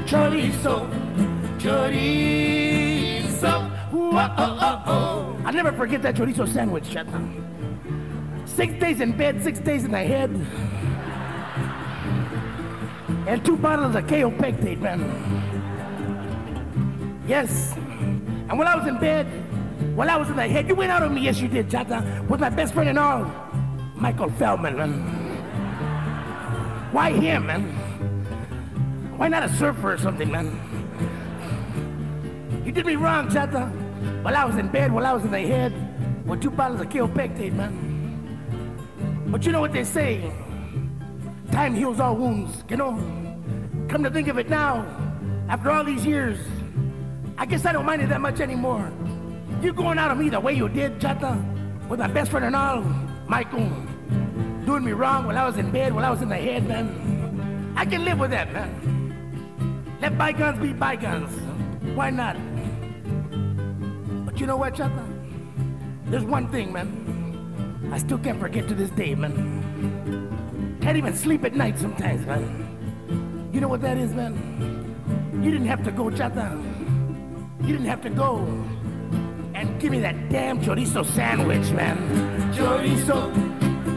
Chorizo, 0.05 0.87
chorizo. 1.59 2.51
Whoa, 3.91 4.35
oh, 4.37 4.59
oh, 4.61 4.83
oh. 4.87 5.43
I'll 5.47 5.55
never 5.55 5.73
forget 5.73 6.03
that 6.03 6.15
chorizo 6.15 6.47
sandwich, 6.47 6.85
Chata. 6.85 7.19
Six 8.47 8.75
days 8.75 9.01
in 9.01 9.17
bed, 9.17 9.43
six 9.43 9.59
days 9.59 9.85
in 9.85 9.91
the 9.91 10.05
head. 10.05 10.29
And 13.27 13.43
two 13.43 13.57
bottles 13.57 13.97
of 13.97 14.05
Kaopectate, 14.05 14.81
man. 14.81 15.01
Yes. 17.27 17.75
And 18.51 18.59
when 18.59 18.67
I 18.67 18.75
was 18.75 18.87
in 18.89 18.99
bed, 18.99 19.27
while 19.97 20.11
I 20.11 20.17
was 20.17 20.29
in 20.29 20.35
the 20.35 20.49
head, 20.49 20.67
you 20.67 20.75
went 20.75 20.91
out 20.91 21.05
on 21.05 21.15
me. 21.15 21.21
Yes, 21.23 21.41
you 21.41 21.47
did, 21.47 21.69
Chata. 21.69 22.27
With 22.29 22.41
my 22.41 22.51
best 22.51 22.75
friend 22.75 22.89
and 22.89 22.99
all, 22.99 23.25
Michael 23.95 24.29
Feldman, 24.31 24.77
man. 24.77 24.91
Why 26.91 27.13
him, 27.13 27.47
man? 27.47 27.63
Why 29.17 29.29
not 29.29 29.45
a 29.45 29.49
surfer 29.51 29.93
or 29.93 29.99
something, 29.99 30.29
man? 30.33 30.51
You 32.65 32.73
did 32.73 32.87
me 32.87 32.97
wrong, 32.97 33.29
Chata. 33.29 33.71
While 34.25 34.37
I 34.37 34.45
was 34.45 34.57
in 34.57 34.67
bed, 34.67 34.91
while 34.91 35.07
I 35.07 35.13
was 35.13 35.25
in 35.25 35.31
the 35.31 35.39
head, 35.41 35.73
with 36.27 36.43
two 36.43 36.51
bottles 36.51 36.81
of 36.81 36.89
Kaopectate, 36.89 37.53
man. 37.53 39.27
But 39.29 39.47
you 39.47 39.53
know 39.53 39.61
what 39.61 39.73
they 39.73 39.85
say? 39.85 40.29
Time 41.53 41.75
heals 41.77 42.01
all 42.01 42.17
wounds, 42.17 42.65
you 42.69 42.77
know? 42.77 42.95
Come 43.89 44.03
to 44.03 44.11
think 44.11 44.27
of 44.27 44.39
it 44.39 44.49
now, 44.49 44.85
after 45.49 45.71
all 45.71 45.85
these 45.85 46.05
years, 46.05 46.39
I 47.41 47.47
guess 47.47 47.65
I 47.65 47.73
don't 47.73 47.87
mind 47.87 48.03
it 48.03 48.11
that 48.11 48.21
much 48.21 48.39
anymore. 48.39 48.93
You 49.63 49.73
going 49.73 49.97
out 49.97 50.11
on 50.11 50.19
me 50.19 50.29
the 50.29 50.39
way 50.39 50.53
you 50.53 50.69
did, 50.69 50.99
Chata, 50.99 51.35
with 51.89 51.99
my 51.99 52.07
best 52.07 52.31
friend 52.31 52.45
and 52.45 52.55
all, 52.55 52.83
Michael, 53.27 53.67
doing 54.67 54.85
me 54.85 54.93
wrong 54.93 55.25
while 55.25 55.39
I 55.39 55.47
was 55.47 55.57
in 55.57 55.71
bed, 55.71 55.95
while 55.95 56.05
I 56.05 56.11
was 56.11 56.21
in 56.21 56.29
the 56.29 56.37
head, 56.37 56.69
man. 56.69 57.73
I 57.77 57.87
can 57.87 58.05
live 58.05 58.19
with 58.19 58.31
that, 58.33 58.53
man. 58.53 59.97
Let 60.03 60.19
bygones 60.19 60.59
be 60.61 60.75
bygones. 60.75 61.35
Why 61.97 62.11
not? 62.11 62.37
But 64.27 64.39
you 64.39 64.47
know 64.47 64.59
what, 64.59 64.75
Chata? 64.75 65.07
There's 66.11 66.25
one 66.25 66.47
thing, 66.49 66.75
man. 66.75 67.89
I 67.91 67.97
still 67.97 68.19
can't 68.19 68.39
forget 68.39 68.69
to 68.69 68.75
this 68.75 68.91
day, 68.91 69.15
man. 69.15 70.79
Can't 70.83 70.99
even 70.99 71.17
sleep 71.17 71.43
at 71.47 71.55
night 71.55 71.79
sometimes, 71.79 72.27
man. 72.27 73.49
You 73.51 73.63
know 73.63 73.69
what 73.69 73.81
that 73.81 73.97
is, 73.97 74.13
man? 74.13 75.41
You 75.43 75.51
didn't 75.51 75.69
have 75.69 75.83
to 75.85 75.91
go, 75.91 76.11
Chata. 76.11 76.70
You 77.63 77.73
didn't 77.77 77.87
have 77.87 78.03
to 78.03 78.11
go 78.11 78.39
and 79.55 79.81
give 79.81 79.91
me 79.93 80.01
that 80.01 80.29
damn 80.31 80.61
chorizo 80.61 81.05
sandwich, 81.05 81.71
man. 81.73 81.99
Chorizo, 82.55 83.31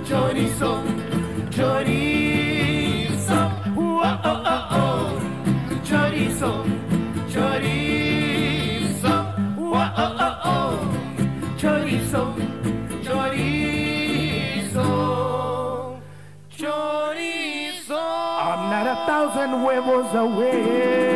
chorizo, 0.06 0.84
chorizo. 1.50 3.40
Whoa, 3.76 4.02
oh, 4.04 4.44
oh, 4.46 4.68
oh. 4.72 5.20
Chorizo, 5.84 6.52
chorizo. 7.32 9.14
Whoa, 9.58 9.92
oh, 9.98 10.18
oh, 10.20 10.40
oh. 10.44 10.78
Chorizo, 11.58 12.24
chorizo. 13.06 14.88
Chorizo. 16.52 18.02
I'm 18.46 18.62
not 18.70 18.86
a 18.88 18.96
thousand 19.08 19.52
huevos 19.62 20.14
away. 20.14 21.13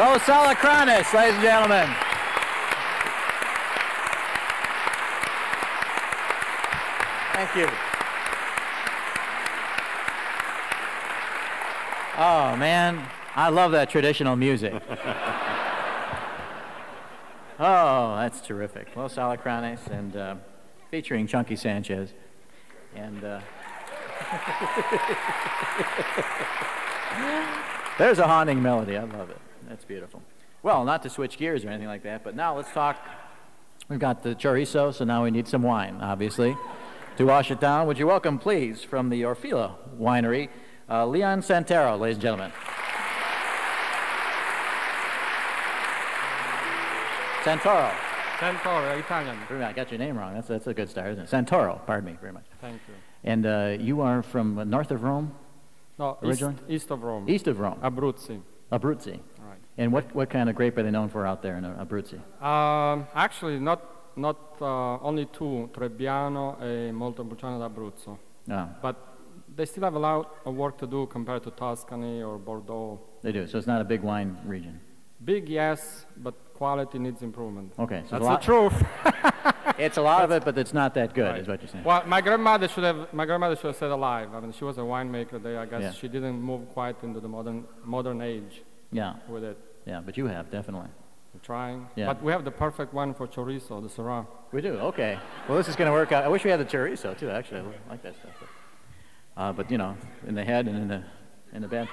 Los 0.00 0.22
Alacranes, 0.22 1.12
ladies 1.12 1.34
and 1.34 1.42
gentlemen. 1.42 1.86
Thank 7.34 7.54
you. 7.54 7.68
Oh, 12.16 12.56
man. 12.56 13.06
I 13.36 13.50
love 13.50 13.72
that 13.72 13.90
traditional 13.90 14.36
music. 14.36 14.72
oh, 17.58 18.16
that's 18.16 18.40
terrific. 18.40 18.96
Los 18.96 19.16
Alacranes 19.16 19.86
and 19.88 20.16
uh, 20.16 20.36
featuring 20.90 21.26
Chunky 21.26 21.56
Sanchez. 21.56 22.14
And 22.96 23.22
uh, 23.22 23.40
there's 27.98 28.18
a 28.18 28.26
haunting 28.26 28.62
melody. 28.62 28.96
I 28.96 29.04
love 29.04 29.28
it. 29.28 29.36
That's 29.70 29.84
beautiful. 29.84 30.20
Well, 30.64 30.84
not 30.84 31.04
to 31.04 31.10
switch 31.10 31.38
gears 31.38 31.64
or 31.64 31.68
anything 31.68 31.86
like 31.86 32.02
that, 32.02 32.24
but 32.24 32.34
now 32.34 32.56
let's 32.56 32.72
talk. 32.72 32.98
We've 33.88 34.00
got 34.00 34.24
the 34.24 34.34
chorizo, 34.34 34.92
so 34.92 35.04
now 35.04 35.22
we 35.22 35.30
need 35.30 35.46
some 35.46 35.62
wine, 35.62 35.98
obviously. 36.02 36.56
To 37.16 37.26
wash 37.26 37.50
it 37.50 37.60
down, 37.60 37.86
would 37.86 37.98
you 37.98 38.06
welcome, 38.06 38.38
please, 38.38 38.82
from 38.82 39.10
the 39.10 39.22
Orfila 39.22 39.74
Winery, 39.98 40.48
uh, 40.88 41.04
Leon 41.06 41.42
Santero, 41.42 41.98
ladies 42.00 42.16
and 42.16 42.22
gentlemen. 42.22 42.52
Santoro. 47.42 47.92
Santoro, 48.38 48.98
Italian. 48.98 49.36
I 49.62 49.72
got 49.74 49.90
your 49.90 49.98
name 49.98 50.16
wrong. 50.16 50.32
That's, 50.32 50.48
that's 50.48 50.66
a 50.66 50.72
good 50.72 50.88
start, 50.88 51.10
isn't 51.10 51.24
it? 51.24 51.30
Santoro, 51.30 51.84
pardon 51.84 52.10
me 52.10 52.16
very 52.20 52.32
much. 52.32 52.44
Thank 52.62 52.80
you. 52.88 52.94
And 53.24 53.44
uh, 53.44 53.76
you 53.78 54.00
are 54.00 54.22
from 54.22 54.70
north 54.70 54.90
of 54.90 55.02
Rome? 55.02 55.34
No, 55.98 56.16
east, 56.22 56.40
Originally? 56.40 56.56
east 56.68 56.90
of 56.90 57.02
Rome. 57.02 57.28
East 57.28 57.48
of 57.48 57.58
Rome. 57.58 57.80
Abruzzi. 57.82 58.40
Abruzzi. 58.72 59.20
And 59.80 59.90
what, 59.94 60.14
what 60.14 60.28
kind 60.28 60.50
of 60.50 60.54
grape 60.54 60.76
are 60.76 60.82
they 60.82 60.90
known 60.90 61.08
for 61.08 61.26
out 61.26 61.40
there 61.42 61.56
in 61.56 61.64
Abruzzi? 61.64 62.20
Um, 62.44 63.06
actually, 63.14 63.58
not 63.58 63.80
not 64.14 64.36
uh, 64.60 65.08
only 65.08 65.24
two, 65.26 65.70
Trebbiano 65.72 66.60
and 66.60 66.94
Montepulciano 66.94 67.58
d'Abruzzo. 67.58 68.18
Ah. 68.50 68.68
But 68.82 68.96
they 69.56 69.64
still 69.64 69.84
have 69.84 69.94
a 69.94 69.98
lot 69.98 70.34
of 70.44 70.54
work 70.54 70.76
to 70.78 70.86
do 70.86 71.06
compared 71.06 71.42
to 71.44 71.50
Tuscany 71.50 72.22
or 72.22 72.36
Bordeaux. 72.38 73.00
They 73.22 73.32
do. 73.32 73.46
So 73.46 73.56
it's 73.56 73.66
not 73.66 73.80
a 73.80 73.84
big 73.84 74.02
wine 74.02 74.36
region. 74.44 74.80
Big, 75.24 75.48
yes, 75.48 76.04
but 76.16 76.34
quality 76.54 76.98
needs 76.98 77.22
improvement. 77.22 77.72
Okay, 77.78 78.02
so 78.08 78.18
That's 78.18 78.46
the 78.46 78.52
truth. 78.52 78.76
It's 79.78 79.96
a 79.96 80.02
lot 80.02 80.24
of 80.24 80.30
it, 80.30 80.44
but 80.44 80.58
it's 80.58 80.74
not 80.74 80.92
that 80.94 81.14
good, 81.14 81.30
Right. 81.32 81.40
is 81.40 81.48
what 81.48 81.62
you're 81.62 81.68
saying. 81.74 81.84
Well, 81.84 82.02
my 82.06 82.20
grandmother 82.20 82.68
should 82.68 82.84
have. 82.84 83.14
My 83.14 83.24
grandmother 83.24 83.56
should 83.56 83.68
have 83.72 83.76
stayed 83.76 83.96
alive. 84.00 84.28
I 84.34 84.40
mean, 84.40 84.52
she 84.52 84.64
was 84.64 84.76
a 84.76 84.82
winemaker. 84.82 85.42
There, 85.42 85.58
I 85.58 85.64
guess 85.64 85.82
Yeah. 85.82 85.92
she 85.92 86.06
didn't 86.08 86.38
move 86.50 86.68
quite 86.76 86.96
into 87.02 87.18
the 87.18 87.28
modern 87.28 87.64
modern 87.82 88.20
age. 88.20 88.62
Yeah. 88.92 89.14
With 89.28 89.44
it, 89.44 89.58
Yeah, 89.86 90.00
but 90.04 90.16
you 90.16 90.26
have, 90.26 90.50
definitely. 90.50 90.88
we're 91.34 91.40
trying. 91.40 91.88
Yeah. 91.96 92.06
But 92.06 92.22
we 92.22 92.32
have 92.32 92.44
the 92.44 92.50
perfect 92.50 92.92
one 92.92 93.14
for 93.14 93.26
chorizo, 93.26 93.80
the 93.82 93.88
Syrah. 93.88 94.26
We 94.52 94.60
do. 94.60 94.74
Okay. 94.74 95.18
Well, 95.48 95.56
this 95.58 95.68
is 95.68 95.76
going 95.76 95.86
to 95.88 95.92
work 95.92 96.12
out. 96.12 96.24
I 96.24 96.28
wish 96.28 96.44
we 96.44 96.50
had 96.50 96.60
the 96.60 96.64
chorizo 96.64 97.16
too. 97.16 97.30
Actually, 97.30 97.60
I 97.60 97.90
like 97.90 98.02
that 98.02 98.14
stuff. 98.16 98.32
But, 98.40 99.40
uh, 99.40 99.52
but 99.52 99.70
you 99.70 99.78
know, 99.78 99.96
in 100.26 100.34
the 100.34 100.44
head 100.44 100.66
and 100.68 100.76
in 100.76 100.88
the 100.88 101.02
in 101.52 101.62
the 101.62 101.68
bed. 101.68 101.88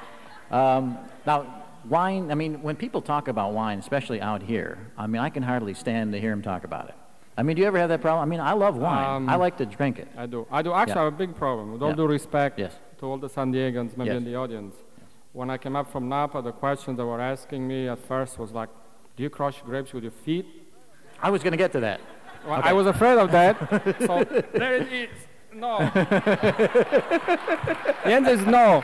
Um, 0.52 0.98
now, 1.26 1.66
wine. 1.88 2.32
I 2.32 2.36
mean, 2.36 2.62
when 2.62 2.76
people 2.76 3.02
talk 3.02 3.28
about 3.28 3.54
wine, 3.54 3.80
especially 3.80 4.22
out 4.22 4.42
here, 4.42 4.78
I 4.98 5.08
mean, 5.08 5.22
I 5.22 5.30
can 5.30 5.44
hardly 5.44 5.74
stand 5.74 6.14
to 6.14 6.20
hear 6.20 6.32
them 6.32 6.42
talk 6.42 6.64
about 6.64 6.90
it. 6.90 6.96
I 7.38 7.44
mean, 7.44 7.56
do 7.56 7.62
you 7.62 7.68
ever 7.68 7.78
have 7.78 7.90
that 7.90 8.02
problem? 8.02 8.28
I 8.28 8.30
mean, 8.30 8.40
I 8.40 8.54
love 8.54 8.78
wine. 8.78 9.06
Um, 9.06 9.30
I 9.30 9.36
like 9.36 9.58
to 9.58 9.66
drink 9.66 10.00
it. 10.00 10.08
I 10.18 10.26
do. 10.26 10.48
I 10.52 10.62
do. 10.64 10.74
Actually, 10.74 10.94
Yeah. 10.96 11.02
I 11.02 11.04
have 11.06 11.14
a 11.14 11.18
big 11.18 11.36
problem. 11.36 11.72
With 11.74 11.84
all 11.84 11.90
Yeah. 11.90 11.96
due 11.96 12.08
respect 12.08 12.58
Yes. 12.60 12.74
to 13.00 13.06
all 13.06 13.18
the 13.18 13.30
San 13.30 13.54
Diegans, 13.54 13.96
maybe 13.96 14.08
Yes. 14.10 14.18
in 14.18 14.24
the 14.26 14.36
audience, 14.36 14.76
when 15.38 15.52
I 15.52 15.58
came 15.60 15.76
up 15.76 15.92
from 15.92 16.10
Napa, 16.10 16.42
the 16.42 16.52
question 16.52 16.96
they 16.96 17.04
were 17.04 17.22
asking 17.22 17.68
me 17.68 17.88
at 17.88 18.00
first 18.00 18.40
was 18.40 18.52
like, 18.52 18.70
"Do 19.16 19.22
you 19.22 19.30
crush 19.30 19.62
grapes 19.62 19.94
with 19.94 20.04
your 20.04 20.18
feet?" 20.26 20.48
I 21.22 21.30
was 21.30 21.44
going 21.44 21.52
to 21.52 21.62
get 21.66 21.72
to 21.74 21.80
that. 21.82 22.02
Well, 22.48 22.60
Okay. 22.60 22.70
I 22.70 22.74
was 22.74 22.88
afraid 22.88 23.18
of 23.20 23.30
that. 23.32 23.54
so 24.08 24.14
there 24.62 24.76
it 24.82 24.92
is. 25.04 25.10
No. 25.54 25.78
the 28.06 28.12
answer 28.18 28.32
is 28.32 28.46
no. 28.46 28.84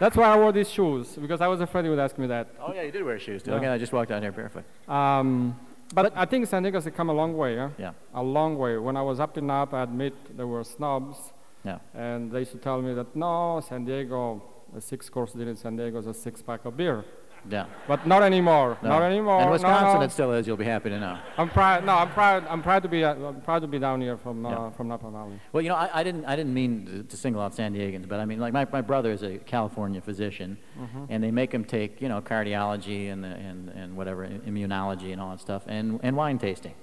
That's 0.00 0.16
why 0.16 0.28
I 0.34 0.36
wore 0.36 0.52
these 0.52 0.70
shoes 0.70 1.06
because 1.24 1.40
I 1.42 1.48
was 1.48 1.60
afraid 1.60 1.84
you 1.84 1.90
would 1.90 2.04
ask 2.08 2.16
me 2.16 2.26
that. 2.28 2.44
Oh 2.58 2.72
yeah, 2.72 2.82
you 2.86 2.92
did 2.96 3.04
wear 3.04 3.18
shoes 3.18 3.42
too. 3.42 3.50
Yeah. 3.50 3.58
Okay, 3.58 3.68
I 3.68 3.78
just 3.78 3.92
walked 3.92 4.10
out 4.10 4.22
here 4.22 4.32
barefoot. 4.32 4.64
Um, 4.88 5.54
but, 5.94 6.12
I 6.16 6.24
think 6.24 6.46
San 6.46 6.62
Diego's 6.62 6.88
come 6.96 7.10
a 7.10 7.12
long 7.22 7.36
way. 7.36 7.58
Huh? 7.58 7.68
Yeah. 7.78 7.92
A 8.14 8.22
long 8.22 8.56
way. 8.56 8.78
When 8.78 8.96
I 8.96 9.02
was 9.02 9.20
up 9.20 9.36
in 9.36 9.46
Napa, 9.46 9.76
I 9.76 9.82
admit 9.82 10.14
there 10.38 10.46
were 10.46 10.64
snobs. 10.64 11.16
Yeah. 11.62 11.78
And 11.94 12.32
they 12.32 12.40
used 12.40 12.52
to 12.52 12.58
tell 12.58 12.80
me 12.80 12.94
that 12.94 13.14
no, 13.14 13.60
San 13.68 13.84
Diego, 13.84 14.42
a 14.76 14.80
six-course 14.80 15.32
dinner 15.32 15.50
in 15.50 15.56
San 15.56 15.76
Diego 15.76 15.98
is 15.98 16.06
a 16.06 16.14
six-pack 16.14 16.64
of 16.64 16.76
beer. 16.76 17.04
Yeah. 17.50 17.66
But 17.88 18.06
not 18.06 18.22
anymore. 18.22 18.78
No. 18.84 18.90
Not 18.90 19.02
anymore. 19.02 19.42
In 19.42 19.50
Wisconsin, 19.50 19.98
no. 19.98 20.04
it 20.06 20.12
still 20.12 20.32
is. 20.32 20.46
You'll 20.46 20.56
be 20.56 20.64
happy 20.64 20.90
to 20.90 21.00
know. 21.00 21.18
I'm 21.36 21.48
proud. 21.48 21.84
No, 21.84 21.94
I'm 21.96 22.08
proud. 22.10 22.46
I'm 22.46 22.62
proud 22.62 22.84
to 22.84 22.88
be. 22.88 23.02
Uh, 23.02 23.14
I'm 23.16 23.40
proud 23.40 23.62
to 23.62 23.66
be 23.66 23.80
down 23.80 24.00
here 24.00 24.16
from 24.16 24.46
uh, 24.46 24.50
Yeah. 24.50 24.70
from 24.70 24.86
Napa 24.86 25.10
Valley. 25.10 25.40
Well, 25.52 25.60
you 25.60 25.68
know, 25.68 25.74
I, 25.74 25.90
I 25.92 26.02
didn't 26.04 26.24
I 26.24 26.36
didn't 26.36 26.54
mean 26.54 26.86
to, 26.86 27.02
to 27.02 27.16
single 27.16 27.42
out 27.42 27.52
San 27.52 27.74
Diegans, 27.74 28.06
but 28.08 28.20
I 28.20 28.26
mean, 28.26 28.38
like 28.38 28.52
my, 28.52 28.64
my 28.70 28.80
brother 28.80 29.10
is 29.10 29.24
a 29.24 29.38
California 29.38 30.00
physician, 30.00 30.56
Mhm. 30.80 31.06
and 31.08 31.24
they 31.24 31.32
make 31.32 31.52
him 31.52 31.64
take 31.64 32.00
you 32.00 32.08
know 32.08 32.20
cardiology 32.20 33.12
and 33.12 33.24
the, 33.24 33.28
and 33.30 33.70
and 33.70 33.96
whatever 33.96 34.24
immunology 34.28 35.10
and 35.12 35.20
all 35.20 35.30
that 35.30 35.40
stuff, 35.40 35.64
and 35.66 35.98
and 36.04 36.16
wine 36.16 36.38
tasting. 36.38 36.74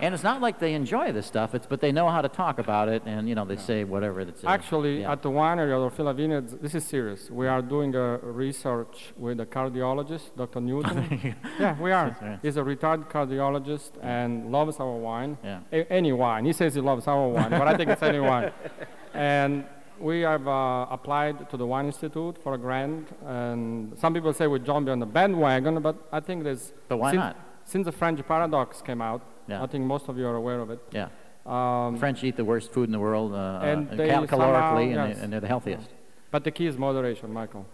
And 0.00 0.14
it's 0.14 0.22
not 0.22 0.40
like 0.40 0.58
they 0.58 0.74
enjoy 0.74 1.12
this 1.12 1.26
stuff, 1.26 1.54
it's 1.54 1.66
but 1.66 1.80
they 1.80 1.92
know 1.92 2.08
how 2.08 2.22
to 2.22 2.28
talk 2.28 2.58
about 2.58 2.88
it, 2.88 3.02
and 3.06 3.28
you 3.28 3.34
know 3.34 3.44
they 3.44 3.56
say 3.56 3.84
whatever 3.84 4.24
that's. 4.24 4.44
uh, 4.44 4.48
Actually, 4.48 5.00
yeah. 5.00 5.12
at 5.12 5.22
the 5.22 5.30
winery 5.30 5.72
Orfila 5.72 6.14
Vineyards, 6.14 6.54
this 6.62 6.74
is 6.74 6.84
serious. 6.84 7.30
We 7.30 7.46
are 7.48 7.60
doing 7.62 7.94
a 7.94 8.18
research 8.18 9.12
with 9.16 9.40
a 9.40 9.46
cardiologist, 9.46 10.36
Dr. 10.36 10.60
Newton. 10.60 11.34
yeah, 11.58 11.78
we 11.80 11.90
are. 11.92 12.16
Right. 12.22 12.38
He's 12.42 12.56
a 12.56 12.64
retired 12.64 13.08
cardiologist 13.08 13.90
and 14.02 14.50
loves 14.52 14.78
our 14.80 14.96
wine. 15.08 15.36
Yeah. 15.44 15.60
A- 15.72 15.92
any 15.92 16.12
wine. 16.12 16.44
He 16.44 16.52
says 16.52 16.74
he 16.74 16.80
loves 16.80 17.06
our 17.06 17.28
wine, 17.28 17.50
but 17.50 17.66
I 17.68 17.76
think 17.76 17.90
it's 17.90 18.02
any 18.02 18.20
wine. 18.20 18.52
And 19.14 19.64
we 19.98 20.20
have 20.20 20.46
uh, 20.46 20.86
applied 20.90 21.50
to 21.50 21.56
the 21.56 21.66
Wine 21.66 21.86
Institute 21.86 22.36
for 22.42 22.54
a 22.54 22.58
grant. 22.58 23.08
And 23.26 23.98
some 23.98 24.14
people 24.14 24.32
say 24.32 24.46
we 24.46 24.58
jumped 24.60 24.88
on 24.90 24.98
the 25.00 25.06
bandwagon, 25.06 25.80
but 25.82 25.96
I 26.12 26.20
think 26.20 26.44
there's. 26.44 26.72
But 26.88 26.98
why 26.98 27.10
since, 27.12 27.20
not? 27.20 27.36
Since 27.64 27.84
the 27.86 27.92
French 27.92 28.24
paradox 28.26 28.80
came 28.82 29.02
out, 29.02 29.22
Yeah. 29.48 29.62
I 29.62 29.66
think 29.66 29.84
most 29.84 30.08
of 30.08 30.18
you 30.18 30.26
are 30.26 30.36
aware 30.36 30.60
of 30.60 30.70
it. 30.70 30.80
Yeah. 30.92 31.08
Um, 31.46 31.96
French 31.96 32.22
eat 32.22 32.36
the 32.36 32.44
worst 32.44 32.72
food 32.72 32.84
in 32.84 32.92
the 32.92 32.98
world, 32.98 33.32
uh, 33.32 33.60
and 33.62 33.90
uh, 33.90 33.94
they 33.96 34.08
cal- 34.08 34.28
somehow- 34.28 34.52
calorically, 34.52 34.84
and, 34.84 35.08
yes. 35.08 35.16
they, 35.16 35.24
and 35.24 35.32
they're 35.32 35.40
the 35.40 35.48
healthiest. 35.48 35.88
But 36.30 36.44
the 36.44 36.50
key 36.50 36.66
is 36.66 36.76
moderation, 36.76 37.32
Michael. 37.32 37.66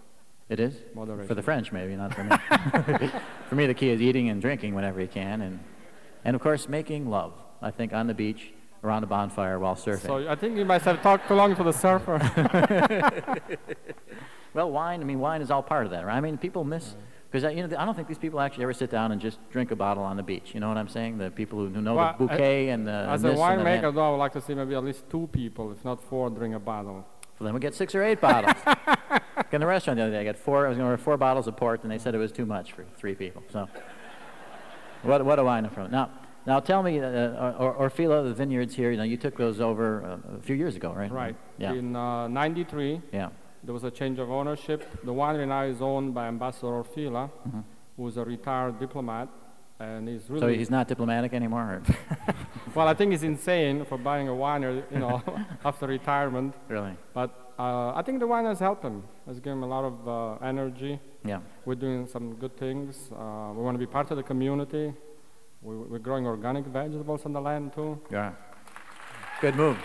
It 0.47 0.59
is 0.59 0.75
Moderation. 0.93 1.27
for 1.27 1.33
the 1.33 1.41
French, 1.41 1.71
maybe 1.71 1.95
not 1.95 2.13
for 2.13 2.23
me. 2.23 2.37
for 3.49 3.55
me, 3.55 3.65
the 3.65 3.73
key 3.73 3.89
is 3.89 3.99
eating 3.99 4.29
and 4.29 4.39
drinking 4.39 4.75
whenever 4.75 5.01
you 5.01 5.07
can, 5.07 5.41
and 5.41 5.59
and 6.23 6.35
of 6.35 6.41
course 6.41 6.69
making 6.69 7.09
love. 7.09 7.33
I 7.63 7.71
think 7.71 7.93
on 7.93 8.05
the 8.05 8.13
beach, 8.13 8.53
around 8.83 9.03
a 9.03 9.07
bonfire 9.07 9.57
while 9.57 9.75
surfing. 9.75 10.05
So 10.05 10.29
I 10.29 10.35
think 10.35 10.55
you 10.55 10.63
must 10.63 10.85
have 10.85 11.01
talked 11.01 11.27
too 11.27 11.33
long 11.33 11.55
to 11.55 11.63
the 11.63 11.73
surfer. 11.73 12.19
well, 14.53 14.69
wine. 14.71 15.01
I 15.01 15.03
mean, 15.03 15.19
wine 15.19 15.41
is 15.41 15.49
all 15.49 15.63
part 15.63 15.85
of 15.85 15.91
that, 15.91 16.05
right? 16.05 16.15
I 16.15 16.21
mean, 16.21 16.37
people 16.37 16.63
miss 16.63 16.95
because 17.31 17.43
you 17.55 17.67
know 17.67 17.77
I 17.77 17.85
don't 17.85 17.95
think 17.95 18.07
these 18.07 18.17
people 18.17 18.39
actually 18.39 18.63
ever 18.63 18.73
sit 18.73 18.89
down 18.89 19.11
and 19.11 19.19
just 19.21 19.37
drink 19.51 19.71
a 19.71 19.75
bottle 19.75 20.03
on 20.03 20.17
the 20.17 20.23
beach. 20.23 20.51
You 20.53 20.59
know 20.59 20.67
what 20.69 20.77
I'm 20.77 20.87
saying? 20.87 21.17
The 21.17 21.29
people 21.31 21.59
who, 21.59 21.69
who 21.69 21.81
know 21.81 21.95
Well, 21.95 22.15
the 22.17 22.27
bouquet 22.27 22.69
I- 22.69 22.73
and 22.73 22.87
the 22.87 22.91
As 22.91 23.23
a 23.23 23.27
this 23.29 23.39
and 23.39 23.59
the 23.59 23.63
that. 23.63 23.83
winemaker, 23.83 23.93
though, 23.95 24.07
I 24.07 24.11
would 24.11 24.17
like 24.17 24.33
to 24.33 24.41
see 24.41 24.53
maybe 24.53 24.75
at 24.75 24.83
least 24.83 25.09
two 25.09 25.27
people, 25.31 25.71
if 25.71 25.83
not 25.83 26.01
four, 26.03 26.29
drink 26.29 26.55
a 26.55 26.59
bottle. 26.59 27.05
So 27.37 27.43
then 27.43 27.53
we 27.53 27.59
get 27.59 27.73
six 27.75 27.93
or 27.93 28.03
eight 28.03 28.21
bottles. 28.21 28.55
in 29.51 29.59
the 29.59 29.67
restaurant 29.67 29.97
the 29.97 30.03
other 30.03 30.11
day, 30.13 30.21
I 30.21 30.23
got 30.23 30.37
four. 30.37 30.65
I 30.65 30.69
was 30.69 30.77
going 30.77 30.85
to 30.85 30.91
order 30.91 31.01
four 31.03 31.17
bottles 31.17 31.47
of 31.47 31.57
port, 31.57 31.83
and 31.83 31.91
they 31.91 31.97
said 31.97 32.15
it 32.15 32.17
was 32.17 32.31
too 32.31 32.45
much 32.45 32.71
for 32.71 32.85
three 32.97 33.15
people. 33.15 33.43
So, 33.51 33.67
what 35.03 35.23
what 35.25 35.35
do 35.35 35.47
I 35.47 35.59
know 35.61 35.69
from 35.69 35.85
it? 35.87 35.91
Now, 35.91 36.11
now 36.45 36.59
tell 36.59 36.81
me, 36.83 36.99
uh, 36.99 37.53
or, 37.57 37.89
Orfila, 37.89 38.23
the 38.23 38.33
vineyards 38.33 38.75
here. 38.75 38.91
You 38.91 38.97
know, 38.97 39.03
you 39.03 39.17
took 39.17 39.35
those 39.37 39.59
over 39.59 40.03
uh, 40.03 40.37
a 40.37 40.41
few 40.41 40.55
years 40.55 40.75
ago, 40.75 40.93
right? 40.93 41.11
Right. 41.11 41.35
Yeah. 41.57 41.73
In 41.73 41.95
uh, 41.95 42.27
93, 42.27 43.01
Yeah. 43.11 43.29
There 43.65 43.73
was 43.73 43.83
a 43.83 43.91
change 43.91 44.19
of 44.19 44.29
ownership. 44.31 44.79
The 45.03 45.13
winery 45.13 45.47
now 45.47 45.63
is 45.63 45.81
owned 45.81 46.13
by 46.13 46.27
Ambassador 46.27 46.73
Orfila, 46.81 47.29
Mhm. 47.47 47.63
who's 47.97 48.17
a 48.17 48.23
retired 48.25 48.79
diplomat. 48.79 49.27
And 49.79 50.07
he's 50.07 50.29
really. 50.29 50.39
So 50.41 50.47
he's 50.59 50.69
not 50.69 50.87
diplomatic 50.87 51.33
anymore. 51.33 51.81
Well, 52.75 52.89
I 52.89 52.93
think 52.93 53.11
he's 53.11 53.23
insane 53.23 53.85
for 53.85 53.97
buying 53.97 54.27
a 54.27 54.31
winery, 54.33 54.83
you 54.91 54.99
know, 54.99 55.21
after 55.69 55.87
retirement. 55.87 56.53
Really? 56.67 56.93
But 57.13 57.29
uh, 57.57 57.93
I 57.99 58.01
think 58.05 58.19
the 58.19 58.27
wine 58.27 58.43
has 58.45 58.59
helped 58.59 58.83
him. 58.83 59.03
Has 59.27 59.39
given 59.39 59.59
him 59.59 59.63
a 59.63 59.67
lot 59.75 59.85
of 59.85 59.95
uh, 60.07 60.45
energy. 60.45 60.99
Yeah. 61.23 61.39
We're 61.65 61.75
doing 61.87 62.05
some 62.05 62.35
good 62.35 62.55
things. 62.57 63.09
Uh, 63.13 63.53
we 63.55 63.61
want 63.63 63.75
to 63.75 63.79
be 63.79 63.91
part 63.97 64.11
of 64.11 64.17
the 64.17 64.23
community. 64.23 64.93
We, 65.61 65.73
we're 65.91 65.99
growing 66.07 66.25
organic 66.27 66.65
vegetables 66.65 67.25
on 67.25 67.31
the 67.31 67.39
land 67.41 67.71
too. 67.73 67.97
Yeah. 68.11 68.33
Good 69.39 69.55
move. 69.55 69.77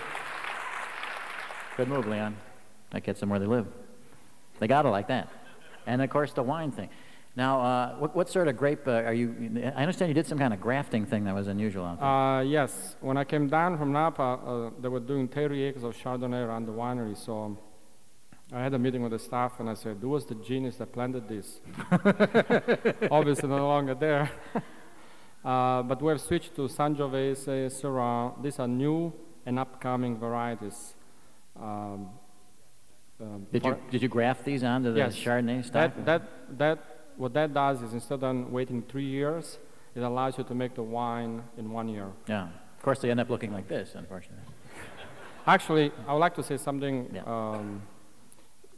Good 1.77 1.89
move, 1.89 2.07
Leon. 2.09 2.37
That 2.93 3.03
gets 3.03 3.21
them 3.21 3.29
where 3.29 3.39
they 3.39 3.47
live. 3.47 3.67
They 4.59 4.67
got 4.67 4.87
it 4.87 4.91
like 4.91 5.09
that. 5.09 5.29
And 5.87 6.03
of 6.03 6.11
course, 6.11 6.33
the 6.33 6.43
wine 6.43 6.73
thing. 6.73 6.91
Now, 7.37 7.61
uh, 7.61 7.95
what, 7.97 8.17
what 8.17 8.29
sort 8.29 8.49
of 8.49 8.57
grape 8.57 8.87
uh, 8.89 9.03
are 9.03 9.15
you? 9.15 9.63
I 9.77 9.83
understand 9.83 10.09
you 10.09 10.15
did 10.15 10.27
some 10.27 10.39
kind 10.39 10.53
of 10.53 10.61
grafting 10.61 11.07
thing 11.07 11.25
that 11.25 11.35
was 11.35 11.47
unusual 11.47 11.85
out 11.85 12.01
there. 12.01 12.09
Uh, 12.09 12.41
yes, 12.43 12.97
when 13.01 13.17
I 13.17 13.25
came 13.25 13.49
down 13.49 13.79
from 13.79 13.93
Napa, 13.93 14.23
uh, 14.23 14.71
they 14.81 14.89
were 14.89 15.01
doing 15.01 15.29
30 15.29 15.63
acres 15.63 15.85
of 15.85 15.97
Chardonnay 15.97 16.45
around 16.45 16.67
the 16.67 16.73
winery. 16.73 17.17
So 17.17 17.39
um, 17.39 17.59
I 18.53 18.61
had 18.61 18.75
a 18.75 18.79
meeting 18.79 19.03
with 19.03 19.13
the 19.13 19.19
staff 19.19 19.61
and 19.61 19.71
I 19.71 19.75
said, 19.75 19.99
Who 20.01 20.09
was 20.09 20.27
the 20.27 20.35
genius 20.35 20.77
that 20.77 20.93
planted 20.93 21.29
this? 21.29 21.61
Obviously, 23.11 23.49
no 23.49 23.69
longer 23.69 23.95
there. 23.95 24.29
uh, 25.45 25.83
but 25.85 26.03
we 26.03 26.11
have 26.11 26.21
switched 26.21 26.57
to 26.57 26.63
Sangiovese, 26.63 27.71
Syrah. 27.71 28.43
These 28.43 28.59
are 28.59 28.67
new 28.67 29.13
and 29.47 29.59
upcoming 29.59 30.19
varieties. 30.19 30.95
Um, 31.57 32.11
um, 33.21 33.47
did 33.53 33.65
you 33.65 33.77
did 33.91 34.03
you 34.03 34.09
graft 34.09 34.45
these 34.45 34.65
onto 34.65 34.93
the 34.93 34.99
yes. 34.99 35.15
Chardonnay 35.15 35.65
stock? 35.65 35.95
That, 35.97 36.07
that, 36.07 36.59
that, 36.59 36.79
what 37.17 37.35
that 37.35 37.53
does 37.53 37.83
is 37.83 37.93
instead 37.93 38.23
of 38.23 38.51
waiting 38.51 38.83
three 38.83 39.05
years, 39.05 39.59
it 39.95 40.01
allows 40.01 40.39
you 40.39 40.45
to 40.45 40.55
make 40.55 40.75
the 40.75 40.83
wine 40.83 41.43
in 41.59 41.71
one 41.71 41.89
year. 41.89 42.07
Yeah. 42.27 42.49
Of 42.77 42.83
course, 42.83 43.01
they 43.01 43.11
end 43.11 43.21
up 43.21 43.29
looking 43.29 43.53
like 43.53 43.69
this, 43.69 43.95
unfortunately. 43.95 44.45
Actually, 45.47 45.93
I 46.07 46.13
would 46.15 46.21
like 46.21 46.35
to 46.37 46.43
say 46.43 46.57
something 46.57 47.21
um, 47.27 47.83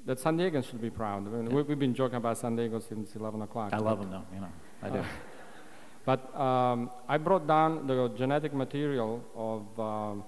that 0.07 0.19
San 0.19 0.37
Diegans 0.37 0.69
should 0.69 0.83
be 0.83 0.91
proud. 0.91 1.27
I 1.29 1.31
mean, 1.31 1.55
we, 1.55 1.63
we've 1.63 1.79
been 1.79 1.95
joking 1.95 2.17
about 2.17 2.39
San 2.39 2.57
Diego 2.57 2.81
since 2.81 3.15
11 3.15 3.43
o'clock. 3.43 3.73
I 3.73 3.79
love 3.79 4.01
them, 4.01 4.11
though. 4.11 4.25
You 4.35 4.41
know, 4.41 4.53
I 4.83 4.91
do. 4.91 4.99
Uh, 4.99 5.05
but 6.05 6.41
um, 6.41 6.91
I 7.09 7.17
brought 7.19 7.47
down 7.47 7.87
the 7.87 8.09
genetic 8.17 8.53
material 8.53 9.23
of 9.37 9.81
um, 9.81 10.25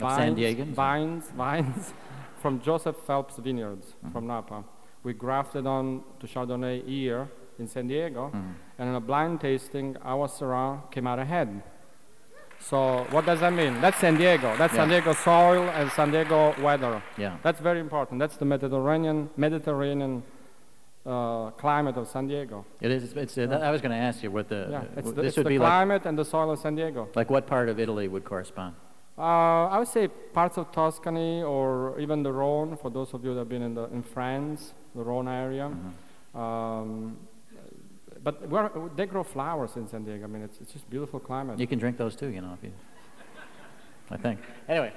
Of 0.00 0.12
San 0.12 0.36
vines, 0.36 0.38
Diegans? 0.38 0.74
vines, 0.74 1.24
vines 1.30 1.92
from 2.42 2.60
Joseph 2.60 2.96
Phelps 3.06 3.36
Vineyards 3.38 3.86
Mm-hmm. 3.86 4.12
from 4.12 4.26
Napa. 4.26 4.58
We 5.04 5.12
grafted 5.14 5.66
on 5.66 6.02
to 6.20 6.26
Chardonnay 6.26 6.76
here, 6.86 7.28
in 7.58 7.66
San 7.68 7.86
Diego, 7.88 8.22
Mm-hmm. 8.28 8.52
and 8.78 8.88
in 8.90 8.94
a 8.94 9.00
blind 9.10 9.40
tasting, 9.40 9.96
our 10.12 10.26
Syrah 10.28 10.90
came 10.90 11.06
out 11.06 11.18
ahead. 11.26 11.62
So 12.70 12.78
what 13.10 13.26
does 13.26 13.40
that 13.40 13.52
mean? 13.52 13.80
That's 13.80 13.98
San 13.98 14.16
Diego. 14.16 14.48
That's 14.56 14.74
San 14.74 14.88
Diego 14.88 15.12
soil 15.14 15.62
and 15.78 15.90
San 15.92 16.10
Diego 16.12 16.54
weather. 16.62 17.02
Yeah. 17.18 17.36
That's 17.42 17.60
very 17.60 17.80
important. 17.80 18.20
That's 18.20 18.36
the 18.36 18.44
Mediterranean 18.44 19.30
Mediterranean 19.36 20.22
uh, 21.04 21.50
climate 21.62 21.96
of 21.96 22.06
San 22.06 22.28
Diego. 22.28 22.64
It 22.80 22.90
is. 22.92 23.12
It's. 23.24 23.36
Uh, 23.36 23.58
I 23.68 23.70
was 23.72 23.80
going 23.80 23.90
to 23.90 24.02
ask 24.08 24.22
you 24.22 24.30
what 24.30 24.48
the. 24.48 24.68
Yeah, 24.70 24.84
it's 24.96 25.10
the, 25.10 25.22
it's 25.22 25.36
would 25.36 25.46
the 25.46 25.50
be 25.50 25.58
like. 25.58 25.66
climate 25.66 26.02
and 26.06 26.16
the 26.16 26.24
soil 26.24 26.52
of 26.52 26.58
San 26.60 26.76
Diego. 26.76 27.08
Like 27.16 27.30
what 27.30 27.48
part 27.48 27.68
of 27.68 27.80
Italy 27.80 28.06
would 28.06 28.24
correspond? 28.24 28.76
Uh, 29.16 29.66
I 29.66 29.78
would 29.78 29.88
say 29.88 30.08
parts 30.08 30.56
of 30.56 30.72
Tuscany 30.72 31.42
or 31.42 31.98
even 32.00 32.22
the 32.22 32.32
Rhone, 32.32 32.76
for 32.76 32.90
those 32.90 33.12
of 33.12 33.24
you 33.24 33.34
that 33.34 33.40
have 33.40 33.48
been 33.48 33.62
in, 33.62 33.74
the, 33.74 33.84
in 33.84 34.02
France, 34.02 34.72
the 34.94 35.02
Rhone 35.02 35.28
area. 35.28 35.70
Mm-hmm. 35.70 36.38
Um, 36.38 37.16
but 38.24 38.48
we're, 38.48 38.70
they 38.96 39.06
grow 39.06 39.22
flowers 39.22 39.76
in 39.76 39.86
San 39.88 40.04
Diego. 40.04 40.24
I 40.24 40.26
mean, 40.28 40.42
it's, 40.42 40.60
it's 40.60 40.72
just 40.72 40.88
beautiful 40.88 41.20
climate. 41.20 41.58
You 41.58 41.66
can 41.66 41.78
drink 41.78 41.98
those 41.98 42.16
too, 42.16 42.28
you 42.28 42.40
know. 42.40 42.54
If 42.54 42.64
you, 42.64 42.72
I 44.10 44.16
think. 44.16 44.40
Anyway, 44.68 44.92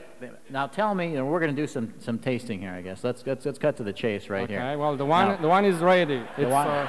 now 0.50 0.68
tell 0.68 0.94
me. 0.94 1.10
You 1.10 1.18
know, 1.18 1.26
we're 1.26 1.40
going 1.40 1.56
to 1.56 1.62
do 1.62 1.68
some 1.68 1.94
some 2.00 2.20
tasting 2.20 2.60
here, 2.60 2.72
I 2.72 2.82
guess. 2.82 3.04
Let's 3.04 3.26
let's, 3.26 3.46
let's 3.46 3.58
cut 3.58 3.78
to 3.78 3.84
the 3.84 3.94
chase 3.94 4.30
right 4.30 4.44
okay, 4.44 4.54
here. 4.54 4.78
well, 4.78 4.96
the 4.96 5.06
one, 5.06 5.30
Now, 5.30 5.38
the 5.38 5.48
one 5.48 5.66
is 5.66 5.78
ready. 5.78 6.22
It's, 6.38 6.52
one- 6.52 6.68
uh, 6.68 6.88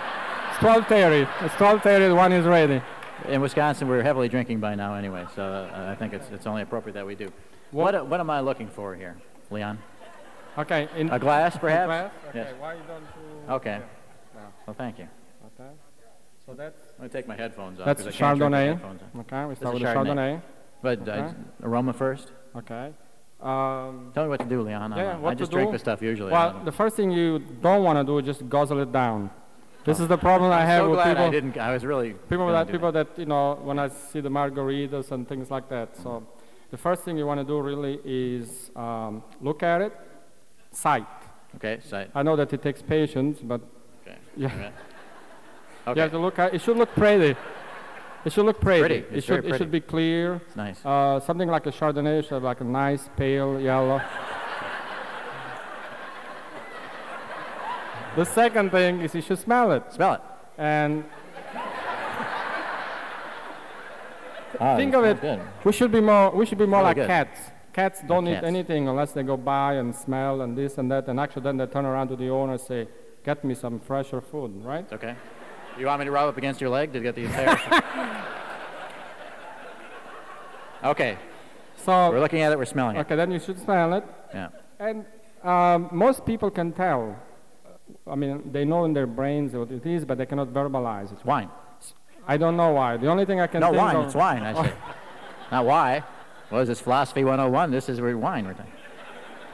it's 0.51 0.59
12.30. 0.59 1.29
It's 1.45 1.55
12.30, 1.55 2.09
the 2.09 2.15
one 2.15 2.33
is 2.33 2.47
ready. 2.47 2.83
In 3.29 3.41
Wisconsin, 3.41 3.89
we're 3.89 4.03
heavily 4.03 4.29
drinking 4.29 4.61
by 4.61 4.75
now 4.75 4.95
anyway, 4.95 5.25
so 5.35 5.43
uh, 5.43 5.91
I 5.91 5.95
think 5.95 6.13
it's 6.13 6.29
it's 6.31 6.47
only 6.47 6.63
appropriate 6.63 6.95
that 6.95 7.07
we 7.07 7.15
do. 7.15 7.33
What 7.71 7.95
what, 7.95 8.07
what 8.07 8.21
am 8.21 8.31
I 8.31 8.41
looking 8.41 8.69
for 8.69 8.95
here, 8.95 9.17
Leon? 9.51 9.79
Okay. 10.59 10.89
In 10.97 11.11
A 11.11 11.19
glass, 11.19 11.57
perhaps? 11.59 11.87
glass? 11.87 12.13
Okay, 12.31 12.39
Yes. 12.39 12.55
why 12.59 12.75
don't 12.89 13.03
you... 13.03 13.53
Okay. 13.55 13.79
Yeah. 14.35 14.41
Well, 14.67 14.75
thank 14.75 14.99
you. 14.99 15.07
Okay. 15.61 15.69
So 16.47 16.55
that's... 16.55 16.81
I'm 16.93 16.99
going 17.01 17.11
to 17.11 17.17
take 17.19 17.29
my 17.29 17.37
headphones 17.37 17.79
off. 17.79 17.85
That's 17.85 18.03
I 18.03 18.07
with 18.07 18.15
Chardonnay. 18.15 18.81
Okay, 19.21 19.45
we 19.45 19.55
start 19.55 19.75
with 19.75 19.83
the 19.83 19.89
Chardonnay. 19.89 20.41
But 20.81 21.01
Okay. 21.07 21.19
uh, 21.19 21.33
aroma 21.63 21.93
first. 21.93 22.33
Okay. 22.57 22.91
Um, 23.43 24.13
Tell 24.15 24.25
me 24.25 24.31
what 24.31 24.41
to 24.41 24.47
do, 24.47 24.63
Leon. 24.63 24.95
I 24.95 24.97
yeah, 24.97 25.13
don't 25.13 25.23
what 25.23 25.31
I 25.33 25.35
to 25.35 25.39
just 25.41 25.53
drink 25.53 25.69
do? 25.69 25.73
the 25.73 25.79
stuff 25.79 26.01
usually. 26.01 26.33
Well, 26.33 26.59
the 26.65 26.73
first 26.73 26.97
thing 26.97 27.11
you 27.11 27.39
don't 27.61 27.83
want 27.85 27.99
to 27.99 28.05
do 28.05 28.17
is 28.19 28.25
just 28.25 28.49
guzzle 28.49 28.81
it 28.81 28.93
down. 28.93 29.31
This 29.87 30.01
is 30.01 30.09
the 30.09 30.19
problem 30.19 30.51
I 30.51 30.63
I'm 30.63 30.67
have 30.67 30.83
so 30.83 30.91
with 30.91 30.97
glad 30.99 31.09
people. 31.11 31.25
I 31.25 31.31
didn't. 31.31 31.57
I 31.59 31.73
was 31.73 31.85
really 31.85 32.15
people 32.29 32.49
that 32.49 32.69
people 32.71 32.93
that 32.93 33.09
you 33.17 33.27
know 33.27 33.55
when 33.63 33.79
I 33.79 33.89
see 33.89 34.21
the 34.21 34.29
margaritas 34.29 35.13
and 35.13 35.29
things 35.29 35.51
like 35.51 35.69
that. 35.69 35.97
So, 35.97 36.27
the 36.73 36.77
first 36.77 37.05
thing 37.05 37.17
you 37.17 37.27
want 37.27 37.41
to 37.41 37.45
do 37.47 37.61
really 37.61 38.01
is 38.05 38.71
um, 38.75 39.23
look 39.41 39.63
at 39.63 39.81
it, 39.83 39.93
sight. 40.73 41.07
Okay, 41.57 41.79
sight. 41.85 42.11
I 42.15 42.23
know 42.25 42.35
that 42.37 42.53
it 42.53 42.63
takes 42.63 42.83
patience, 42.83 43.39
but 43.41 43.61
Okay. 44.07 44.19
yeah, 44.37 44.49
right. 45.87 45.97
you 45.97 46.03
have 46.03 46.11
to 46.11 46.19
look 46.19 46.39
at. 46.39 46.55
It 46.55 46.61
should 46.63 46.77
look 46.77 46.93
pretty. 46.95 47.37
It 48.25 48.33
should 48.33 48.45
look 48.45 48.61
pretty. 48.61 48.81
Pretty. 48.81 49.17
It 49.17 49.23
should 49.23 49.43
very 49.43 49.55
it 49.55 49.59
should 49.59 49.71
be 49.71 49.81
clear. 49.81 50.41
It's 50.47 50.57
nice. 50.57 50.85
Uh, 50.85 51.21
something 51.21 51.49
like 51.49 51.65
a 51.67 51.71
Chardonnay 51.71 52.23
should 52.23 52.33
have 52.33 52.43
like 52.43 52.61
a 52.61 52.65
nice 52.65 53.09
pale 53.17 53.61
yellow. 53.61 54.03
The 58.17 58.25
second 58.25 58.71
thing 58.71 59.01
is 59.01 59.15
you 59.15 59.23
should 59.23 59.39
smell 59.39 59.73
it. 59.73 59.83
Smell 59.93 60.15
it. 60.15 60.21
And 60.59 61.05
Ah, 64.59 64.77
think 64.77 64.95
of 64.95 65.05
it. 65.05 65.21
good. 65.21 65.41
We 65.65 65.73
should 65.73 65.93
be 65.93 66.01
more. 66.01 66.31
We 66.31 66.47
should 66.47 66.57
be 66.59 66.67
more 66.67 66.81
Really 66.81 66.89
like 66.91 66.97
good. 66.97 67.07
cats. 67.09 67.41
Cats 67.75 68.01
don't 68.09 68.25
Like 68.25 68.33
eat 68.33 68.35
cats. 68.37 68.47
anything 68.47 68.89
unless 68.89 69.13
they 69.13 69.23
go 69.23 69.37
by 69.37 69.75
and 69.75 69.95
smell 69.95 70.41
and 70.41 70.57
this 70.57 70.79
and 70.79 70.91
that, 70.91 71.09
and 71.09 71.21
actually 71.21 71.43
then 71.43 71.59
they 71.59 71.67
turn 71.67 71.85
around 71.85 72.09
to 72.09 72.17
the 72.17 72.31
owner 72.31 72.53
and 72.53 72.61
say, 72.61 72.89
"Get 73.23 73.45
me 73.45 73.55
some 73.55 73.79
fresher 73.81 74.23
food," 74.23 74.65
right? 74.65 74.91
Okay. 74.91 75.15
You 75.79 75.85
want 75.87 75.99
me 75.99 76.07
to 76.07 76.11
rub 76.11 76.29
up 76.31 76.39
against 76.39 76.63
your 76.63 76.71
leg 76.71 76.91
to 76.95 77.01
get 77.01 77.15
the 77.17 77.25
entire? 77.25 77.59
okay. 80.85 81.19
So 81.77 82.11
We're 82.11 82.21
looking 82.21 82.41
at 82.41 82.51
it. 82.53 82.59
We're 82.59 82.65
smelling 82.65 82.97
it. 82.97 83.01
okay, 83.01 83.17
then 83.17 83.31
you 83.31 83.39
should 83.39 83.59
smell 83.59 83.93
it. 83.93 84.05
Yeah. 84.33 84.49
And 84.81 85.05
um, 85.45 85.91
most 85.93 86.25
people 86.25 86.51
can 86.51 86.73
tell. 86.73 87.15
I 88.09 88.15
mean, 88.15 88.51
they 88.53 88.65
know 88.65 88.85
in 88.85 88.93
their 88.93 89.07
brains 89.07 89.53
what 89.53 89.71
it 89.71 89.85
is, 89.85 90.05
but 90.05 90.19
they 90.19 90.27
cannot 90.27 90.49
verbalize 90.49 91.13
it. 91.13 91.25
Wine. 91.25 91.51
I 92.29 92.37
don't 92.37 92.57
know 92.57 92.73
why. 92.73 92.97
The 92.97 93.09
only 93.09 93.25
thing 93.25 93.41
I 93.41 93.47
can 93.47 93.61
No 93.61 93.69
think 93.69 93.79
wine. 93.79 93.97
of. 93.97 94.05
It's 94.07 94.15
wine. 94.15 94.43
I 94.43 94.53
say. 94.63 94.73
Not 95.53 95.65
why. 95.65 96.03
What 96.51 96.61
is 96.61 96.69
this 96.69 96.81
philosophy 96.81 97.23
101? 97.25 97.71
This 97.71 97.89
is 97.89 97.99
a 97.99 98.15
wine. 98.15 98.47
We're 98.47 98.55
talking. 98.55 98.73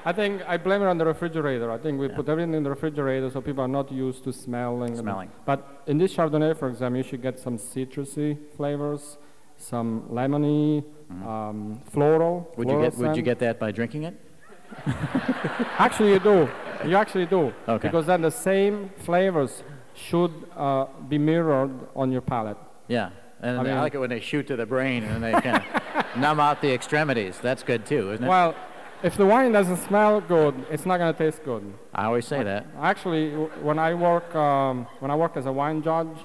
I 0.04 0.12
think 0.12 0.42
I 0.48 0.56
blame 0.56 0.82
it 0.82 0.86
on 0.86 0.98
the 0.98 1.04
refrigerator. 1.04 1.70
I 1.70 1.78
think 1.78 2.00
we 2.00 2.08
put 2.08 2.28
everything 2.28 2.54
in 2.54 2.62
the 2.62 2.70
refrigerator 2.70 3.30
so 3.30 3.40
people 3.40 3.62
are 3.62 3.68
not 3.68 3.92
used 3.92 4.24
to 4.24 4.32
smelling. 4.32 4.96
Smelling. 4.96 5.30
But 5.44 5.82
in 5.86 5.98
this 5.98 6.14
Chardonnay, 6.14 6.58
for 6.58 6.68
example, 6.68 6.96
you 6.98 7.04
should 7.04 7.22
get 7.22 7.38
some 7.38 7.56
citrusy 7.56 8.36
flavors, 8.56 9.18
some 9.56 10.02
lemony, 10.10 10.84
um, 11.24 11.80
floral. 11.90 12.40
Mm-hmm. 12.40 12.58
Would 12.58 12.68
you 12.68 12.74
floral 12.74 12.90
get? 12.90 12.98
Would 12.98 13.16
you 13.16 13.22
get 13.22 13.38
that 13.40 13.60
by 13.60 13.70
drinking 13.70 14.02
it? 14.04 14.31
Actually, 15.78 16.12
you 16.12 16.18
do. 16.18 16.48
You 16.84 16.96
actually 16.96 17.26
do. 17.26 17.52
Okay. 17.68 17.88
Because 17.88 18.06
then 18.06 18.22
the 18.22 18.30
same 18.30 18.90
flavors 18.98 19.62
should 19.94 20.32
uh, 20.56 20.86
be 21.08 21.18
mirrored 21.18 21.70
on 21.94 22.10
your 22.10 22.22
palate. 22.22 22.56
Yeah. 22.88 23.10
And 23.40 23.58
I 23.60 23.76
I, 23.76 23.80
like 23.80 23.94
it 23.94 23.98
when 23.98 24.10
they 24.10 24.20
shoot 24.20 24.46
to 24.48 24.56
the 24.56 24.66
brain 24.66 25.04
and 25.04 25.22
they 25.22 25.32
kind 25.32 25.58
of 25.58 26.16
numb 26.16 26.40
out 26.40 26.60
the 26.60 26.72
extremities. 26.72 27.38
That's 27.38 27.62
good 27.62 27.86
too, 27.86 28.12
isn't 28.12 28.24
it? 28.24 28.28
Well, 28.28 28.54
if 29.02 29.16
the 29.16 29.26
wine 29.26 29.52
doesn't 29.52 29.78
smell 29.78 30.20
good, 30.20 30.54
it's 30.70 30.86
not 30.86 30.98
going 30.98 31.12
to 31.12 31.18
taste 31.18 31.42
good. 31.44 31.72
I 31.92 32.04
always 32.04 32.24
say 32.26 32.42
that. 32.44 32.66
Actually, 32.80 33.30
w- 33.30 33.50
when 33.60 33.78
I 33.78 33.94
work 33.94 34.32
um, 34.34 34.86
when 35.00 35.10
I 35.10 35.16
work 35.16 35.36
as 35.36 35.46
a 35.46 35.52
wine 35.52 35.82
judge, 35.82 36.16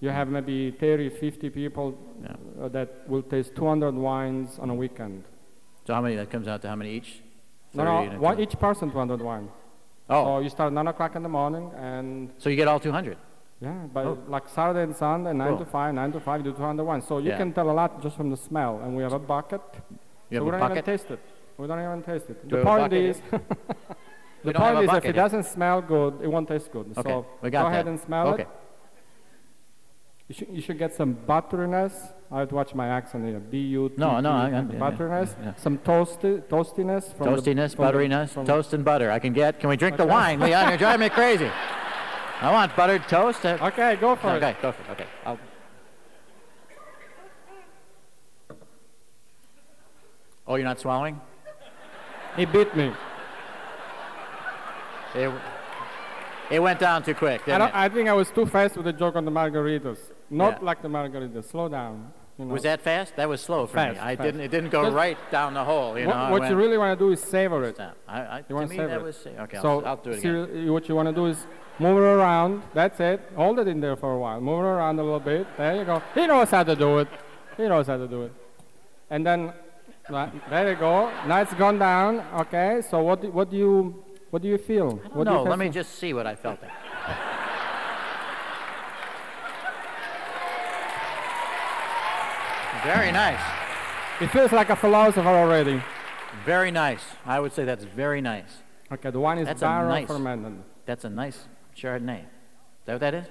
you 0.00 0.08
have 0.08 0.28
maybe 0.28 0.70
30, 0.70 1.10
50 1.10 1.50
people 1.50 1.98
uh, 2.60 2.68
that 2.68 3.08
will 3.08 3.22
taste 3.22 3.54
200 3.56 3.94
wines 3.94 4.58
on 4.58 4.70
a 4.70 4.74
weekend. 4.74 5.24
So 5.86 5.92
how 5.94 6.00
many? 6.00 6.16
That 6.16 6.30
comes 6.30 6.48
out 6.48 6.62
to 6.62 6.68
how 6.68 6.76
many 6.76 6.92
each? 6.92 7.22
No, 7.74 7.84
no, 7.84 8.18
one, 8.18 8.40
each 8.40 8.58
person 8.58 8.90
200 8.90 9.20
wine. 9.20 9.48
Oh. 10.10 10.24
So 10.24 10.38
you 10.40 10.48
start 10.48 10.72
9 10.72 10.86
o'clock 10.88 11.16
in 11.16 11.22
the 11.22 11.28
morning 11.28 11.70
and 11.76 12.30
So 12.38 12.48
you 12.48 12.56
get 12.56 12.66
all 12.68 12.80
200. 12.80 13.16
yeah, 13.60 13.72
but 13.92 14.06
Oh. 14.06 14.18
like 14.28 14.48
Saturday 14.48 14.82
and 14.84 14.96
Sunday, 14.96 15.32
9 15.32 15.48
Cool. 15.48 15.58
to 15.58 15.64
5, 15.66 15.94
9 15.94 16.12
to 16.12 16.20
5, 16.20 16.40
you 16.40 16.44
do 16.50 16.56
200 16.56 16.84
wine. 16.84 17.02
So 17.02 17.18
you 17.18 17.28
Yeah. 17.28 17.36
can 17.36 17.52
tell 17.52 17.70
a 17.70 17.76
lot 17.80 18.00
just 18.02 18.16
from 18.16 18.30
the 18.30 18.36
smell. 18.36 18.80
And 18.82 18.96
we 18.96 19.02
have 19.02 19.12
a 19.12 19.18
bucket. 19.18 19.60
You 19.74 19.78
so 19.80 20.34
have 20.36 20.42
we 20.44 20.48
a 20.48 20.52
don't 20.52 20.60
bucket? 20.60 20.76
even 20.78 20.84
taste 20.84 21.10
it. 21.10 21.20
We 21.58 21.66
don't 21.66 21.80
even 21.82 22.02
taste 22.02 22.30
it. 22.30 22.48
Do 22.48 22.56
the 22.56 22.62
we 22.62 22.68
have 22.68 22.78
a 22.78 22.80
point 22.80 22.92
is, 22.94 23.20
the 24.44 24.52
point 24.54 24.78
is 24.84 24.90
if 24.94 25.04
it 25.04 25.12
doesn't 25.12 25.44
smell 25.44 25.82
good, 25.82 26.14
it 26.22 26.28
won't 26.28 26.48
taste 26.48 26.70
good. 26.72 26.86
Okay, 26.96 27.02
So 27.10 27.26
we 27.42 27.50
got 27.50 27.62
go 27.62 27.68
ahead 27.68 27.86
and 27.88 27.98
smell 28.00 28.28
Okay. 28.28 28.42
it. 28.44 28.48
You 30.28 30.34
should, 30.34 30.48
you 30.50 30.60
should 30.60 30.78
get 30.78 30.94
some 30.94 31.14
butteriness. 31.26 32.12
I 32.30 32.40
would 32.40 32.52
watch 32.52 32.74
my 32.74 32.86
accent 32.88 33.24
here. 33.24 33.40
B 33.40 33.58
U 33.68 33.88
T. 33.88 33.94
No, 33.96 34.20
no, 34.20 34.30
I- 34.30 34.50
I'm- 34.50 34.70
yeah, 34.70 34.78
butteriness. 34.78 35.34
yeah, 35.38 35.44
yeah. 35.46 35.54
Some 35.56 35.78
toasty, 35.78 36.42
toastiness. 36.42 37.14
From 37.16 37.34
the- 37.34 37.40
Toastiness, 37.42 37.74
from 37.74 37.84
butteriness, 37.86 38.28
from- 38.30 38.46
toast 38.46 38.74
and 38.74 38.84
butter. 38.84 39.10
I 39.10 39.18
can 39.20 39.32
get. 39.32 39.58
Can 39.58 39.70
we 39.70 39.76
drink 39.76 39.96
the 39.96 40.04
wine, 40.04 40.38
Leon? 40.38 40.68
You're 40.68 40.76
driving 40.76 41.00
me 41.06 41.08
crazy. 41.08 41.50
I 42.40 42.52
want 42.52 42.76
buttered 42.76 43.08
toast. 43.08 43.44
uh, 43.46 43.56
Okay, 43.62 43.96
go 43.96 44.14
for 44.16 44.28
okay, 44.32 44.50
it. 44.50 44.60
go 44.62 44.70
for 44.72 44.82
it. 44.82 44.90
Okay. 44.90 45.06
I'll... 45.24 45.38
Oh, 50.46 50.54
you're 50.56 50.64
not 50.64 50.78
swallowing? 50.78 51.20
He 52.36 52.44
beat 52.44 52.74
me. 52.76 52.92
It, 55.14 55.32
it 56.50 56.58
went 56.60 56.78
down 56.78 57.02
too 57.02 57.14
quick, 57.14 57.40
I, 57.42 57.44
didn't 57.46 57.58
don't, 57.60 57.68
it? 57.70 57.74
I 57.74 57.88
think 57.88 58.08
I 58.08 58.12
was 58.12 58.30
too 58.30 58.46
fast 58.46 58.76
with 58.76 58.84
the 58.84 58.92
joke 58.92 59.16
on 59.16 59.24
the 59.24 59.30
margaritas. 59.30 59.98
Not 60.30 60.58
Yeah. 60.60 60.66
like 60.66 60.82
the 60.82 60.88
margarita. 60.88 61.42
Slow 61.42 61.68
down. 61.68 62.12
You 62.38 62.44
know. 62.44 62.52
Was 62.52 62.62
that 62.62 62.80
fast? 62.82 63.16
That 63.16 63.28
was 63.28 63.40
slow 63.40 63.66
for 63.66 63.74
Fast, 63.74 63.94
me. 63.96 64.00
I 64.00 64.14
fast. 64.14 64.24
didn't. 64.26 64.40
It 64.42 64.50
didn't 64.52 64.70
go 64.70 64.84
Just- 64.84 64.94
right 64.94 65.18
down 65.32 65.54
the 65.54 65.64
hole. 65.64 65.98
You 65.98 66.06
what 66.06 66.16
know. 66.16 66.30
What 66.30 66.40
went- 66.42 66.50
you 66.52 66.56
really 66.56 66.78
want 66.78 66.96
to 66.98 67.04
do 67.04 67.10
is 67.10 67.20
savor 67.20 67.64
it. 67.64 67.74
Stop. 67.74 67.96
I, 68.06 68.20
I, 68.20 68.44
You 68.48 68.54
want 68.54 68.68
to 68.70 68.76
savor 68.76 68.88
that 68.88 69.00
it. 69.00 69.02
was. 69.02 69.26
Okay, 69.26 69.58
so 69.60 69.80
I'll, 69.80 69.86
I'll 69.86 69.96
do 69.96 70.10
it 70.10 70.18
again. 70.18 70.72
what 70.72 70.88
you 70.88 70.94
want 70.94 71.08
to 71.08 71.14
do 71.14 71.26
is 71.26 71.46
move 71.80 71.98
it 71.98 72.06
around. 72.06 72.62
That's 72.74 73.00
it. 73.00 73.20
Hold 73.34 73.58
it 73.58 73.66
in 73.66 73.80
there 73.80 73.96
for 73.96 74.12
a 74.14 74.18
while. 74.18 74.40
Move 74.40 74.60
it 74.60 74.68
around 74.68 74.98
a 75.00 75.02
little 75.02 75.18
bit. 75.18 75.46
There 75.56 75.74
you 75.76 75.84
go. 75.84 76.00
He 76.14 76.26
knows 76.28 76.50
how 76.50 76.62
to 76.62 76.76
do 76.76 76.98
it. 76.98 77.08
He 77.56 77.66
knows 77.66 77.88
how 77.88 77.96
to 77.96 78.06
do 78.06 78.22
it. 78.22 78.32
And 79.10 79.26
then, 79.26 79.52
there 80.48 80.70
you 80.70 80.76
go. 80.76 81.10
Now 81.26 81.40
it's 81.40 81.54
gone 81.54 81.78
down. 81.80 82.20
Okay. 82.42 82.82
So 82.88 83.02
what 83.02 83.20
do, 83.22 83.30
what 83.32 83.50
do 83.50 83.56
you 83.56 84.04
what 84.30 84.42
do 84.42 84.48
you 84.48 84.58
feel? 84.58 84.90
What 85.12 85.24
do 85.24 85.30
you 85.30 85.36
No, 85.38 85.42
let 85.42 85.58
me 85.58 85.70
just 85.70 85.94
see 85.98 86.12
what 86.14 86.26
I 86.26 86.36
felt 86.36 86.60
Very 92.88 93.12
nice. 93.12 93.40
It 94.18 94.28
feels 94.28 94.50
like 94.50 94.70
a 94.70 94.76
philosopher 94.76 95.28
already. 95.28 95.82
Very 96.46 96.70
nice. 96.70 97.02
I 97.26 97.38
would 97.38 97.52
say 97.52 97.66
that's 97.66 97.84
very 97.84 98.22
nice. 98.22 98.62
Okay, 98.90 99.10
the 99.10 99.20
wine 99.20 99.36
is 99.36 99.46
That's 99.46 99.60
a 99.60 99.66
barrel 99.66 99.90
nice- 99.90 100.06
fermented. 100.06 100.62
That's 100.86 101.04
a 101.04 101.10
nice 101.10 101.38
Chardonnay. 101.76 102.20
Is 102.20 102.26
that 102.86 102.92
what 102.94 103.00
that 103.00 103.14
is? 103.14 103.26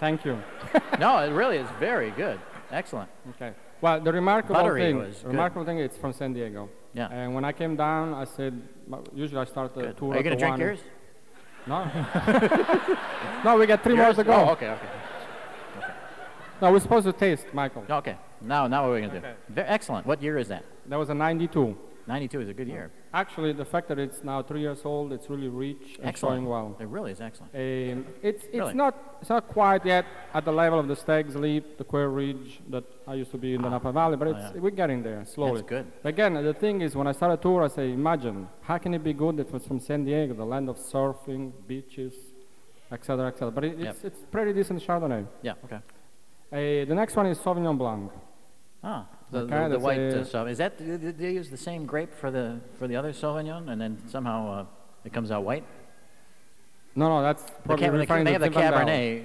Thank 0.00 0.24
you. 0.24 0.36
no, 0.98 1.18
it 1.18 1.30
really 1.30 1.58
is 1.58 1.68
very 1.78 2.10
good. 2.10 2.40
Excellent. 2.72 3.08
Okay. 3.30 3.52
Well, 3.80 4.00
the 4.00 4.12
remarkable 4.12 4.56
Buttery 4.56 4.80
thing, 4.80 4.98
was 4.98 5.18
good. 5.18 5.28
remarkable 5.28 5.64
thing, 5.64 5.78
it's 5.78 5.96
from 5.96 6.12
San 6.12 6.32
Diego. 6.32 6.68
Yeah. 6.92 7.06
And 7.08 7.36
when 7.36 7.44
I 7.44 7.52
came 7.52 7.76
down, 7.76 8.14
I 8.14 8.24
said, 8.24 8.60
usually 9.14 9.40
I 9.40 9.44
start 9.44 9.76
the 9.76 9.92
tour. 9.92 10.12
Are 10.12 10.16
you 10.16 10.24
going 10.24 10.36
to 10.36 10.44
drink 10.44 10.58
yours? 10.58 10.80
No. 11.68 11.84
no, 13.44 13.56
we 13.56 13.66
got 13.66 13.84
three 13.84 13.94
more 13.94 14.06
Yours? 14.06 14.16
to 14.16 14.24
go. 14.24 14.32
Oh, 14.32 14.50
okay, 14.54 14.70
okay. 14.70 14.88
No, 16.60 16.72
we're 16.72 16.80
supposed 16.80 17.06
to 17.06 17.12
taste, 17.12 17.46
Michael. 17.52 17.84
Okay. 17.88 18.16
Now, 18.44 18.66
now 18.66 18.82
what 18.82 18.88
are 18.90 18.94
we 18.94 19.00
going 19.00 19.12
to 19.12 19.20
do? 19.20 19.26
Ve- 19.50 19.60
Excellent. 19.62 20.06
What 20.06 20.22
year 20.22 20.38
is 20.38 20.48
that? 20.48 20.64
That 20.86 20.98
was 20.98 21.08
a 21.10 21.14
92. 21.14 21.76
92 22.08 22.40
is 22.40 22.48
a 22.48 22.52
good 22.54 22.66
year. 22.66 22.90
Actually, 23.14 23.52
the 23.52 23.64
fact 23.64 23.86
that 23.88 23.96
it's 23.98 24.24
now 24.24 24.42
three 24.42 24.60
years 24.60 24.80
old, 24.84 25.12
it's 25.12 25.30
really 25.30 25.46
rich 25.46 25.98
and 26.00 26.08
Excellent. 26.08 26.32
showing 26.40 26.46
well. 26.48 26.76
It 26.80 26.88
really 26.88 27.12
is 27.12 27.20
excellent. 27.20 27.54
Um, 27.54 28.06
it's 28.22 28.42
it's 28.46 28.54
Really? 28.56 28.74
not 28.74 29.18
it's 29.20 29.30
not 29.30 29.46
quite 29.46 29.86
yet 29.86 30.04
at 30.34 30.44
the 30.44 30.50
level 30.50 30.80
of 30.80 30.88
the 30.88 30.96
Stag's 30.96 31.36
Leap, 31.36 31.78
the 31.78 31.84
Quail 31.84 32.06
Ridge 32.08 32.60
that 32.70 32.82
I 33.06 33.14
used 33.14 33.30
to 33.30 33.38
be 33.38 33.54
in 33.54 33.62
the 33.62 33.68
Napa 33.68 33.92
Valley, 33.92 34.16
but 34.16 34.26
Oh, 34.26 34.30
it's, 34.32 34.52
yeah. 34.54 34.60
we're 34.60 34.70
getting 34.70 35.04
there 35.04 35.24
slowly. 35.24 35.60
That's 35.60 35.68
good. 35.68 35.86
Again, 36.02 36.34
the 36.34 36.54
thing 36.54 36.80
is, 36.80 36.96
when 36.96 37.06
I 37.06 37.12
start 37.12 37.32
a 37.38 37.40
tour, 37.40 37.62
I 37.62 37.68
say, 37.68 37.92
imagine 37.92 38.48
how 38.62 38.78
can 38.78 38.94
it 38.94 39.04
be 39.04 39.12
good 39.12 39.38
if 39.38 39.54
it's 39.54 39.66
from 39.68 39.78
San 39.78 40.04
Diego, 40.04 40.34
the 40.34 40.44
land 40.44 40.68
of 40.68 40.78
surfing, 40.78 41.52
beaches, 41.68 42.14
etc., 42.90 43.28
etc. 43.28 43.52
But 43.52 43.64
it, 43.64 43.78
Yep. 43.78 43.90
it's 43.94 44.04
it's 44.04 44.20
pretty 44.28 44.52
decent 44.52 44.82
Chardonnay. 44.82 45.24
Yeah, 45.42 45.52
okay. 45.66 45.76
Uh, 46.52 46.84
the 46.84 46.94
next 46.96 47.14
one 47.14 47.26
is 47.26 47.38
Sauvignon 47.38 47.78
Blanc. 47.78 48.10
Ah, 48.84 49.06
the, 49.30 49.46
the, 49.46 49.68
the 49.68 49.78
white 49.78 49.98
uh, 49.98 50.24
Sauvignon. 50.24 50.50
Is 50.50 50.58
that, 50.58 50.76
do 50.78 50.98
they 51.12 51.32
use 51.32 51.50
the 51.50 51.56
same 51.56 51.86
grape 51.86 52.12
for 52.12 52.30
the, 52.30 52.60
for 52.78 52.88
the 52.88 52.96
other 52.96 53.12
Sauvignon, 53.12 53.70
and 53.70 53.80
then 53.80 53.98
somehow 54.08 54.52
uh, 54.52 54.64
it 55.04 55.12
comes 55.12 55.30
out 55.30 55.44
white? 55.44 55.64
No, 56.94 57.08
no, 57.08 57.22
that's 57.22 57.44
probably 57.64 57.86
the- 58.04 58.24
they 58.24 58.32
have 58.32 58.40
the 58.40 58.50
Cabernet. 58.50 59.24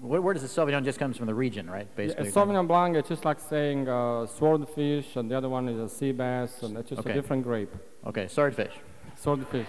Where, 0.00 0.20
where 0.20 0.34
does 0.34 0.42
the 0.42 0.48
Sauvignon 0.48 0.84
just 0.84 0.98
comes 0.98 1.16
from 1.16 1.26
the 1.26 1.34
region, 1.34 1.68
right? 1.68 1.86
Yeah, 1.90 1.96
Basically. 1.96 2.30
Sauvignon 2.30 2.68
Blanc, 2.68 2.94
it's 2.94 3.08
just 3.08 3.24
like 3.24 3.40
saying 3.40 3.88
uh, 3.88 4.26
swordfish, 4.26 5.16
and 5.16 5.30
the 5.30 5.36
other 5.36 5.48
one 5.48 5.66
is 5.68 5.78
a 5.80 5.88
sea 5.88 6.12
bass, 6.12 6.62
and 6.62 6.76
it's 6.76 6.90
just 6.90 7.00
Okay. 7.00 7.10
a 7.10 7.14
different 7.14 7.42
grape. 7.42 7.74
Okay, 8.06 8.28
swordfish. 8.28 8.72
Swordfish. 9.16 9.66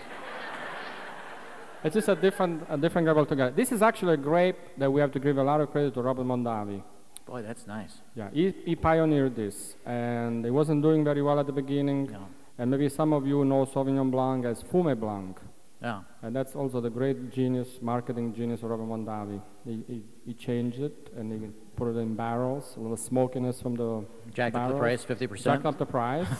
It's 1.86 1.94
just 1.94 2.10
a 2.10 2.16
different, 2.16 2.66
a 2.70 2.78
different 2.78 3.06
grape 3.06 3.16
altogether. 3.18 3.52
This 3.56 3.72
is 3.72 3.82
actually 3.82 4.16
a 4.16 4.18
grape 4.18 4.58
that 4.78 4.92
we 4.92 5.00
have 5.00 5.12
to 5.14 5.20
give 5.20 5.38
a 5.38 5.44
lot 5.44 5.62
of 5.62 5.72
credit 5.72 5.94
to 5.94 6.02
Robert 6.02 6.26
Mondavi. 6.26 6.84
Boy, 7.26 7.42
that's 7.42 7.66
nice. 7.66 7.94
Yeah, 8.16 8.30
he, 8.32 8.54
he 8.66 8.76
pioneered 8.76 9.36
this, 9.36 9.76
and 9.86 10.46
it 10.46 10.52
wasn't 10.52 10.84
doing 10.84 11.04
very 11.04 11.22
well 11.22 11.40
at 11.40 11.48
the 11.48 11.52
beginning. 11.54 12.16
And 12.58 12.72
maybe 12.72 12.88
some 12.88 13.14
of 13.14 13.26
you 13.28 13.44
know 13.44 13.66
Sauvignon 13.66 14.12
Blanc 14.12 14.46
as 14.46 14.62
Fume 14.62 14.98
Blanc. 15.00 15.40
Yeah. 15.82 16.02
And 16.22 16.36
that's 16.36 16.56
also 16.56 16.80
the 16.80 16.90
great 16.90 17.32
genius, 17.32 17.68
marketing 17.82 18.34
genius 18.34 18.64
of 18.64 18.70
Robert 18.70 18.86
Mondavi. 18.88 19.42
He, 19.66 19.84
he, 19.88 20.04
he 20.26 20.34
changed 20.34 20.80
it 20.80 21.12
and 21.18 21.32
he 21.32 21.50
put 21.76 21.90
it 21.90 21.98
in 22.00 22.16
barrels, 22.16 22.74
a 22.78 22.80
little 22.80 22.96
smokiness 22.98 23.62
from 23.62 23.76
the 23.76 24.06
Jacked 24.34 24.56
up 24.56 24.72
the 24.72 24.78
price 24.78 25.04
50%. 25.04 25.44
Jacked 25.44 25.66
up 25.66 25.78
the 25.78 25.86
price. 25.86 26.28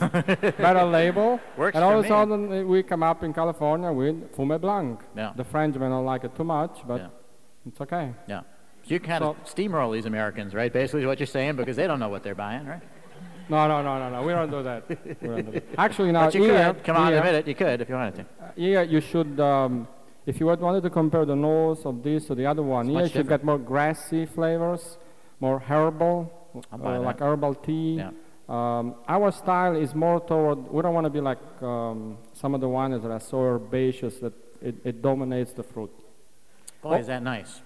Better 0.58 0.84
label. 0.84 1.38
Works 1.58 1.74
and 1.76 1.84
all 1.84 1.98
of 1.98 2.04
a 2.04 2.08
sudden 2.08 2.66
we 2.66 2.82
come 2.82 3.02
up 3.02 3.22
in 3.22 3.32
California 3.34 3.92
with 3.92 4.34
Fume 4.34 4.58
Blanc. 4.58 5.00
Yeah. 5.14 5.32
The 5.36 5.44
French 5.44 5.76
may 5.76 5.88
not 5.90 6.00
like 6.00 6.24
it 6.24 6.34
too 6.34 6.44
much, 6.44 6.80
but 6.88 7.00
Yeah. 7.02 7.08
it's 7.68 7.80
okay. 7.82 8.14
Yeah. 8.26 8.40
You 8.86 9.00
kind 9.00 9.24
of 9.24 9.36
steamroll 9.44 9.92
these 9.92 10.06
Americans, 10.06 10.54
right? 10.54 10.72
Basically, 10.72 11.00
is 11.02 11.06
what 11.06 11.18
you're 11.18 11.26
saying, 11.26 11.56
because 11.56 11.76
they 11.76 11.86
don't 11.86 11.98
know 12.00 12.08
what 12.08 12.22
they're 12.22 12.34
buying, 12.34 12.66
right? 12.66 12.82
No, 13.48 13.66
no, 13.68 13.82
no, 13.82 13.98
no, 13.98 14.10
no. 14.10 14.22
We 14.26 14.32
don't 14.32 14.50
do 14.50 14.62
that. 14.62 14.88
We 14.88 15.28
don't 15.28 15.44
do 15.46 15.52
that. 15.52 15.64
Actually, 15.78 16.12
now 16.12 16.26
but 16.26 16.34
you 16.34 16.42
here, 16.44 16.72
could. 16.74 16.84
Come 16.84 16.96
on, 16.96 17.08
here, 17.08 17.18
admit 17.18 17.34
it. 17.34 17.48
You 17.48 17.54
could 17.54 17.80
if 17.80 17.88
you 17.88 17.94
wanted 17.94 18.14
to. 18.16 18.22
uh, 18.22 18.50
here 18.56 18.82
you 18.82 19.00
should, 19.00 19.38
um, 19.40 19.86
if 20.26 20.40
you 20.40 20.46
wanted 20.46 20.82
to 20.82 20.90
compare 20.90 21.24
the 21.24 21.36
nose 21.36 21.84
of 21.84 22.02
this 22.02 22.26
to 22.26 22.34
the 22.34 22.46
other 22.46 22.62
one, 22.62 22.86
It's 22.86 22.94
here 22.94 23.02
you 23.04 23.08
should 23.08 23.28
get 23.28 23.44
more 23.44 23.58
grassy 23.58 24.26
flavors, 24.26 24.98
more 25.40 25.58
herbal, 25.60 26.32
uh, 26.72 27.00
like 27.00 27.20
herbal 27.20 27.54
tea. 27.56 27.96
Yeah. 27.98 28.10
Um, 28.48 28.94
our 29.08 29.30
style 29.32 29.76
is 29.76 29.94
more 29.94 30.20
toward, 30.20 30.58
we 30.72 30.80
don't 30.82 30.94
want 30.94 31.04
to 31.06 31.10
be 31.10 31.20
like 31.20 31.38
um, 31.62 32.18
some 32.32 32.54
of 32.54 32.60
the 32.60 32.68
wines 32.68 33.02
that 33.02 33.10
are 33.10 33.20
so 33.20 33.40
herbaceous 33.42 34.18
that 34.18 34.32
it, 34.62 34.76
it 34.84 35.02
dominates 35.02 35.52
the 35.52 35.62
fruit. 35.64 35.90
Boy, 36.82 36.90
Oh. 36.90 36.94
is 36.94 37.06
that 37.08 37.22
nice. 37.24 37.60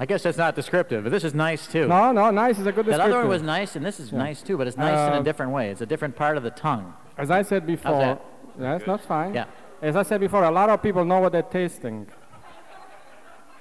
I 0.00 0.06
guess 0.06 0.22
that's 0.22 0.38
not 0.38 0.54
descriptive, 0.54 1.02
but 1.04 1.10
this 1.10 1.24
is 1.24 1.34
nice 1.34 1.66
too. 1.66 1.88
No, 1.88 2.12
no, 2.12 2.30
nice 2.30 2.58
is 2.58 2.66
a 2.66 2.72
good 2.72 2.86
description. 2.86 2.98
That 2.98 3.16
other 3.16 3.18
one 3.18 3.28
was 3.28 3.42
nice, 3.42 3.74
and 3.74 3.84
this 3.84 3.98
is 3.98 4.12
Yeah. 4.12 4.18
nice 4.18 4.42
too, 4.42 4.56
but 4.56 4.66
it's 4.68 4.76
nice 4.76 5.08
in 5.08 5.14
a 5.14 5.18
Um, 5.18 5.24
different 5.24 5.50
way. 5.52 5.70
It's 5.70 5.80
a 5.80 5.86
different 5.86 6.14
part 6.14 6.36
of 6.36 6.42
the 6.44 6.50
tongue. 6.50 6.94
As 7.16 7.30
I 7.32 7.42
said 7.42 7.66
before, 7.66 7.98
that? 7.98 8.22
yes, 8.60 8.82
that's 8.86 9.04
fine. 9.06 9.34
Yeah. 9.34 9.46
As 9.82 9.96
I 9.96 10.02
said 10.02 10.20
before, 10.20 10.44
a 10.44 10.50
lot 10.50 10.70
of 10.70 10.82
people 10.82 11.04
know 11.04 11.18
what 11.20 11.32
they're 11.32 11.42
tasting. 11.42 12.06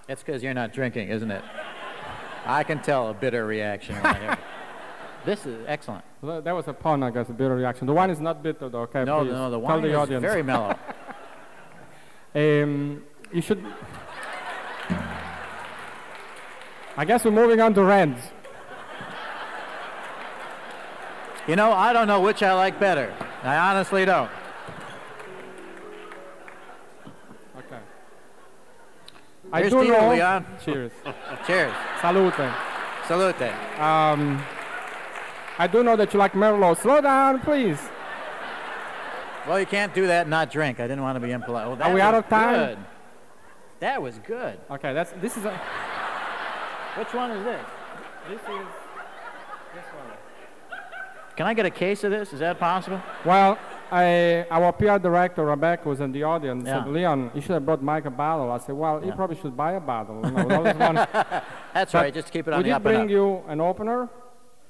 It's 0.07 0.21
because 0.23 0.43
you're 0.43 0.53
not 0.53 0.73
drinking, 0.73 1.09
isn't 1.09 1.31
it? 1.31 1.43
I 2.45 2.63
can 2.63 2.79
tell 2.81 3.09
a 3.09 3.13
bitter 3.13 3.45
reaction. 3.45 3.95
hear 3.95 4.31
it. 4.33 4.39
this 5.25 5.45
is 5.45 5.65
excellent. 5.67 6.05
Well, 6.21 6.41
That 6.41 6.53
was 6.55 6.67
a 6.67 6.73
pun, 6.73 7.01
I 7.03 7.09
guess, 7.09 7.29
a 7.29 7.33
bitter 7.33 7.55
reaction. 7.55 7.87
The 7.87 7.93
wine 7.93 8.09
is 8.09 8.21
not 8.21 8.41
bitter, 8.43 8.69
though. 8.69 8.81
Okay, 8.81 9.03
No, 9.03 9.21
please. 9.23 9.31
no, 9.31 9.49
the 9.49 9.57
Tell 9.57 9.67
wine 9.67 9.81
the 9.81 9.89
is 9.89 9.95
audience. 9.95 10.21
very 10.21 10.43
mellow. 10.43 10.75
um, 12.35 13.03
you 13.33 13.41
should. 13.41 13.63
I 16.97 17.05
guess 17.05 17.23
we're 17.23 17.29
moving 17.31 17.61
on 17.61 17.75
to 17.75 17.83
reds. 17.83 18.19
You 21.47 21.55
know, 21.55 21.71
I 21.71 21.93
don't 21.93 22.07
know 22.07 22.19
which 22.19 22.41
I 22.41 22.53
like 22.53 22.79
better. 22.79 23.13
I 23.43 23.55
honestly 23.55 24.03
don't. 24.03 24.29
Okay. 27.59 27.79
I 29.53 29.59
Here's 29.59 29.71
do 29.71 29.83
you, 29.83 29.91
know. 29.91 30.09
Leon. 30.09 30.45
Cheers. 30.65 30.91
Cheers. 31.47 31.73
Salute. 32.01 32.33
Salute. 33.07 33.41
Um, 33.79 34.43
I 35.59 35.67
do 35.71 35.83
know 35.83 35.95
that 35.95 36.13
you 36.13 36.19
like 36.19 36.33
Merlot. 36.33 36.81
Slow 36.81 36.99
down, 36.99 37.39
please. 37.41 37.79
Well, 39.47 39.59
you 39.59 39.65
can't 39.67 39.93
do 39.93 40.07
that 40.07 40.21
and 40.21 40.29
not 40.31 40.51
drink. 40.51 40.79
I 40.79 40.87
didn't 40.87 41.03
want 41.03 41.15
to 41.15 41.19
be 41.25 41.31
impolite. 41.31 41.67
Well, 41.67 41.81
Are 41.81 41.93
we 41.93 42.01
out 42.01 42.15
of 42.15 42.27
time? 42.27 42.69
Good. 42.69 42.77
That 43.79 44.01
was 44.01 44.17
good. 44.25 44.59
Okay, 44.71 44.93
that's 44.93 45.11
this 45.21 45.37
is 45.37 45.45
a. 45.45 45.61
Which 46.97 47.13
one 47.13 47.31
is 47.31 47.43
this? 47.43 47.65
This 48.29 48.39
is 48.41 48.67
this 49.75 49.85
one. 49.93 50.17
Can 51.35 51.45
I 51.45 51.53
get 51.53 51.65
a 51.65 51.69
case 51.69 52.03
of 52.03 52.11
this? 52.11 52.33
Is 52.33 52.39
that 52.39 52.59
possible? 52.59 52.99
Well, 53.23 53.59
I, 53.91 54.45
our 54.49 54.73
PR 54.73 54.97
director 54.97 55.45
Rebecca 55.45 55.87
was 55.87 56.01
in 56.01 56.11
the 56.11 56.23
audience. 56.23 56.65
Yeah. 56.65 56.83
Said, 56.83 56.91
Leon, 56.91 57.31
you 57.35 57.41
should 57.41 57.51
have 57.51 57.65
brought 57.65 57.81
Mike 57.83 58.05
a 58.05 58.09
bottle. 58.09 58.51
I 58.51 58.57
said, 58.57 58.75
well, 58.75 58.99
you 59.01 59.09
Yeah. 59.09 59.15
probably 59.15 59.37
should 59.37 59.55
buy 59.55 59.73
a 59.73 59.79
bottle. 59.79 60.21
You 60.25 60.31
know, 60.31 60.43
with 60.45 60.53
all 60.53 60.63
this 60.63 60.77
money. 60.77 60.97
That's 61.73 61.91
But 61.91 61.93
right. 61.93 62.13
Just 62.13 62.31
keep 62.33 62.47
it 62.47 62.53
on 62.53 62.59
we 62.59 62.63
the 62.63 62.69
did 62.69 62.73
up 62.73 62.85
and 62.87 62.95
bring 63.07 63.09
you 63.09 63.43
an 63.47 63.61
opener 63.61 64.09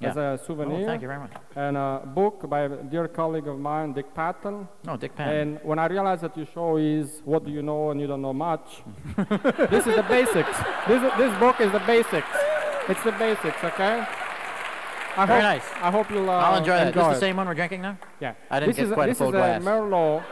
as 0.00 0.16
a 0.16 0.40
souvenir. 0.46 0.82
Oh, 0.82 0.86
thank 0.86 1.02
you 1.02 1.08
very 1.08 1.20
much. 1.20 1.32
And 1.56 1.76
a 1.76 2.02
book 2.06 2.48
by 2.48 2.60
a 2.60 2.68
dear 2.68 3.08
colleague 3.08 3.48
of 3.48 3.58
mine, 3.58 3.92
Dick 3.92 4.14
Patton. 4.14 4.68
Oh, 4.86 4.96
Dick 4.96 5.14
Patton. 5.16 5.34
And 5.36 5.60
when 5.62 5.78
I 5.78 5.86
realized 5.86 6.22
that 6.22 6.36
your 6.36 6.46
show 6.46 6.76
is 6.76 7.22
What 7.24 7.44
Do 7.44 7.50
You 7.50 7.62
Know 7.62 7.90
and 7.90 8.00
You 8.00 8.06
Don't 8.06 8.22
Know 8.22 8.32
Much, 8.32 8.82
this 9.70 9.86
is 9.86 9.96
the 9.96 10.06
basics. 10.08 10.56
This, 10.86 11.02
this 11.16 11.38
book 11.38 11.60
is 11.60 11.72
the 11.72 11.80
basics. 11.80 12.28
It's 12.88 13.02
the 13.02 13.12
basics, 13.12 13.62
okay? 13.64 14.06
I 15.16 15.26
Very 15.26 15.40
hope, 15.42 15.50
nice. 15.50 15.64
I 15.82 15.90
hope 15.90 16.10
you'll 16.10 16.30
uh, 16.30 16.34
I'll 16.34 16.58
enjoy 16.58 16.76
that. 16.76 16.94
This 16.94 16.96
enjoy 16.96 17.14
the 17.14 17.20
same 17.20 17.36
one 17.36 17.48
we're 17.48 17.54
drinking 17.54 17.82
now? 17.82 17.98
Yeah. 18.20 18.34
I 18.50 18.60
didn't 18.60 18.70
this 18.70 18.76
get 18.76 18.86
is 18.86 18.92
quite 18.92 19.04
a 19.06 19.08
this 19.10 19.18
full 19.18 19.28
is 19.28 19.32
glass. 19.32 19.60
a 19.60 19.64
Merlot. 19.64 20.22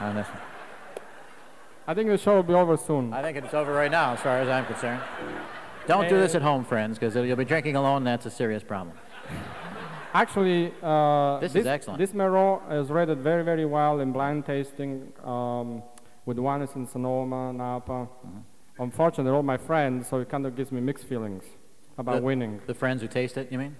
on 0.00 0.14
this 0.16 0.26
one. 0.26 0.38
I 1.86 1.94
think 1.94 2.08
the 2.10 2.18
show 2.18 2.36
will 2.36 2.42
be 2.42 2.54
over 2.54 2.76
soon. 2.76 3.12
I 3.12 3.22
think 3.22 3.36
it's 3.38 3.52
over 3.54 3.72
right 3.72 3.90
now, 3.90 4.12
as 4.12 4.20
far 4.20 4.38
as 4.38 4.48
I'm 4.48 4.64
concerned. 4.66 5.02
Don't 5.86 6.08
do 6.08 6.18
this 6.18 6.34
at 6.34 6.42
home, 6.42 6.64
friends, 6.64 6.98
because 6.98 7.14
you'll 7.14 7.36
be 7.36 7.44
drinking 7.44 7.76
alone. 7.76 8.04
That's 8.04 8.24
a 8.26 8.30
serious 8.30 8.62
problem. 8.62 8.96
Actually, 10.14 10.72
uh, 10.82 11.40
This 11.40 11.56
is 11.56 11.66
excellent. 11.66 11.98
This 11.98 12.12
Merlot 12.12 12.72
is 12.80 12.88
rated 12.88 13.18
very, 13.18 13.42
very 13.42 13.64
well 13.66 13.98
in 14.00 14.12
blind 14.12 14.46
tasting 14.46 15.12
um, 15.24 15.82
with 16.24 16.38
wines 16.38 16.70
in 16.76 16.86
Sonoma, 16.86 17.52
Napa. 17.52 17.92
Mm-hmm. 17.92 18.82
Unfortunately, 18.82 19.24
they're 19.24 19.34
all 19.34 19.42
my 19.42 19.56
friends, 19.56 20.08
so 20.08 20.18
it 20.18 20.28
kind 20.28 20.46
of 20.46 20.54
gives 20.56 20.70
me 20.70 20.80
mixed 20.80 21.04
feelings 21.06 21.42
about 21.98 22.16
The- 22.16 22.22
winning. 22.22 22.60
The 22.66 22.74
friends 22.74 23.02
who 23.02 23.08
taste 23.08 23.36
it, 23.36 23.50
you 23.50 23.58
mean? 23.58 23.74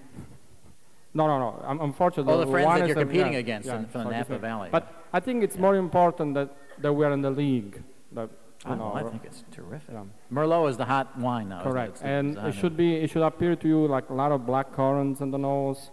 No, 1.16 1.28
no, 1.28 1.38
no. 1.38 1.62
Um, 1.64 1.80
unfortunately, 1.80 2.32
Oh, 2.32 2.40
the 2.44 2.48
friends 2.50 2.80
that 2.80 2.88
you're 2.88 2.96
competing 2.96 3.34
yeah, 3.34 3.38
against 3.38 3.68
yeah, 3.68 3.78
in- 3.78 3.86
from 3.86 4.02
the 4.04 4.08
so 4.08 4.10
it 4.10 4.16
gives 4.18 4.28
Napa 4.30 4.40
Valley. 4.40 4.68
But 4.72 4.92
I 5.12 5.20
think 5.20 5.44
it's 5.44 5.56
more 5.56 5.76
important 5.76 6.34
that, 6.34 6.50
that 6.80 6.92
we're 6.92 7.12
in 7.12 7.22
the 7.22 7.30
league. 7.30 7.80
That, 8.12 8.28
Oh, 8.66 8.74
know, 8.74 8.92
I 8.94 9.02
think 9.02 9.24
it's 9.26 9.44
terrific. 9.52 9.90
yeah. 9.92 10.04
Merlot 10.32 10.70
is 10.70 10.76
the 10.78 10.86
hot 10.86 11.18
wine 11.18 11.50
now. 11.50 11.60
isn't 11.60 11.68
it? 11.68 11.72
Correct. 11.72 12.00
And 12.02 12.38
it 12.38 12.54
should 12.54 12.76
be 12.78 12.94
it 12.96 13.10
should 13.10 13.20
appear 13.22 13.54
to 13.56 13.68
you 13.68 13.86
like 13.86 14.08
a 14.08 14.14
lot 14.14 14.32
of 14.32 14.46
black 14.46 14.72
currants 14.72 15.20
in 15.20 15.30
the 15.30 15.36
nose, 15.36 15.90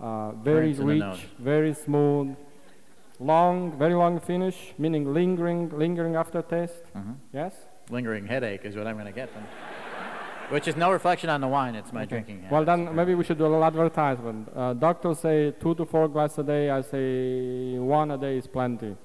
uh, 0.00 0.32
very 0.32 0.74
Currants 0.74 0.78
in 0.80 0.86
the 0.86 0.94
nose. 0.96 1.18
rich, 1.20 1.28
very 1.38 1.74
smooth, 1.74 2.36
long, 3.20 3.78
very 3.78 3.94
long 3.94 4.20
finish, 4.20 4.74
meaning 4.78 5.12
lingering, 5.14 5.68
lingering 5.70 6.16
aftertaste. 6.16 6.84
Mhm. 6.96 7.16
Yes. 7.32 7.54
lingering 7.90 8.26
headache 8.26 8.64
is 8.64 8.74
what 8.76 8.86
I'm 8.86 8.94
going 8.96 9.06
to 9.06 9.12
get 9.12 9.28
from. 9.30 9.42
Which 10.54 10.66
is 10.68 10.74
no 10.76 10.90
reflection 10.90 11.28
on 11.30 11.40
the 11.40 11.48
wine. 11.48 11.74
It's 11.74 11.92
my 11.92 12.04
drinking. 12.06 12.36
habit. 12.42 12.52
Well, 12.52 12.64
then 12.64 12.94
maybe 12.94 13.14
we 13.14 13.24
should 13.24 13.38
do 13.38 13.44
a 13.46 13.52
little 13.54 13.64
advertisement. 13.64 14.48
Uh, 14.54 14.72
doctors 14.74 15.18
say 15.20 15.50
two 15.52 15.74
to 15.74 15.84
four 15.84 16.08
glasses 16.08 16.38
a 16.38 16.42
day. 16.44 16.70
I 16.70 16.80
say 16.82 17.78
one 17.78 18.10
a 18.10 18.18
day 18.18 18.36
is 18.38 18.46
plenty. 18.46 18.96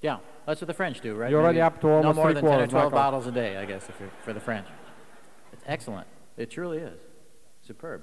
Yeah, 0.00 0.18
that's 0.46 0.60
what 0.60 0.66
the 0.68 0.74
French 0.74 1.00
do, 1.00 1.14
right? 1.14 1.30
You're 1.30 1.42
already 1.42 1.60
up 1.60 1.80
to 1.80 1.88
almost 1.88 2.16
no 2.16 2.22
more 2.22 2.24
three 2.32 2.34
than 2.40 2.44
ten 2.50 2.60
or 2.60 2.66
twelve 2.66 2.92
Michael. 2.92 2.98
bottles 3.10 3.26
a 3.26 3.32
day, 3.32 3.56
I 3.56 3.64
guess, 3.64 3.88
if 3.88 3.98
you're, 3.98 4.10
for 4.24 4.32
the 4.32 4.40
French. 4.40 4.66
It's 5.52 5.62
excellent. 5.66 6.06
It 6.36 6.50
truly 6.50 6.78
is. 6.78 7.00
Superb, 7.62 8.02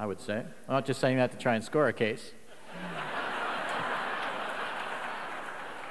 I 0.00 0.06
would 0.06 0.18
say. 0.18 0.38
I'm 0.66 0.74
not 0.78 0.86
just 0.86 0.98
saying 0.98 1.18
that 1.18 1.30
to 1.32 1.36
try 1.36 1.54
and 1.56 1.62
score 1.62 1.86
a 1.88 1.92
case. 1.92 2.32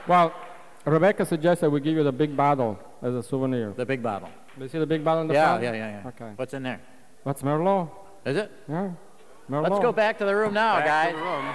Well, 0.08 0.34
Rebecca 0.86 1.26
suggested 1.28 1.70
we 1.70 1.80
give 1.80 1.96
you 1.96 2.04
the 2.04 2.12
big 2.12 2.36
bottle 2.36 2.80
as 3.04 3.14
a 3.14 3.22
souvenir. 3.22 3.72
The 3.78 3.86
big 3.86 4.02
bottle. 4.02 4.30
Do 4.58 4.64
you 4.64 4.70
see 4.70 4.80
the 4.80 4.88
big 4.88 5.04
bottle 5.06 5.22
in 5.22 5.28
the 5.28 5.36
Yeah, 5.36 5.50
front? 5.50 5.64
yeah, 5.64 5.74
yeah, 5.74 6.02
yeah. 6.04 6.08
Okay. 6.10 6.32
What's 6.38 6.56
in 6.56 6.64
there? 6.64 6.82
What's 7.22 7.44
Merlot? 7.44 7.92
Is 8.26 8.36
it? 8.38 8.52
Yeah. 8.68 8.90
Merlot. 9.48 9.70
Let's 9.70 9.84
go 9.84 9.92
back 9.92 10.18
to 10.18 10.26
the 10.26 10.36
room 10.36 10.56
now, 10.56 10.78
Back 10.78 10.86
guys. 10.86 11.12
to 11.14 11.18
the 11.20 11.24
room. 11.24 11.46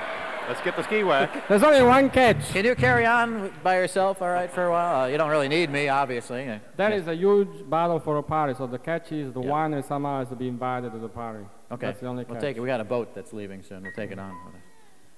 Let's 0.47 0.61
get 0.61 0.77
the 0.77 0.83
ski 0.85 1.03
whack. 1.03 1.31
There's 1.49 1.63
only 1.63 1.83
one 1.83 2.11
catch. 2.11 2.51
Can 2.53 2.67
you 2.67 2.75
carry 2.75 3.07
on 3.07 3.51
by 3.63 3.77
yourself, 3.79 4.21
all 4.21 4.29
right, 4.29 4.51
for 4.51 4.67
a 4.67 4.71
while? 4.71 5.05
Uh, 5.05 5.07
you 5.07 5.17
don't 5.17 5.31
really 5.31 5.49
need 5.49 5.71
me, 5.71 5.89
obviously. 5.89 6.45
That 6.77 6.93
yeah. 6.93 6.99
is 6.99 7.09
a 7.09 7.15
huge 7.17 7.69
battle 7.69 7.99
for 7.99 8.19
a 8.19 8.23
party. 8.23 8.53
So 8.55 8.67
the 8.67 8.79
catch 8.79 9.11
is 9.11 9.33
the 9.33 9.41
Yeah. 9.41 9.49
winery 9.51 9.83
somehow 9.85 10.19
has 10.19 10.29
to 10.29 10.37
be 10.37 10.47
invited 10.49 10.93
to 10.93 10.99
the 10.99 11.09
party. 11.09 11.45
Okay. 11.73 11.87
That's 11.87 12.01
the 12.01 12.07
only 12.07 12.25
we'll 12.25 12.35
catch. 12.35 12.43
take 12.43 12.57
it. 12.57 12.61
We 12.61 12.67
got 12.67 12.81
a 12.81 12.85
boat 12.85 13.15
that's 13.15 13.33
leaving 13.33 13.63
soon. 13.63 13.83
We'll 13.83 13.93
take 13.93 14.11
it 14.11 14.19
on. 14.19 14.35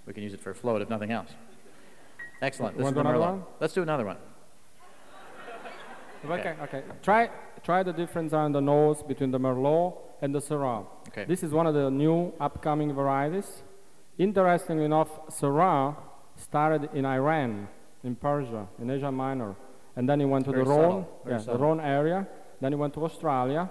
We 0.07 0.13
can 0.13 0.23
use 0.23 0.33
it 0.33 0.41
for 0.41 0.51
a 0.51 0.55
float, 0.55 0.81
if 0.83 0.89
nothing 0.89 1.11
else. 1.11 1.31
Excellent. 2.41 2.77
This 2.77 2.81
is 2.81 2.85
wanna 2.85 2.95
the 2.95 3.03
do 3.03 3.09
another 3.09 3.25
Merlot. 3.25 3.33
one? 3.33 3.45
Let's 3.61 3.75
do 3.75 3.83
another 3.83 4.05
one. 4.05 4.17
Okay, 6.25 6.55
okay. 6.63 6.83
Try 7.03 7.31
try 7.63 7.83
the 7.83 7.93
difference 7.93 8.33
on 8.33 8.53
the 8.53 8.61
nose 8.61 9.03
between 9.03 9.31
the 9.31 9.39
Merlot 9.39 9.97
and 10.23 10.35
the 10.35 10.41
Syrah. 10.41 10.87
Okay. 11.09 11.25
This 11.25 11.43
is 11.43 11.53
one 11.53 11.67
of 11.67 11.75
the 11.75 11.91
new 11.91 12.33
upcoming 12.41 12.93
varieties. 12.93 13.63
Interestingly 14.19 14.85
enough, 14.85 15.11
Syrah 15.29 15.97
started 16.37 16.89
in 16.95 17.05
Iran, 17.05 17.69
in 18.03 18.17
Persia, 18.17 18.67
in 18.81 18.91
Asia 18.91 19.13
Minor, 19.13 19.55
and 19.95 20.09
then 20.09 20.21
it 20.21 20.25
went 20.25 20.45
to 20.47 20.53
Very 20.53 20.65
the 20.65 20.71
subtle, 20.71 20.91
Rhone, 20.91 21.07
very 21.25 21.35
yeah, 21.35 21.39
the 21.39 21.45
subtle. 21.45 21.61
Rhone 21.61 21.81
area. 21.81 22.27
Then 22.61 22.73
it 22.73 22.77
went 22.77 22.95
to 22.95 23.05
Australia, 23.05 23.71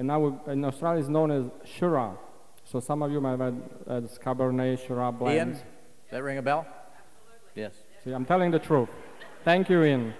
and 0.00 0.08
now 0.08 0.40
in 0.46 0.64
Australia 0.64 0.98
it's 0.98 1.10
known 1.10 1.30
as 1.30 1.44
Shiraz. 1.62 2.16
So 2.64 2.80
some 2.80 3.02
of 3.02 3.12
you 3.12 3.20
might 3.20 3.32
have 3.32 3.40
had 3.40 3.62
uh, 3.86 4.00
Cabernet 4.24 4.78
Shiraz 4.86 5.12
Ian, 5.12 5.18
blends. 5.18 5.58
does 5.58 6.10
that 6.12 6.22
ring 6.22 6.38
a 6.38 6.42
bell? 6.42 6.66
Yes. 7.54 7.74
See, 8.02 8.10
I'm 8.12 8.24
telling 8.24 8.50
the 8.50 8.58
truth. 8.58 8.88
Thank 9.44 9.68
you, 9.68 9.82
Ian. 9.84 10.14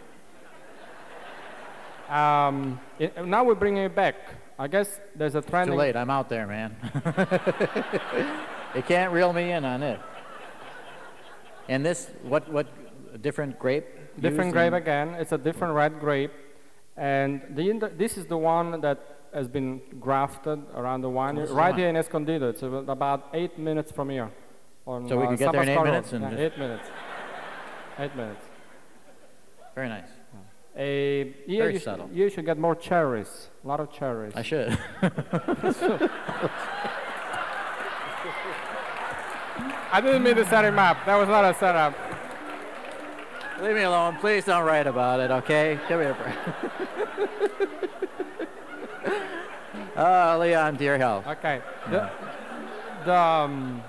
Um, 2.10 2.78
i- 3.00 3.22
now 3.24 3.42
we're 3.42 3.54
bringing 3.54 3.84
it 3.84 3.94
back. 3.94 4.16
I 4.58 4.68
guess 4.68 5.00
there's 5.14 5.34
a 5.34 5.40
trend. 5.40 5.70
Too 5.70 5.76
late. 5.76 5.96
I'm 5.96 6.10
out 6.10 6.28
there, 6.28 6.46
man. 6.46 6.76
you 8.74 8.82
can't 8.82 9.12
reel 9.14 9.32
me 9.32 9.52
in 9.52 9.64
on 9.64 9.82
it. 9.82 9.98
And 11.70 11.86
this, 11.86 12.10
what, 12.22 12.52
what, 12.52 12.66
different 13.22 13.58
grape? 13.58 13.86
Different 14.20 14.52
grape 14.52 14.74
again. 14.74 15.14
It's 15.14 15.32
a 15.32 15.38
different 15.38 15.72
red 15.72 16.00
grape, 16.00 16.32
and 16.98 17.40
the 17.54 17.90
this 17.96 18.18
is 18.18 18.26
the 18.26 18.36
one 18.36 18.82
that 18.82 19.19
has 19.32 19.48
been 19.48 19.80
grafted 20.00 20.60
around 20.74 21.02
the 21.02 21.08
wine 21.10 21.34
This 21.36 21.50
is 21.50 21.54
right 21.54 21.74
here 21.74 21.88
in 21.88 21.96
Escondido. 21.96 22.48
It's 22.50 22.62
about- 22.62 23.28
eight 23.32 23.58
minutes 23.58 23.92
from 23.92 24.10
here. 24.10 24.30
On, 24.86 25.06
So 25.08 25.16
we 25.18 25.24
uh, 25.24 25.28
can 25.28 25.36
get 25.36 25.52
there 25.52 25.62
in 25.62 25.68
eight 25.68 25.82
minutes 25.82 26.12
Yeah, 26.12 26.18
just- 26.18 26.38
eight 26.40 26.58
minutes. 26.58 26.88
Eight 27.98 28.16
minutes. 28.16 28.44
Very 29.74 29.88
nice. 29.90 30.08
Uh, 30.74 30.78
here 30.80 31.34
Very 31.48 31.72
you, 31.74 31.78
subtle. 31.80 32.08
you 32.10 32.30
should 32.30 32.46
get 32.46 32.56
more 32.56 32.74
cherries. 32.74 33.50
A 33.62 33.68
lot 33.68 33.78
of 33.80 33.92
cherries. 33.92 34.32
I 34.34 34.42
should. 34.42 34.78
I 39.92 40.00
didn't 40.00 40.22
mean 40.22 40.36
to 40.36 40.46
set 40.46 40.64
him 40.64 40.78
up. 40.78 40.96
That 41.04 41.16
was 41.16 41.28
not 41.28 41.44
a 41.44 41.52
setup. 41.58 41.94
Leave 43.60 43.74
me 43.74 43.82
alone. 43.82 44.16
Please 44.16 44.44
don't 44.46 44.64
write 44.64 44.86
about 44.86 45.20
it, 45.20 45.30
okay? 45.30 45.78
Come 45.88 46.00
here. 46.00 46.16
Oh, 49.96 50.38
Leon, 50.40 50.76
to 50.78 50.84
your 50.84 50.98
health. 50.98 51.26
Okay. 51.26 51.60
The, 51.90 52.10
the, 53.04 53.14
um, 53.14 53.82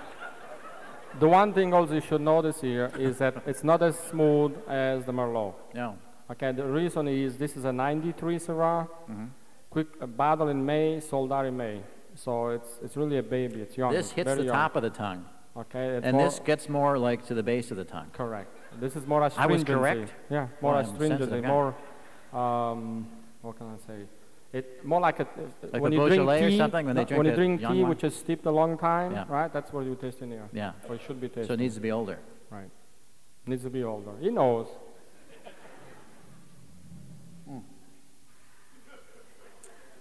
the 1.20 1.28
one 1.28 1.54
thing 1.54 1.74
also 1.74 1.94
you 1.96 2.02
should 2.02 2.22
notice 2.22 2.62
here 2.62 2.92
is 2.98 3.18
that 3.18 3.44
it's 3.46 3.64
not 3.64 3.82
as 3.82 3.98
smooth 4.00 4.56
as 4.68 5.06
the 5.06 5.12
Merlot. 5.12 5.54
No. 5.74 5.98
Okay, 6.32 6.52
the 6.54 6.66
reason 6.66 7.08
is 7.08 7.38
this 7.38 7.58
is 7.58 7.66
a 7.66 7.74
93 7.74 8.38
Syrah, 8.38 8.88
Mm-hmm. 9.10 9.26
quick 9.70 9.88
uh, 10.02 10.06
battle 10.06 10.48
in 10.48 10.66
May, 10.66 11.00
sold 11.02 11.32
out 11.34 11.46
in 11.46 11.58
May. 11.58 11.82
So 12.16 12.50
it's, 12.50 12.80
it's 12.84 12.96
really 12.96 13.18
a 13.18 13.24
baby, 13.24 13.62
it's 13.62 13.78
young. 13.78 13.92
This 13.92 14.12
hits 14.12 14.34
the 14.36 14.44
young. 14.44 14.54
top 14.54 14.76
of 14.76 14.84
the 14.84 14.90
tongue. 14.90 15.26
Okay, 15.58 16.00
And 16.02 16.18
this 16.18 16.40
gets 16.40 16.70
more 16.70 16.98
like 16.98 17.26
to 17.26 17.34
the 17.34 17.44
base 17.44 17.72
of 17.72 17.78
the 17.78 17.84
tongue. 17.84 18.08
Correct. 18.14 18.58
This 18.80 18.96
is 18.96 19.06
more 19.06 19.22
astringent. 19.26 19.50
I 19.50 19.54
was 19.54 19.62
astringency. 19.62 20.06
correct? 20.06 20.14
Yeah, 20.30 20.48
more 20.62 20.76
I'm 20.76 20.86
astringency, 20.86 21.42
more, 21.42 21.76
um, 22.32 23.08
what 23.42 23.58
can 23.58 23.68
I 23.68 23.78
say? 23.86 24.04
It 24.54 24.84
more 24.84 25.00
like 25.00 25.20
a, 25.20 25.28
Like 25.72 25.82
when 25.82 25.94
a 25.94 25.96
you 25.96 26.02
drink 26.02 26.10
Beaujolais 26.20 26.44
or 26.44 26.50
tea, 26.50 26.58
something, 26.58 26.86
when 26.86 26.96
they 26.96 27.02
no, 27.04 27.08
drink 27.08 27.18
when 27.18 27.26
you 27.28 27.36
drink 27.36 27.62
tea 27.62 27.84
which 27.86 28.04
is 28.04 28.16
steeped 28.16 28.46
a 28.46 28.52
long 28.52 28.78
time, 28.78 29.14
Yeah. 29.14 29.26
right? 29.30 29.52
That's 29.52 29.72
what 29.72 29.86
you 29.86 29.96
taste 29.96 30.22
in 30.22 30.32
here. 30.32 30.50
Yeah. 30.52 30.74
Or 30.90 30.96
it 30.96 31.02
should 31.08 31.22
be 31.22 31.30
tasted. 31.30 31.48
So 31.48 31.54
it 31.54 31.60
needs 31.60 31.76
to 31.76 31.82
be 31.82 31.92
older. 31.92 32.20
Right. 32.50 32.70
Needs 33.46 33.64
to 33.64 33.70
be 33.70 33.84
older. 33.84 34.12
He 34.20 34.30
knows. 34.30 34.68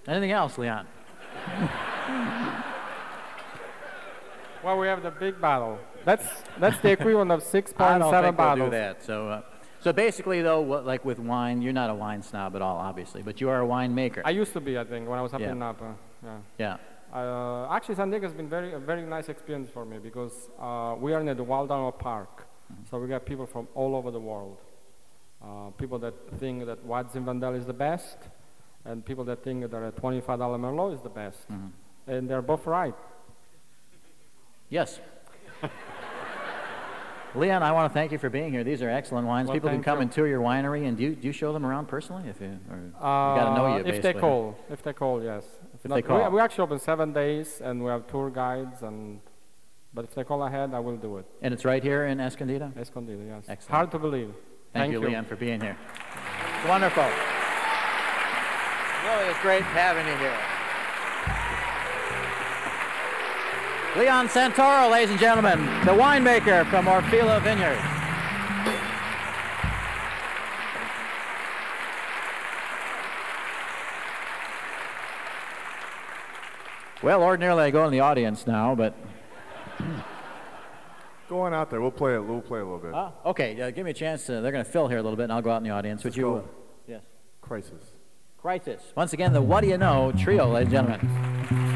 Anything 0.08 0.32
else, 0.32 0.58
Leon? 0.58 0.86
Well, 4.62 4.78
we 4.78 4.88
have 4.88 5.02
the 5.02 5.10
big 5.10 5.40
bottle. 5.40 5.78
That's 6.04 6.26
that's 6.58 6.78
the 6.80 6.90
equivalent 6.90 7.30
of 7.30 7.42
six 7.42 7.72
I 7.72 7.74
point 7.76 8.00
don't 8.00 8.10
seven 8.12 8.36
think 8.36 8.56
we'll 8.58 8.66
do 8.66 8.70
that. 8.72 9.02
So, 9.02 9.28
uh, 9.28 9.42
so 9.80 9.92
basically, 9.92 10.42
though, 10.42 10.60
what, 10.60 10.84
like 10.86 11.04
with 11.04 11.18
wine, 11.18 11.62
you're 11.62 11.72
not 11.72 11.90
a 11.90 11.94
wine 11.94 12.22
snob 12.22 12.54
at 12.56 12.62
all, 12.62 12.76
obviously, 12.76 13.22
but 13.22 13.40
you 13.40 13.48
are 13.48 13.62
a 13.62 13.66
winemaker. 13.66 14.22
I 14.24 14.30
used 14.30 14.52
to 14.54 14.60
be, 14.60 14.78
I 14.78 14.84
think, 14.84 15.08
when 15.08 15.18
I 15.18 15.22
was 15.22 15.32
up 15.34 15.40
Yeah. 15.40 15.52
in 15.52 15.58
Napa. 15.58 15.94
Yeah. 16.22 16.38
Yeah. 16.58 16.76
Uh, 17.12 17.66
actually, 17.72 17.96
San 17.96 18.10
Diego 18.10 18.26
has 18.26 18.34
been 18.34 18.48
very 18.48 18.72
a 18.72 18.78
very 18.78 19.02
nice 19.02 19.28
experience 19.28 19.68
for 19.68 19.84
me 19.84 19.98
because 19.98 20.48
uh, 20.60 20.94
we 20.98 21.12
are 21.12 21.20
in 21.20 21.26
the 21.36 21.42
Waldorf 21.44 21.98
Park, 21.98 22.46
Mm-hmm. 22.72 22.82
so 22.88 23.00
we 23.00 23.08
got 23.08 23.26
people 23.26 23.46
from 23.46 23.66
all 23.74 23.96
over 23.96 24.12
the 24.12 24.20
world. 24.20 24.58
Uh, 25.42 25.70
people 25.76 25.98
that 25.98 26.14
think 26.38 26.66
that 26.66 26.84
White 26.84 27.08
Zinfandel 27.12 27.56
is 27.56 27.66
the 27.66 27.72
best, 27.72 28.18
and 28.84 29.04
people 29.04 29.24
that 29.24 29.42
think 29.42 29.68
that 29.68 29.76
a 29.82 29.90
$25 29.90 30.22
Merlot 30.64 30.94
is 30.94 31.00
the 31.00 31.08
best, 31.08 31.48
Mm-hmm. 31.50 32.10
and 32.12 32.28
they're 32.30 32.42
both 32.42 32.66
right. 32.66 32.94
Yes. 34.68 35.00
Leon, 37.34 37.62
I 37.62 37.70
want 37.72 37.90
to 37.90 37.94
thank 37.94 38.10
you 38.10 38.18
for 38.18 38.28
being 38.28 38.52
here. 38.52 38.64
These 38.64 38.82
are 38.82 38.90
excellent 38.90 39.26
wines. 39.26 39.46
Well, 39.48 39.54
People 39.54 39.70
can 39.70 39.82
come 39.82 39.98
you. 39.98 40.02
and 40.02 40.12
tour 40.12 40.26
your 40.26 40.40
winery, 40.40 40.88
and 40.88 40.96
do 40.96 41.04
you, 41.04 41.14
do 41.14 41.26
you 41.28 41.32
show 41.32 41.52
them 41.52 41.64
around 41.64 41.86
personally? 41.86 42.28
If 42.28 42.40
you, 42.40 42.58
or 42.70 42.76
you 42.76 42.92
Uh, 42.98 43.00
got 43.00 43.44
to 43.50 43.54
know 43.56 43.66
you, 43.74 43.80
if 43.80 43.84
basically. 43.86 44.12
they 44.12 44.18
call, 44.20 44.56
if 44.68 44.82
they 44.82 44.92
call, 44.92 45.22
yes. 45.22 45.44
If 45.74 45.88
not- 45.88 45.94
they 45.94 46.02
call. 46.02 46.24
We, 46.30 46.36
we 46.36 46.40
actually 46.40 46.62
open 46.64 46.78
seven 46.80 47.12
days, 47.12 47.60
and 47.60 47.84
we 47.84 47.90
have 47.90 48.06
tour 48.08 48.30
guides, 48.30 48.82
and 48.82 49.20
but 49.94 50.04
if 50.04 50.14
they 50.14 50.24
call 50.24 50.42
ahead, 50.42 50.74
I 50.74 50.80
will 50.80 50.96
do 50.96 51.18
it. 51.18 51.26
And 51.42 51.54
it's 51.54 51.64
right 51.64 51.82
here 51.82 52.06
in 52.06 52.20
Escondido? 52.20 52.72
Escondido, 52.76 53.22
yes. 53.24 53.44
Excellent. 53.48 53.74
Hard 53.76 53.90
to 53.92 53.98
believe. 53.98 54.32
Thank, 54.72 54.92
you, 54.92 55.00
Leon, 55.00 55.24
for 55.24 55.34
being 55.36 55.60
here. 55.60 55.76
It's 56.60 56.68
Wonderful. 56.68 57.02
Really, 59.04 59.26
it's 59.30 59.40
great 59.40 59.62
having 59.62 60.06
you 60.06 60.16
here. 60.18 60.38
Leon 63.96 64.28
Santoro, 64.28 64.88
ladies 64.90 65.10
and 65.10 65.18
gentlemen, 65.18 65.58
the 65.84 65.90
winemaker 65.90 66.68
from 66.70 66.86
Orfila 66.86 67.42
Vineyard. 67.42 67.76
Well, 77.02 77.22
ordinarily 77.22 77.64
I 77.64 77.70
go 77.70 77.84
in 77.86 77.92
the 77.92 78.00
audience 78.00 78.46
now, 78.46 78.74
but 78.74 78.94
Go 81.28 81.42
on 81.42 81.54
out 81.54 81.70
there. 81.70 81.80
We'll 81.80 81.92
play 81.92 82.14
it. 82.14 82.24
We'll 82.24 82.40
play 82.40 82.58
a 82.58 82.64
little 82.64 82.78
bit. 82.80 82.92
Ah, 82.92 83.12
okay, 83.24 83.60
uh, 83.60 83.70
give 83.70 83.84
me 83.84 83.92
a 83.92 83.94
chance. 83.94 84.26
To, 84.26 84.40
they're 84.40 84.50
going 84.50 84.64
to 84.64 84.70
fill 84.70 84.88
here 84.88 84.98
a 84.98 85.02
little 85.02 85.16
bit, 85.16 85.24
and 85.24 85.32
I'll 85.32 85.42
go 85.42 85.50
out 85.52 85.58
in 85.58 85.62
the 85.62 85.70
audience. 85.70 86.02
Would 86.02 86.10
Let's 86.10 86.18
you? 86.18 86.34
uh, 86.34 86.42
yes. 86.88 87.02
Crisis. 87.40 87.92
Crisis. 88.36 88.82
Once 88.96 89.12
again, 89.12 89.32
the 89.32 89.40
What 89.40 89.60
Do 89.60 89.68
You 89.68 89.78
Know 89.78 90.12
trio, 90.18 90.48
ladies 90.48 90.72
and 90.74 90.88
gentlemen. 90.88 91.69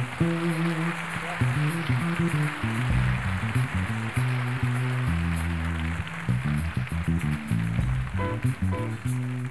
Mm-hmm. 8.62 9.44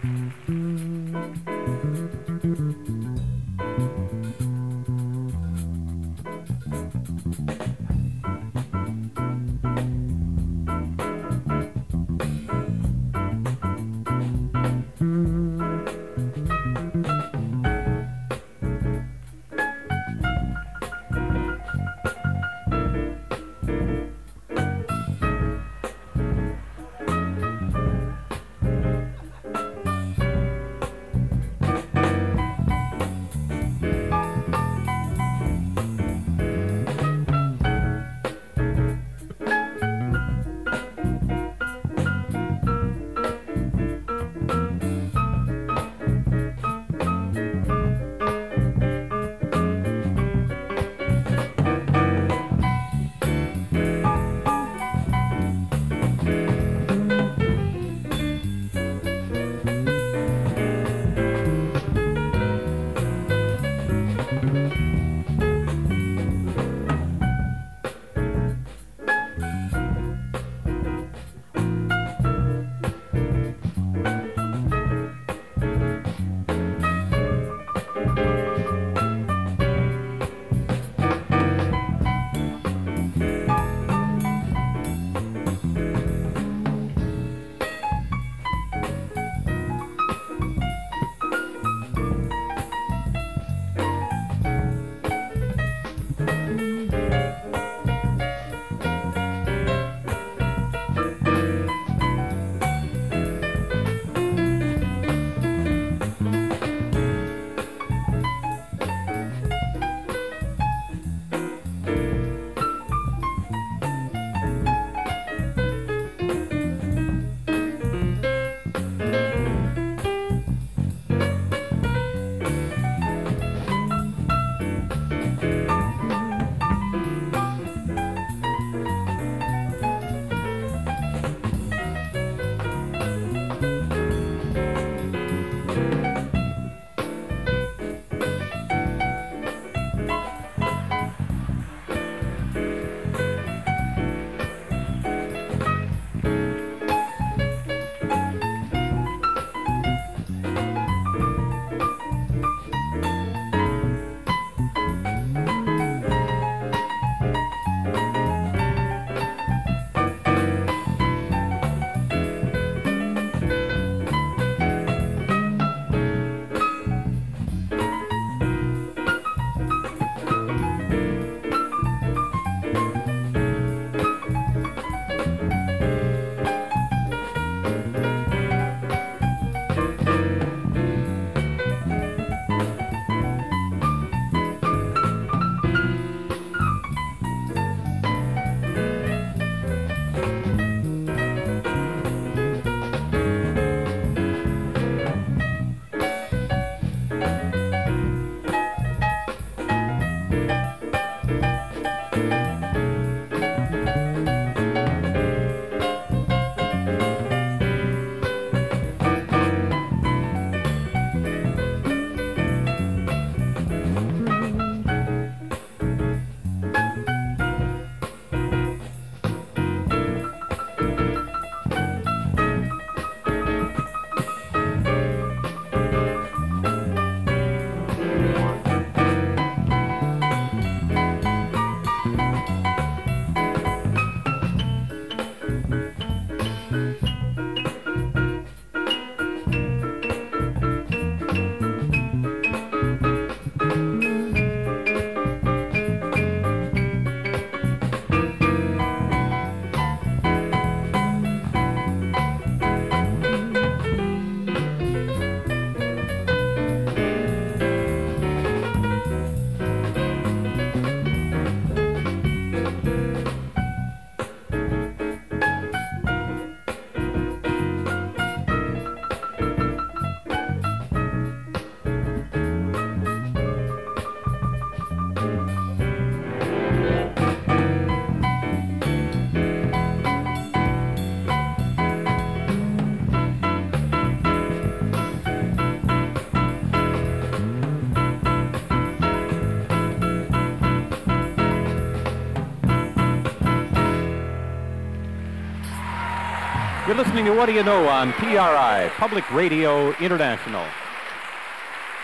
Listening 297.23 297.35
to 297.35 297.39
What 297.39 297.45
Do 297.45 297.53
You 297.53 297.63
Know 297.63 297.87
on 297.87 298.11
PRI, 298.13 298.91
Public 298.97 299.31
Radio 299.31 299.93
International. 299.99 300.65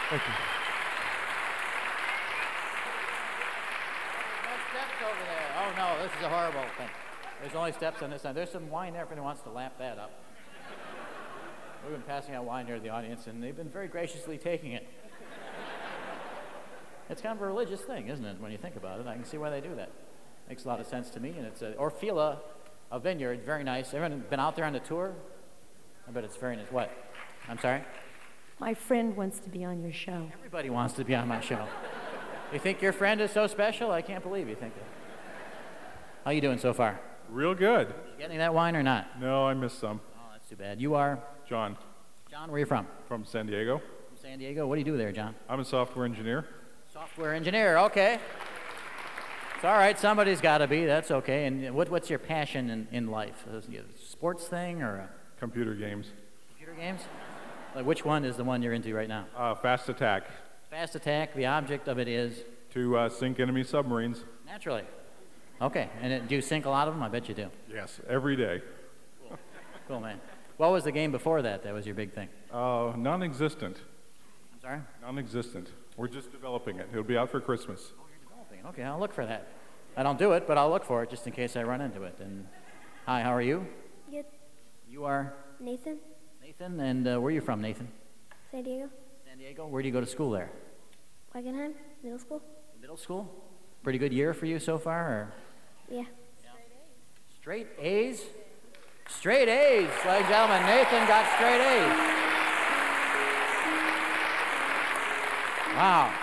Thank 0.09 0.21
you. 0.21 0.33
steps 4.71 5.03
over 5.03 5.23
there. 5.27 5.51
Oh 5.57 5.71
no, 5.75 6.03
this 6.03 6.11
is 6.17 6.23
a 6.23 6.29
horrible 6.29 6.63
thing. 6.77 6.87
There's 7.41 7.53
only 7.53 7.73
steps 7.73 8.01
on 8.01 8.11
this 8.11 8.21
side. 8.21 8.33
There's 8.33 8.49
some 8.49 8.69
wine 8.69 8.93
there 8.93 9.03
if 9.03 9.11
anyone 9.11 9.25
wants 9.25 9.41
to 9.41 9.49
lap 9.49 9.73
that 9.79 9.97
up. 9.97 10.11
We've 11.83 11.93
been 11.93 12.01
passing 12.03 12.35
out 12.35 12.45
wine 12.45 12.65
here 12.65 12.75
to 12.75 12.81
the 12.81 12.89
audience, 12.89 13.27
and 13.27 13.43
they've 13.43 13.55
been 13.55 13.69
very 13.69 13.89
graciously 13.89 14.37
taking 14.37 14.71
it. 14.71 14.87
It's 17.09 17.21
kind 17.21 17.35
of 17.35 17.41
a 17.41 17.47
religious 17.47 17.81
thing, 17.81 18.07
isn't 18.07 18.23
it, 18.25 18.39
when 18.39 18.53
you 18.53 18.57
think 18.57 18.77
about 18.77 19.01
it? 19.01 19.07
I 19.07 19.15
can 19.15 19.25
see 19.25 19.37
why 19.37 19.49
they 19.49 19.59
do 19.59 19.75
that. 19.75 19.89
Makes 20.47 20.63
a 20.63 20.69
lot 20.69 20.79
of 20.79 20.87
sense 20.87 21.09
to 21.11 21.19
me, 21.19 21.33
and 21.37 21.45
it's 21.45 21.61
a 21.61 21.73
Orfila, 21.73 22.37
a 22.91 22.99
vineyard, 22.99 23.44
very 23.45 23.64
nice. 23.64 23.94
Everyone 23.94 24.24
been 24.30 24.40
out 24.40 24.56
there 24.56 24.66
on 24.66 24.74
the 24.74 24.80
tour? 24.80 25.14
I 26.07 26.11
bet 26.11 26.24
it's 26.24 26.38
very 26.38 26.56
nice. 26.56 26.72
What? 26.72 26.91
I'm 27.48 27.60
sorry? 27.60 27.84
My 28.60 28.74
friend 28.74 29.16
wants 29.16 29.40
to 29.40 29.49
be 29.49 29.64
on 29.64 29.82
your 29.82 29.94
show. 29.94 30.30
Everybody 30.34 30.70
wants 30.70 30.94
to 30.95 31.03
be 31.03 31.16
on 31.16 31.28
my 31.28 31.40
show. 31.40 31.66
You 32.52 32.60
think 32.60 32.82
your 32.82 32.91
friend 32.94 33.22
is 33.22 33.32
so 33.32 33.48
special? 33.48 33.91
I 33.91 34.02
can't 34.02 34.24
believe 34.24 34.49
you 34.49 34.56
think 34.56 34.74
that. 34.76 34.84
How 36.26 36.32
you 36.32 36.41
doing 36.41 36.57
so 36.57 36.74
far? 36.74 36.99
Real 37.30 37.53
good. 37.53 37.88
You 37.90 38.18
get 38.18 38.26
any 38.26 38.36
of 38.36 38.40
that 38.40 38.53
wine 38.53 38.76
or 38.76 38.84
not? 38.84 39.20
No, 39.22 39.45
I 39.45 39.53
missed 39.53 39.80
some. 39.80 40.02
Oh, 40.18 40.22
that's 40.34 40.49
too 40.49 40.56
bad. 40.56 40.82
You 40.82 40.95
are? 40.95 41.20
John. 41.48 41.78
John, 42.30 42.49
where 42.49 42.57
are 42.57 42.60
you 42.60 42.66
from? 42.66 42.88
From 43.07 43.24
San 43.24 43.45
Diego. 43.45 43.78
From 43.78 44.18
San 44.18 44.40
Diego. 44.40 44.68
What 44.68 44.76
do 44.76 44.80
you 44.80 44.86
do 44.86 44.98
there, 44.98 45.11
John? 45.11 45.36
I'm 45.48 45.60
a 45.60 45.66
software 45.66 46.06
engineer. 46.06 46.45
Software 46.91 47.34
engineer. 47.34 47.78
Okay. 47.78 48.20
It's 49.60 49.65
all 49.65 49.73
right. 49.73 49.99
Somebody's 49.99 50.40
got 50.40 50.60
to 50.60 50.68
be. 50.68 50.86
That's 50.86 51.11
okay. 51.11 51.45
And 51.45 51.76
what, 51.76 51.90
what's 51.90 52.10
your 52.10 52.19
passion 52.19 52.69
in, 52.69 52.88
in 52.94 53.07
life? 53.07 53.44
Sports 54.02 54.48
thing 54.48 54.81
or 54.81 54.95
a 54.98 55.10
Computer 55.38 55.73
games. 55.73 56.07
computer 56.49 56.73
games? 56.80 57.02
Like 57.76 57.86
which 57.86 58.03
one 58.06 58.23
is 58.26 58.38
the 58.38 58.44
one 58.45 58.61
you're 58.61 58.72
into 58.73 58.94
right 58.95 59.07
now? 59.10 59.26
Uh, 59.36 59.56
fast 59.56 59.90
attack. 59.90 60.23
Fast 60.69 60.95
attack. 60.95 61.34
The 61.36 61.45
object 61.45 61.88
of 61.90 61.99
it 61.99 62.07
is 62.07 62.44
To 62.73 62.98
uh, 62.98 63.10
sink 63.10 63.40
enemy 63.41 63.64
submarines. 63.65 64.23
naturally. 64.45 64.84
Okay. 65.61 65.90
And 66.02 66.14
it, 66.14 66.27
do 66.30 66.36
you 66.36 66.41
sink 66.41 66.65
a 66.65 66.69
lot 66.69 66.88
of 66.88 66.94
them? 66.94 67.03
I 67.03 67.10
bet 67.10 67.27
you 67.27 67.36
do. 67.36 67.49
Yes, 67.69 67.99
every 68.07 68.38
day. 68.38 68.61
Cool, 69.90 69.99
man. 69.99 70.22
What 70.56 70.72
was 70.72 70.84
the 70.86 70.91
game 70.94 71.11
before 71.11 71.41
that? 71.41 71.64
That 71.64 71.73
was 71.73 71.86
your 71.86 71.95
big 71.95 72.14
thing. 72.14 72.30
Uh, 72.52 72.94
non-existent. 72.95 73.77
I'm 74.53 74.61
sorry. 74.61 74.80
Non-existent. 75.02 75.69
We're 75.98 76.07
just 76.07 76.31
developing 76.31 76.77
it. 76.80 76.88
It'll 76.91 77.03
be 77.03 77.18
out 77.18 77.30
for 77.30 77.41
Christmas. 77.41 77.91
Okay, 78.65 78.84
I'll 78.84 78.99
look 78.99 79.14
for 79.14 79.26
that. 79.26 79.48
I 79.98 80.03
don't 80.03 80.19
do 80.19 80.34
it, 80.34 80.48
but 80.48 80.57
I'll 80.57 80.69
look 80.69 80.86
for 80.86 81.03
it 81.03 81.10
just 81.10 81.26
in 81.27 81.34
case 81.34 81.56
I 81.56 81.64
run 81.64 81.81
into 81.81 82.03
it. 82.03 82.15
And 82.19 82.45
hi, 83.06 83.22
how 83.22 83.34
are 83.34 83.41
you? 83.41 83.65
Good. 84.11 84.26
You 84.88 85.06
are 85.06 85.34
Nathan, 85.60 85.98
Nathan, 86.41 86.80
and 86.80 87.07
uh, 87.07 87.19
where 87.19 87.30
are 87.30 87.31
you 87.31 87.41
from, 87.41 87.61
Nathan? 87.61 87.88
San 88.52 88.64
Diego, 88.64 88.90
San 89.27 89.38
Diego. 89.38 89.68
Where 89.68 89.81
do 89.81 89.88
you 89.88 89.94
go 89.94 90.02
to 90.02 90.07
school 90.07 90.31
there? 90.31 90.49
Wangenheim, 91.36 91.73
middle 92.03 92.19
school. 92.19 92.41
Middle 92.81 92.98
school. 92.98 93.30
Pretty 93.84 93.99
good 93.99 94.11
year 94.14 94.34
for 94.34 94.45
you 94.45 94.60
so 94.60 94.77
far, 94.77 95.07
or 95.07 95.34
Yeah. 95.90 96.06
straight 97.40 97.68
A's? 97.80 98.23
Straight 99.07 99.48
A's, 99.49 99.90
ladies 100.06 100.06
and 100.06 100.27
gentlemen. 100.27 100.65
Nathan 100.65 101.07
got 101.07 101.26
straight 101.36 101.61
A's. 101.61 102.15
Wow. 105.76 106.14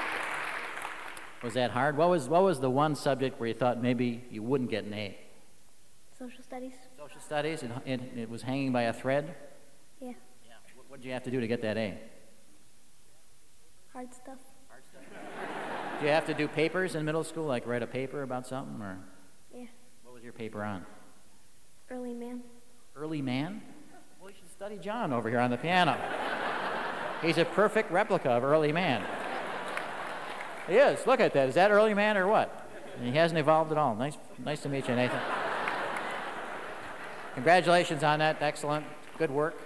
Was 1.47 1.55
that 1.55 1.71
hard? 1.71 1.97
What 1.97 2.09
was 2.09 2.29
what 2.29 2.43
was 2.43 2.59
the 2.59 2.69
one 2.69 2.97
subject 2.97 3.39
where 3.39 3.47
you 3.47 3.55
thought 3.55 3.81
maybe 3.81 4.25
you 4.33 4.43
wouldn't 4.43 4.69
get 4.69 4.83
an 4.85 4.93
A? 4.93 5.17
Social 6.19 6.43
studies. 6.43 6.73
Social 6.99 7.21
studies. 7.21 7.63
It, 7.63 7.71
it, 7.87 8.01
it 8.17 8.29
was 8.29 8.43
hanging 8.43 8.73
by 8.73 8.83
a 8.83 8.93
thread. 8.93 9.33
Yeah. 10.01 10.09
yeah. 10.45 10.55
What 10.89 11.01
did 11.01 11.07
you 11.07 11.13
have 11.13 11.23
to 11.23 11.31
do 11.31 11.41
to 11.41 11.47
get 11.47 11.63
that 11.63 11.77
A? 11.77 11.97
Hard 13.93 14.13
stuff. 14.13 14.39
Hard 14.69 14.83
stuff. 14.91 15.03
Do 16.01 16.07
you 16.07 16.11
have 16.11 16.27
to 16.27 16.35
do 16.35 16.49
papers 16.49 16.97
in 16.97 17.05
middle 17.05 17.23
school, 17.23 17.47
like 17.47 17.65
write 17.65 17.85
a 17.85 17.87
paper 17.87 18.25
about 18.25 18.49
something, 18.49 18.83
or 18.83 18.99
Yeah. 19.55 19.67
what 20.03 20.15
was 20.15 20.25
your 20.25 20.33
paper 20.33 20.65
on? 20.65 20.85
Early 21.89 22.13
man. 22.13 22.41
Early 22.97 23.23
man? 23.23 23.63
Well, 24.21 24.31
you 24.31 24.37
should 24.37 24.51
study 24.51 24.79
John 24.79 25.13
over 25.13 25.29
here 25.29 25.39
on 25.39 25.53
the 25.53 25.59
piano. 25.59 25.97
He's 27.23 27.39
a 27.39 27.45
perfect 27.45 27.93
replica 27.93 28.31
of 28.31 28.43
early 28.43 28.73
man. 28.73 29.05
He 30.69 30.75
is. 30.75 31.07
Look 31.07 31.21
at 31.21 31.33
that. 31.35 31.49
Is 31.49 31.55
that 31.55 31.71
early 31.71 31.95
man 31.95 32.17
or 32.17 32.27
what? 32.27 32.69
He 33.03 33.13
hasn't 33.13 33.39
evolved 33.39 33.73
at 33.73 33.79
all. 33.79 33.95
Nice, 33.95 34.17
nice 34.45 34.63
to 34.63 34.69
meet 34.69 34.89
you, 34.89 34.95
Nathan. 34.95 35.21
Congratulations 37.35 38.03
on 38.03 38.19
that. 38.21 38.41
Excellent. 38.41 38.87
Good 39.19 39.31
work. 39.31 39.57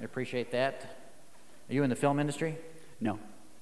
I 0.00 0.04
appreciate 0.04 0.50
that. 0.50 0.96
Are 1.68 1.74
you 1.74 1.82
in 1.82 1.90
the 1.90 1.96
film 1.96 2.18
industry? 2.18 2.58
No. 3.00 3.18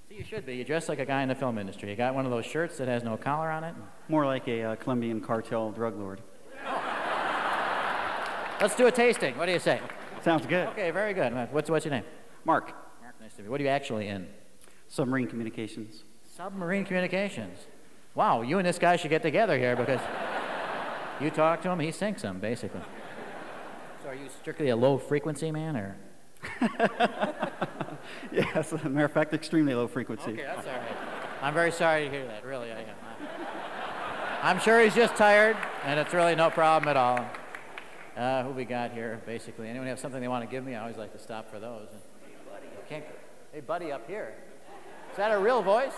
See, 0.08 0.16
you 0.16 0.24
should 0.24 0.46
be. 0.46 0.56
You 0.56 0.64
dress 0.64 0.88
like 0.88 0.98
a 0.98 1.04
guy 1.04 1.22
in 1.22 1.28
the 1.28 1.34
film 1.34 1.58
industry. 1.58 1.90
You 1.90 1.96
got 1.96 2.14
one 2.14 2.24
of 2.24 2.30
those 2.30 2.46
shirts 2.46 2.78
that 2.78 2.88
has 2.88 3.02
no 3.02 3.16
collar 3.16 3.50
on 3.50 3.64
it. 3.64 3.74
More 4.08 4.26
like 4.26 4.48
a 4.48 4.62
uh, 4.62 4.76
Colombian 4.76 5.20
cartel 5.20 5.70
drug 5.70 5.98
lord. 5.98 6.22
Let's 8.60 8.74
do 8.76 8.86
a 8.86 8.92
tasting. 8.92 9.36
What 9.36 9.46
do 9.46 9.52
you 9.52 9.58
say? 9.58 9.80
Sounds 10.22 10.46
good. 10.46 10.68
Okay, 10.68 10.90
very 10.90 11.12
good. 11.12 11.32
What's, 11.52 11.68
what's 11.68 11.84
your 11.84 11.92
name? 11.92 12.04
Mark. 12.44 12.72
Mark, 13.02 13.14
nice 13.20 13.32
to 13.34 13.42
meet 13.42 13.44
you. 13.44 13.50
What 13.50 13.60
are 13.60 13.64
you 13.64 13.70
actually 13.70 14.08
in? 14.08 14.26
Submarine 14.88 15.26
communications. 15.26 16.04
Submarine 16.36 16.84
communications. 16.84 17.58
Wow, 18.16 18.42
you 18.42 18.58
and 18.58 18.66
this 18.66 18.76
guy 18.76 18.96
should 18.96 19.10
get 19.10 19.22
together 19.22 19.56
here 19.56 19.76
because 19.76 20.00
you 21.20 21.30
talk 21.30 21.62
to 21.62 21.70
him, 21.70 21.78
he 21.78 21.92
sinks 21.92 22.22
them, 22.22 22.40
basically. 22.40 22.80
So 24.02 24.08
are 24.08 24.16
you 24.16 24.28
strictly 24.40 24.70
a 24.70 24.76
low 24.76 24.98
frequency 24.98 25.52
man, 25.52 25.76
or? 25.76 25.96
yes, 28.32 28.72
as 28.72 28.72
a 28.72 28.88
matter 28.88 29.04
of 29.04 29.12
fact, 29.12 29.32
extremely 29.32 29.76
low 29.76 29.86
frequency. 29.86 30.32
Okay, 30.32 30.42
that's 30.42 30.66
all 30.66 30.72
right. 30.72 30.96
I'm 31.40 31.54
very 31.54 31.70
sorry 31.70 32.06
to 32.06 32.10
hear 32.10 32.26
that, 32.26 32.44
really, 32.44 32.72
I 32.72 32.80
am. 32.80 32.96
I'm 34.42 34.58
sure 34.58 34.80
he's 34.80 34.94
just 34.94 35.14
tired, 35.14 35.56
and 35.84 36.00
it's 36.00 36.12
really 36.12 36.34
no 36.34 36.50
problem 36.50 36.88
at 36.88 36.96
all. 36.96 37.24
Uh, 38.16 38.42
who 38.42 38.50
we 38.50 38.64
got 38.64 38.90
here, 38.90 39.22
basically? 39.24 39.68
Anyone 39.68 39.86
have 39.86 40.00
something 40.00 40.20
they 40.20 40.26
want 40.26 40.44
to 40.44 40.50
give 40.50 40.64
me? 40.64 40.74
I 40.74 40.80
always 40.80 40.96
like 40.96 41.12
to 41.12 41.18
stop 41.20 41.48
for 41.48 41.60
those. 41.60 41.90
Hey, 42.26 42.34
buddy. 42.50 43.04
Hey, 43.52 43.60
buddy, 43.60 43.92
up 43.92 44.08
here. 44.08 44.34
Is 45.12 45.16
that 45.16 45.30
a 45.30 45.38
real 45.38 45.62
voice? 45.62 45.94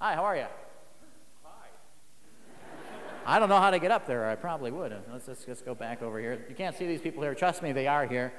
Hi, 0.00 0.14
how 0.14 0.24
are 0.24 0.36
you? 0.36 0.46
Hi. 1.44 1.66
I 3.26 3.38
don't 3.38 3.48
know 3.48 3.58
how 3.58 3.70
to 3.70 3.78
get 3.80 3.90
up 3.90 4.06
there. 4.06 4.28
I 4.28 4.36
probably 4.36 4.70
would. 4.70 4.94
Let's, 5.12 5.26
let's, 5.26 5.48
let's 5.48 5.62
go 5.62 5.74
back 5.74 6.02
over 6.02 6.20
here. 6.20 6.44
You 6.48 6.54
can't 6.54 6.76
see 6.76 6.86
these 6.86 7.00
people 7.00 7.22
here. 7.22 7.34
Trust 7.34 7.62
me, 7.62 7.72
they 7.72 7.88
are 7.88 8.06
here. 8.06 8.32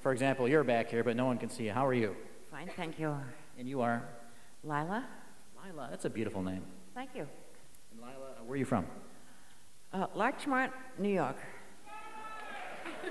For 0.00 0.12
example, 0.12 0.46
you're 0.46 0.62
back 0.64 0.90
here, 0.90 1.02
but 1.02 1.16
no 1.16 1.24
one 1.24 1.38
can 1.38 1.48
see 1.48 1.64
you. 1.64 1.72
How 1.72 1.86
are 1.86 1.94
you? 1.94 2.14
Fine, 2.50 2.70
thank 2.76 2.98
you. 2.98 3.16
And 3.58 3.66
you 3.68 3.80
are? 3.80 4.02
Lila? 4.62 5.04
Lila. 5.64 5.88
That's 5.90 6.04
a 6.04 6.10
beautiful 6.10 6.42
name. 6.42 6.62
Thank 6.94 7.10
you. 7.14 7.26
And 7.92 8.00
Lila, 8.00 8.34
where 8.44 8.52
are 8.54 8.56
you 8.56 8.66
from? 8.66 8.84
Uh, 9.92 10.06
Larchmont, 10.14 10.72
New 10.98 11.08
York. 11.08 11.38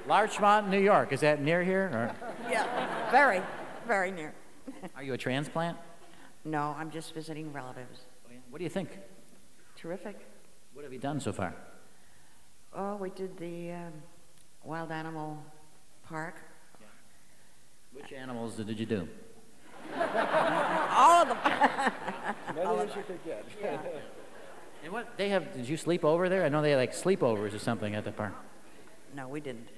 Larchmont, 0.07 0.69
New 0.69 0.79
York. 0.79 1.11
Is 1.11 1.21
that 1.21 1.41
near 1.41 1.63
here? 1.63 1.85
Or 1.91 2.15
Yeah, 2.51 3.09
very, 3.09 3.41
very 3.87 4.11
near. 4.11 4.33
are 4.95 5.01
you 5.01 5.13
a 5.13 5.17
transplant? 5.17 5.77
No, 6.45 6.75
I'm 6.77 6.91
just 6.91 7.13
visiting 7.13 7.51
relatives. 7.51 8.01
What 8.49 8.59
do 8.59 8.63
you 8.63 8.69
think? 8.69 8.89
Terrific. 9.75 10.15
What 10.73 10.83
have 10.83 10.93
you 10.93 10.99
done 10.99 11.19
so 11.19 11.33
far? 11.33 11.53
Oh, 12.73 12.95
we 12.97 13.09
did 13.09 13.37
the 13.37 13.71
um, 13.71 13.93
wild 14.63 14.91
animal 14.91 15.43
park. 16.07 16.35
Which 17.93 18.11
animals 18.11 18.55
did 18.55 18.79
you 18.79 18.85
do? 18.85 19.07
All 19.97 21.21
of 21.21 21.27
them. 21.29 21.37
Many 22.55 22.89
as 22.89 22.95
you 22.95 23.03
could 23.03 23.23
get. 23.23 23.45
Yeah. 23.61 23.77
And 24.83 24.91
what 24.91 25.17
they 25.17 25.29
have? 25.29 25.53
Did 25.53 25.67
you 25.67 25.77
sleep 25.77 26.03
over 26.03 26.27
there? 26.27 26.43
I 26.43 26.49
know 26.49 26.61
they 26.61 26.71
have 26.71 26.79
like 26.79 26.93
sleepovers 26.93 27.55
or 27.55 27.59
something 27.59 27.95
at 27.95 28.03
the 28.03 28.11
park. 28.11 28.33
No, 29.15 29.27
we 29.27 29.39
didn't. 29.39 29.69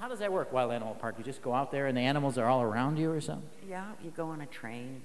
How 0.00 0.08
does 0.08 0.18
that 0.18 0.32
work, 0.32 0.52
Wild 0.52 0.72
Animal 0.72 0.94
Park? 0.94 1.16
You 1.18 1.24
just 1.24 1.42
go 1.42 1.54
out 1.54 1.70
there 1.70 1.86
and 1.86 1.96
the 1.96 2.00
animals 2.00 2.38
are 2.38 2.46
all 2.46 2.62
around 2.62 2.98
you 2.98 3.10
or 3.10 3.20
something? 3.20 3.48
Yeah, 3.68 3.84
you 4.02 4.10
go 4.10 4.26
on 4.26 4.40
a 4.40 4.46
train, 4.46 5.02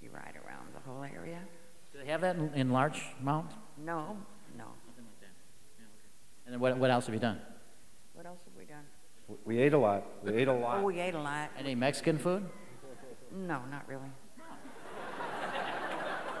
you 0.00 0.10
ride 0.10 0.34
around 0.46 0.66
the 0.74 0.81
whole 0.92 1.04
area. 1.04 1.38
Do 1.92 1.98
they 1.98 2.10
have 2.10 2.20
that 2.22 2.36
in, 2.36 2.52
in 2.54 2.70
Larchmont? 2.70 3.50
No, 3.78 4.16
no. 4.56 4.64
And 6.44 6.54
then 6.54 6.60
what, 6.60 6.76
what 6.76 6.90
else 6.90 7.06
have 7.06 7.14
you 7.14 7.20
done? 7.20 7.40
What 8.14 8.26
else 8.26 8.40
have 8.44 8.54
we 8.58 8.64
done? 8.64 8.84
We 9.44 9.58
ate 9.58 9.72
a 9.72 9.78
lot. 9.78 10.04
We 10.22 10.34
ate 10.34 10.48
a 10.48 10.52
lot. 10.52 10.78
Oh, 10.78 10.82
we 10.82 11.00
ate 11.00 11.14
a 11.14 11.20
lot. 11.20 11.50
Any 11.58 11.74
Mexican 11.74 12.18
food? 12.18 12.44
No, 13.30 13.62
not 13.70 13.84
really. 13.86 14.10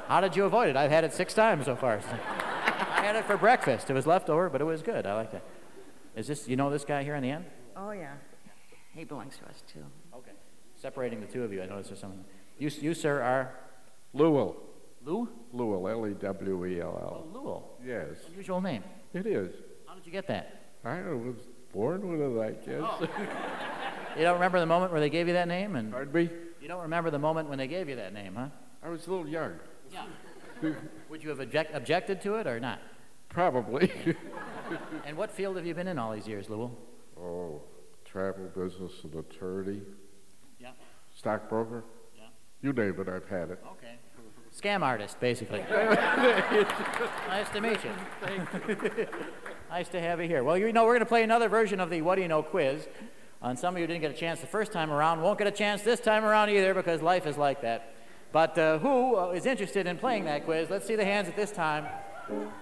How 0.08 0.20
did 0.20 0.36
you 0.36 0.44
avoid 0.44 0.68
it? 0.68 0.76
I've 0.76 0.90
had 0.90 1.04
it 1.04 1.14
six 1.14 1.32
times 1.32 1.64
so 1.64 1.76
far. 1.76 2.00
I 2.10 3.02
had 3.02 3.16
it 3.16 3.24
for 3.24 3.36
breakfast. 3.36 3.88
It 3.88 3.94
was 3.94 4.06
leftover, 4.06 4.50
but 4.50 4.60
it 4.60 4.64
was 4.64 4.82
good. 4.82 5.06
I 5.06 5.14
like 5.14 5.32
that. 5.32 5.42
Is 6.14 6.26
this, 6.26 6.46
you 6.46 6.56
know 6.56 6.68
this 6.68 6.84
guy 6.84 7.02
here 7.02 7.14
in 7.14 7.22
the 7.22 7.30
end? 7.30 7.46
Oh, 7.76 7.92
yeah. 7.92 8.12
He 8.94 9.04
belongs 9.04 9.38
to 9.38 9.46
us, 9.46 9.62
too. 9.72 9.84
Okay. 10.14 10.32
Separating 10.76 11.20
the 11.20 11.26
two 11.26 11.42
of 11.42 11.52
you, 11.52 11.62
I 11.62 11.66
noticed 11.66 11.88
there's 11.88 12.00
something. 12.00 12.24
You, 12.58 12.70
you 12.80 12.92
sir, 12.92 13.22
are 13.22 13.54
Lewell. 14.12 14.56
Lou? 15.04 15.28
Lewell, 15.52 15.88
L-E-W-E-L-L. 15.88 17.26
Oh, 17.26 17.38
Lewell. 17.38 17.78
Yes. 17.84 18.08
Unusual 18.30 18.60
name. 18.60 18.84
It 19.14 19.26
is. 19.26 19.52
How 19.86 19.94
did 19.94 20.06
you 20.06 20.12
get 20.12 20.26
that? 20.28 20.60
I 20.84 21.00
was 21.12 21.36
born 21.72 22.06
with 22.08 22.20
it, 22.20 22.40
I 22.40 22.50
guess. 22.64 22.82
Oh. 22.82 23.08
You 24.14 24.24
don't 24.24 24.34
remember 24.34 24.60
the 24.60 24.66
moment 24.66 24.92
where 24.92 25.00
they 25.00 25.08
gave 25.08 25.26
you 25.26 25.32
that 25.32 25.48
name? 25.48 25.74
And 25.74 25.90
Pardon 25.90 26.12
me? 26.12 26.28
You 26.60 26.68
don't 26.68 26.82
remember 26.82 27.10
the 27.10 27.18
moment 27.18 27.48
when 27.48 27.56
they 27.56 27.66
gave 27.66 27.88
you 27.88 27.96
that 27.96 28.12
name, 28.12 28.34
huh? 28.34 28.48
I 28.82 28.90
was 28.90 29.06
a 29.06 29.10
little 29.10 29.26
young. 29.26 29.54
Yeah. 29.90 30.04
Would 31.08 31.22
you 31.22 31.30
have 31.30 31.40
object- 31.40 31.74
objected 31.74 32.20
to 32.20 32.34
it 32.34 32.46
or 32.46 32.60
not? 32.60 32.78
Probably. 33.30 33.90
And 35.06 35.16
what 35.16 35.30
field 35.30 35.56
have 35.56 35.64
you 35.66 35.74
been 35.74 35.88
in 35.88 35.98
all 35.98 36.12
these 36.12 36.26
years, 36.28 36.50
Lewell? 36.50 36.76
oh, 37.18 37.62
travel 38.04 38.48
business, 38.54 38.92
and 39.02 39.14
attorney, 39.14 39.80
Yeah. 40.58 40.72
stockbroker. 41.14 41.84
Yeah. 42.16 42.24
You 42.60 42.72
name 42.74 43.00
it, 43.00 43.08
I've 43.08 43.28
had 43.28 43.50
it. 43.50 43.62
Okay. 43.72 43.81
Scam 44.54 44.82
artist, 44.82 45.18
basically. 45.18 45.60
nice 45.70 47.48
to 47.54 47.60
meet 47.60 47.78
you. 47.82 47.90
nice 49.70 49.88
to 49.88 49.98
have 49.98 50.20
you 50.20 50.28
here. 50.28 50.44
Well, 50.44 50.58
you 50.58 50.72
know, 50.72 50.84
we're 50.84 50.92
going 50.92 51.00
to 51.00 51.06
play 51.06 51.22
another 51.22 51.48
version 51.48 51.80
of 51.80 51.88
the 51.88 52.02
What 52.02 52.16
Do 52.16 52.22
You 52.22 52.28
Know 52.28 52.42
quiz. 52.42 52.86
And 53.40 53.58
some 53.58 53.74
of 53.74 53.80
you 53.80 53.86
didn't 53.86 54.02
get 54.02 54.10
a 54.10 54.14
chance 54.14 54.40
the 54.40 54.46
first 54.46 54.70
time 54.70 54.90
around, 54.90 55.22
won't 55.22 55.38
get 55.38 55.46
a 55.46 55.52
chance 55.52 55.82
this 55.82 56.00
time 56.00 56.24
around 56.24 56.50
either 56.50 56.74
because 56.74 57.00
life 57.00 57.26
is 57.26 57.38
like 57.38 57.62
that. 57.62 57.94
But 58.30 58.56
uh, 58.58 58.78
who 58.78 59.16
uh, 59.16 59.30
is 59.30 59.46
interested 59.46 59.86
in 59.86 59.96
playing 59.96 60.26
that 60.26 60.44
quiz? 60.44 60.68
Let's 60.70 60.86
see 60.86 60.96
the 60.96 61.04
hands 61.04 61.28
at 61.28 61.36
this 61.36 61.50
time 61.50 61.86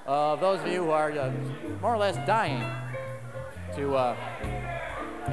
of 0.07 0.41
those 0.41 0.61
of 0.61 0.69
you 0.69 0.85
who 0.85 0.91
are 0.91 1.11
uh, 1.11 1.33
more 1.83 1.95
or 1.95 1.99
less 1.99 2.17
dying 2.27 2.65
to. 3.75 3.97
Uh, 3.97 4.17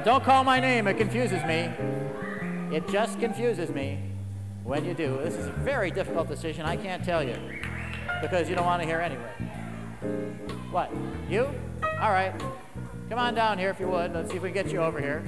don't 0.04 0.22
call 0.22 0.44
my 0.44 0.60
name, 0.60 0.86
it 0.86 0.98
confuses 0.98 1.42
me. 1.44 1.70
It 2.76 2.86
just 2.88 3.18
confuses 3.20 3.70
me 3.70 4.07
when 4.68 4.84
you 4.84 4.92
do. 4.92 5.18
This 5.24 5.34
is 5.34 5.46
a 5.46 5.52
very 5.52 5.90
difficult 5.90 6.28
decision, 6.28 6.66
I 6.66 6.76
can't 6.76 7.02
tell 7.02 7.24
you, 7.24 7.34
because 8.20 8.50
you 8.50 8.54
don't 8.54 8.66
want 8.66 8.82
to 8.82 8.86
hear 8.86 9.00
anyway. 9.00 9.32
What? 10.70 10.92
You? 11.26 11.48
All 12.02 12.10
right. 12.10 12.38
Come 13.08 13.18
on 13.18 13.34
down 13.34 13.58
here 13.58 13.70
if 13.70 13.80
you 13.80 13.88
would. 13.88 14.12
Let's 14.12 14.30
see 14.30 14.36
if 14.36 14.42
we 14.42 14.50
can 14.50 14.64
get 14.64 14.70
you 14.72 14.80
over 14.80 15.00
here. 15.00 15.24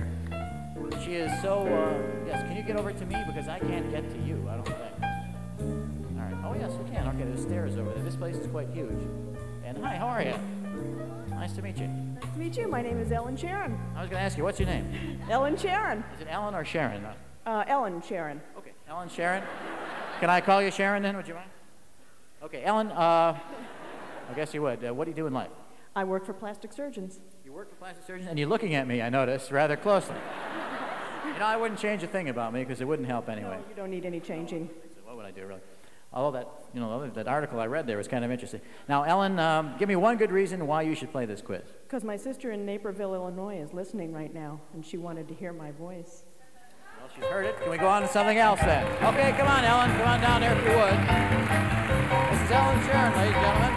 She 1.03 1.15
is 1.15 1.31
so, 1.41 1.67
uh, 1.67 2.27
yes, 2.27 2.43
can 2.43 2.55
you 2.55 2.63
get 2.63 2.77
over 2.77 2.93
to 2.93 3.07
me? 3.07 3.17
Because 3.27 3.49
I 3.49 3.59
can't 3.59 3.91
get 3.91 4.11
to 4.11 4.19
you, 4.19 4.47
I 4.47 4.57
don't 4.57 4.67
think. 4.67 4.79
All 6.19 6.27
right. 6.27 6.35
Oh, 6.45 6.55
yes, 6.61 6.73
you 6.73 6.93
can. 6.93 7.09
Okay, 7.09 7.25
there's 7.25 7.41
stairs 7.41 7.79
over 7.79 7.91
there. 7.95 8.05
This 8.05 8.17
place 8.17 8.37
is 8.37 8.47
quite 8.49 8.69
huge. 8.69 9.01
And 9.65 9.79
hi, 9.83 9.97
how 9.97 10.09
are 10.09 10.23
you? 10.23 10.35
Nice 11.31 11.55
to 11.55 11.63
meet 11.63 11.79
you. 11.79 11.87
Nice 11.87 12.33
to 12.35 12.39
meet 12.39 12.57
you. 12.59 12.69
My 12.69 12.83
name 12.83 12.99
is 12.99 13.11
Ellen 13.11 13.39
Sharon. 13.39 13.81
I 13.97 14.03
was 14.03 14.11
going 14.11 14.21
to 14.21 14.25
ask 14.25 14.37
you, 14.37 14.45
what's 14.45 14.61
your 14.61 14.69
name? 14.69 15.19
Ellen 15.31 15.57
Sharon. 15.57 16.05
Is 16.15 16.21
it 16.21 16.29
Ellen 16.29 16.55
or 16.55 16.65
Sharon? 16.67 17.07
Uh, 17.47 17.65
Ellen 17.67 18.03
Sharon. 18.07 18.39
Ellen 18.91 19.09
Sharon? 19.09 19.45
Can 20.19 20.31
I 20.31 20.41
call 20.41 20.61
you 20.61 20.73
Sharon 20.73 21.05
then? 21.05 21.17
Would 21.17 21.29
you 21.29 21.35
mind? 21.35 21.49
Okay, 22.43 22.65
Ellen, 22.65 22.89
uh, 22.89 23.39
I 24.29 24.35
guess 24.35 24.53
you 24.53 24.63
would. 24.63 24.85
Uh, 24.85 24.93
what 24.93 25.05
do 25.05 25.13
you 25.13 25.15
do 25.15 25.29
in 25.29 25.33
life? 25.33 25.51
I 25.95 26.03
work 26.03 26.27
for 26.27 26.33
plastic 26.33 26.73
surgeons. 26.73 27.21
You 27.45 27.53
work 27.53 27.71
for 27.71 27.77
plastic 27.77 28.05
surgeons? 28.05 28.29
And 28.29 28.37
you're 28.37 28.49
looking 28.49 28.75
at 28.75 28.89
me, 28.89 29.01
I 29.01 29.09
notice, 29.09 29.53
rather 29.53 29.77
closely. 29.77 30.17
you 31.25 31.39
know, 31.39 31.47
I 31.47 31.57
wouldn't 31.57 31.79
change 31.79 32.03
a 32.03 32.09
thing 32.09 32.31
about 32.31 32.53
me 32.53 32.65
because 32.65 32.81
it 32.81 32.85
wouldn't 32.85 33.07
help 33.07 33.29
anyway. 33.29 33.59
No, 33.63 33.69
you 33.69 33.77
don't 33.77 33.91
need 33.91 34.07
any 34.07 34.19
changing. 34.19 34.69
So 34.97 35.03
what 35.05 35.17
would 35.17 35.25
I 35.25 35.31
do, 35.31 35.47
really? 35.47 35.61
Although 36.13 36.39
that, 36.39 36.49
you 36.75 36.81
know, 36.81 37.09
that 37.11 37.29
article 37.29 37.61
I 37.61 37.67
read 37.67 37.87
there 37.87 37.97
was 37.97 38.09
kind 38.09 38.25
of 38.25 38.33
interesting. 38.33 38.61
Now, 38.89 39.05
Ellen, 39.05 39.39
um, 39.39 39.77
give 39.79 39.89
me 39.89 39.95
one 39.95 40.17
good 40.17 40.33
reason 40.33 40.67
why 40.67 40.83
you 40.83 40.97
should 40.97 41.13
play 41.13 41.27
this 41.27 41.43
quiz. 41.43 41.63
Because 41.85 42.03
my 42.03 42.17
sister 42.17 42.51
in 42.51 42.67
Naperville, 42.67 43.15
Illinois 43.15 43.61
is 43.61 43.73
listening 43.73 44.13
right 44.13 44.35
now, 44.35 44.61
and 44.75 44.85
she 44.85 44.97
wanted 44.97 45.29
to 45.29 45.35
hear 45.35 45.53
my 45.53 45.71
voice. 45.71 46.25
She's 47.21 47.29
heard 47.29 47.45
it. 47.45 47.61
Can 47.61 47.71
we 47.71 47.77
go 47.77 47.87
on 47.87 48.01
to 48.03 48.09
something 48.09 48.39
else 48.39 48.61
then? 48.61 48.87
Okay, 49.05 49.33
come 49.37 49.47
on, 49.47 49.63
Ellen. 49.63 49.91
Come 49.91 50.09
on 50.09 50.21
down 50.21 50.41
there 50.41 50.57
if 50.57 50.65
you 50.65 50.71
would. 50.71 50.97
This 52.33 52.41
is 52.41 52.51
Ellen 52.51 52.81
Sharon, 52.87 53.13
ladies 53.15 53.37
and 53.37 53.45
gentlemen. 53.45 53.73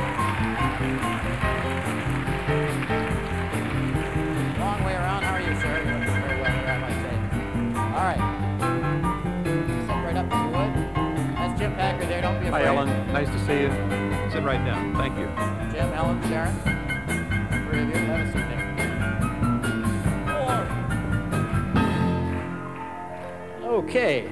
Long 4.59 4.83
way 4.85 4.93
around. 4.93 5.23
How 5.23 5.33
are 5.33 5.41
you, 5.41 5.55
sir? 5.59 5.83
Very 5.83 6.39
well, 6.39 6.55
I 6.69 6.77
might 6.79 6.95
say. 7.03 7.15
All 7.91 8.07
right. 8.07 8.23
Step 9.83 9.99
right 10.05 10.15
up 10.15 10.27
if 10.27 10.31
you 10.31 10.47
would. 10.55 10.71
That's 11.35 11.59
Jim 11.59 11.73
Packard 11.75 12.07
there. 12.07 12.21
Don't 12.21 12.39
be 12.39 12.47
afraid. 12.47 12.63
Hi, 12.63 12.67
Ellen. 12.67 12.89
Nice 13.11 13.27
to 13.27 13.39
see 13.45 13.59
you. 13.63 13.71
Sit 14.31 14.43
right 14.43 14.63
down. 14.63 14.95
Thank 14.95 15.17
you. 15.17 15.27
Jim, 15.73 15.91
Ellen, 15.91 16.21
Sharon. 16.29 16.55
Three 17.67 17.81
of 17.81 17.89
you. 17.89 17.95
Have 17.95 18.21
a 18.21 18.31
seat 18.31 18.47
there. 18.47 18.63
Okay. 23.73 24.29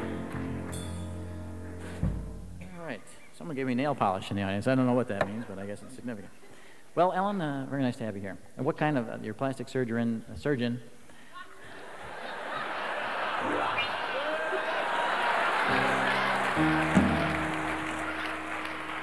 All 2.77 2.85
right. 2.85 3.01
Someone 3.35 3.55
gave 3.55 3.65
me 3.65 3.73
nail 3.73 3.95
polish 3.95 4.29
in 4.29 4.37
the 4.37 4.43
audience. 4.43 4.67
I 4.67 4.75
don't 4.75 4.85
know 4.85 4.93
what 4.93 5.07
that 5.07 5.27
means, 5.27 5.45
but 5.49 5.57
I 5.57 5.65
guess 5.65 5.81
it's 5.81 5.95
significant. 5.95 6.31
Well, 6.93 7.11
Ellen, 7.11 7.41
uh, 7.41 7.65
very 7.67 7.81
nice 7.81 7.95
to 7.97 8.03
have 8.03 8.15
you 8.15 8.21
here. 8.21 8.37
And 8.57 8.67
what 8.67 8.77
kind 8.77 8.99
of, 8.99 9.09
uh, 9.09 9.17
you're 9.23 9.33
plastic 9.33 9.67
surgeon, 9.67 10.23
uh, 10.31 10.35
surgeon. 10.35 10.79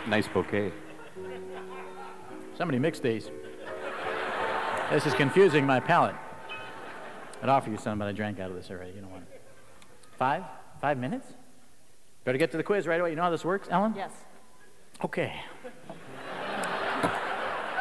Nice 0.06 0.28
bouquet. 0.28 0.72
Somebody 2.56 2.78
mixed 2.78 3.02
these. 3.02 3.28
This 4.92 5.04
is 5.04 5.14
confusing 5.14 5.66
my 5.66 5.80
palate. 5.80 6.14
I'd 7.42 7.48
offer 7.48 7.70
you 7.70 7.76
some, 7.76 7.98
but 7.98 8.06
I 8.06 8.12
drank 8.12 8.38
out 8.38 8.50
of 8.50 8.56
this 8.56 8.70
already. 8.70 8.92
You 8.92 9.00
don't 9.00 9.10
want 9.10 9.24
it. 9.24 9.27
Five? 10.18 10.42
Five 10.80 10.98
minutes? 10.98 11.26
Better 12.24 12.38
get 12.38 12.50
to 12.50 12.56
the 12.56 12.62
quiz 12.62 12.86
right 12.86 13.00
away. 13.00 13.10
You 13.10 13.16
know 13.16 13.22
how 13.22 13.30
this 13.30 13.44
works, 13.44 13.68
Ellen? 13.70 13.94
Yes. 13.96 14.10
Okay. 15.04 15.32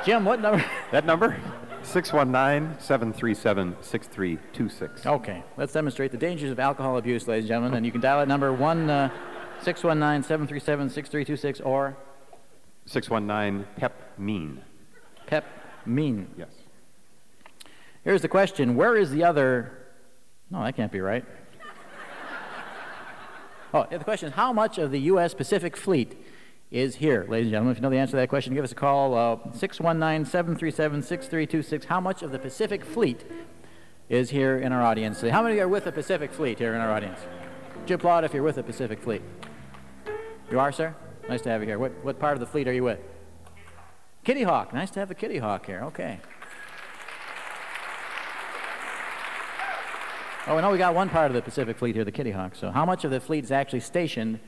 Jim, 0.05 0.23
what 0.23 0.39
number? 0.39 0.63
That 0.91 1.05
number? 1.05 1.35
619 1.81 2.79
737 2.79 3.75
6326. 3.81 5.05
Okay, 5.05 5.43
let's 5.57 5.73
demonstrate 5.73 6.11
the 6.11 6.17
dangers 6.17 6.51
of 6.51 6.59
alcohol 6.59 6.97
abuse, 6.97 7.27
ladies 7.27 7.45
and 7.45 7.49
gentlemen. 7.49 7.77
And 7.77 7.85
you 7.85 7.91
can 7.91 8.01
dial 8.01 8.21
at 8.21 8.27
number 8.27 8.53
1 8.53 8.89
uh, 8.89 9.09
619 9.63 10.23
737 10.23 10.89
6326 10.89 11.61
or 11.61 11.97
619 12.85 13.65
PEP 13.77 14.19
mean. 14.19 14.61
PEP 15.25 15.45
mean. 15.85 16.27
Yes. 16.37 16.49
Here's 18.03 18.21
the 18.21 18.29
question 18.29 18.75
Where 18.75 18.95
is 18.95 19.11
the 19.11 19.23
other. 19.23 19.73
No, 20.49 20.63
that 20.63 20.75
can't 20.75 20.91
be 20.91 21.01
right. 21.01 21.25
Oh, 23.73 23.85
the 23.89 23.99
question 23.99 24.29
is 24.29 24.35
How 24.35 24.53
much 24.53 24.77
of 24.77 24.91
the 24.91 24.99
U.S. 25.01 25.33
Pacific 25.33 25.75
Fleet 25.75 26.17
is 26.71 26.95
here? 26.95 27.25
Ladies 27.27 27.47
and 27.47 27.51
gentlemen, 27.51 27.71
if 27.71 27.77
you 27.77 27.81
know 27.81 27.89
the 27.89 27.97
answer 27.97 28.11
to 28.11 28.17
that 28.17 28.29
question, 28.29 28.53
give 28.53 28.63
us 28.63 28.71
a 28.71 28.75
call 28.75 29.13
uh, 29.13 29.51
619 29.53 30.25
737 30.25 31.01
6326. 31.01 31.85
How 31.85 31.99
much 31.99 32.23
of 32.23 32.31
the 32.31 32.39
Pacific 32.39 32.85
Fleet 32.85 33.25
is 34.09 34.29
here 34.29 34.57
in 34.57 34.71
our 34.71 34.81
audience? 34.81 35.21
How 35.21 35.41
many 35.43 35.59
are 35.59 35.67
with 35.67 35.83
the 35.83 35.91
Pacific 35.91 36.31
Fleet 36.31 36.57
here 36.57 36.73
in 36.73 36.81
our 36.81 36.91
audience? 36.91 37.19
Would 37.79 37.89
you 37.89 37.95
applaud 37.95 38.23
if 38.23 38.33
you're 38.33 38.43
with 38.43 38.55
the 38.55 38.63
Pacific 38.63 39.01
Fleet? 39.01 39.21
You 40.49 40.59
are, 40.59 40.71
sir? 40.71 40.95
Nice 41.27 41.41
to 41.41 41.49
have 41.49 41.61
you 41.61 41.67
here. 41.67 41.79
What, 41.79 41.91
what 42.03 42.19
part 42.19 42.33
of 42.33 42.39
the 42.39 42.45
fleet 42.45 42.69
are 42.69 42.73
you 42.73 42.83
with? 42.83 42.99
Kitty 44.23 44.43
Hawk. 44.43 44.73
Nice 44.73 44.91
to 44.91 44.99
have 44.99 45.09
the 45.09 45.15
Kitty 45.15 45.39
Hawk 45.39 45.65
here. 45.65 45.81
Okay. 45.85 46.19
Oh, 50.49 50.55
we 50.55 50.61
know 50.61 50.71
we 50.71 50.77
got 50.77 50.95
one 50.95 51.09
part 51.09 51.29
of 51.29 51.35
the 51.35 51.41
Pacific 51.41 51.77
Fleet 51.77 51.93
here, 51.93 52.05
the 52.05 52.11
Kitty 52.11 52.31
Hawk. 52.31 52.55
So, 52.55 52.71
how 52.71 52.85
much 52.85 53.03
of 53.03 53.11
the 53.11 53.19
fleet 53.19 53.43
is 53.43 53.51
actually 53.51 53.81
stationed 53.81 54.39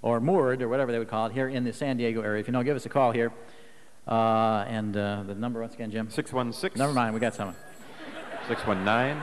or 0.00 0.18
moored 0.18 0.62
or 0.62 0.68
whatever 0.70 0.90
they 0.90 0.98
would 0.98 1.10
call 1.10 1.26
it 1.26 1.32
here 1.32 1.48
in 1.48 1.64
the 1.64 1.72
San 1.72 1.98
Diego 1.98 2.22
area? 2.22 2.40
If 2.40 2.46
you 2.48 2.52
know, 2.52 2.62
give 2.62 2.76
us 2.76 2.86
a 2.86 2.88
call 2.88 3.12
here. 3.12 3.30
Uh, 4.08 4.64
and 4.68 4.96
uh, 4.96 5.22
the 5.26 5.34
number 5.34 5.60
once 5.60 5.74
again, 5.74 5.90
Jim? 5.90 6.08
616. 6.08 6.78
Never 6.78 6.94
mind, 6.94 7.12
we 7.12 7.20
got 7.20 7.34
someone. 7.34 7.56
619. 8.48 9.22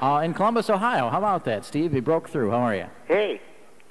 Uh, 0.00 0.20
in 0.20 0.32
Columbus, 0.32 0.70
Ohio. 0.70 1.10
How 1.10 1.18
about 1.18 1.44
that, 1.44 1.66
Steve? 1.66 1.92
You 1.92 2.00
broke 2.00 2.30
through. 2.30 2.50
How 2.50 2.58
are 2.58 2.74
you? 2.74 2.86
Hey, 3.06 3.40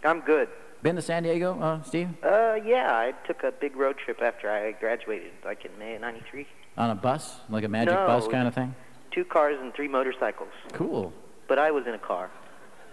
I'm 0.03 0.21
good. 0.21 0.49
Been 0.81 0.95
to 0.95 1.01
San 1.03 1.21
Diego, 1.21 1.59
uh, 1.61 1.83
Steve? 1.83 2.09
Uh, 2.23 2.55
yeah, 2.65 2.89
I 2.91 3.13
took 3.27 3.43
a 3.43 3.51
big 3.51 3.75
road 3.75 3.97
trip 4.03 4.19
after 4.19 4.49
I 4.49 4.71
graduated, 4.71 5.31
like 5.45 5.63
in 5.63 5.77
May 5.77 5.93
of 5.93 6.01
'93. 6.01 6.47
On 6.77 6.89
a 6.89 6.95
bus? 6.95 7.35
Like 7.51 7.63
a 7.63 7.67
magic 7.67 7.93
No. 7.93 8.07
bus 8.07 8.27
kind 8.27 8.47
of 8.47 8.55
thing? 8.55 8.73
Two 9.11 9.25
cars 9.25 9.57
and 9.61 9.71
three 9.75 9.87
motorcycles. 9.87 10.49
Cool. 10.73 11.13
But 11.51 11.59
I 11.59 11.69
was 11.69 11.85
in 11.85 11.93
a 11.93 11.99
car. 11.99 12.31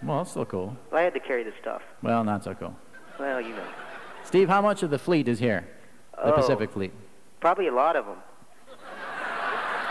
Well, 0.03 0.17
that's 0.17 0.31
still 0.31 0.43
cool. 0.43 0.75
I 0.91 0.99
had 0.99 1.13
to 1.13 1.21
carry 1.21 1.43
the 1.45 1.53
stuff. 1.61 1.81
Well, 2.03 2.25
not 2.25 2.43
so 2.43 2.53
cool. 2.53 2.75
Well, 3.17 3.39
you 3.39 3.55
know, 3.55 3.63
Steve, 4.25 4.49
how 4.49 4.61
much 4.61 4.83
of 4.83 4.89
the 4.89 4.99
fleet 4.99 5.29
is 5.29 5.39
here? 5.39 5.65
The 6.11 6.33
Oh. 6.33 6.35
Pacific 6.35 6.69
Fleet. 6.71 6.91
probably 7.39 7.67
a 7.67 7.71
lot 7.73 7.95
of 7.95 8.05
them. 8.05 8.17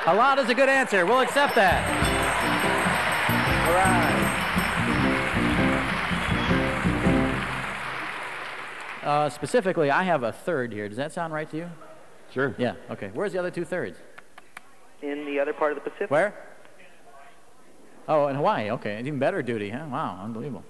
A 0.04 0.14
lot 0.14 0.38
is 0.38 0.50
a 0.50 0.54
good 0.54 0.68
answer. 0.68 1.06
We'll 1.06 1.20
accept 1.20 1.54
that. 1.54 1.82
All 3.68 3.72
right. 3.72 4.28
Uh, 9.02 9.30
specifically, 9.30 9.90
I 9.90 10.02
have 10.02 10.24
a 10.24 10.32
third 10.32 10.74
here. 10.74 10.88
Does 10.90 10.98
that 10.98 11.12
sound 11.14 11.32
right 11.32 11.50
to 11.52 11.56
you? 11.56 11.70
Sure. 12.34 12.54
Yeah. 12.58 12.74
Okay. 12.90 13.10
Where's 13.14 13.32
the 13.32 13.38
other 13.38 13.50
two 13.50 13.64
thirds? 13.64 13.96
In 15.00 15.24
the 15.24 15.40
other 15.40 15.54
part 15.54 15.72
of 15.74 15.82
the 15.82 15.88
Pacific. 15.90 16.10
Where? 16.10 16.34
Oh, 18.08 18.26
in 18.28 18.36
Hawaii. 18.36 18.70
Okay. 18.72 18.98
Even 18.98 19.18
better 19.18 19.42
duty, 19.42 19.68
huh? 19.70 19.86
Wow, 19.90 20.20
unbelievable. 20.24 20.64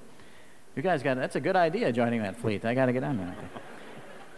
You 0.76 0.82
guys 0.82 1.02
got 1.02 1.16
that's 1.16 1.36
a 1.36 1.40
good 1.40 1.56
idea 1.56 1.92
joining 1.92 2.22
that 2.22 2.36
fleet. 2.36 2.64
I 2.64 2.74
got 2.74 2.86
to 2.86 2.92
get 2.92 3.04
on 3.04 3.16
that. 3.18 3.36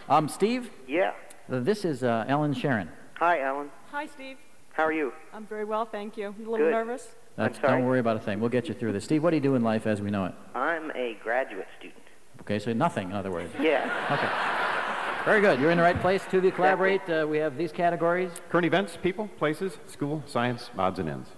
Um, 0.08 0.28
Steve, 0.28 0.70
Yeah. 0.88 1.12
uh, 1.48 1.60
this 1.60 1.84
is 1.84 2.02
uh, 2.02 2.24
Ellen 2.26 2.52
Sharon. 2.52 2.88
Hi, 3.18 3.42
Ellen. 3.42 3.70
Hi, 3.92 4.06
Steve. 4.06 4.38
How 4.72 4.82
are 4.82 4.92
you? 4.92 5.12
I'm 5.32 5.46
very 5.46 5.64
well, 5.64 5.84
thank 5.84 6.16
you. 6.16 6.34
A 6.36 6.40
little 6.40 6.56
Good. 6.56 6.72
nervous? 6.72 7.14
That's, 7.36 7.60
sorry? 7.60 7.78
don't 7.78 7.86
worry 7.86 8.00
about 8.00 8.16
a 8.16 8.18
thing. 8.18 8.40
We'll 8.40 8.48
get 8.50 8.66
you 8.66 8.74
through 8.74 8.90
this. 8.92 9.04
Steve, 9.04 9.22
what 9.22 9.30
do 9.30 9.36
you 9.36 9.42
do 9.42 9.54
in 9.54 9.62
life 9.62 9.86
as 9.86 10.00
we 10.02 10.10
know 10.10 10.24
it? 10.24 10.34
I'm 10.52 10.90
a 10.96 11.16
graduate 11.22 11.68
student. 11.78 12.02
Okay, 12.40 12.58
so 12.58 12.72
nothing, 12.72 13.10
in 13.10 13.14
other 13.16 13.30
words. 13.30 13.52
Yeah. 13.60 13.84
Okay. 14.10 15.24
Very 15.30 15.40
good. 15.40 15.60
You're 15.60 15.70
in 15.70 15.76
the 15.78 15.84
right 15.84 16.00
place. 16.00 16.24
To 16.32 16.40
the 16.40 16.50
collaborate, 16.50 17.08
uh, 17.08 17.24
we 17.28 17.36
have 17.38 17.56
these 17.56 17.70
categories. 17.70 18.32
Current 18.48 18.66
events, 18.66 18.98
people, 19.00 19.28
places, 19.38 19.78
school, 19.86 20.24
science, 20.26 20.70
odds 20.76 20.98
and 20.98 21.08
ends. 21.08 21.28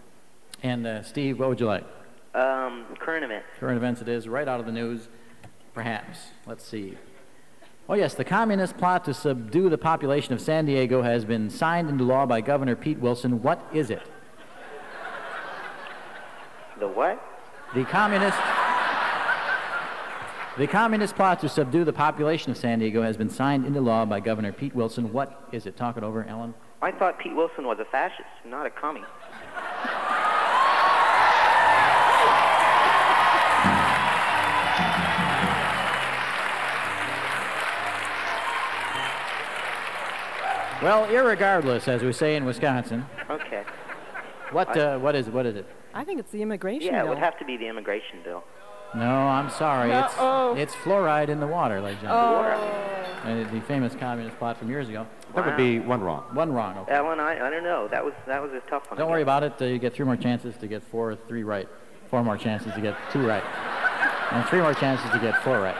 And 0.62 0.86
uh, 0.86 1.02
Steve, 1.02 1.38
what 1.38 1.48
would 1.48 1.60
you 1.60 1.66
like? 1.66 1.84
Um, 2.34 2.86
current 2.98 3.24
events. 3.24 3.46
Current 3.58 3.76
events 3.76 4.00
it 4.00 4.08
is, 4.08 4.28
right 4.28 4.46
out 4.46 4.60
of 4.60 4.66
the 4.66 4.72
news, 4.72 5.08
perhaps. 5.74 6.18
Let's 6.46 6.64
see. 6.64 6.96
Oh, 7.88 7.94
yes, 7.94 8.14
the 8.14 8.24
communist 8.24 8.78
plot 8.78 9.04
to 9.06 9.14
subdue 9.14 9.68
the 9.68 9.76
population 9.76 10.32
of 10.32 10.40
San 10.40 10.64
Diego 10.64 11.02
has 11.02 11.24
been 11.24 11.50
signed 11.50 11.90
into 11.90 12.04
law 12.04 12.24
by 12.26 12.40
Governor 12.40 12.76
Pete 12.76 12.98
Wilson. 12.98 13.42
What 13.42 13.60
is 13.72 13.90
it? 13.90 14.02
The 16.78 16.88
what? 16.88 17.20
The 17.74 17.84
communist. 17.84 18.38
The 20.58 20.66
communist 20.66 21.16
plot 21.16 21.40
to 21.40 21.48
subdue 21.48 21.84
the 21.84 21.92
population 21.92 22.52
of 22.52 22.58
San 22.58 22.78
Diego 22.78 23.02
has 23.02 23.16
been 23.16 23.30
signed 23.30 23.66
into 23.66 23.80
law 23.80 24.04
by 24.04 24.20
Governor 24.20 24.52
Pete 24.52 24.74
Wilson. 24.74 25.12
What 25.12 25.48
is 25.50 25.66
it? 25.66 25.76
Talk 25.76 25.96
it 25.96 26.04
over, 26.04 26.24
Ellen. 26.24 26.54
I 26.82 26.92
thought 26.92 27.18
Pete 27.18 27.34
Wilson 27.34 27.66
was 27.66 27.78
a 27.78 27.84
fascist, 27.86 28.28
not 28.44 28.66
a 28.66 28.70
commie. 28.70 29.02
Well, 40.82 41.06
irregardless, 41.06 41.86
as 41.86 42.02
we 42.02 42.12
say 42.12 42.34
in 42.34 42.44
Wisconsin, 42.44 43.06
Okay. 43.30 43.62
what 44.50 44.76
uh, 44.76 44.98
what 44.98 45.14
is 45.14 45.28
what 45.28 45.46
is 45.46 45.56
it? 45.56 45.66
I 45.94 46.04
think 46.04 46.18
it's 46.18 46.32
the 46.32 46.42
immigration 46.42 46.92
Yeah, 46.92 47.04
it 47.04 47.08
would 47.08 47.18
have 47.18 47.38
to 47.38 47.44
be 47.44 47.56
the 47.56 47.68
immigration 47.68 48.18
bill. 48.24 48.42
No, 48.94 49.04
I'm 49.04 49.48
sorry. 49.50 49.92
Uh-oh. 49.92 50.54
It's 50.56 50.74
it's 50.74 50.82
fluoride 50.82 51.28
in 51.28 51.38
the 51.38 51.46
water, 51.46 51.80
ladies 51.80 52.00
and 52.00 52.08
gentlemen. 52.08 52.58
Oh. 52.58 53.18
And 53.24 53.50
the 53.50 53.60
famous 53.66 53.94
communist 53.94 54.36
plot 54.38 54.58
from 54.58 54.68
years 54.68 54.88
ago. 54.88 55.06
That 55.36 55.46
would 55.46 55.56
be 55.56 55.78
one 55.78 56.00
wrong. 56.00 56.24
One 56.34 56.52
wrong. 56.52 56.76
Okay. 56.78 56.94
Ellen, 56.94 57.20
I, 57.20 57.46
I 57.46 57.50
don't 57.50 57.62
know. 57.62 57.86
That 57.86 58.04
was 58.04 58.14
that 58.26 58.42
was 58.42 58.50
a 58.52 58.60
tough 58.68 58.90
one. 58.90 58.98
Don't 58.98 59.08
worry 59.08 59.22
about 59.22 59.44
it. 59.44 59.52
Uh, 59.60 59.66
you 59.66 59.78
get 59.78 59.94
three 59.94 60.04
more 60.04 60.16
chances 60.16 60.56
to 60.56 60.66
get 60.66 60.82
four, 60.82 61.16
three 61.28 61.44
right. 61.44 61.68
Four 62.10 62.24
more 62.24 62.36
chances 62.36 62.74
to 62.74 62.80
get 62.80 62.96
two 63.12 63.24
right. 63.24 63.44
And 64.32 64.46
three 64.48 64.62
more 64.62 64.72
chances 64.72 65.10
to 65.10 65.18
get 65.18 65.42
four 65.44 65.60
right. 65.60 65.76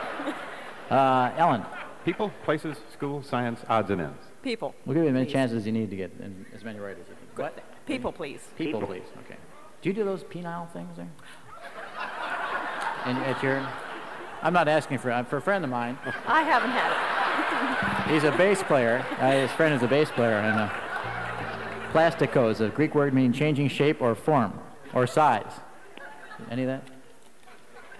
Uh, 0.90 1.32
Ellen, 1.38 1.64
People, 2.04 2.32
places, 2.44 2.76
school, 2.92 3.22
science, 3.22 3.60
odds 3.68 3.90
and 3.90 4.00
ends. 4.00 4.18
People. 4.42 4.74
we'll 4.84 4.94
give 4.94 5.04
you 5.04 5.08
as 5.08 5.14
many 5.14 5.26
Please. 5.26 5.32
chances 5.32 5.56
as 5.58 5.66
you 5.66 5.72
need 5.72 5.90
to 5.90 5.96
get 5.96 6.10
and 6.20 6.44
as 6.54 6.64
many 6.64 6.78
right 6.78 6.92
as 7.00 7.08
you 7.08 7.14
can. 7.36 7.44
What? 7.44 7.58
People, 7.86 8.12
please. 8.12 8.40
People, 8.56 8.80
please. 8.82 9.02
Okay. 9.24 9.36
Do 9.80 9.88
you 9.88 9.94
do 9.94 10.04
those 10.04 10.24
penile 10.24 10.70
things 10.72 10.96
there? 10.96 11.08
And 13.04 13.18
at 13.18 13.42
your, 13.42 13.66
I'm 14.42 14.52
not 14.52 14.68
asking 14.68 14.98
for 14.98 15.24
for 15.28 15.36
a 15.38 15.40
friend 15.40 15.64
of 15.64 15.70
mine. 15.70 15.98
I 16.26 16.42
haven't 16.42 16.70
had 16.70 18.06
it. 18.06 18.10
He's 18.12 18.24
a 18.24 18.30
bass 18.36 18.62
player. 18.62 19.04
Uh, 19.18 19.30
his 19.32 19.50
friend 19.52 19.74
is 19.74 19.82
a 19.82 19.88
bass 19.88 20.10
player, 20.10 20.38
and 20.38 20.58
uh, 20.60 20.70
plastico 21.92 22.50
is 22.50 22.60
a 22.60 22.68
Greek 22.68 22.94
word 22.94 23.12
meaning 23.14 23.32
changing 23.32 23.68
shape 23.68 24.00
or 24.00 24.14
form 24.14 24.58
or 24.94 25.06
size. 25.06 25.52
Any 26.50 26.62
of 26.62 26.68
that? 26.68 26.84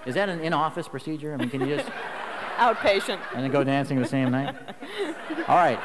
Is 0.06 0.14
that 0.16 0.28
an 0.28 0.40
in-office 0.40 0.89
procedure? 0.89 1.32
I 1.35 1.36
mean, 1.36 1.51
can 1.51 1.60
you 1.60 1.77
just 1.77 1.89
Outpatient. 2.59 3.19
and 3.35 3.43
then 3.44 3.51
go 3.51 3.64
dancing 3.64 3.98
the 4.01 4.06
same 4.06 4.31
night? 4.31 4.55
All 5.48 5.56
right. 5.56 5.78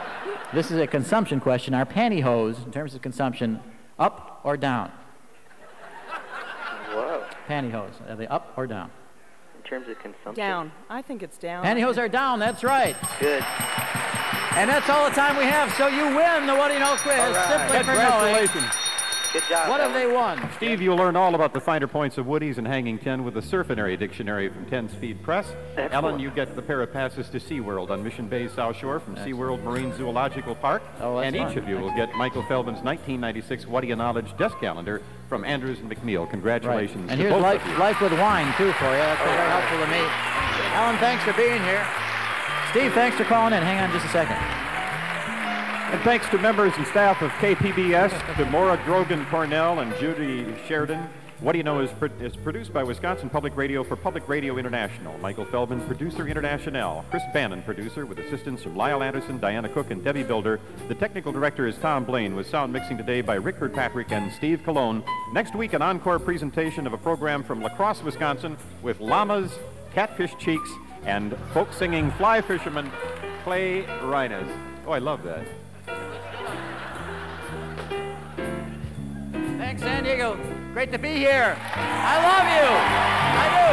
This 0.54 0.72
is 0.72 0.80
a 0.80 0.88
consumption 0.88 1.40
question. 1.40 1.74
Are 1.74 1.86
pantyhose, 1.86 2.66
in 2.66 2.72
terms 2.72 2.96
of 2.96 3.02
consumption, 3.02 3.60
up 4.00 4.40
or 4.44 4.56
down? 4.56 4.92
Whoa. 6.92 7.26
Pantyhose, 7.48 8.10
are 8.10 8.16
they 8.16 8.28
up 8.28 8.54
or 8.56 8.66
down? 8.66 8.90
In 9.58 9.64
terms 9.70 9.90
of 9.90 10.00
consumption. 10.00 10.36
Down. 10.36 10.72
I 10.90 11.02
think 11.02 11.22
it's 11.22 11.38
down. 11.38 11.66
Pantyhose 11.66 11.98
are 11.98 12.08
down. 12.08 12.40
That's 12.40 12.64
right. 12.64 12.96
Good. 13.20 13.44
And 14.56 14.70
that's 14.70 14.90
all 14.90 15.10
the 15.10 15.16
time 15.16 15.36
we 15.38 15.44
have. 15.44 15.74
So 15.74 15.88
you 15.88 16.06
win 16.16 16.48
the 16.48 16.56
What 16.56 16.70
Do 16.70 16.76
You 16.76 16.80
Know 16.80 16.96
quiz 16.98 17.18
simply 17.48 17.84
for 17.84 17.94
knowing. 17.94 18.48
Congratulations. 18.48 18.87
Good 19.34 19.44
job. 19.50 19.70
What 19.70 19.82
have 19.82 19.94
they 19.94 20.08
won? 20.08 20.40
Steve, 20.56 20.82
you'll 20.82 20.96
learn 20.96 21.16
all 21.16 21.36
about 21.36 21.54
the 21.54 21.60
finer 21.60 21.88
points 21.88 22.18
of 22.18 22.28
Woody's 22.28 22.58
and 22.58 22.66
Hanging 22.66 22.98
Ten 22.98 23.24
with 23.26 23.34
the 23.34 23.42
Surfinary 23.42 23.98
Dictionary 24.00 24.48
from 24.50 24.66
10 24.66 24.90
Speed 24.90 25.22
Press. 25.22 25.46
Excellent. 25.76 25.94
Ellen, 25.94 26.20
you 26.20 26.30
get 26.32 26.56
the 26.56 26.62
pair 26.62 26.82
of 26.82 26.94
passes 26.94 27.30
to 27.30 27.40
SeaWorld 27.40 27.90
on 27.90 28.04
Mission 28.04 28.28
Bay 28.28 28.48
South 28.48 28.78
Shore 28.78 29.00
from 29.00 29.16
SeaWorld 29.18 29.64
Marine 29.64 29.94
Zoological 29.98 30.56
Park. 30.56 30.82
Oh, 31.02 31.20
that's 31.20 31.36
and 31.36 31.52
each 31.52 31.58
of 31.58 31.68
you 31.68 31.78
will 31.78 31.94
get 31.96 32.14
Michael 32.16 32.44
Feldman's 32.44 32.82
1996 32.84 33.68
What 33.68 33.82
Do 33.82 33.88
You 33.88 33.96
Knowledge 33.98 34.36
desk 34.38 34.58
calendar 34.60 35.02
from 35.28 35.44
Andrews 35.44 35.80
and 35.80 35.90
McMeel. 35.92 36.22
Right. 36.22 36.30
Congratulations 36.32 37.10
And 37.12 37.12
to 37.12 37.16
here's 37.18 37.34
both 37.34 37.44
life, 37.44 37.62
of 37.66 37.72
you. 37.72 37.78
life 37.78 38.00
with 38.02 38.14
wine, 38.14 38.48
too, 38.58 38.72
for 38.74 38.86
you. 38.86 38.92
That's 38.92 39.22
very 39.22 39.50
helpful 39.50 39.80
to 39.80 39.88
me. 39.92 40.08
Ellen, 40.76 40.98
thanks 41.00 41.24
for 41.26 41.34
being 41.34 41.62
here. 41.64 41.86
Steve, 42.72 42.94
thanks 42.94 43.18
for 43.18 43.24
calling 43.26 43.54
in. 43.54 43.62
Hang 43.62 43.80
on 43.84 43.92
just 43.92 44.06
a 44.06 44.10
second. 44.10 44.38
And 45.90 46.02
thanks 46.02 46.28
to 46.30 46.38
members 46.38 46.74
and 46.76 46.86
staff 46.88 47.22
of 47.22 47.32
KPBS, 47.32 48.36
to 48.36 48.46
Maura 48.52 48.78
Grogan 48.84 49.26
Cornell 49.28 49.80
and 49.80 49.96
Judy 49.96 50.46
Sheridan. 50.68 51.10
What 51.40 51.54
Do 51.54 51.60
You 51.60 51.64
Know 51.64 51.80
is, 51.80 51.90
pro- 51.92 52.10
is 52.20 52.36
produced 52.36 52.74
by 52.74 52.84
Wisconsin 52.84 53.30
Public 53.30 53.56
Radio 53.56 53.86
for 53.86 53.96
Public 53.96 54.28
Radio 54.28 54.58
International. 54.58 55.18
Michael 55.20 55.46
Feldman, 55.46 55.80
producer 55.88 56.28
international. 56.28 57.06
Chris 57.10 57.24
Bannon, 57.34 57.62
producer, 57.62 58.06
with 58.06 58.20
assistance 58.20 58.64
from 58.64 58.76
Lyle 58.76 59.02
Anderson, 59.02 59.40
Diana 59.40 59.70
Cook, 59.70 59.90
and 59.92 60.04
Debbie 60.04 60.24
Builder. 60.24 60.60
The 60.90 60.96
technical 60.96 61.32
director 61.32 61.68
is 61.68 61.78
Tom 61.78 62.04
Blaine, 62.04 62.36
with 62.36 62.50
sound 62.50 62.74
mixing 62.74 62.98
today 62.98 63.22
by 63.22 63.36
Rick 63.36 63.58
Kirkpatrick 63.60 64.12
and 64.12 64.34
Steve 64.34 64.64
Cologne. 64.66 65.04
Next 65.32 65.56
week, 65.56 65.72
an 65.72 65.82
encore 65.82 66.20
presentation 66.20 66.86
of 66.86 66.92
a 66.92 66.98
program 66.98 67.44
from 67.44 67.62
La 67.62 67.70
Crosse, 67.70 68.04
Wisconsin, 68.04 68.58
with 68.82 69.00
llamas, 69.00 69.52
catfish 69.94 70.36
cheeks, 70.38 70.70
and 71.06 71.38
folk 71.54 71.72
singing 71.72 72.12
fly 72.12 72.42
fisherman 72.42 72.92
Clay 73.46 73.84
Rhinas. 74.02 74.50
Oh, 74.86 74.92
I 74.92 75.00
love 75.00 75.24
that. 75.24 75.46
Thanks, 79.68 79.82
San 79.82 80.06
Diego. 80.06 80.40
Great 80.72 80.94
to 80.94 80.98
be 80.98 81.16
here. 81.18 81.58
I 81.60 82.16
love 82.24 82.48
you. 82.56 82.64
I 83.36 83.52
do. 83.52 83.68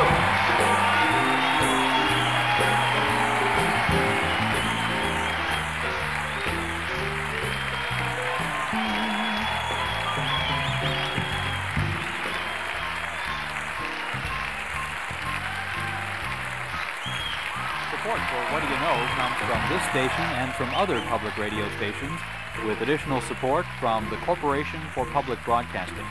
Support 17.94 18.18
for 18.18 18.42
What 18.52 18.62
Do 18.62 18.66
You 18.66 18.80
Know 18.82 18.98
comes 19.14 19.38
from 19.46 19.62
this 19.70 19.84
station 19.90 20.26
and 20.42 20.52
from 20.54 20.74
other 20.74 21.00
public 21.02 21.38
radio 21.38 21.68
stations, 21.76 22.18
with 22.66 22.80
additional 22.80 23.20
support 23.22 23.66
from 23.80 24.08
the 24.10 24.16
Corporation 24.18 24.80
for 24.94 25.04
Public 25.06 25.38
Broadcasting. 25.44 26.06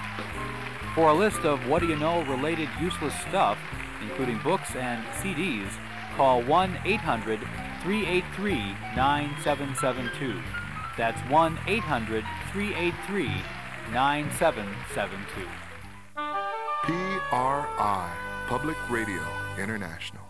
For 0.96 1.10
a 1.10 1.14
list 1.14 1.40
of 1.40 1.68
What 1.68 1.80
Do 1.80 1.88
You 1.88 1.96
Know 1.96 2.24
related 2.26 2.70
useless 2.80 3.14
stuff, 3.22 3.58
including 4.02 4.40
books 4.40 4.76
and 4.76 5.04
CDs, 5.22 5.72
call 6.16 6.42
1 6.44 6.78
800 6.86 7.40
383 7.82 8.56
9772. 8.96 10.40
That's 10.98 11.20
1 11.30 11.60
800 11.68 12.24
383 12.52 13.26
9772. 13.92 15.48
PRI, 16.84 18.12
Public 18.48 18.78
Radio 18.90 19.24
International. 19.58 20.23